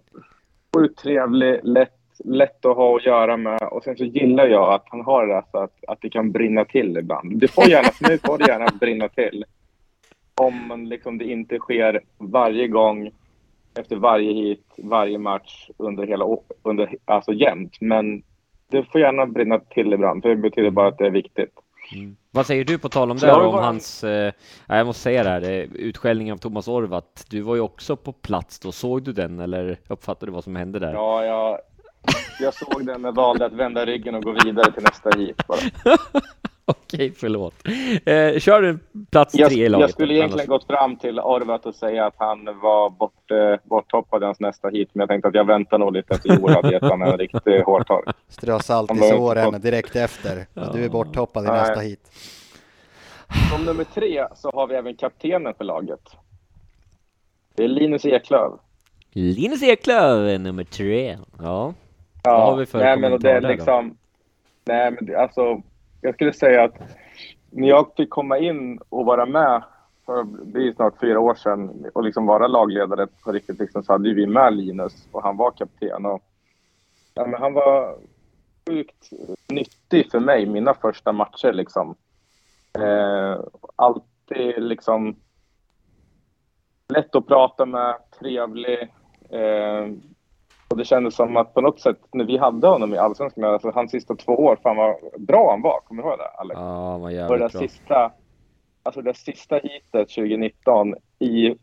sjukt 0.76 1.00
trevlig, 1.00 1.60
lätt, 1.64 2.00
lätt 2.24 2.66
att 2.66 2.76
ha 2.76 2.96
att 2.96 3.06
göra 3.06 3.38
med. 3.38 3.62
Och 3.72 3.84
sen 3.84 3.98
så 3.98 4.04
gillar 4.06 4.48
jag 4.48 4.74
att 4.74 4.84
han 4.86 5.02
har 5.02 5.28
det 5.28 5.34
där 5.34 5.44
så 5.52 5.58
att, 5.58 5.86
att 5.88 6.02
det 6.02 6.10
kan 6.10 6.32
brinna 6.32 6.66
till 6.66 6.98
ibland. 6.98 7.40
Det 7.40 7.48
får 7.48 7.70
gärna, 7.70 7.90
nu 8.10 8.18
får 8.18 8.38
det 8.38 8.48
gärna 8.48 8.68
brinna 8.80 9.08
till. 9.08 9.46
Om 10.42 10.68
man 10.68 10.90
liksom 10.90 11.18
det 11.18 11.26
inte 11.26 11.58
sker 11.58 12.02
varje 12.18 12.68
gång, 12.68 13.12
efter 13.80 13.96
varje 13.96 14.34
hit, 14.34 14.66
varje 14.78 15.18
match 15.18 15.70
under 15.78 16.08
hela 16.08 16.26
under, 16.64 16.96
alltså 17.06 17.34
jämt. 17.34 17.78
Men 17.82 18.24
det 18.68 18.84
får 18.84 19.02
gärna 19.02 19.26
brinna 19.26 19.60
till 19.60 19.94
ibland, 19.94 20.22
för 20.22 20.30
det 20.30 20.36
betyder 20.36 20.70
bara 20.70 20.88
att 20.88 20.98
det 20.98 21.06
är 21.06 21.12
viktigt. 21.12 21.54
Mm. 21.94 22.16
Vad 22.32 22.46
säger 22.46 22.66
du 22.66 22.78
på 22.78 22.90
tal 22.90 23.12
om 23.12 23.18
det 23.18 23.32
om 23.32 23.52
bara- 23.52 23.66
hans, 23.66 24.04
eh, 24.04 24.34
ja, 24.68 24.78
jag 24.78 24.88
måste 24.88 25.02
säga 25.04 25.24
det 25.24 25.30
här, 25.30 25.42
är 25.42 25.68
utskällningen 25.74 26.34
av 26.34 26.38
Thomas 26.38 26.68
Orvat. 26.68 27.26
Du 27.30 27.42
var 27.42 27.56
ju 27.56 27.62
också 27.62 27.96
på 27.96 28.14
plats 28.14 28.60
då, 28.60 28.72
såg 28.72 29.04
du 29.04 29.14
den 29.14 29.40
eller 29.40 29.80
uppfattade 29.88 30.26
du 30.32 30.34
vad 30.34 30.44
som 30.44 30.56
hände 30.56 30.80
där? 30.80 30.94
Ja, 30.94 31.26
jag, 31.26 31.60
jag 32.40 32.54
såg 32.54 32.86
den 32.86 33.02
men 33.02 33.14
valde 33.14 33.46
att 33.46 33.54
vända 33.54 33.86
ryggen 33.86 34.16
och 34.16 34.24
gå 34.24 34.32
vidare 34.44 34.72
till 34.72 34.84
nästa 34.84 35.10
hit 35.18 35.48
bara. 35.48 35.60
Okej, 36.72 37.14
förlåt. 37.18 37.54
Eh, 38.06 38.40
kör 38.40 38.62
du 38.62 38.80
plats 39.12 39.36
Jag, 39.36 39.52
tre 39.52 39.66
i 39.66 39.70
laget? 39.70 39.82
jag 39.82 39.90
skulle 39.90 40.14
egentligen 40.14 40.48
gått 40.48 40.68
fram 40.68 40.96
till 40.96 41.20
Orvat 41.20 41.66
och 41.66 41.76
säga 41.76 42.06
att 42.06 42.14
han 42.18 42.46
var 42.46 42.90
bort, 42.90 43.32
eh, 43.32 43.60
borttoppad 43.64 44.22
i 44.22 44.26
hans 44.26 44.40
nästa 44.40 44.70
hit, 44.70 44.90
men 44.94 45.00
jag 45.00 45.10
tänkte 45.10 45.28
att 45.28 45.36
jag 45.36 45.48
väntar 45.48 45.78
nog 45.78 45.94
lite 45.94 46.14
efter 46.14 46.30
Joel 46.30 46.56
hade 46.56 46.72
gett 46.72 46.82
honom 46.82 47.02
en 47.02 47.18
riktig 47.18 47.62
hårtork. 47.66 48.16
Strö 48.28 48.60
salt 48.60 48.92
i 48.92 48.98
såren 48.98 49.62
direkt 49.62 49.96
efter. 49.96 50.46
Ja. 50.54 50.70
Du 50.74 50.86
är 50.86 50.90
borthoppad 50.90 51.44
i 51.44 51.48
Nej. 51.48 51.58
nästa 51.60 51.80
hit. 51.80 52.12
Som 53.52 53.66
nummer 53.66 53.84
tre 53.84 54.26
så 54.36 54.52
har 54.52 54.68
vi 54.68 54.76
även 54.76 54.96
kaptenen 54.96 55.54
för 55.54 55.64
laget. 55.64 56.02
Det 57.56 57.64
är 57.64 57.68
Linus 57.68 58.06
Eklöf. 58.06 58.54
Linus 59.12 59.64
Eklöf 59.64 60.34
är 60.34 60.40
nummer 60.40 60.64
tre. 60.64 61.18
Ja. 61.42 61.74
Vad 62.24 62.42
har 62.42 62.56
vi 62.56 62.66
för 62.66 62.80
nej, 62.80 62.98
men 62.98 63.12
det 63.12 63.32
är 63.32 63.34
där 63.34 63.42
då? 63.42 63.48
liksom... 63.48 63.98
Nej, 64.66 64.92
men 64.92 65.06
det, 65.06 65.16
alltså, 65.16 65.62
jag 66.06 66.16
skulle 66.16 66.34
säga 66.34 66.64
att 66.64 66.76
när 67.50 67.68
jag 67.68 67.92
fick 67.98 68.10
komma 68.10 68.38
in 68.38 68.80
och 68.90 69.06
vara 69.06 69.26
med 69.26 69.64
för 70.06 70.24
det 70.24 70.68
är 70.68 70.74
snart 70.74 71.00
fyra 71.00 71.20
år 71.20 71.36
sedan 71.36 71.86
och 71.94 72.04
liksom 72.04 72.26
vara 72.26 72.48
lagledare 72.48 73.08
på 73.24 73.32
riktigt 73.32 73.60
liksom, 73.60 73.84
så 73.84 73.92
hade 73.92 74.14
vi 74.14 74.28
med 74.28 74.54
Linus 74.54 75.08
och 75.12 75.24
han 75.24 75.38
var 75.38 75.52
kapten. 75.52 76.06
Och, 76.06 76.24
ja, 77.14 77.26
men 77.26 77.42
han 77.42 77.54
var 77.54 77.98
sjukt 78.70 79.10
nyttig 79.48 80.12
för 80.12 80.20
mig 80.20 80.46
mina 80.46 80.74
första 80.74 81.12
matcher. 81.12 81.54
Liksom. 81.54 81.96
Eh, 82.80 83.40
alltid 83.76 84.64
liksom 84.64 85.16
lätt 86.94 87.16
att 87.16 87.28
prata 87.28 87.66
med, 87.66 87.96
trevlig. 88.20 88.82
Eh, 89.30 89.88
och 90.70 90.78
det 90.78 90.86
kändes 90.86 91.16
som 91.16 91.38
att 91.38 91.54
på 91.54 91.62
något 91.62 91.80
sätt 91.80 91.98
när 92.14 92.26
vi 92.26 92.38
hade 92.38 92.68
honom 92.68 92.94
i 92.94 92.98
Allsvenskan, 92.98 93.44
alltså 93.44 93.72
hans 93.76 93.92
sista 93.92 94.16
två 94.16 94.32
år, 94.32 94.58
fan 94.64 94.76
vad 94.78 94.96
bra 95.18 95.52
han 95.52 95.62
var. 95.62 95.80
Kommer 95.80 96.04
du 96.04 96.10
ihåg 96.10 96.18
det 96.20 96.28
Alex? 96.40 96.60
Ja, 96.60 96.96
Och 96.96 97.08
det 97.08 97.14
jävligt 97.14 97.40
där 97.40 97.50
bra. 97.50 97.60
sista, 97.68 98.12
alltså 98.84 99.02
det 99.02 99.14
sista 99.18 99.56
hitet 99.56 100.10
2019 100.10 100.96
i 101.20 101.56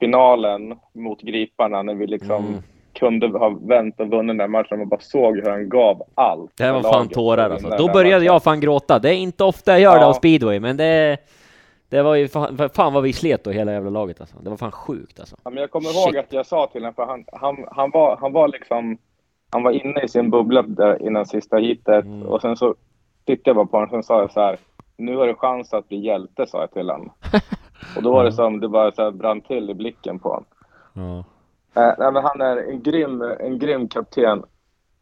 finalen 0.00 0.76
mot 0.94 1.20
Griparna 1.22 1.82
när 1.82 1.94
vi 1.94 2.06
liksom 2.06 2.44
Mm. 2.46 2.62
kunde 2.92 3.28
ha 3.38 3.48
vänt 3.48 4.00
och 4.00 4.08
vunnit 4.08 4.28
den 4.28 4.36
där 4.36 4.48
matchen 4.48 4.80
och 4.80 4.86
bara 4.88 5.00
såg 5.00 5.36
hur 5.36 5.50
han 5.50 5.68
gav 5.68 6.02
allt. 6.14 6.50
Det 6.56 6.64
här 6.64 6.72
var 6.72 6.82
fan 6.82 7.08
tårar 7.08 7.50
alltså. 7.50 7.68
Då 7.78 7.88
började 7.92 8.24
jag 8.24 8.42
fan 8.42 8.60
gråta. 8.60 8.98
Det 8.98 9.08
är 9.10 9.16
inte 9.18 9.44
ofta 9.44 9.72
jag 9.72 9.80
gör 9.80 9.94
det 9.94 10.00
Ja. 10.00 10.06
av 10.08 10.12
speedway, 10.12 10.60
men 10.60 10.76
det, 10.76 11.16
det 11.90 12.02
var 12.02 12.14
ju 12.14 12.28
fan, 12.28 12.58
fan 12.74 12.92
vad 12.92 13.02
vi 13.02 13.12
slet 13.12 13.44
då 13.44 13.50
hela 13.50 13.72
jävla 13.72 13.90
laget 13.90 14.20
alltså. 14.20 14.36
Det 14.40 14.50
var 14.50 14.56
fan 14.56 14.72
sjukt 14.72 15.20
alltså. 15.20 15.36
Ja, 15.44 15.50
men 15.50 15.60
jag 15.60 15.70
kommer 15.70 15.88
Shit. 15.88 16.06
ihåg 16.06 16.16
att 16.16 16.32
jag 16.32 16.46
sa 16.46 16.66
till 16.66 16.80
honom, 16.80 16.94
för 16.94 17.06
han, 17.06 17.24
han, 17.32 17.64
han, 17.70 17.90
var, 17.90 18.16
han 18.20 18.32
var 18.32 18.48
liksom, 18.48 18.98
han 19.50 19.62
var 19.62 19.70
inne 19.70 20.02
i 20.02 20.08
sin 20.08 20.30
bubbla 20.30 20.62
där 20.62 21.02
innan 21.02 21.26
sista 21.26 21.56
hitet 21.56 22.04
Mm. 22.04 22.22
och 22.22 22.40
sen 22.40 22.56
så 22.56 22.74
tittade 23.24 23.50
jag 23.50 23.56
bara 23.56 23.66
på 23.66 23.76
honom 23.76 23.88
och 23.88 23.90
sen 23.94 24.02
sa 24.02 24.20
jag 24.20 24.32
så 24.32 24.40
här, 24.40 24.58
nu 24.96 25.16
har 25.16 25.26
du 25.26 25.34
chans 25.34 25.72
att 25.74 25.88
bli 25.88 25.98
hjälte, 26.06 26.46
sa 26.46 26.60
jag 26.60 26.70
till 26.72 26.90
honom. 26.90 27.12
Och 27.96 28.02
då 28.02 28.12
var 28.12 28.24
det 28.24 28.32
som, 28.32 28.60
det 28.60 28.68
bara 28.68 28.92
så 28.92 29.02
här 29.02 29.10
brann 29.10 29.40
till 29.40 29.70
i 29.70 29.74
blicken 29.74 30.18
på 30.18 30.28
honom. 30.28 30.44
Ja. 30.92 31.18
Eh, 31.82 31.94
nej, 31.98 32.12
men 32.12 32.22
han 32.24 32.40
är 32.40 32.56
en 32.56 32.82
grym, 32.82 33.22
en 33.40 33.58
grym 33.58 33.88
kapten. 33.88 34.42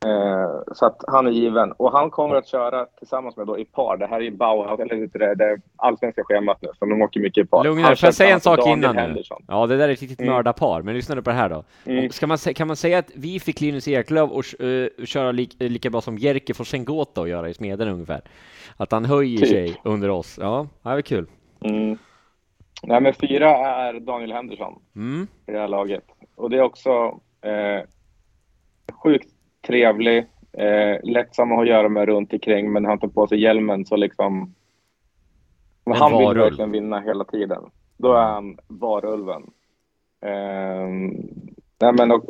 Eh, 0.06 0.72
så 0.74 0.86
att 0.86 1.04
han 1.06 1.26
är 1.26 1.30
given. 1.30 1.72
Och 1.72 1.92
han 1.92 2.10
kommer 2.10 2.36
att 2.36 2.46
köra 2.46 2.86
tillsammans 2.86 3.36
med 3.36 3.46
då 3.46 3.58
i 3.58 3.64
par. 3.64 3.96
Det 3.96 4.06
här 4.06 4.20
är 4.22 4.30
Bauhaus, 4.30 4.80
eller 4.80 5.18
det, 5.18 5.34
det 5.34 5.44
är 5.44 5.60
allsvenska 5.76 6.24
schemat 6.24 6.62
nu, 6.62 6.68
så 6.78 6.84
de 6.84 7.02
åker 7.02 7.20
mycket 7.20 7.44
i 7.44 7.48
par. 7.48 7.64
Lugna 7.64 7.96
får 7.96 8.06
jag 8.06 8.14
säga 8.14 8.34
en 8.34 8.40
sak 8.40 8.58
innan 8.58 8.80
Daniel 8.80 8.94
nu? 8.94 9.00
Henderson. 9.00 9.42
Ja, 9.48 9.66
det 9.66 9.76
där 9.76 9.88
är 9.88 9.92
ett 9.92 10.00
riktigt 10.00 10.20
Mm. 10.20 10.32
mördarpar, 10.34 10.82
men 10.82 10.94
lyssna 10.94 11.14
nu 11.14 11.22
på 11.22 11.30
det 11.30 11.36
här 11.36 11.48
då. 11.48 11.64
Mm. 11.84 12.10
Ska 12.10 12.26
man, 12.26 12.38
kan 12.38 12.66
man 12.66 12.76
säga 12.76 12.98
att 12.98 13.10
vi 13.14 13.40
fick 13.40 13.60
Linus 13.60 13.88
Eklöf 13.88 14.30
och 14.30 14.44
uh, 14.62 14.88
köra 15.04 15.32
lik, 15.32 15.56
lika 15.58 15.90
bra 15.90 16.00
som 16.00 16.18
Jerker 16.18 16.54
Forsengota 16.54 17.20
att 17.20 17.28
göra 17.28 17.48
i 17.48 17.54
Smeden 17.54 17.88
ungefär? 17.88 18.20
Att 18.76 18.92
han 18.92 19.04
höjer 19.04 19.38
Typ. 19.38 19.48
sig 19.48 19.80
under 19.84 20.08
oss. 20.10 20.38
Ja, 20.40 20.66
det 20.82 20.88
var 20.88 21.00
kul. 21.00 21.26
Mm. 21.60 21.98
Nej, 22.82 23.00
men 23.00 23.14
fyra 23.14 23.50
är 23.56 24.00
Daniel 24.00 24.32
Henderson 24.32 24.82
Mm. 24.96 25.26
i 25.46 25.52
det 25.52 25.58
här 25.58 25.68
laget. 25.68 26.04
Och 26.36 26.50
det 26.50 26.56
är 26.56 26.62
också 26.62 26.90
eh, 27.42 27.82
sjukt 29.02 29.28
trevlig, 29.68 30.18
eh, 30.52 30.96
lättsam 31.02 31.52
att 31.52 31.68
göra 31.68 31.88
med 31.88 32.08
runt 32.08 32.32
omkring 32.32 32.72
men 32.72 32.84
han 32.84 32.98
tar 32.98 33.08
på 33.08 33.26
sig 33.26 33.40
hjälmen 33.42 33.84
så 33.84 33.96
liksom... 33.96 34.54
En 35.84 35.92
han 35.92 36.10
vill 36.18 36.26
varulv. 36.26 36.40
verkligen 36.40 36.70
vinna 36.70 37.00
hela 37.00 37.24
tiden. 37.24 37.62
Då 37.96 38.12
är 38.12 38.22
han 38.22 38.58
varulven. 38.66 39.42
Eh, 40.24 40.88
nej, 41.80 41.92
men 41.92 42.10
och, 42.12 42.24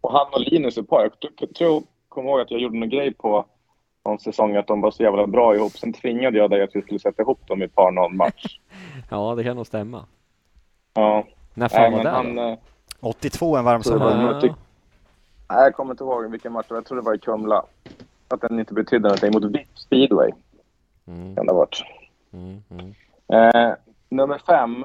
och 0.00 0.12
han 0.12 0.26
och 0.32 0.40
Linus 0.40 0.78
är 0.78 0.82
par. 0.82 1.10
Jag 1.40 1.54
tror- 1.54 1.82
kommer 2.08 2.30
ihåg 2.30 2.40
att 2.40 2.50
jag 2.50 2.60
gjorde 2.60 2.78
någon 2.78 2.88
grej 2.88 3.14
på 3.14 3.44
någon 4.04 4.18
säsong 4.18 4.56
att 4.56 4.66
de 4.66 4.80
var 4.80 4.90
så 4.90 5.02
jävla 5.02 5.26
bra 5.26 5.54
ihop. 5.56 5.72
Sen 5.72 5.92
tvingade 5.92 6.38
jag 6.38 6.50
dig 6.50 6.62
att 6.62 6.70
vi 6.76 6.82
skulle 6.82 6.98
sätta 6.98 7.22
ihop 7.22 7.46
dem 7.46 7.62
i 7.62 7.68
par 7.68 7.90
någon 7.90 8.16
match. 8.16 8.58
Ja, 9.10 9.34
det 9.34 9.44
kan 9.44 9.56
nog 9.56 9.66
stämma. 9.66 10.04
Ja. 10.94 11.24
När 11.54 11.68
fan 11.68 11.82
Nej, 11.82 11.90
var 11.92 12.02
det 12.04 12.10
han, 12.10 12.34
då? 12.36 12.42
eh, 12.42 12.58
82 13.00 13.56
en 13.56 13.64
varm 13.64 13.82
sommar. 13.82 14.40
tyck- 14.40 14.54
Nej, 15.48 15.62
jag 15.62 15.74
kommer 15.74 15.90
inte 15.92 16.04
ihåg 16.04 16.30
vilken 16.30 16.52
match. 16.52 16.66
Jag 16.68 16.84
tror 16.86 16.96
det 16.96 17.02
var 17.04 17.14
i 17.14 17.18
Kumla. 17.18 17.64
Att 18.28 18.40
den 18.40 18.58
inte 18.58 18.74
betydde 18.74 19.02
någonting 19.08 19.32
mot 19.32 19.44
VIP 19.44 19.68
speedway. 19.78 20.30
Mm, 21.06 21.36
Kan 21.36 21.46
det 21.46 21.52
ha 21.52 21.58
varit. 21.58 21.82
mm, 22.32 22.62
mm. 22.70 22.94
Eh, 23.32 23.74
nummer 24.08 24.38
fem, 24.46 24.84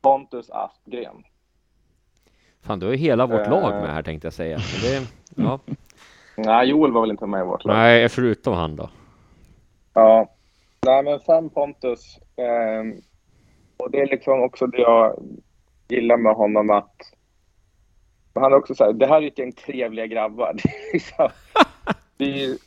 Pontus 0.00 0.50
Aspgren. 0.50 1.24
Fan, 2.62 2.78
du 2.78 2.86
har 2.86 2.92
ju 2.92 2.98
hela 2.98 3.26
vårt 3.26 3.40
Eh. 3.46 3.50
lag 3.50 3.70
med 3.82 3.94
här 3.94 4.02
tänkte 4.02 4.26
jag 4.26 4.32
säga. 4.32 4.56
Det, 4.56 5.08
ja. 5.36 5.58
Nej, 6.36 6.68
Joel 6.68 6.92
var 6.92 7.00
väl 7.00 7.10
inte 7.10 7.26
med 7.26 7.40
i 7.40 7.44
vårt 7.46 7.64
lag. 7.64 7.76
Nej, 7.76 8.08
förutom 8.08 8.54
han 8.54 8.76
då. 8.76 8.90
Ja. 9.94 10.26
Nej, 10.86 11.02
men 11.02 11.20
fem 11.20 11.48
Pontus. 11.50 12.18
ehm, 12.36 13.00
och 13.76 13.90
det 13.90 14.00
är 14.00 14.06
liksom 14.06 14.42
också 14.42 14.66
det 14.66 14.78
jag 14.78 15.22
gillar 15.88 16.16
med 16.16 16.34
honom 16.34 16.70
att 16.70 16.94
han 18.40 18.52
är 18.52 18.56
också 18.56 18.74
så 18.74 18.84
här, 18.84 18.92
det 18.92 19.06
här 19.06 19.22
är 19.22 19.26
ett 19.26 19.38
gäng 19.38 19.52
trevliga 19.52 20.06
grabbar. 20.06 20.52
Det 20.62 20.68
är 20.88 20.92
liksom, 20.92 21.28
det 22.16 22.24
är, 22.24 22.28
ju- 22.36 22.58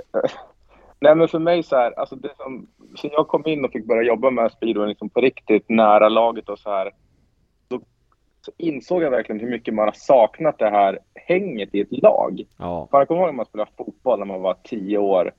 nej 0.99 1.15
men 1.15 1.27
för 1.27 1.39
mig 1.39 1.63
så 1.63 1.75
här, 1.75 1.99
alltså 1.99 2.15
det 2.15 2.29
som, 2.37 2.67
sen 3.01 3.09
jag 3.13 3.27
kom 3.27 3.45
in 3.45 3.65
och 3.65 3.71
fick 3.71 3.85
börja 3.85 4.01
jobba 4.03 4.29
med 4.29 4.51
speedway 4.51 4.87
liksom 4.87 5.09
på 5.09 5.21
riktigt 5.21 5.69
nära 5.69 6.09
laget 6.09 6.49
och 6.49 6.59
så 6.59 6.69
här, 6.69 6.91
då 7.67 7.79
så 8.41 8.51
insåg 8.57 9.03
jag 9.03 9.11
verkligen 9.11 9.41
hur 9.41 9.49
mycket 9.49 9.73
man 9.73 9.85
har 9.87 9.93
saknat 9.95 10.59
det 10.59 10.69
här 10.69 10.99
hänget 11.15 11.75
i 11.75 11.81
ett 11.81 11.91
lag. 11.91 12.41
Ja. 12.57 12.87
Fan, 12.91 12.99
jag 12.99 13.07
kommer 13.07 13.21
ihåg 13.21 13.27
när 13.27 13.33
man 13.33 13.45
spelade 13.45 13.71
fotboll 13.77 14.19
när 14.19 14.25
man 14.25 14.41
var 14.41 14.55
tio 14.63 14.97
år. 14.97 15.31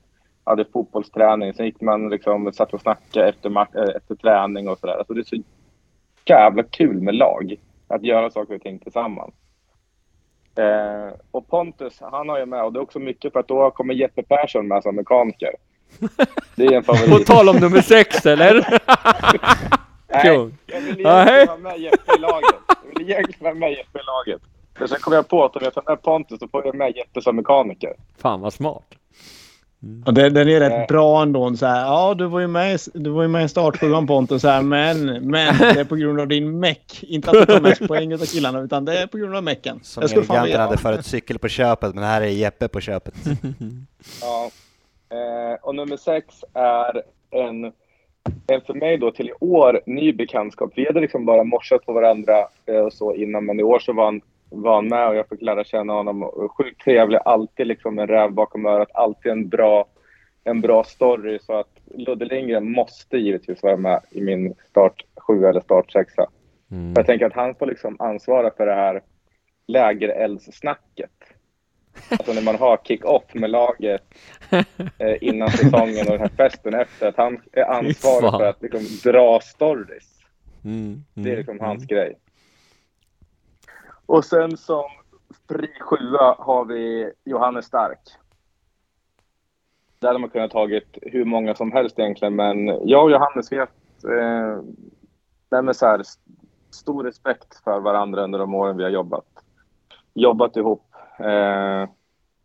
Hade 0.43 0.65
fotbollsträning. 0.65 1.53
Sen 1.53 1.65
gick 1.65 1.81
man 1.81 2.09
liksom, 2.09 2.53
satt 2.53 2.73
och 2.73 2.81
snackade 2.81 3.29
efter, 3.29 3.49
eh, 3.57 3.95
efter 3.95 4.15
träning 4.15 4.69
och 4.69 4.77
sådär. 4.79 4.97
Alltså 4.97 5.13
det 5.13 5.21
är 5.21 5.23
så 5.23 5.41
jävla 6.25 6.63
kul 6.63 7.01
med 7.01 7.15
lag. 7.15 7.55
Att 7.87 8.03
göra 8.03 8.29
saker 8.29 8.55
och 8.55 8.61
ting 8.61 8.79
tillsammans. 8.79 9.33
Eh, 10.57 11.09
och 11.31 11.47
Pontus, 11.47 11.97
han 12.01 12.29
har 12.29 12.39
ju 12.39 12.45
med. 12.45 12.63
Och 12.63 12.73
det 12.73 12.79
är 12.79 12.83
också 12.83 12.99
mycket 12.99 13.33
för 13.33 13.39
att 13.39 13.47
då 13.47 13.71
kommer 13.71 13.93
Jeppe 13.93 14.23
Persson 14.23 14.67
med 14.67 14.83
som 14.83 14.95
mekaniker. 14.95 15.51
Det 16.55 16.65
är 16.65 16.71
en 16.71 16.83
På 16.83 16.95
favorit. 16.95 17.27
tal 17.27 17.49
om 17.49 17.55
nummer 17.55 17.81
sex, 17.81 18.25
eller? 18.25 18.53
Nej, 20.07 20.27
jag 20.65 20.81
vill 20.81 20.99
egentligen 20.99 21.47
ha 21.47 21.57
med 21.57 21.79
Jeppe 21.79 22.15
i 22.17 22.19
laget. 22.19 22.55
Jag 22.67 22.99
vill 22.99 23.09
egentligen 23.11 23.45
ha 23.45 23.53
med 23.53 23.71
Jeppe 23.71 23.99
i 23.99 24.03
laget. 24.03 24.41
Men 24.79 24.87
sen 24.87 24.99
kom 24.99 25.13
jag 25.13 25.27
på 25.27 25.45
att 25.45 25.55
om 25.55 25.61
jag 25.63 25.73
tar 25.73 25.83
med 25.87 26.01
Pontus 26.01 26.39
så 26.39 26.47
får 26.47 26.65
jag 26.65 26.75
med 26.75 26.95
Jeppe 26.95 27.21
som 27.21 27.35
mekaniker. 27.35 27.93
Fan 28.17 28.41
vad 28.41 28.53
smart. 28.53 28.83
Och 30.05 30.13
det, 30.13 30.29
den 30.29 30.49
är 30.49 30.59
rätt 30.59 30.71
Nej. 30.71 30.85
bra 30.89 31.21
ändå. 31.21 31.55
Så 31.55 31.65
här, 31.65 31.81
ja, 31.85 32.13
du 32.13 32.25
var 32.25 32.39
ju 32.39 32.47
med, 32.47 32.75
i- 32.75 32.91
du 32.93 33.09
var 33.09 33.21
ju 33.21 33.27
med 33.27 33.45
i 33.45 33.47
startsjuan 33.49 34.07
Pontus, 34.07 34.41
så 34.41 34.47
här, 34.47 34.61
men, 34.61 35.05
men 35.05 35.57
det 35.57 35.79
är 35.79 35.83
på 35.85 35.95
grund 35.95 36.19
av 36.19 36.27
din 36.27 36.59
meck. 36.59 37.03
Inte 37.03 37.29
att 37.31 37.37
du 37.37 37.45
tar 37.45 37.61
mest 37.61 37.87
poäng 37.87 38.11
utav 38.11 38.25
killarna, 38.25 38.59
utan 38.61 38.85
det 38.85 38.97
är 38.99 39.07
på 39.07 39.17
grund 39.17 39.35
av 39.35 39.43
mecken. 39.43 39.79
Som 39.83 40.01
Jag 40.01 40.09
skulle 40.09 40.25
fan 40.25 40.35
Eleganten 40.37 40.51
veta. 40.51 40.63
hade 40.63 40.77
för 40.77 40.93
ett 40.99 41.05
cykel 41.05 41.39
på 41.39 41.47
köpet, 41.47 41.95
men 41.95 42.03
här 42.03 42.21
är 42.21 42.25
Jeppe 42.25 42.67
på 42.67 42.79
köpet. 42.81 43.13
Ja. 44.21 44.49
Eh, 45.09 45.57
och 45.61 45.75
nummer 45.75 45.97
sex 45.97 46.35
är 46.53 47.01
en, 47.31 47.63
en 48.47 48.61
för 48.67 48.73
mig 48.73 48.97
då 48.97 49.11
till 49.11 49.29
i 49.29 49.33
år 49.39 49.81
ny 49.85 50.13
bekantskap. 50.13 50.71
Vi 50.75 50.85
hade 50.85 50.99
liksom 50.99 51.25
bara 51.25 51.43
morsat 51.43 51.85
på 51.85 51.93
varandra 51.93 52.47
eh, 52.65 52.75
och 52.79 52.93
så 52.93 53.15
innan, 53.15 53.45
men 53.45 53.59
i 53.59 53.63
år 53.63 53.79
så 53.79 53.93
var 53.93 54.05
han, 54.05 54.21
var 54.49 54.81
med 54.81 55.07
och 55.07 55.15
jag 55.15 55.29
fick 55.29 55.41
lära 55.41 55.63
känna 55.63 55.93
honom. 55.93 56.31
Sjukt 56.57 56.83
trevlig, 56.83 57.19
alltid 57.25 57.67
liksom 57.67 57.99
en 57.99 58.07
räv 58.07 58.31
bakom 58.31 58.65
örat, 58.65 58.89
alltid 58.93 59.31
en 59.31 59.49
bra, 59.49 59.85
en 60.43 60.61
bra 60.61 60.83
story. 60.83 61.39
Så 61.41 61.53
att 61.53 61.79
Ludde 61.85 62.25
Lindgren 62.25 62.71
måste 62.71 63.17
givetvis 63.17 63.63
vara 63.63 63.77
med 63.77 64.01
i 64.11 64.21
min 64.21 64.55
start 64.69 65.05
sju 65.15 65.45
eller 65.45 65.61
start 65.61 65.91
sexa. 65.91 66.27
Mm. 66.71 66.93
Jag 66.95 67.05
tänker 67.05 67.25
att 67.25 67.33
han 67.33 67.55
får 67.55 67.65
liksom 67.65 67.95
ansvara 67.99 68.51
för 68.57 68.65
det 68.65 68.75
här 68.75 69.01
lägereldssnacket. 69.67 71.11
Alltså 72.09 72.33
när 72.33 72.41
man 72.41 72.55
har 72.55 72.77
kick-off 72.77 73.33
med 73.33 73.49
laget 73.49 74.03
eh, 74.97 75.15
innan 75.21 75.51
säsongen 75.51 76.07
och 76.07 76.11
den 76.11 76.19
här 76.19 76.31
festen 76.37 76.73
efter. 76.73 77.07
Att 77.07 77.17
han 77.17 77.41
är 77.51 77.63
ansvarig 77.63 78.31
för 78.31 78.45
att 78.45 78.61
liksom 78.61 79.11
dra 79.11 79.39
stories. 79.39 80.17
Mm. 80.63 81.03
Det 81.13 81.31
är 81.31 81.37
liksom 81.37 81.59
hans 81.59 81.85
grej. 81.85 82.15
Och 84.07 84.25
sen 84.25 84.57
som 84.57 84.83
fri 85.47 85.69
sjua 85.79 86.35
har 86.39 86.65
vi 86.65 87.11
Johannes 87.23 87.65
Stark. 87.65 87.99
Där 89.99 90.07
hade 90.07 90.19
man 90.19 90.29
kunnat 90.29 90.51
tagit 90.51 90.97
hur 91.01 91.25
många 91.25 91.55
som 91.55 91.71
helst 91.71 91.99
egentligen, 91.99 92.35
men 92.35 92.67
jag 92.67 93.03
och 93.03 93.11
Johannes 93.11 93.51
vet 93.51 93.69
eh, 94.03 94.61
nej 95.49 95.75
så 95.75 95.85
här, 95.85 96.01
stor 96.69 97.03
respekt 97.03 97.63
för 97.63 97.79
varandra 97.79 98.23
under 98.23 98.39
de 98.39 98.55
åren 98.55 98.77
vi 98.77 98.83
har 98.83 98.89
jobbat. 98.89 99.25
Jobbat 100.13 100.57
ihop. 100.57 100.83
Eh, 101.19 101.89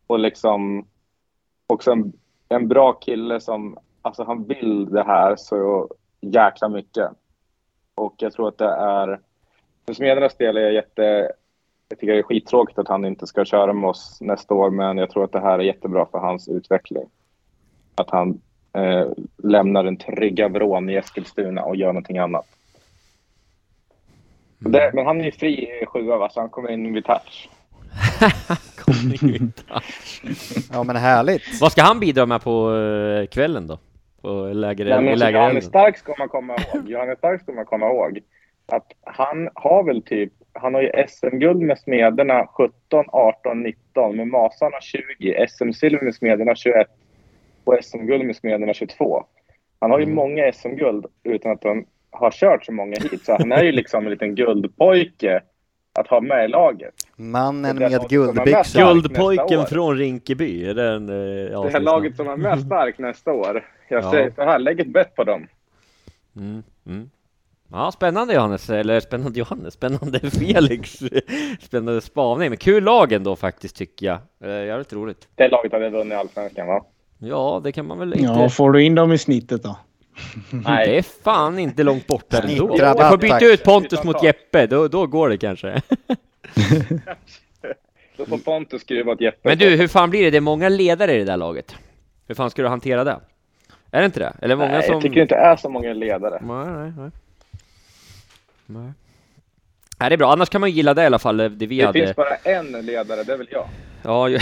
och 0.07 0.19
liksom 0.19 0.87
också 1.67 1.91
en, 1.91 2.13
en 2.49 2.67
bra 2.67 2.93
kille 2.93 3.39
som, 3.39 3.77
alltså 4.01 4.23
han 4.23 4.43
vill 4.43 4.85
det 4.85 5.03
här 5.03 5.35
så 5.35 5.89
jäkla 6.21 6.69
mycket. 6.69 7.11
Och 7.95 8.15
jag 8.17 8.33
tror 8.33 8.47
att 8.47 8.57
det 8.57 8.69
är, 8.69 9.19
för 9.85 9.93
Smedernas 9.93 10.37
del 10.37 10.57
är 10.57 10.61
jag 10.61 10.73
jätte, 10.73 11.31
jag 11.93 11.99
tycker 11.99 12.13
det 12.13 12.19
är 12.19 12.23
skittråkigt 12.23 12.79
att 12.79 12.87
han 12.87 13.05
inte 13.05 13.27
ska 13.27 13.45
köra 13.45 13.73
med 13.73 13.89
oss 13.89 14.17
nästa 14.21 14.53
år, 14.53 14.69
men 14.69 14.97
jag 14.97 15.09
tror 15.09 15.23
att 15.23 15.31
det 15.31 15.39
här 15.39 15.59
är 15.59 15.63
jättebra 15.63 16.05
för 16.11 16.17
hans 16.17 16.47
utveckling. 16.47 17.05
Att 17.95 18.09
han 18.09 18.41
eh, 18.73 19.07
lämnar 19.37 19.83
den 19.83 19.97
trygga 19.97 20.47
vrån 20.47 20.89
i 20.89 20.95
Eskilstuna 20.95 21.63
och 21.63 21.75
gör 21.75 21.87
någonting 21.87 22.17
annat. 22.17 22.45
Det, 24.59 24.91
men 24.93 25.05
han 25.05 25.21
är 25.21 25.25
ju 25.25 25.31
fri 25.31 25.81
i 25.81 25.85
sjua, 25.85 26.17
va? 26.17 26.29
så 26.29 26.39
han 26.39 26.49
kommer 26.49 26.71
in 26.71 26.93
vid 26.93 27.05
touch. 27.05 27.49
Ja, 30.71 30.83
men 30.83 30.95
härligt. 30.95 31.61
Vad 31.61 31.71
ska 31.71 31.81
han 31.81 31.99
bidra 31.99 32.25
med 32.25 32.41
på 32.41 32.75
eh, 32.75 33.27
kvällen 33.27 33.67
då? 33.67 33.79
På 34.21 34.29
läger, 34.53 34.85
Nej, 34.85 35.01
men 35.01 35.13
alltså, 35.13 35.29
Johannes? 35.29 35.65
Stark 35.65 35.97
ska 35.97 36.15
man 36.19 36.29
komma 36.29 36.55
ihåg. 36.55 36.89
Johannes 36.89 37.17
Stark 37.17 37.41
ska 37.41 37.51
man 37.51 37.65
komma 37.65 37.85
ihåg. 37.85 38.19
Att 38.65 38.91
han 39.01 39.49
har 39.55 39.83
väl 39.83 40.01
typ, 40.01 40.33
han 40.53 40.73
har 40.73 40.81
ju 40.81 40.91
SM-guld 41.07 41.61
med 41.61 41.79
Smederna 41.79 42.47
17, 42.47 43.05
18, 43.07 43.63
19. 43.63 44.15
Med 44.15 44.27
Masarna 44.27 44.77
20, 44.81 45.45
SM-silver 45.47 46.01
med 46.03 46.15
Smederna 46.15 46.55
21 46.55 46.87
och 47.63 47.77
SM-guld 47.83 48.25
med 48.25 48.35
Smederna 48.35 48.73
22. 48.73 49.25
Han 49.79 49.91
har 49.91 49.99
ju 49.99 50.03
Mm. 50.03 50.15
många 50.15 50.51
SM-guld 50.53 51.05
utan 51.23 51.51
att 51.51 51.63
han 51.63 51.85
har 52.11 52.31
kört 52.31 52.65
så 52.65 52.71
många 52.71 52.95
hit. 53.11 53.25
Så 53.25 53.37
han 53.39 53.51
är 53.51 53.63
ju 53.63 53.71
liksom 53.71 54.03
en 54.05 54.09
liten 54.11 54.35
guldpojke 54.35 55.41
att 55.93 56.07
ha 56.07 56.21
med 56.21 56.45
i 56.45 56.47
laget. 56.47 56.93
Mannen 57.15 57.75
med 57.77 58.09
guldbyxor. 58.09 58.79
Guldpojken 58.93 59.65
från 59.65 59.97
Rinkeby, 59.97 60.65
är 60.69 60.73
det 60.73 60.87
en 60.89 61.09
eh, 61.09 61.61
Det 61.63 61.69
här 61.69 61.79
laget 61.79 62.15
som 62.15 62.27
är 62.27 62.37
mest 62.37 62.65
stark 62.65 62.97
nästa 62.97 63.33
år. 63.33 63.65
Jag 63.87 64.03
Ja. 64.03 64.11
säger 64.11 64.29
så 64.31 64.41
här, 64.43 64.59
lägg 64.59 64.79
ett 64.79 64.87
bett 64.93 65.15
på 65.15 65.23
dem. 65.23 65.47
Mm, 66.35 66.63
mm. 66.85 67.09
Ja, 67.75 67.91
spännande 67.91 68.33
Johannes, 68.33 68.69
eller 68.69 68.99
spännande 68.99 69.39
Johannes, 69.39 69.73
spännande 69.73 70.19
Felix, 70.31 70.99
spännande 71.61 72.01
spaning, 72.01 72.49
men 72.49 72.57
kul 72.57 72.83
lag 72.83 73.11
ändå 73.11 73.35
faktiskt 73.35 73.75
tycker 73.75 74.05
jag. 74.05 74.17
Eh, 74.43 74.65
Jävligt 74.65 74.93
roligt. 74.93 75.27
Det 75.35 75.47
laget 75.47 75.71
hade 75.71 75.89
vunnit 75.89 76.17
allsvenskan 76.17 76.67
va? 76.67 76.85
Ja, 77.17 77.61
det 77.63 77.71
kan 77.71 77.87
man 77.87 77.99
väl 77.99 78.13
inte... 78.13 78.25
Ja, 78.25 78.49
får 78.49 78.71
du 78.71 78.83
in 78.83 78.95
dem 78.95 79.11
i 79.11 79.17
snittet 79.17 79.63
då? 79.63 79.77
Det 80.65 80.97
är 80.97 81.01
fan 81.01 81.59
inte 81.59 81.83
långt 81.83 82.07
borta 82.07 82.41
ändå. 82.41 82.75
Jag 82.77 83.09
får 83.09 83.17
byta 83.17 83.45
ut 83.45 83.63
Pontus 83.63 84.03
mot 84.03 84.23
Jeppe, 84.23 84.67
då, 84.67 84.87
då 84.87 85.07
går 85.07 85.29
det 85.29 85.37
kanske. 85.37 85.81
Då 88.17 88.25
får 88.25 88.37
Pontus 88.37 88.81
skruva 88.81 89.11
åt 89.11 89.21
Jeppe. 89.21 89.49
Men 89.49 89.57
du, 89.57 89.75
hur 89.75 89.87
fan 89.87 90.09
blir 90.09 90.23
det? 90.23 90.31
Det 90.31 90.37
är 90.37 90.41
många 90.41 90.69
ledare 90.69 91.13
i 91.13 91.17
det 91.17 91.25
där 91.25 91.37
laget. 91.37 91.75
Hur 92.27 92.35
fan 92.35 92.49
ska 92.49 92.61
du 92.61 92.67
hantera 92.67 93.03
det? 93.03 93.19
Är 93.91 93.99
det 93.99 94.05
inte 94.05 94.19
det? 94.19 94.33
Eller 94.41 94.55
många 94.55 94.71
Nej, 94.71 94.83
som... 94.83 94.93
jag 94.93 95.01
tycker 95.01 95.21
inte 95.21 95.35
det 95.35 95.41
är 95.41 95.55
så 95.55 95.69
många 95.69 95.93
ledare. 95.93 96.41
Nej, 96.41 96.65
nej, 96.65 96.93
nej. 96.97 97.11
Nej. 98.65 98.91
Nej, 99.99 100.09
det 100.09 100.15
är 100.15 100.17
bra. 100.17 100.31
Annars 100.31 100.49
kan 100.49 100.61
man 100.61 100.69
ju 100.69 100.75
gilla 100.75 100.93
det 100.93 101.03
i 101.03 101.05
alla 101.05 101.19
fall, 101.19 101.37
det 101.37 101.49
vi 101.49 101.77
Det 101.77 101.85
hade. 101.85 101.99
finns 101.99 102.15
bara 102.15 102.35
en 102.35 102.71
ledare, 102.71 103.23
det 103.23 103.33
är 103.33 103.37
väl 103.37 103.47
jag. 103.51 103.67
Ja, 104.03 104.29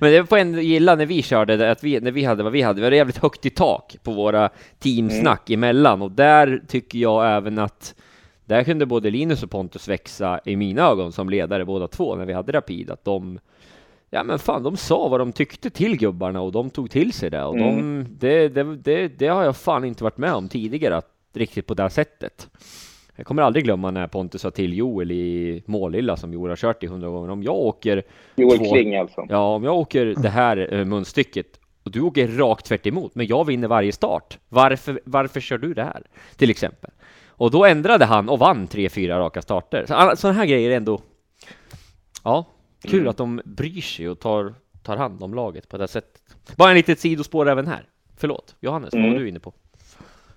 men 0.00 0.12
det 0.12 0.26
får 0.26 0.38
en 0.38 0.62
gilla 0.62 0.94
när 0.94 1.06
vi 1.06 1.22
körde 1.22 1.56
det, 1.56 1.70
att 1.70 1.84
vi, 1.84 2.00
när 2.00 2.10
vi 2.10 2.24
hade 2.24 2.42
vad 2.42 2.52
vi 2.52 2.62
hade. 2.62 2.80
Vi 2.80 2.86
hade 2.86 2.96
jävligt 2.96 3.18
högt 3.22 3.46
i 3.46 3.50
tak 3.50 3.96
på 4.02 4.12
våra 4.12 4.50
teamsnack 4.78 5.50
emellan 5.50 6.02
och 6.02 6.10
där 6.10 6.62
tycker 6.68 6.98
jag 6.98 7.36
även 7.36 7.58
att 7.58 7.94
där 8.44 8.64
kunde 8.64 8.86
både 8.86 9.10
Linus 9.10 9.42
och 9.42 9.50
Pontus 9.50 9.88
växa 9.88 10.40
i 10.44 10.56
mina 10.56 10.82
ögon 10.82 11.12
som 11.12 11.30
ledare 11.30 11.64
båda 11.64 11.88
två 11.88 12.16
när 12.16 12.24
vi 12.26 12.32
hade 12.32 12.52
Rapid, 12.52 12.90
att 12.90 13.04
de 13.04 13.38
Ja 14.10 14.22
men 14.24 14.38
fan, 14.38 14.62
de 14.62 14.76
sa 14.76 15.08
vad 15.08 15.20
de 15.20 15.32
tyckte 15.32 15.70
till 15.70 15.96
gubbarna 15.98 16.40
och 16.40 16.52
de 16.52 16.70
tog 16.70 16.90
till 16.90 17.12
sig 17.12 17.30
det 17.30 17.44
och 17.44 17.58
de, 17.58 18.06
det, 18.18 18.48
det, 18.48 18.76
det, 18.76 19.08
det 19.08 19.26
har 19.28 19.44
jag 19.44 19.56
fan 19.56 19.84
inte 19.84 20.04
varit 20.04 20.18
med 20.18 20.34
om 20.34 20.48
tidigare, 20.48 20.96
att, 20.96 21.08
riktigt 21.34 21.66
på 21.66 21.74
det 21.74 21.82
här 21.82 21.90
sättet. 21.90 22.48
Jag 23.16 23.26
kommer 23.26 23.42
aldrig 23.42 23.64
glömma 23.64 23.90
när 23.90 24.06
Pontus 24.06 24.42
sa 24.42 24.50
till 24.50 24.76
Joel 24.78 25.12
i 25.12 25.62
Målilla 25.66 26.16
som 26.16 26.32
Joel 26.32 26.48
har 26.50 26.56
kört 26.56 26.82
i 26.82 26.86
hundra 26.86 27.08
gånger, 27.08 27.30
om 27.30 27.42
jag 27.42 27.54
åker 27.54 28.02
Joel 28.36 28.58
Två. 28.58 28.72
Kling 28.72 28.96
alltså. 28.96 29.26
Ja, 29.28 29.54
om 29.54 29.64
jag 29.64 29.74
åker 29.76 30.14
det 30.22 30.28
här 30.28 30.74
eh, 30.74 30.84
munstycket 30.84 31.46
och 31.82 31.90
du 31.90 32.00
åker 32.00 32.28
rakt 32.28 32.66
tvärt 32.66 32.86
emot, 32.86 33.14
men 33.14 33.26
jag 33.26 33.44
vinner 33.46 33.68
varje 33.68 33.92
start. 33.92 34.38
Varför, 34.48 35.00
varför 35.04 35.40
kör 35.40 35.58
du 35.58 35.74
det 35.74 35.84
här? 35.84 36.02
Till 36.36 36.50
exempel. 36.50 36.90
Och 37.26 37.50
då 37.50 37.64
ändrade 37.64 38.04
han 38.04 38.28
och 38.28 38.38
vann 38.38 38.66
tre, 38.66 38.88
fyra 38.88 39.18
raka 39.18 39.42
starter. 39.42 39.84
Så 39.88 40.16
sådana 40.16 40.38
här 40.38 40.46
grejer 40.46 40.70
är 40.70 40.76
ändå... 40.76 41.00
Ja, 42.24 42.44
kul 42.84 42.98
Mm. 43.00 43.10
att 43.10 43.16
de 43.16 43.40
bryr 43.44 43.80
sig 43.80 44.08
och 44.08 44.20
tar, 44.20 44.54
tar 44.82 44.96
hand 44.96 45.22
om 45.22 45.34
laget 45.34 45.68
på 45.68 45.76
det 45.76 45.82
här 45.82 45.86
sättet. 45.88 46.22
Bara 46.56 46.70
en 46.70 46.76
litet 46.76 46.98
sidospår 47.00 47.48
även 47.48 47.66
här. 47.66 47.84
Förlåt, 48.16 48.56
Johannes, 48.60 48.92
vad 48.94 49.00
Mm. 49.02 49.12
var 49.12 49.20
du 49.20 49.28
inne 49.28 49.40
på? 49.40 49.52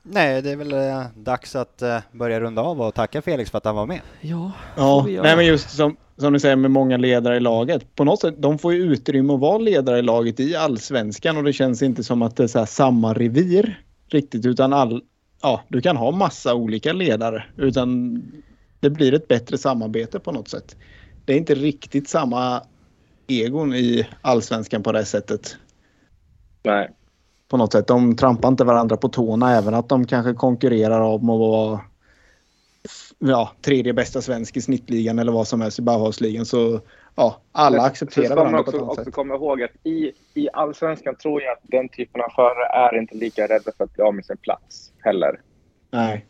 Nej, 0.08 0.42
det 0.42 0.52
är 0.52 0.56
väl 0.56 0.72
eh, 0.72 1.06
dags 1.16 1.56
att 1.56 1.82
eh, 1.82 1.98
börja 2.12 2.40
runda 2.40 2.62
av 2.62 2.82
och 2.82 2.94
tacka 2.94 3.22
Felix 3.22 3.52
för 3.52 3.58
att 3.58 3.66
han 3.66 3.76
var 3.76 3.86
med. 3.86 4.02
Ja, 4.22 4.52
Ja, 4.78 5.06
nej 5.08 5.36
men 5.36 5.46
just 5.46 5.70
som, 5.70 5.98
som 6.18 6.34
ni 6.34 6.40
säger 6.40 6.56
med 6.56 6.72
många 6.72 6.98
ledare 6.98 7.38
i 7.38 7.40
laget. 7.40 7.96
På 7.96 8.04
något 8.04 8.22
sätt, 8.22 8.36
de 8.38 8.60
får 8.60 8.74
ju 8.74 8.80
utrymme 8.80 9.34
att 9.34 9.40
vara 9.40 9.58
ledare 9.58 10.00
i 10.00 10.02
laget 10.02 10.40
i 10.40 10.56
allsvenskan 10.56 11.38
och 11.38 11.44
det 11.44 11.54
känns 11.54 11.82
inte 11.82 12.04
som 12.04 12.22
att 12.22 12.36
det 12.36 12.44
är 12.44 12.48
så 12.48 12.60
här 12.60 12.66
samma 12.66 13.14
revir 13.14 13.84
riktigt 14.10 14.46
utan 14.46 14.74
all, 14.74 15.02
ja, 15.42 15.64
du 15.68 15.82
kan 15.82 15.98
ha 15.98 16.12
massa 16.12 16.56
olika 16.56 16.94
ledare 16.94 17.46
utan 17.58 18.22
det 18.80 18.90
blir 18.90 19.14
ett 19.14 19.28
bättre 19.28 19.58
samarbete 19.58 20.20
på 20.20 20.32
något 20.32 20.48
sätt. 20.48 20.76
Det 21.26 21.34
är 21.34 21.38
inte 21.38 21.56
riktigt 21.56 22.10
samma 22.10 22.62
egon 23.28 23.74
i 23.74 24.08
allsvenskan 24.22 24.84
på 24.84 24.92
det 24.92 25.06
sättet. 25.06 25.58
Nej. 26.64 26.90
På 27.48 27.58
något 27.58 27.72
sätt. 27.72 27.88
De 27.88 28.16
trampar 28.16 28.50
inte 28.50 28.64
varandra 28.64 28.98
på 28.98 29.10
tårna 29.10 29.58
även 29.58 29.74
att 29.74 29.90
de 29.90 30.08
kanske 30.08 30.34
konkurrerar 30.34 31.02
om 31.02 31.30
att 31.30 31.40
vara 31.40 31.80
ja, 33.20 33.52
tredje 33.62 33.94
bästa 33.94 34.22
svensk 34.22 34.58
i 34.58 34.62
snittligan 34.62 35.20
eller 35.20 35.32
vad 35.32 35.48
som 35.48 35.62
helst 35.62 35.80
i 35.80 35.82
Bauhausligan. 35.82 36.46
Så 36.46 36.82
ja, 37.16 37.42
alla 37.52 37.84
accepterar 37.84 38.28
så 38.28 38.36
varandra 38.36 38.64
på 38.64 38.70
också, 38.70 38.78
också, 38.78 38.86
ett 38.86 38.98
annat 38.98 39.06
sätt. 39.06 39.14
komma 39.14 39.36
ihåg 39.36 39.64
att 39.64 39.72
i, 39.84 40.12
i 40.34 40.50
allsvenskan 40.54 41.16
tror 41.16 41.42
jag 41.42 41.52
att 41.52 41.64
den 41.64 41.90
typen 41.90 42.22
av 42.22 42.30
förare 42.30 42.66
är 42.66 42.98
inte 42.98 43.16
lika 43.16 43.48
rädda 43.48 43.72
för 43.78 43.84
att 43.84 43.94
bli 43.94 44.04
av 44.04 44.16
med 44.16 44.26
sin 44.26 44.38
plats 44.38 44.92
heller. 45.00 45.40
Nej. 45.92 46.26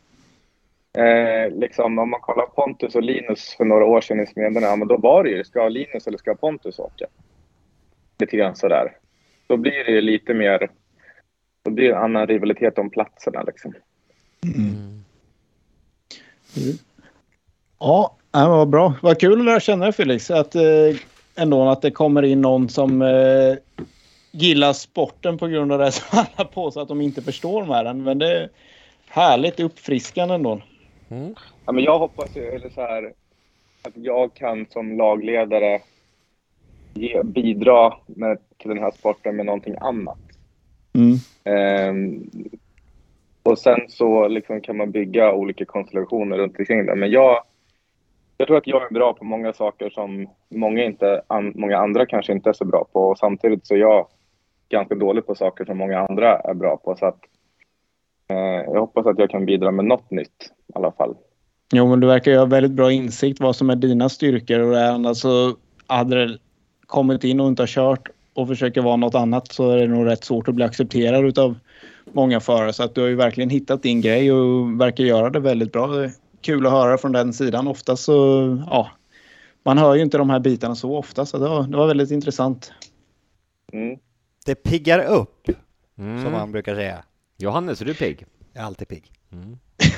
Eh, 0.97 1.51
liksom, 1.51 1.99
om 1.99 2.09
man 2.09 2.19
kollar 2.19 2.45
Pontus 2.45 2.95
och 2.95 3.03
Linus 3.03 3.55
för 3.57 3.65
några 3.65 3.85
år 3.85 4.01
sedan 4.01 4.19
i 4.19 4.27
Smederna, 4.27 4.67
ja, 4.67 4.75
men 4.75 4.87
då 4.87 4.97
var 4.97 5.23
det 5.23 5.29
ju, 5.29 5.43
ska 5.43 5.69
Linus 5.69 6.07
eller 6.07 6.17
ska 6.17 6.35
Pontus 6.35 6.79
åka? 6.79 7.05
Lite 8.19 8.37
grann 8.37 8.55
sådär. 8.55 8.97
Då 9.47 9.57
blir 9.57 9.83
det 9.83 10.01
lite 10.01 10.33
mer, 10.33 10.69
blir 11.71 11.89
det 11.89 11.95
en 11.95 12.03
annan 12.03 12.27
rivalitet 12.27 12.77
om 12.77 12.89
platserna 12.89 13.43
liksom. 13.43 13.73
Ja, 17.79 18.15
nej, 18.33 18.47
men 18.47 18.57
vad 18.57 18.69
bra. 18.69 18.93
Vad 19.01 19.19
kul 19.19 19.39
att 19.39 19.45
lära 19.45 19.59
känna 19.59 19.85
dig 19.85 19.93
Felix. 19.93 20.31
Att, 20.31 20.55
eh, 20.55 20.61
ändå 21.35 21.69
att 21.69 21.81
det 21.81 21.91
kommer 21.91 22.23
in 22.23 22.41
någon 22.41 22.69
som 22.69 23.01
eh, 23.01 23.55
gillar 24.31 24.73
sporten 24.73 25.37
på 25.37 25.47
grund 25.47 25.71
av 25.71 25.79
det 25.79 25.91
som 25.91 26.19
alla 26.37 26.49
påstår 26.49 26.81
att 26.81 26.87
de 26.87 27.01
inte 27.01 27.21
förstår 27.21 27.65
med 27.65 27.85
den. 27.85 28.03
Men 28.03 28.19
det 28.19 28.37
är 28.37 28.49
härligt 29.07 29.59
uppfriskande 29.59 30.35
ändå. 30.35 30.61
Ja, 31.65 31.71
men 31.71 31.83
jag 31.83 31.99
hoppas 31.99 32.35
ju, 32.35 32.43
eller 32.43 32.69
så 32.69 32.81
här, 32.81 33.13
att 33.81 33.93
jag 33.95 34.33
kan 34.33 34.65
som 34.69 34.97
lagledare 34.97 35.81
ge, 36.93 37.23
bidra 37.23 37.93
med, 38.05 38.37
till 38.57 38.69
den 38.69 38.79
här 38.79 38.91
sporten 38.91 39.35
med 39.35 39.45
någonting 39.45 39.75
annat. 39.81 40.17
Mm. 40.95 41.17
Ehm, 41.43 42.29
och 43.43 43.59
sen 43.59 43.79
så 43.89 44.27
liksom 44.27 44.61
kan 44.61 44.77
man 44.77 44.91
bygga 44.91 45.33
olika 45.33 45.65
konstellationer 45.65 46.37
runt 46.37 46.59
omkring 46.59 46.85
det. 46.85 46.95
Men 46.95 47.11
jag, 47.11 47.43
jag 48.37 48.47
tror 48.47 48.57
att 48.57 48.67
jag 48.67 48.83
är 48.83 48.93
bra 48.93 49.13
på 49.13 49.25
många 49.25 49.53
saker 49.53 49.89
som 49.89 50.27
många, 50.49 50.83
inte, 50.83 51.21
an, 51.27 51.53
många 51.55 51.77
andra 51.77 52.05
kanske 52.05 52.33
inte 52.33 52.49
är 52.49 52.53
så 52.53 52.65
bra 52.65 52.85
på. 52.93 52.99
Och 52.99 53.17
samtidigt 53.17 53.67
så 53.67 53.73
är 53.73 53.77
jag 53.77 54.07
ganska 54.69 54.95
dålig 54.95 55.25
på 55.25 55.35
saker 55.35 55.65
som 55.65 55.77
många 55.77 55.99
andra 55.99 56.39
är 56.39 56.53
bra 56.53 56.77
på. 56.77 56.95
Så 56.95 57.05
att, 57.05 57.19
eh, 58.29 58.73
jag 58.73 58.79
hoppas 58.79 59.05
att 59.05 59.19
jag 59.19 59.29
kan 59.29 59.45
bidra 59.45 59.71
med 59.71 59.85
något 59.85 60.11
nytt 60.11 60.51
i 60.67 60.71
alla 60.75 60.91
fall. 60.91 61.15
Jo, 61.73 61.89
men 61.89 61.99
du 61.99 62.07
verkar 62.07 62.31
ju 62.31 62.37
ha 62.37 62.45
väldigt 62.45 62.71
bra 62.71 62.91
insikt 62.91 63.39
vad 63.39 63.55
som 63.55 63.69
är 63.69 63.75
dina 63.75 64.09
styrkor 64.09 64.59
och 64.59 64.71
det 64.71 64.79
är 64.79 64.91
annars 64.91 65.17
så 65.17 65.55
hade 65.87 66.25
det 66.25 66.37
kommit 66.85 67.23
in 67.23 67.39
och 67.39 67.47
inte 67.47 67.61
har 67.61 67.67
kört 67.67 68.09
och 68.35 68.47
försöker 68.47 68.81
vara 68.81 68.95
något 68.95 69.15
annat 69.15 69.51
så 69.51 69.71
är 69.71 69.77
det 69.77 69.87
nog 69.87 70.05
rätt 70.07 70.23
svårt 70.23 70.47
att 70.47 70.55
bli 70.55 70.63
accepterad 70.65 71.25
utav 71.25 71.55
många 72.13 72.39
förare. 72.39 72.73
Så 72.73 72.83
att 72.83 72.95
du 72.95 73.01
har 73.01 73.07
ju 73.07 73.15
verkligen 73.15 73.49
hittat 73.49 73.83
din 73.83 74.01
grej 74.01 74.31
och 74.31 74.81
verkar 74.81 75.03
göra 75.03 75.29
det 75.29 75.39
väldigt 75.39 75.71
bra. 75.71 75.87
Det 75.87 76.05
är 76.05 76.11
kul 76.41 76.65
att 76.65 76.71
höra 76.71 76.97
från 76.97 77.11
den 77.11 77.33
sidan. 77.33 77.67
Ofta 77.67 77.95
så, 77.95 78.13
ja, 78.69 78.89
man 79.63 79.77
hör 79.77 79.95
ju 79.95 80.01
inte 80.01 80.17
de 80.17 80.29
här 80.29 80.39
bitarna 80.39 80.75
så 80.75 80.97
ofta 80.97 81.25
så 81.25 81.37
det 81.37 81.49
var, 81.49 81.63
det 81.63 81.77
var 81.77 81.87
väldigt 81.87 82.11
intressant. 82.11 82.71
Mm. 83.73 83.97
Det 84.45 84.55
piggar 84.55 85.05
upp, 85.05 85.49
Mm. 85.97 86.23
som 86.23 86.31
man 86.31 86.51
brukar 86.51 86.75
säga. 86.75 87.03
Johannes, 87.37 87.81
är 87.81 87.85
du 87.85 87.93
pigg? 87.93 88.25
Jag 88.53 88.61
är 88.61 88.65
alltid 88.65 88.87
pigg. 88.87 89.11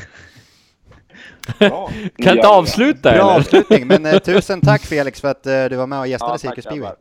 Bra. 1.59 1.91
Kan 2.17 2.35
inte 2.35 2.47
avsluta 2.47 3.01
Bra 3.01 3.11
eller? 3.11 3.23
avslutning, 3.23 3.87
men 3.87 4.05
eh, 4.05 4.19
tusen 4.19 4.61
tack 4.61 4.81
Felix 4.81 5.21
för 5.21 5.27
att 5.27 5.45
eh, 5.47 5.65
du 5.65 5.75
var 5.75 5.87
med 5.87 5.99
och 5.99 6.07
gästade 6.07 6.31
Ja, 6.33 6.37
Cirkus 6.37 6.65
Speedway. 6.65 6.91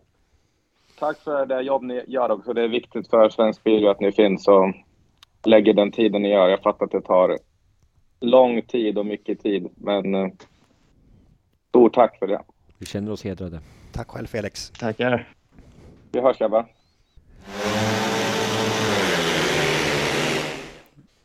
Tack 0.98 1.18
för 1.18 1.47
det 1.47 1.60
jobb 1.62 1.82
ni 1.82 2.05
gör 2.06 2.31
också. 2.31 2.52
Det 2.52 2.62
är 2.62 2.68
viktigt 2.68 3.10
för 3.10 3.28
svensk 3.28 3.64
bil 3.64 3.89
att 3.89 4.01
ni 4.01 4.12
finns 4.12 4.48
och 4.48 4.74
lägger 5.44 5.74
den 5.74 5.93
tiden 5.93 6.23
ni 6.23 6.28
gör. 6.28 6.48
Jag 6.48 6.62
fattar 6.62 6.85
att 6.85 6.93
det 6.93 7.01
tar 7.01 7.39
lång 8.20 8.62
tid 8.62 8.98
och 8.98 9.06
mycket 9.06 9.43
tid, 9.43 9.68
men 9.77 10.14
eh, 10.14 10.28
stort 11.68 11.94
tack 11.94 12.18
för 12.18 12.27
det. 12.27 12.43
Vi 12.78 12.86
känner 12.86 13.12
oss 13.12 13.24
hedrade. 13.24 13.60
Tack 13.93 14.09
själv 14.09 14.27
Felix. 14.27 14.70
Tackar. 14.70 15.28
Vi 16.12 16.20
hörs 16.20 16.39
grabbar. 16.39 16.66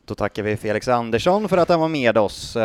Då 0.05 0.15
tackar 0.15 0.43
vi 0.43 0.57
Felix 0.57 0.87
Andersson 0.87 1.49
för 1.49 1.57
att 1.57 1.69
han 1.69 1.79
var 1.79 1.87
med 1.87 2.17
oss. 2.17 2.57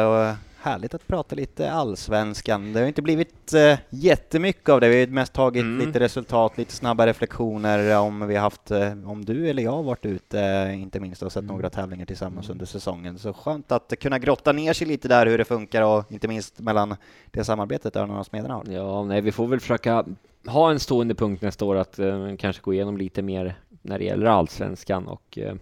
Eh, 0.67 0.71
Härligt 0.71 0.95
att 0.95 1.07
prata 1.07 1.35
lite 1.37 1.71
allsvenskan. 1.73 2.73
Det 2.73 2.81
har 2.81 2.87
inte 2.87 3.03
blivit 3.03 3.53
eh, 3.55 3.79
jättemycket 3.91 4.69
av 4.69 4.81
det. 4.81 4.89
Vi 4.89 5.01
har 5.01 5.07
mest 5.07 5.33
tagit 5.33 5.63
Mm. 5.63 5.87
lite 5.87 6.01
resultat, 6.01 6.59
lite 6.59 6.73
snabba 6.73 7.07
reflektioner 7.07 7.99
om 7.99 8.27
vi 8.27 8.35
har 8.35 8.43
haft, 8.43 8.71
eh, 8.71 8.93
om 9.11 9.25
du 9.25 9.49
eller 9.49 9.63
jag 9.63 9.73
har 9.73 9.83
varit 9.83 10.07
ute, 10.07 10.41
eh, 10.41 10.83
inte 10.83 11.01
minst, 11.01 11.23
och 11.23 11.33
sett 11.33 11.43
Mm. 11.43 11.55
några 11.55 11.71
tävlingar 11.71 12.07
tillsammans 12.07 12.51
under 12.51 12.67
säsongen. 12.67 13.19
Så 13.19 13.33
skönt 13.33 13.73
att 13.73 13.93
kunna 14.01 14.19
grotta 14.19 14.53
ner 14.53 14.73
sig 14.73 14.87
lite 14.87 15.09
där 15.09 15.27
hur 15.27 15.39
det 15.39 15.45
funkar 15.45 15.83
och 15.83 16.13
inte 16.13 16.29
minst 16.29 16.61
mellan 16.61 16.97
det 17.31 17.45
samarbetet 17.45 17.97
Örnarna 17.97 18.21
och 18.21 18.27
Smederna 18.27 18.55
har. 18.55 18.65
Ja, 18.71 19.05
nej, 19.05 19.21
vi 19.21 19.33
får 19.33 19.47
väl 19.47 19.61
försöka 19.61 20.05
ha 20.47 20.71
en 20.71 20.81
stående 20.81 21.15
punkt 21.15 21.43
nästa 21.43 21.65
år 21.65 21.77
att 21.77 21.99
eh, 21.99 22.37
kanske 22.39 22.63
gå 22.63 22.75
igenom 22.75 22.97
lite 22.97 23.23
mer 23.23 23.55
när 23.83 23.99
det 23.99 24.05
gäller 24.05 24.27
allsvenskan 24.27 25.09
och 25.09 25.39
eh, 25.39 25.55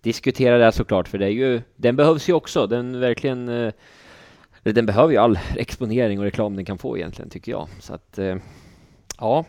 diskutera 0.00 0.58
det 0.58 0.72
såklart, 0.72 1.08
för 1.08 1.18
det 1.18 1.26
är 1.26 1.30
ju, 1.30 1.62
den 1.76 1.96
behövs 1.96 2.28
ju 2.28 2.32
också. 2.32 2.66
Den 2.66 3.00
verkligen, 3.00 3.48
eh, 3.48 3.72
den 4.72 4.86
behöver 4.86 5.12
ju 5.12 5.18
all 5.18 5.38
exponering 5.56 6.18
och 6.18 6.24
reklam 6.24 6.56
den 6.56 6.64
kan 6.64 6.78
få 6.78 6.96
egentligen, 6.96 7.30
tycker 7.30 7.52
jag. 7.52 7.68
Så 7.80 7.94
att, 7.94 8.18
eh, 8.18 8.36
ja. 9.18 9.44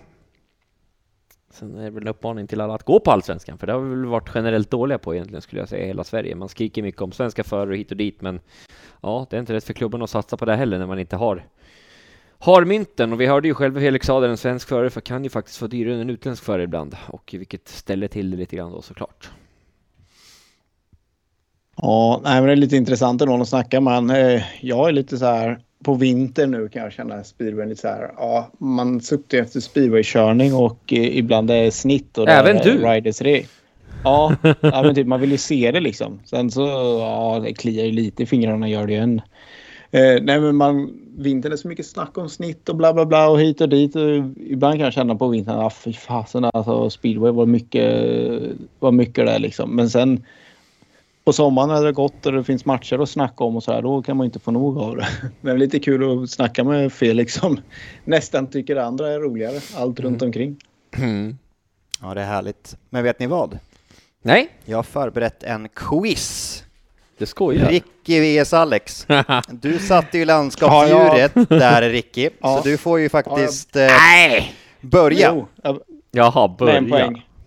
Sen 1.49 1.76
är 1.76 1.84
det 1.84 1.89
väl 1.89 2.03
en 2.03 2.07
uppmaning 2.07 2.48
till 2.48 2.61
alla 2.61 2.73
att 2.73 2.84
gå 2.84 2.99
på 2.99 3.11
allsvenskan, 3.11 3.57
för 3.57 3.68
det 3.68 3.73
har 3.73 3.80
vi 3.80 3.89
väl 3.89 4.06
varit 4.06 4.31
generellt 4.35 4.72
dåliga 4.72 4.98
på 4.98 5.15
egentligen, 5.15 5.41
skulle 5.41 5.61
jag 5.61 5.69
säga, 5.69 5.84
i 5.84 5.88
hela 5.88 6.03
Sverige. 6.03 6.35
Man 6.35 6.49
skriker 6.49 6.81
mycket 6.81 7.02
om 7.02 7.11
svenska 7.11 7.44
förare 7.44 7.76
hit 7.76 7.91
och 7.91 7.98
dit, 7.98 8.22
men 8.22 8.39
ja, 9.02 9.27
det 9.30 9.35
är 9.35 9.39
inte 9.39 9.53
rätt 9.53 9.64
för 9.64 9.73
klubben 9.73 10.02
att 10.02 10.10
satsa 10.10 10.38
på 10.38 10.45
det 10.45 10.56
heller 10.56 10.80
när 10.80 10.88
man 10.88 10.99
inte 10.99 11.15
har 11.15 11.44
har 12.39 12.65
mynten 12.65 13.14
och 13.14 13.22
vi 13.22 13.26
hörde 13.26 13.48
ju 13.48 13.53
själva 13.53 13.80
Felix 13.80 14.06
sa 14.06 14.26
en 14.26 14.38
svensk 14.38 14.68
förare 14.68 14.89
för 14.89 15.02
kan 15.02 15.23
ju 15.23 15.30
faktiskt 15.30 15.61
vara 15.61 15.69
dyrare 15.69 15.94
än 15.94 16.02
en 16.02 16.10
utländsk 16.10 16.44
förare 16.44 16.64
ibland 16.64 16.98
och 17.07 17.35
vilket 17.38 17.68
ställer 17.68 18.07
till 18.07 18.31
det 18.31 18.38
lite 18.38 18.56
grann 18.56 18.72
då 18.72 18.81
såklart. 18.81 19.31
Ja, 21.82 22.22
nej, 22.24 22.36
men 22.36 22.45
det 22.45 22.52
är 22.52 22.56
lite 22.56 22.78
intressant 22.78 23.22
ändå 23.22 23.41
att 23.41 23.49
snacka 23.49 23.82
med. 23.82 24.36
Eh, 24.36 24.41
Jag 24.62 24.88
är 24.88 24.91
lite 24.91 25.18
så 25.18 25.26
här 25.26 25.60
på 25.84 25.94
vintern 25.94 26.52
nu 26.52 26.70
kan 26.70 26.82
jag 26.84 26.94
känna 26.94 27.24
speedway 27.24 27.66
lite 27.66 27.82
så 27.82 27.88
här. 27.88 28.12
Ja, 28.18 28.52
man 28.58 29.02
suktar 29.02 29.38
efter 29.38 29.60
speedwaykörning 29.60 30.54
och 30.54 30.94
eh, 30.94 31.18
ibland 31.18 31.52
är 31.52 31.64
det 31.64 31.72
snitt 31.72 32.18
och 32.18 32.26
det 32.26 32.32
Även 32.32 32.58
är 32.58 32.64
du? 32.64 32.78
riders 32.86 33.22
re. 33.22 33.44
Ja, 34.04 34.36
ja 34.62 34.84
men 34.84 34.95
typ, 34.95 35.08
man 35.08 35.20
vill 35.22 35.32
ju 35.32 35.38
se 35.38 35.72
det 35.72 35.80
liksom. 35.80 36.20
Sen 36.26 36.52
så 36.52 36.62
ja, 37.02 37.41
det 37.44 37.54
kliar 37.54 37.86
ju 37.86 37.91
lite 37.91 38.24
i 38.24 38.26
fingrarna 38.26 38.70
gör 38.70 38.88
det 38.88 38.94
ju 38.94 38.99
än. 38.99 39.22
Eh, 39.91 40.22
nej 40.22 40.40
men 40.40 40.56
man, 40.56 40.94
vintern 41.18 41.52
är 41.52 41.56
så 41.58 41.68
mycket 41.68 41.86
snack 41.86 42.18
om 42.18 42.30
snitt 42.30 42.70
och 42.70 42.76
bla 42.76 42.94
bla 42.94 43.06
bla 43.06 43.30
och 43.30 43.40
hit 43.41 43.62
och 43.62 43.70
dit. 43.70 43.95
Och 43.95 44.02
ibland 44.49 44.74
kan 44.76 44.84
jag 44.84 44.94
känna 44.94 45.16
på 45.16 45.28
vintern, 45.28 45.56
ah, 45.60 45.70
fy 45.70 45.94
fasen 45.94 46.45
alltså 46.54 46.90
speedway 46.90 47.32
var 47.32 47.45
mycket, 47.45 47.94
var 48.80 48.91
mycket 48.91 49.26
där 49.26 49.40
liksom. 49.40 49.76
Men 49.76 49.90
sen 49.90 50.24
på 51.28 51.34
sommaren 51.34 51.70
när 51.70 51.82
det 51.82 51.88
är 51.88 51.91
gott 51.94 52.26
och 52.26 52.32
det 52.32 52.44
finns 52.44 52.66
matcher 52.66 52.99
att 52.99 53.10
snacka 53.10 53.44
om 53.44 53.56
och 53.56 53.64
så 53.64 53.74
här, 53.74 53.82
då 53.82 54.02
kan 54.02 54.18
man 54.18 54.26
inte 54.26 54.40
få 54.40 54.52
nog 54.52 54.78
av 54.78 54.95
det. 54.98 55.08
Men 55.41 55.45
det 55.45 55.52
är 55.52 55.58
lite 55.58 55.80
kul 55.80 56.24
att 56.24 56.30
snacka 56.30 56.64
med 56.64 56.94
Felix 56.94 57.34
som 57.34 57.60
nästan 58.04 58.48
tycker 58.48 58.76
det 58.76 58.86
andra 58.86 59.10
är 59.14 59.20
roligare. 59.20 59.60
Allt 59.76 59.99
runt 59.99 60.22
omkring. 60.22 60.58
Ja, 62.02 62.14
det 62.14 62.22
är 62.22 62.26
härligt. 62.26 62.78
Men 62.90 63.04
vet 63.04 63.20
ni 63.20 63.28
vad? 63.28 63.60
Nej, 64.22 64.49
Jag 64.66 64.78
har 64.78 64.84
förberett 64.84 65.44
en 65.44 65.70
quiz. 65.70 66.64
det 67.18 67.26
skojar. 67.26 67.70
Ricky 67.70 68.41
vs 68.44 68.54
Alex. 68.54 69.08
Du 69.52 69.80
satte 69.80 70.18
ju 70.18 70.26
landskapsdjuret 70.26 71.34
där 71.49 71.90
Ricky, 71.90 72.30
Ja. 72.40 72.58
så 72.64 72.70
du 72.70 72.78
får 72.78 72.99
ju 72.99 73.10
faktiskt 73.10 73.76
eh, 73.76 73.82
Nej! 73.88 74.54
börja. 74.82 75.32
Jo, 75.36 75.48
jag- 75.64 75.80
Jaha, 76.12 76.56
börja. 76.60 76.82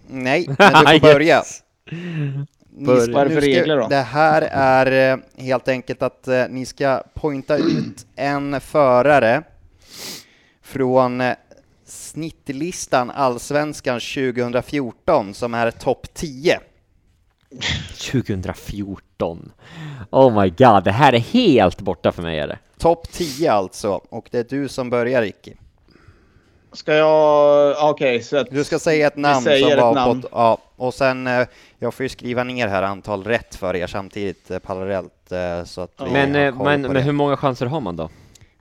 Nej, 0.06 0.46
men 0.48 0.56
du 0.56 0.98
får 0.98 1.00
börja. 1.00 1.36
Yes. 1.36 1.62
Ni 2.80 2.86
Börja. 2.86 3.24
nu 3.24 3.30
ska- 3.30 3.40
regler 3.40 3.76
då? 3.76 3.88
Det 3.88 3.96
här 3.96 4.42
är 4.52 5.12
eh, 5.12 5.44
helt 5.44 5.68
enkelt 5.68 6.02
att 6.02 6.28
eh, 6.28 6.44
ni 6.48 6.66
ska 6.66 7.02
pointa 7.14 7.56
ut 7.56 8.06
en 8.16 8.60
förare 8.60 9.42
från 10.62 11.20
eh, 11.20 11.34
snittlistan 11.84 13.10
Allsvenskan 13.10 14.00
2014 14.00 15.34
som 15.34 15.54
är 15.54 15.70
topp 15.70 16.06
10. 16.14 16.60
2014. 18.12 19.52
Oh 20.10 20.42
my 20.42 20.48
god, 20.50 20.84
det 20.84 20.92
här 20.92 21.12
är 21.12 21.18
helt 21.18 21.80
borta 21.80 22.12
för 22.12 22.22
mig 22.22 22.38
är 22.38 22.48
det. 22.48 22.58
Topp 22.78 23.12
10 23.12 23.52
alltså, 23.52 23.90
och 23.92 24.28
det 24.30 24.38
är 24.38 24.46
du 24.48 24.68
som 24.68 24.90
börjar 24.90 25.22
Ricky. 25.22 25.52
Ska 26.72 26.94
jag... 26.94 27.90
Okej, 27.90 28.22
så 28.22 28.36
att... 28.36 28.50
Du 28.50 28.64
ska 28.64 28.78
säga 28.78 29.06
ett 29.06 29.16
namn 29.16 29.42
säger 29.42 29.62
som 29.62 29.72
ett 29.72 29.84
var 29.84 29.94
namn. 29.94 30.22
på... 30.22 30.28
Ja, 30.32 30.58
och 30.76 30.94
sen, 30.94 31.26
eh, 31.26 31.46
jag 31.78 31.94
får 31.94 32.04
ju 32.04 32.08
skriva 32.08 32.44
ner 32.44 32.68
här 32.68 32.82
antal 32.82 33.24
rätt 33.24 33.54
för 33.54 33.76
er 33.76 33.86
samtidigt 33.86 34.50
eh, 34.50 34.58
parallellt 34.58 35.32
eh, 35.32 35.64
så 35.64 35.80
att 35.80 35.90
vi 36.04 36.10
Men, 36.10 36.34
har 36.34 36.52
koll 36.52 36.64
men, 36.64 36.82
på 36.82 36.88
men 36.88 36.96
det. 36.96 37.00
hur 37.02 37.12
många 37.12 37.36
chanser 37.36 37.66
har 37.66 37.80
man 37.80 37.96
då? 37.96 38.08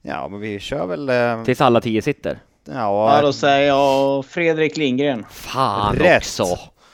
Ja, 0.01 0.27
men 0.27 0.39
vi 0.39 0.59
kör 0.59 0.85
väl... 0.85 1.11
Tills 1.45 1.61
alla 1.61 1.81
tio 1.81 2.01
sitter? 2.01 2.39
Ja, 2.65 3.15
Ja, 3.15 3.21
då 3.21 3.33
säger 3.33 3.67
jag 3.67 4.25
Fredrik 4.25 4.77
Lindgren. 4.77 5.25
Fan 5.29 5.95
Rätt. 5.95 6.17
också! 6.17 6.45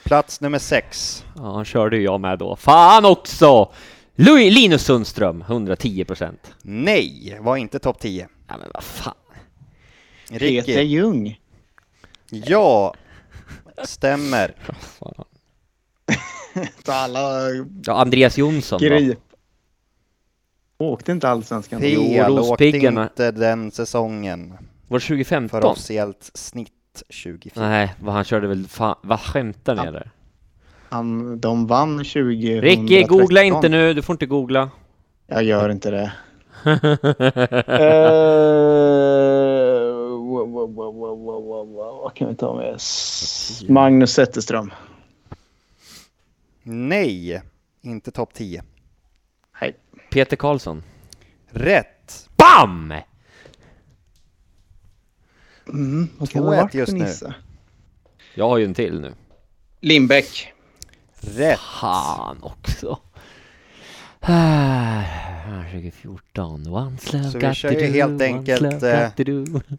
plats 0.03 0.41
nummer 0.41 0.59
sex. 0.59 1.23
Ja, 1.35 1.41
han 1.41 1.65
körde 1.65 1.97
ju 1.97 2.03
jag 2.03 2.19
med 2.21 2.39
då. 2.39 2.55
Fan 2.55 3.05
också! 3.05 3.69
Louis, 4.15 4.53
Linus 4.53 4.83
Sundström, 4.85 5.41
110 5.41 6.05
procent. 6.05 6.51
Nej, 6.61 7.37
var 7.39 7.57
inte 7.57 7.79
topp 7.79 7.99
10. 7.99 8.27
Ja 8.47 8.57
men 8.57 8.67
vad 8.73 8.83
fan. 8.83 9.13
Peter 10.40 10.68
Ricky. 10.68 10.82
Ljung. 10.82 11.40
Ja, 12.30 12.94
stämmer. 13.84 14.56
Alla 16.88 17.49
Ja, 17.86 17.94
Andreas 18.02 18.38
Jonsson 18.38 18.80
då? 18.82 19.14
Åkte 20.78 21.12
inte 21.12 21.30
allsvenskan? 21.30 21.82
Fel, 21.82 22.40
åkte 22.40 22.68
inte 22.68 23.32
den 23.32 23.72
säsongen. 23.72 24.49
Var 24.88 24.99
det 24.99 25.06
För 25.06 25.16
2015? 25.16 25.64
officiellt 25.64 26.32
snitt 26.34 26.72
24. 27.10 27.70
Nej, 27.70 27.94
vad 27.99 28.14
han 28.14 28.24
körde 28.24 28.48
väl 28.48 28.68
fan, 28.68 28.95
vad 29.02 29.20
skämtar 29.20 29.76
ni 29.76 29.82
Ja. 29.82 29.88
eller? 29.88 30.12
Han, 30.90 31.40
de 31.40 31.68
vann 31.68 32.03
20 32.03 32.62
Ricky, 32.62 33.03
googla 33.03 33.44
inte 33.44 33.70
nu, 33.70 33.94
du 33.94 34.02
får 34.02 34.14
inte 34.14 34.26
googla. 34.26 34.70
Jag 35.28 35.44
gör 35.44 35.70
inte 35.70 35.91
det. 35.91 36.12
Eh, 37.68 38.94
kan 42.15 42.27
vi 42.29 42.35
ta 42.35 42.55
med? 42.55 42.75
S- 42.75 43.63
Magnus 43.69 44.13
Zetterström. 44.13 44.73
Nej, 46.63 47.41
inte 47.81 48.11
topp 48.11 48.33
10. 48.33 48.63
Nej. 49.61 49.75
Peter 50.11 50.35
Karlsson. 50.37 50.83
Rätt! 51.49 52.29
BAM! 52.37 52.93
Mm, 55.67 56.07
vad 56.17 56.29
kan 56.29 56.43
2-1 56.43 56.69
det 56.71 56.77
just 56.77 56.93
nu. 56.93 57.33
Jag 58.35 58.49
har 58.49 58.57
ju 58.57 58.65
en 58.65 58.73
till 58.73 59.01
nu. 59.01 59.13
Lindbäck. 59.79 60.53
Rätt! 61.19 61.59
Fan 61.59 62.43
också. 62.43 62.99
Ah, 64.27 65.03
2014, 65.72 66.68
one 66.68 66.97
slove 66.97 67.23
Så 67.23 67.38
vi 67.39 67.53
kör 67.53 67.72
ju 67.72 67.85
helt 67.85 68.22
enkelt, 68.22 68.84
eh. 68.84 69.07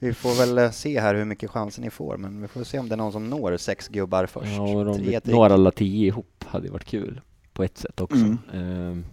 Vi 0.00 0.14
får 0.14 0.38
väl 0.38 0.58
eh, 0.58 0.70
se 0.70 1.00
här 1.00 1.14
hur 1.14 1.24
mycket 1.24 1.50
chanser 1.50 1.82
ni 1.82 1.90
får, 1.90 2.16
men 2.16 2.42
vi 2.42 2.48
får 2.48 2.64
se 2.64 2.78
om 2.78 2.88
det 2.88 2.94
är 2.94 2.96
någon 2.96 3.12
som 3.12 3.30
når 3.30 3.56
sex 3.56 3.88
gubbar 3.88 4.26
först. 4.26 4.46
Ja, 4.56 4.82
vi 4.92 5.20
till 5.20 5.34
når 5.34 5.50
alla 5.50 5.70
tio 5.70 6.06
ihop 6.06 6.44
hade 6.46 6.70
varit 6.70 6.84
kul. 6.84 7.20
På 7.52 7.64
ett 7.64 7.78
sätt 7.78 8.00
också. 8.00 8.16
Mm. 8.16 8.38
Ehm, 8.54 9.04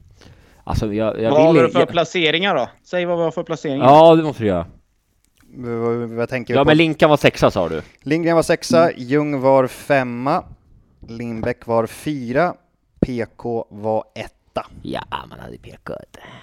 alltså 0.63 0.93
jag, 0.93 1.21
jag 1.21 1.31
vad 1.31 1.41
har 1.41 1.53
vill 1.53 1.63
vi 1.63 1.69
för 1.69 1.79
jag, 1.79 1.89
placeringar 1.89 2.55
då? 2.55 2.69
Säg 2.83 3.05
vad 3.05 3.17
vi 3.17 3.23
har 3.23 3.31
för 3.31 3.43
placeringar. 3.43 3.85
Ja, 3.85 4.15
det 4.15 4.23
måste 4.23 4.43
du 4.43 4.47
göra. 4.47 4.65
Vad, 6.07 6.29
tänker 6.29 6.53
vi 6.53 6.57
Ja, 6.57 6.63
på? 6.63 6.67
men 6.67 6.77
Linkan 6.77 7.09
var 7.09 7.17
sexa 7.17 7.51
sa 7.51 7.69
du. 7.69 7.81
Lindgren 8.01 8.35
var 8.35 8.43
sexa, 8.43 8.91
Ljung 8.91 9.41
var 9.41 9.67
femma, 9.67 10.43
Lindbäck 11.07 11.67
var 11.67 11.87
fyra, 11.87 12.53
PK 12.99 13.65
var 13.69 14.03
etta. 14.53 14.67
Ja, 14.81 15.03
man 15.29 15.39
hade 15.39 15.57
PK. 15.57 15.93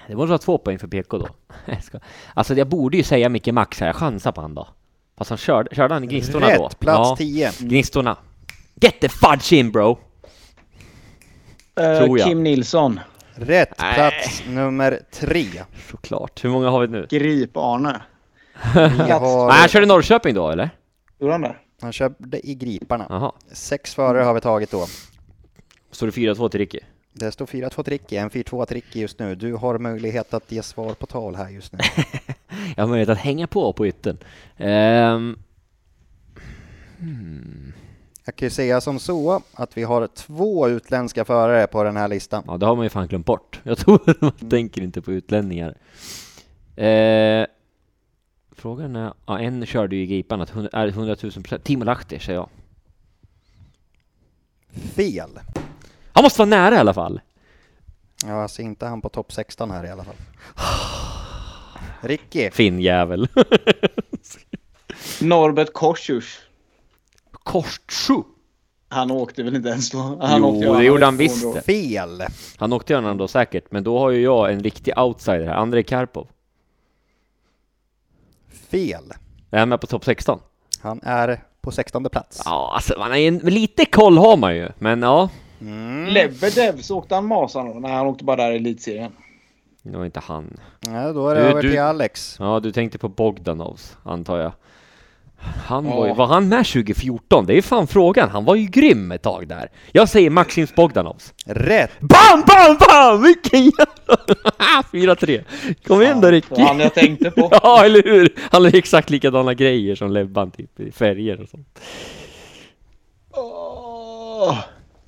Det 0.08 0.16
måste 0.16 0.28
vara 0.28 0.38
två 0.38 0.58
poäng 0.58 0.78
för 0.78 0.88
PK 0.88 1.18
då. 1.18 1.28
Alltså 2.34 2.54
jag 2.54 2.68
borde 2.68 2.96
ju 2.96 3.02
säga 3.02 3.28
Micke 3.28 3.52
Max 3.52 3.80
här, 3.80 3.86
jag 3.86 3.96
chansar 3.96 4.32
på 4.32 4.40
han 4.40 4.54
då. 4.54 4.68
Fast 5.18 5.30
han 5.30 5.38
körde, 5.38 5.74
körde 5.74 5.94
han 5.94 6.08
Gnistorna 6.08 6.56
då? 6.56 6.66
Rätt, 6.66 6.80
plats 6.80 7.08
ja, 7.10 7.16
10. 7.16 7.50
Gnistorna. 7.58 8.16
Get 8.74 9.00
the 9.00 9.08
fudge 9.08 9.52
in 9.52 9.72
bro! 9.72 9.98
Jag. 11.74 12.20
Kim 12.20 12.42
Nilsson. 12.42 13.00
Rätt, 13.34 13.68
Nej. 13.78 13.94
plats 13.94 14.42
nummer 14.48 15.00
tre. 15.10 15.46
Såklart. 15.90 16.44
Hur 16.44 16.50
många 16.50 16.70
har 16.70 16.80
vi 16.80 16.88
nu? 16.88 17.06
Grip-Arne. 17.10 18.00
Vi 18.74 18.80
Nej, 18.80 19.10
han 19.10 19.22
har, 19.22 19.68
körde 19.68 19.86
Norrköping 19.86 20.34
då 20.34 20.50
eller? 20.50 20.70
Gjorde 21.18 21.32
han 21.32 21.40
det? 21.40 21.56
han 21.82 21.92
körde 21.92 22.46
i 22.46 22.54
Griparna. 22.54 23.06
Jaha. 23.08 23.32
Sex 23.52 23.94
före 23.94 24.18
har 24.18 24.34
vi 24.34 24.40
tagit 24.40 24.70
då. 24.70 24.86
Står 25.90 26.06
det 26.06 26.12
4-2 26.12 26.48
till 26.48 26.60
Ricky? 26.60 26.78
Det 27.12 27.32
står 27.32 27.46
4-2 27.46 27.82
till 27.82 27.92
Ricky, 27.92 28.16
en 28.16 28.30
4-2 28.30 28.66
till 28.66 28.74
Ricky 28.74 29.00
just 29.00 29.18
nu. 29.18 29.34
Du 29.34 29.54
har 29.54 29.78
möjlighet 29.78 30.34
att 30.34 30.52
ge 30.52 30.62
svar 30.62 30.94
på 30.94 31.06
tal 31.06 31.36
här 31.36 31.48
just 31.48 31.72
nu. 31.72 31.78
Jag 32.76 32.82
har 32.82 32.88
möjlighet 32.88 33.08
att 33.08 33.18
hänga 33.18 33.46
på 33.46 33.72
på 33.72 33.86
ytten. 33.86 34.18
Ehm, 34.56 35.38
hmm. 36.98 37.72
Jag 38.24 38.36
kan 38.36 38.46
ju 38.46 38.50
säga 38.50 38.80
som 38.80 38.98
så 38.98 39.42
att 39.54 39.76
vi 39.76 39.82
har 39.82 40.06
två 40.06 40.68
utländska 40.68 41.24
förare 41.24 41.66
på 41.66 41.84
den 41.84 41.96
här 41.96 42.08
listan. 42.08 42.44
Ja, 42.46 42.56
det 42.56 42.66
har 42.66 42.76
man 42.76 42.84
ju 42.84 42.90
fan 42.90 43.08
glömt 43.08 43.26
bort. 43.26 43.60
Jag 43.62 43.78
tror 43.78 44.14
man 44.20 44.50
tänker 44.50 44.82
inte 44.82 45.02
på 45.02 45.12
utlänningar. 45.12 45.76
Eh, 46.76 47.46
frågan 48.52 48.96
är, 48.96 49.12
ja, 49.26 49.38
en 49.38 49.66
körde 49.66 49.96
ju 49.96 50.02
i 50.02 50.06
Gripan, 50.06 50.40
att 50.40 50.50
hund- 50.50 50.68
är 50.72 50.88
100 50.88 51.16
000 51.22 51.32
procent. 51.32 51.64
Timo 51.64 51.84
Lahti 51.84 52.18
säger 52.18 52.38
jag. 52.38 52.48
Fel! 54.94 55.30
Han 56.12 56.24
måste 56.24 56.38
vara 56.38 56.48
nära 56.48 56.74
i 56.74 56.78
alla 56.78 56.94
fall. 56.94 57.20
Ja, 58.26 58.40
jag 58.40 58.50
ser 58.50 58.62
inte 58.62 58.86
han 58.86 59.00
på 59.00 59.08
topp 59.08 59.32
16 59.32 59.70
här 59.70 59.84
i 59.84 59.90
alla 59.90 60.04
fall. 60.04 60.14
Ricky, 62.00 62.50
Fin 62.50 62.80
jävel. 62.80 63.28
Norbert 65.20 65.72
Korsurs. 65.72 66.38
Kortsju. 67.32 68.22
Han 68.88 69.10
åkte 69.10 69.42
väl 69.42 69.56
inte 69.56 69.68
ens 69.68 69.90
då? 69.90 69.98
Han 70.20 70.40
Jo, 70.40 70.46
åkte, 70.46 70.72
det 70.72 70.84
gjorde 70.84 71.04
han 71.04 71.16
visst 71.16 71.64
fel! 71.64 72.22
Han 72.56 72.72
åkte 72.72 72.92
gärna 72.92 73.14
då 73.14 73.28
säkert, 73.28 73.64
men 73.70 73.84
då 73.84 73.98
har 73.98 74.10
ju 74.10 74.22
jag 74.22 74.52
en 74.52 74.62
riktig 74.62 74.98
outsider 74.98 75.46
här, 75.46 75.54
Andrei 75.54 75.82
Karpov. 75.82 76.28
Fel! 78.70 79.12
Är 79.50 79.58
han 79.58 79.68
med 79.68 79.80
på 79.80 79.86
topp 79.86 80.04
16? 80.04 80.40
Han 80.80 81.00
är 81.02 81.42
på 81.60 81.70
16 81.70 82.04
plats. 82.04 82.42
Ja, 82.44 82.72
alltså 82.74 82.94
man 82.98 83.22
ju 83.22 83.28
en, 83.28 83.38
lite 83.38 83.84
koll 83.84 84.18
har 84.18 84.36
man 84.36 84.56
ju, 84.56 84.68
men 84.78 85.02
ja. 85.02 85.28
Mm. 85.60 86.06
Lebedev, 86.06 86.80
så 86.80 86.96
åkte 86.98 87.14
han 87.14 87.26
Masan 87.26 87.66
då? 87.66 87.80
Nej, 87.80 87.92
han 87.92 88.06
åkte 88.06 88.24
bara 88.24 88.36
där 88.36 88.52
i 88.52 88.56
elitserien. 88.56 89.12
Det 89.82 89.96
var 89.98 90.04
inte 90.04 90.20
han. 90.20 90.56
Ja, 90.86 91.12
då 91.12 91.28
är 91.28 91.34
det 91.34 91.40
Du- 91.42 91.46
över 91.48 91.62
du- 91.62 91.70
till 91.70 91.80
Alex. 91.80 92.36
Ja, 92.38 92.60
du 92.60 92.72
tänkte 92.72 92.98
på 92.98 93.08
Bogdanovs, 93.08 93.96
antar 94.02 94.38
jag. 94.38 94.52
Han 95.66 95.86
Ja. 95.86 95.96
var, 95.96 96.06
ju, 96.06 96.14
var 96.14 96.26
han 96.26 96.48
med 96.48 96.66
2014? 96.66 97.46
Det 97.46 97.52
är 97.52 97.54
ju 97.54 97.62
fan 97.62 97.86
frågan. 97.86 98.28
Han 98.30 98.44
var 98.44 98.54
ju 98.54 98.66
grym 98.66 99.12
ett 99.12 99.22
tag 99.22 99.48
där. 99.48 99.70
Jag 99.92 100.08
säger 100.08 100.30
Maxims 100.30 100.74
Bogdanovs. 100.74 101.34
Rätt! 101.46 101.90
BAM, 102.00 102.42
BAM, 102.46 102.76
BAM! 102.80 103.22
Vilken 103.22 103.60
jävla... 103.64 104.16
4-3. 105.14 105.44
Kom 105.86 106.02
igen 106.02 106.20
då 106.20 106.28
Ricky. 106.30 106.62
han 106.62 106.80
jag 106.80 106.94
tänkte 106.94 107.30
på. 107.30 107.48
Ja, 107.62 107.84
eller 107.84 108.02
hur? 108.02 108.34
Han 108.50 108.64
har 108.64 108.74
exakt 108.74 109.10
likadana 109.10 109.54
grejer 109.54 109.94
som 109.94 110.10
Lebban, 110.12 110.50
typ 110.50 110.94
färger 110.96 111.40
och 111.42 111.48
sånt. 111.48 111.80
Åh. 113.32 114.58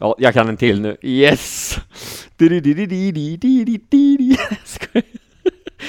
Ja, 0.02 0.14
jag 0.18 0.34
kan 0.34 0.48
en 0.48 0.56
till 0.56 0.80
nu. 0.80 0.96
Yes! 1.02 1.78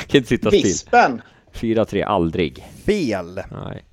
kan 0.08 0.18
inte 0.18 0.30
sitta 0.30 0.50
still. 0.50 0.64
Vispen! 0.64 1.22
4-3, 1.54 2.06
aldrig. 2.06 2.66
Fel! 2.86 3.42
Nej. 3.52 3.86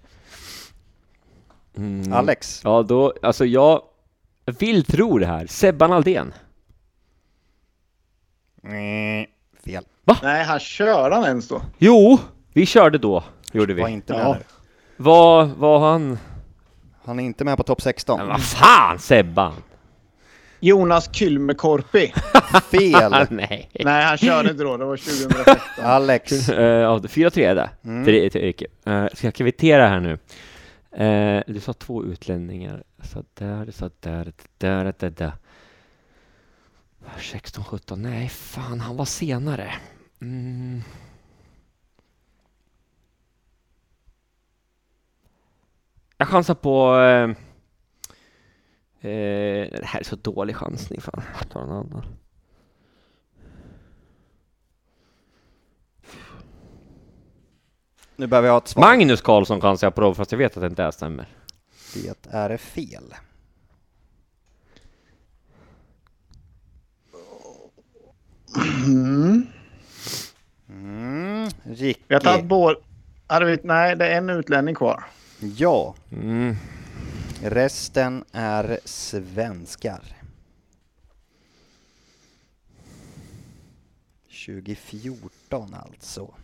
Mm. 1.76 2.12
Alex? 2.12 2.60
Ja, 2.64 2.82
då, 2.82 3.14
alltså 3.22 3.44
jag 3.44 3.82
vill 4.58 4.84
tro 4.84 5.18
det 5.18 5.26
här. 5.26 5.46
Sebban 5.46 5.92
Aldén? 5.92 6.32
Nej, 8.62 9.30
fel. 9.64 9.84
Va? 10.04 10.16
Nej, 10.22 10.44
han 10.44 10.60
körde 10.60 11.14
han 11.14 11.24
ens 11.24 11.48
då? 11.48 11.62
Jo, 11.78 12.18
vi 12.52 12.66
körde 12.66 12.98
då, 12.98 13.24
gjorde 13.52 13.74
vi. 13.74 13.82
Var 13.82 13.88
inte 13.88 14.12
med 14.12 14.22
ja. 14.22 14.36
Vad 14.96 15.48
var 15.48 15.90
han? 15.90 16.18
Han 17.04 17.20
är 17.20 17.24
inte 17.24 17.44
med 17.44 17.56
på 17.56 17.62
topp 17.62 17.82
16. 17.82 18.18
Men 18.18 18.28
vad 18.28 18.42
fan 18.42 18.98
Sebban! 18.98 19.54
Jonas 20.60 21.08
Kylmäkorpi. 21.12 22.12
Fel! 22.70 23.26
Nej. 23.30 23.70
Nej, 23.84 24.04
han 24.04 24.18
körde 24.18 24.50
inte 24.50 24.64
då. 24.64 24.76
Det 24.76 24.84
var 24.84 24.96
2016. 24.96 25.84
Alex. 25.84 26.48
Eh, 26.48 26.64
Ja, 26.80 26.98
4-3 26.98 27.38
är 27.50 27.54
det. 27.54 27.70
Mm. 27.84 28.04
Till, 28.04 28.30
till 28.30 28.40
Ricky. 28.40 28.66
Eh, 28.86 29.06
ska 29.12 29.26
jag 29.26 29.34
kvittera 29.34 29.88
här 29.88 30.00
nu? 30.00 30.18
Eh, 31.04 31.42
du 31.46 31.60
sa 31.60 31.72
två 31.72 32.04
utlänningar. 32.04 32.82
Så 33.02 33.24
där, 33.34 33.70
så 33.70 33.90
där, 34.00 34.32
där, 34.58 34.94
där, 34.98 35.10
där. 35.10 35.32
16, 37.18 37.64
17. 37.64 38.02
Nej, 38.02 38.28
fan, 38.28 38.80
han 38.80 38.96
var 38.96 39.04
senare. 39.04 39.74
Mm. 40.20 40.82
Jag 46.16 46.28
chansar 46.28 46.54
på... 46.54 46.98
Eh, 46.98 47.30
Eh, 49.00 49.70
det 49.70 49.84
här 49.84 50.00
är 50.00 50.04
så 50.04 50.16
dålig 50.16 50.56
chansning. 50.56 51.00
Fan, 51.00 51.22
jag 51.40 51.48
tar 51.50 51.62
en 51.62 51.70
annan. 51.70 52.04
Nu 58.16 58.26
behöver 58.26 58.48
jag 58.48 58.52
ha 58.52 58.58
ett 58.58 58.68
svar. 58.68 58.82
Magnus 58.82 59.20
Karlsson 59.20 59.60
kan 59.60 59.78
jag 59.80 59.94
på 59.94 60.14
fast 60.14 60.32
jag 60.32 60.38
vet 60.38 60.56
att 60.56 60.60
det 60.60 60.66
inte 60.66 60.82
är 60.82 60.90
stämmer. 60.90 61.26
Det 61.94 62.28
är 62.30 62.56
fel. 62.56 63.14
Mm. 68.86 69.46
Mm. 70.68 71.48
Ricky. 71.62 72.00
Vi 72.08 72.14
har 72.14 72.20
tagit 72.20 72.44
båda. 72.44 72.78
Hade 73.26 73.44
vi, 73.46 73.58
nej, 73.64 73.96
det 73.96 74.08
är 74.08 74.18
en 74.18 74.30
utlänning 74.30 74.74
kvar. 74.74 75.04
Ja, 75.56 75.94
Mm. 76.12 76.56
Resten 77.42 78.24
är 78.32 78.78
svenskar. 78.84 80.02
2014 84.46 85.74
alltså. 85.74 86.34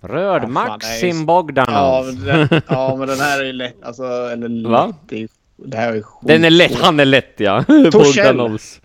Röd 0.00 0.36
Ja, 0.36 0.40
fan, 0.40 0.52
Maxim 0.52 1.16
nej. 1.16 1.26
Bogdanov. 1.26 1.74
Ja, 1.74 2.02
men 2.06 2.24
den, 2.24 2.60
ja, 2.68 2.96
men 2.96 3.08
den 3.08 3.20
här 3.20 3.40
är 3.40 3.44
ju 3.44 3.52
lätt. 3.52 3.82
Alltså, 3.82 4.02
eller 4.04 4.48
lätt. 4.48 4.96
Det, 5.08 5.22
är- 5.22 5.28
det 5.56 5.76
här 5.76 5.92
är 5.92 6.02
skit. 6.02 6.28
Den 6.28 6.44
är 6.44 6.50
lätt, 6.50 6.74
han 6.74 7.00
är 7.00 7.04
lätt 7.04 7.34
ja. 7.36 7.64
Torshäll. 7.66 8.36
Bogdanovs. 8.36 8.80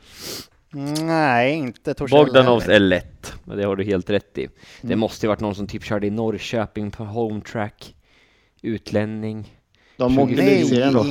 Nej, 1.05 1.53
inte 1.55 1.93
Torshäll 1.93 2.25
Bogdanovs 2.25 2.67
är 2.67 2.79
lätt. 2.79 3.33
Men 3.43 3.57
det 3.57 3.63
har 3.65 3.75
du 3.75 3.83
helt 3.83 4.09
rätt 4.09 4.37
i. 4.37 4.47
Det 4.81 4.87
Mm. 4.87 4.99
måste 4.99 5.25
ju 5.25 5.27
varit 5.27 5.39
någon 5.39 5.55
som 5.55 5.67
typ 5.67 5.83
körde 5.83 6.07
i 6.07 6.09
Norrköping 6.09 6.91
på 6.91 7.03
home 7.05 7.41
track. 7.41 7.95
Utlänning. 8.61 9.53
De 9.97 10.19
åkte 10.19 10.89
då. 10.91 11.05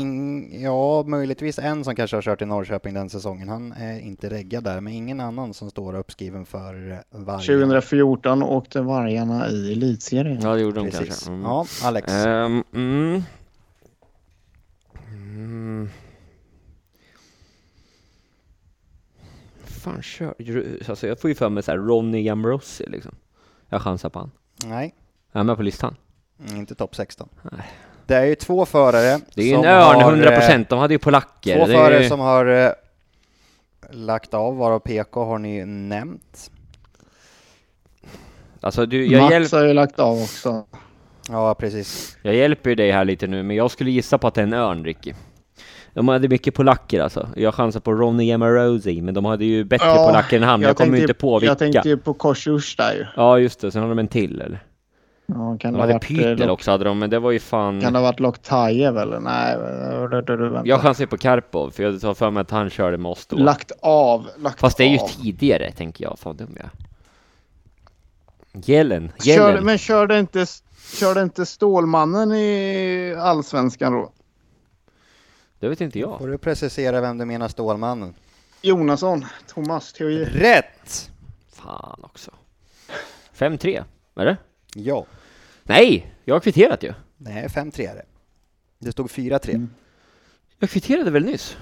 ja, 0.62 1.02
möjligtvis 1.02 1.59
en 1.59 1.84
som 1.84 1.94
kanske 1.97 2.16
har 2.16 2.22
kört 2.22 2.43
i 2.43 2.47
Norrköping 2.47 2.94
den 2.94 3.10
säsongen. 3.10 3.48
Han 3.48 3.72
är 3.72 4.01
inte 4.01 4.30
reggad 4.30 4.64
där, 4.64 4.80
men 4.80 4.93
ingen 4.93 5.20
annan 5.20 5.55
som 5.55 5.70
står 5.70 5.97
uppskriven 5.98 6.47
för 6.47 6.90
eh, 6.93 6.98
varje. 7.10 7.47
2014 7.47 8.43
åkte 8.43 8.80
Vargarna 8.80 9.48
i 9.51 9.72
elitserien. 9.72 10.40
Ja, 10.43 10.55
det 10.55 10.60
gjorde 10.60 10.80
de 10.80 10.90
Precis. 10.90 11.09
kanske. 11.09 11.30
Mm. 11.30 11.43
Ja, 11.43 11.66
Alex. 11.84 12.12
Ehm, 12.12 12.64
mm. 12.74 13.22
Mm. 15.09 15.89
Fan 19.83 20.03
kör... 20.03 20.35
Alltså 20.89 21.07
jag 21.07 21.21
får 21.21 21.31
ju 21.31 21.35
för 21.35 21.49
mig 21.49 21.63
såhär 21.63 21.79
Ronny 21.79 22.23
Gamrossi 22.23 22.85
liksom. 22.87 23.15
Jag 23.69 23.83
chansar 23.83 24.09
på 24.09 24.19
han. 24.19 24.31
Nej, 24.65 24.95
Är 25.33 25.39
han 25.39 25.47
med 25.47 25.57
på 25.57 25.63
listan? 25.63 25.97
mm, 26.47 26.57
inte 26.57 26.75
topp 26.75 26.97
16. 26.97 27.29
Det 28.07 28.15
är 28.15 28.25
ju 28.25 28.35
två 28.35 28.67
förare. 28.67 29.21
Det 29.35 29.43
är 29.43 29.47
ju 29.47 29.55
som 29.55 29.65
en 29.65 29.71
örn, 29.71 30.03
har, 30.03 30.13
100 30.13 30.33
eh, 30.33 30.39
procent. 30.39 30.69
De 30.69 30.79
hade 30.79 30.95
ju 30.95 30.99
polacker. 30.99 31.59
Två 31.59 31.67
förare 31.67 32.03
ju- 32.03 32.09
som 32.09 32.21
har 32.21 32.47
eh, 32.47 32.71
lagt 33.91 34.35
av, 34.35 34.57
varav 34.57 34.79
PK 34.79 35.25
har 35.25 35.39
ni 35.39 35.65
nämnt. 35.65 36.51
Alltså 38.61 38.87
du, 38.87 39.07
jag, 39.07 39.21
Max 39.23 39.33
hjälp, 39.33 39.53
har 39.53 39.65
ju 39.65 39.73
lagt 39.73 39.99
av 39.99 40.23
också. 40.23 40.65
Ja, 41.29 41.55
precis. 41.55 42.17
jag 42.23 42.35
hjälper 42.35 42.71
ju 42.71 42.77
dig 42.77 42.91
här 42.91 43.05
lite 43.05 43.27
nu, 43.27 43.43
men 43.43 43.57
jag 43.57 43.71
skulle 43.71 43.91
gissa 43.91 44.19
på 44.19 44.27
att 44.27 44.35
det 44.35 44.41
är 44.41 44.47
en 44.47 44.53
örn, 44.53 44.85
Ricky. 44.85 45.15
De 45.94 46.09
hade 46.09 46.28
mycket 46.28 46.55
polacker 46.55 47.01
alltså. 47.01 47.28
Jag 47.36 47.55
chansar 47.55 47.81
på 47.81 47.93
Ronny 47.93 48.27
Gamrossi, 48.27 49.02
men 49.02 49.14
de 49.14 49.24
hade 49.24 49.44
ju 49.44 49.64
bättre 49.64 49.86
Ja, 49.86 50.06
polacker 50.06 50.36
än 50.36 50.43
han. 50.43 50.62
Jag, 50.62 50.77
kommer 50.77 50.93
ju 50.93 50.93
tänkte 50.93 51.12
inte 51.12 51.20
på 51.20 51.39
vilka. 51.39 51.51
Jag 51.51 51.59
tänkte 51.59 51.89
ju 51.89 51.97
på 51.97 52.14
Korsurs 52.14 52.77
där 52.77 52.94
ju. 52.94 53.06
Ja, 53.16 53.39
just 53.39 53.60
det. 53.60 53.70
Sen 53.73 53.82
har 53.82 53.89
de 53.89 53.98
en 53.98 54.09
till, 54.09 54.40
eller? 54.40 54.62
Ja, 55.27 55.56
kan, 55.60 55.73
De 55.73 55.81
hade 55.81 55.93
eh, 55.93 55.98
Pytel 55.98 56.51
också, 56.51 56.70
hade 56.70 56.85
de, 56.85 56.98
men 56.98 57.10
det 57.10 57.19
var 57.19 57.31
ju 57.31 57.39
fan... 57.39 57.81
kan 57.81 57.93
det 57.93 57.98
ha 57.98 58.06
varit 58.06 58.20
Loktajev 58.20 58.98
eller? 58.98 59.20
Nej, 59.20 59.56
vänta. 60.09 60.36
vänta. 60.36 60.62
Jag 60.64 60.81
chansar 60.81 61.06
på 61.06 61.16
Karpov, 61.16 61.70
för 61.70 61.82
jag 61.82 62.01
tar 62.01 62.14
för 62.14 62.31
mig 62.31 62.40
att 62.40 62.51
han 62.51 62.70
körde 62.70 62.97
med 62.97 63.10
oss 63.10 63.27
då. 63.27 63.36
Lagt 63.36 63.73
av. 63.81 64.27
Lagt 64.39 64.60
Fast 64.60 64.77
det 64.77 64.85
är 64.85 64.89
ju 64.89 64.98
av. 64.98 65.09
tidigare, 65.09 65.73
tänker 65.73 66.05
jag. 66.05 66.19
Fan 66.19 66.36
dum 66.36 66.56
jag. 66.56 66.70
Gällen. 68.64 69.12
Gällen. 69.23 69.64
men 69.64 69.78
körde 69.78 70.19
inte, 70.19 70.47
körde 71.01 71.23
inte 71.23 71.47
Stålmannen 71.47 72.32
i 72.32 73.16
Allsvenskan 73.19 73.93
då? 73.93 74.12
Det 75.62 75.68
vet 75.68 75.80
inte 75.80 75.98
jag. 75.98 76.18
Får 76.18 76.28
du 76.28 76.39
precisera 76.39 77.01
vem 77.01 77.18
du 77.18 77.24
menar 77.24 77.48
Stålmannen? 77.48 78.14
Jonasson, 78.62 79.24
Thomas 79.47 79.93
Theorin. 79.93 80.24
Rätt! 80.24 81.10
Fan 81.52 82.01
också. 82.02 82.30
5-3, 83.36 83.84
är 84.16 84.24
det? 84.24 84.36
Ja, 84.74 85.06
Nej, 85.62 86.14
jag 86.24 86.34
har 86.34 86.40
kvitterat 86.40 86.82
ju. 86.82 86.93
nej 87.16 87.47
5-3 87.47 87.90
är 87.90 87.94
det. 87.94 88.02
Det 88.78 88.93
stod 88.93 89.06
4-3. 89.10 89.48
Mm. 89.51 89.70
Jag 90.59 90.70
kvitterade 90.70 91.10
väl 91.10 91.24
nyss? 91.24 91.56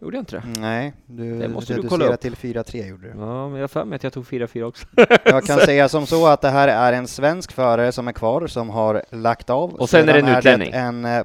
Gjorde 0.00 0.16
jag 0.16 0.22
inte 0.22 0.36
det? 0.36 0.60
Nej, 0.60 0.92
du 1.06 1.38
Det 1.38 1.48
måste 1.48 1.74
du 1.74 1.88
kolla 1.88 2.06
upp. 2.06 2.20
till 2.20 2.34
4-3 2.34 2.86
gjorde 2.86 3.02
du. 3.02 3.18
Ja, 3.18 3.48
men 3.48 3.54
jag 3.56 3.62
har 3.62 3.68
för 3.68 3.84
mig 3.84 3.96
att 3.96 4.02
jag 4.04 4.12
tog 4.12 4.24
4-4 4.24 4.62
också. 4.62 4.86
Jag 5.24 5.44
kan 5.44 5.58
säga 5.60 5.88
som 5.88 6.06
så 6.06 6.26
att 6.26 6.40
det 6.40 6.50
här 6.50 6.68
är 6.68 6.92
en 6.92 7.08
svensk 7.08 7.52
förare 7.52 7.92
som 7.92 8.08
är 8.08 8.12
kvar, 8.12 8.46
som 8.46 8.70
har 8.70 9.02
lagt 9.10 9.50
av. 9.50 9.74
Och 9.74 9.88
sen 9.90 10.08
är 10.08 10.12
det 10.12 10.18
en 10.18 10.24
Sedan 10.26 10.38
utlänning. 10.38 10.70
en 10.72 11.04
eh, 11.04 11.24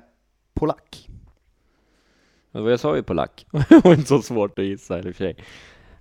polack. 0.53 1.07
Men 2.51 2.63
vad 2.63 2.71
jag 2.71 2.79
sa 2.79 2.95
ju 2.95 3.03
polack. 3.03 3.45
det 3.69 3.83
var 3.83 3.93
inte 3.93 4.07
så 4.07 4.21
svårt 4.21 4.59
att 4.59 4.65
gissa 4.65 4.97
i 4.97 5.01
och 5.01 5.05
för 5.05 5.13
sig. 5.13 5.35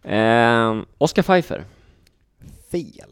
Ehm, 0.05 0.87
Oscar 0.99 1.23
Pfeiffer. 1.23 1.65
Fel. 2.71 3.11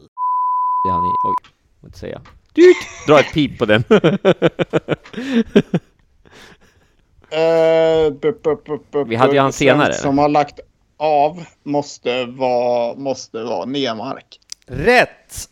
Det 0.83 0.89
är 0.89 0.93
han 0.93 1.05
i... 1.05 1.09
Oj, 1.27 1.51
vad 1.79 1.89
inte 1.89 1.99
säga. 1.99 2.21
Dyrt! 2.53 3.07
Dra 3.07 3.19
ett 3.19 3.33
pip 3.33 3.59
på 3.59 3.65
den. 3.65 3.83
Eh, 7.31 8.11
bu- 8.11 8.41
bu- 8.43 8.79
bu- 8.91 9.05
Vi 9.07 9.15
hade 9.15 9.33
ju 9.33 9.39
han 9.39 9.53
senare. 9.53 9.93
Som 9.93 10.17
har 10.17 10.29
lagt 10.29 10.59
av 10.97 11.45
måste 11.63 12.25
vara, 12.25 12.95
måste 12.95 13.43
vara 13.43 13.65
Nemark. 13.65 14.39
Rätt! 14.67 15.49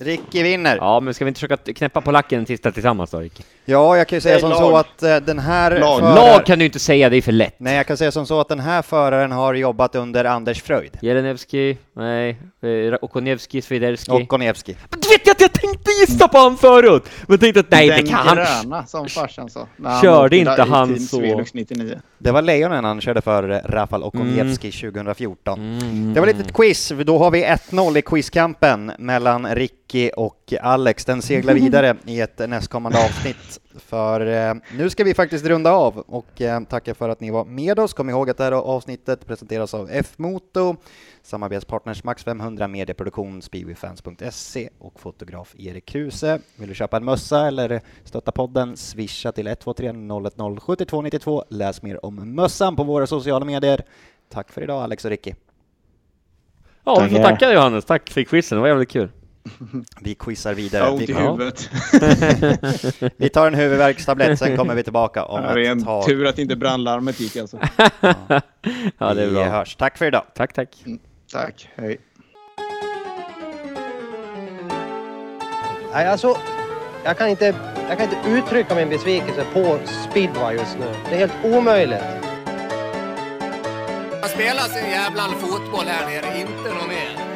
Ricky 0.00 0.42
vinner. 0.42 0.76
Ja, 0.76 1.00
men 1.00 1.14
ska 1.14 1.24
vi 1.24 1.28
inte 1.28 1.40
försöka 1.40 1.72
knäppa 1.72 2.00
polacken 2.00 2.38
en 2.38 2.46
sista 2.46 2.72
tillsammans 2.72 3.10
då, 3.10 3.18
Ricky? 3.20 3.42
Jag 3.64 4.08
kan 4.08 4.16
ju 4.16 4.20
säga 4.20 4.38
som 4.40 4.50
lag. 4.50 4.58
så 4.58 4.76
att 4.76 5.02
eh, 5.02 5.16
den 5.16 5.38
här 5.38 5.78
Lag. 5.80 6.00
förar- 6.00 6.14
Lag 6.14 6.46
kan 6.46 6.58
du 6.58 6.64
inte 6.64 6.78
säga, 6.78 7.08
det 7.10 7.16
är 7.16 7.22
för 7.22 7.32
lätt. 7.32 7.54
Nej, 7.58 7.76
jag 7.76 7.86
kan 7.86 7.96
säga 7.96 8.12
som 8.12 8.26
så 8.26 8.40
att 8.40 8.48
den 8.48 8.60
här 8.60 8.82
föraren 8.82 9.32
har 9.32 9.54
jobbat 9.54 9.94
under 9.94 10.24
Anders 10.24 10.62
Fröjd. 10.62 10.98
Jelenevski, 11.02 11.78
nej, 11.96 12.30
eh, 12.62 12.94
Okoniewski, 13.02 13.62
Swiderski. 13.62 14.12
Och 14.12 14.28
Konevski. 14.28 14.76
Men 14.90 15.00
Du 15.00 15.08
vet 15.08 15.26
ju 15.26 15.30
att 15.30 15.40
jag 15.40 15.52
tänkte 15.52 15.90
gissa 16.00 16.28
på 16.28 16.38
han 16.38 16.56
förut! 16.56 17.02
Men 17.28 17.38
tänkte 17.38 17.60
att 17.60 17.70
nej, 17.70 17.88
Den 17.88 18.04
det 18.04 18.10
kan 18.10 18.26
han. 18.26 18.36
gröna 18.36 18.86
som 18.86 19.08
farsan 19.08 19.50
sa. 19.50 19.66
Körde 20.02 20.36
inte 20.36 20.62
han 20.62 20.98
så- 21.00 21.16
Swelux 21.16 21.54
99. 21.54 21.98
Det 22.18 22.30
var 22.30 22.42
Lejonen 22.42 22.84
han 22.84 23.00
körde 23.00 23.20
för 23.22 23.50
eh, 23.50 23.58
Rafal 23.64 24.02
Okoniewski 24.02 24.72
2014. 24.72 25.58
Mm. 25.60 26.14
Det 26.14 26.20
var 26.20 26.26
lite 26.26 26.40
ett 26.40 26.52
quiz, 26.54 26.88
för 26.88 27.04
då 27.04 27.18
har 27.18 27.30
vi 27.30 27.44
1-0 27.44 27.96
i 27.98 28.02
quizkampen 28.02 28.92
mellan 28.98 29.46
Ricky 29.54 30.10
och 30.16 30.52
Alex. 30.62 31.04
Den 31.04 31.22
seglar 31.22 31.54
vidare 31.64 31.96
i 32.06 32.20
ett 32.20 32.38
nästkommande 32.48 32.98
avsnitt. 33.04 33.53
För 33.74 34.26
eh, 34.26 34.54
nu 34.76 34.90
ska 34.90 35.04
vi 35.04 35.14
faktiskt 35.14 35.46
runda 35.46 35.72
av 35.72 35.98
och 35.98 36.40
eh, 36.40 36.64
tacka 36.64 36.94
för 36.94 37.08
att 37.08 37.20
ni 37.20 37.30
var 37.30 37.44
med 37.44 37.78
oss. 37.78 37.92
Kom 37.92 38.10
ihåg 38.10 38.30
att 38.30 38.36
det 38.36 38.44
här 38.44 38.52
avsnittet 38.52 39.26
presenteras 39.26 39.74
av 39.74 39.88
F-Moto, 39.92 40.76
samarbetspartners 41.22 42.04
Max 42.04 42.24
500, 42.24 42.68
medieproduktion, 42.68 43.42
speedwayfans.se 43.42 44.68
och 44.78 45.00
fotograf 45.00 45.54
Erik 45.58 45.86
Kruse. 45.86 46.40
Vill 46.56 46.68
du 46.68 46.74
köpa 46.74 46.96
en 46.96 47.04
mössa 47.04 47.46
eller 47.46 47.80
stötta 48.04 48.32
podden, 48.32 48.76
swisha 48.76 49.32
till 49.32 49.46
123 49.46 49.92
010 49.92 50.60
7292. 50.60 51.44
Läs 51.48 51.82
mer 51.82 52.04
om 52.04 52.34
mössan 52.34 52.76
på 52.76 52.84
våra 52.84 53.06
sociala 53.06 53.44
medier. 53.44 53.84
Tack 54.28 54.52
för 54.52 54.62
idag 54.62 54.82
Alex 54.82 55.04
och 55.04 55.10
Ricky. 55.10 55.34
Ja, 56.84 57.00
vi 57.02 57.08
får 57.08 57.16
Tackar. 57.16 57.30
tacka 57.30 57.52
Johannes. 57.52 57.84
Tack 57.84 58.10
för 58.10 58.22
quizen, 58.22 58.56
det 58.56 58.60
var 58.60 58.68
jävligt 58.68 58.90
kul. 58.90 59.08
Vi 60.00 60.14
quizar 60.14 60.50
Jag 60.50 60.54
vidare. 60.56 60.82
har 60.84 60.90
ont 60.92 61.02
i 61.02 61.06
Vi, 61.06 61.12
huvudet. 61.14 61.70
vi 63.16 63.28
tar 63.28 63.46
en 63.46 63.54
huvudvärkstablett, 63.54 64.38
sen 64.38 64.56
kommer 64.56 64.74
vi 64.74 64.82
tillbaka 64.82 65.24
om 65.24 65.42
Ja, 65.44 65.60
ett 65.60 65.84
tag. 65.84 66.04
tur 66.06 66.26
att 66.26 66.38
inte 66.38 66.56
brandlarmet 66.56 67.20
gick 67.20 67.36
alltså. 67.36 67.58
Ja, 68.98 69.14
det 69.14 69.22
är 69.22 69.26
Vi 69.26 69.32
bra. 69.34 69.44
hörs. 69.44 69.76
Tack 69.76 69.98
för 69.98 70.06
idag. 70.06 70.24
Tack, 70.34 70.52
tack. 70.52 70.68
Tack, 71.32 71.68
hej. 71.76 71.98
Nej, 75.92 76.06
alltså, 76.08 76.36
jag 77.04 77.18
kan, 77.18 77.28
inte, 77.28 77.54
jag 77.88 77.98
kan 77.98 78.06
inte 78.12 78.28
uttrycka 78.30 78.74
min 78.74 78.88
besvikelse 78.88 79.44
på 79.52 79.78
speedway 80.10 80.54
just 80.56 80.78
nu. 80.78 80.86
Det 81.08 81.14
är 81.14 81.18
helt 81.18 81.44
omöjligt. 81.44 82.02
Man 84.20 84.28
spelar 84.30 84.62
sin 84.62 84.90
jävla 84.90 85.22
fotboll 85.22 85.86
här 85.86 86.06
nere, 86.06 86.40
inte 86.40 86.74
något 86.74 86.88
mer. 86.88 87.33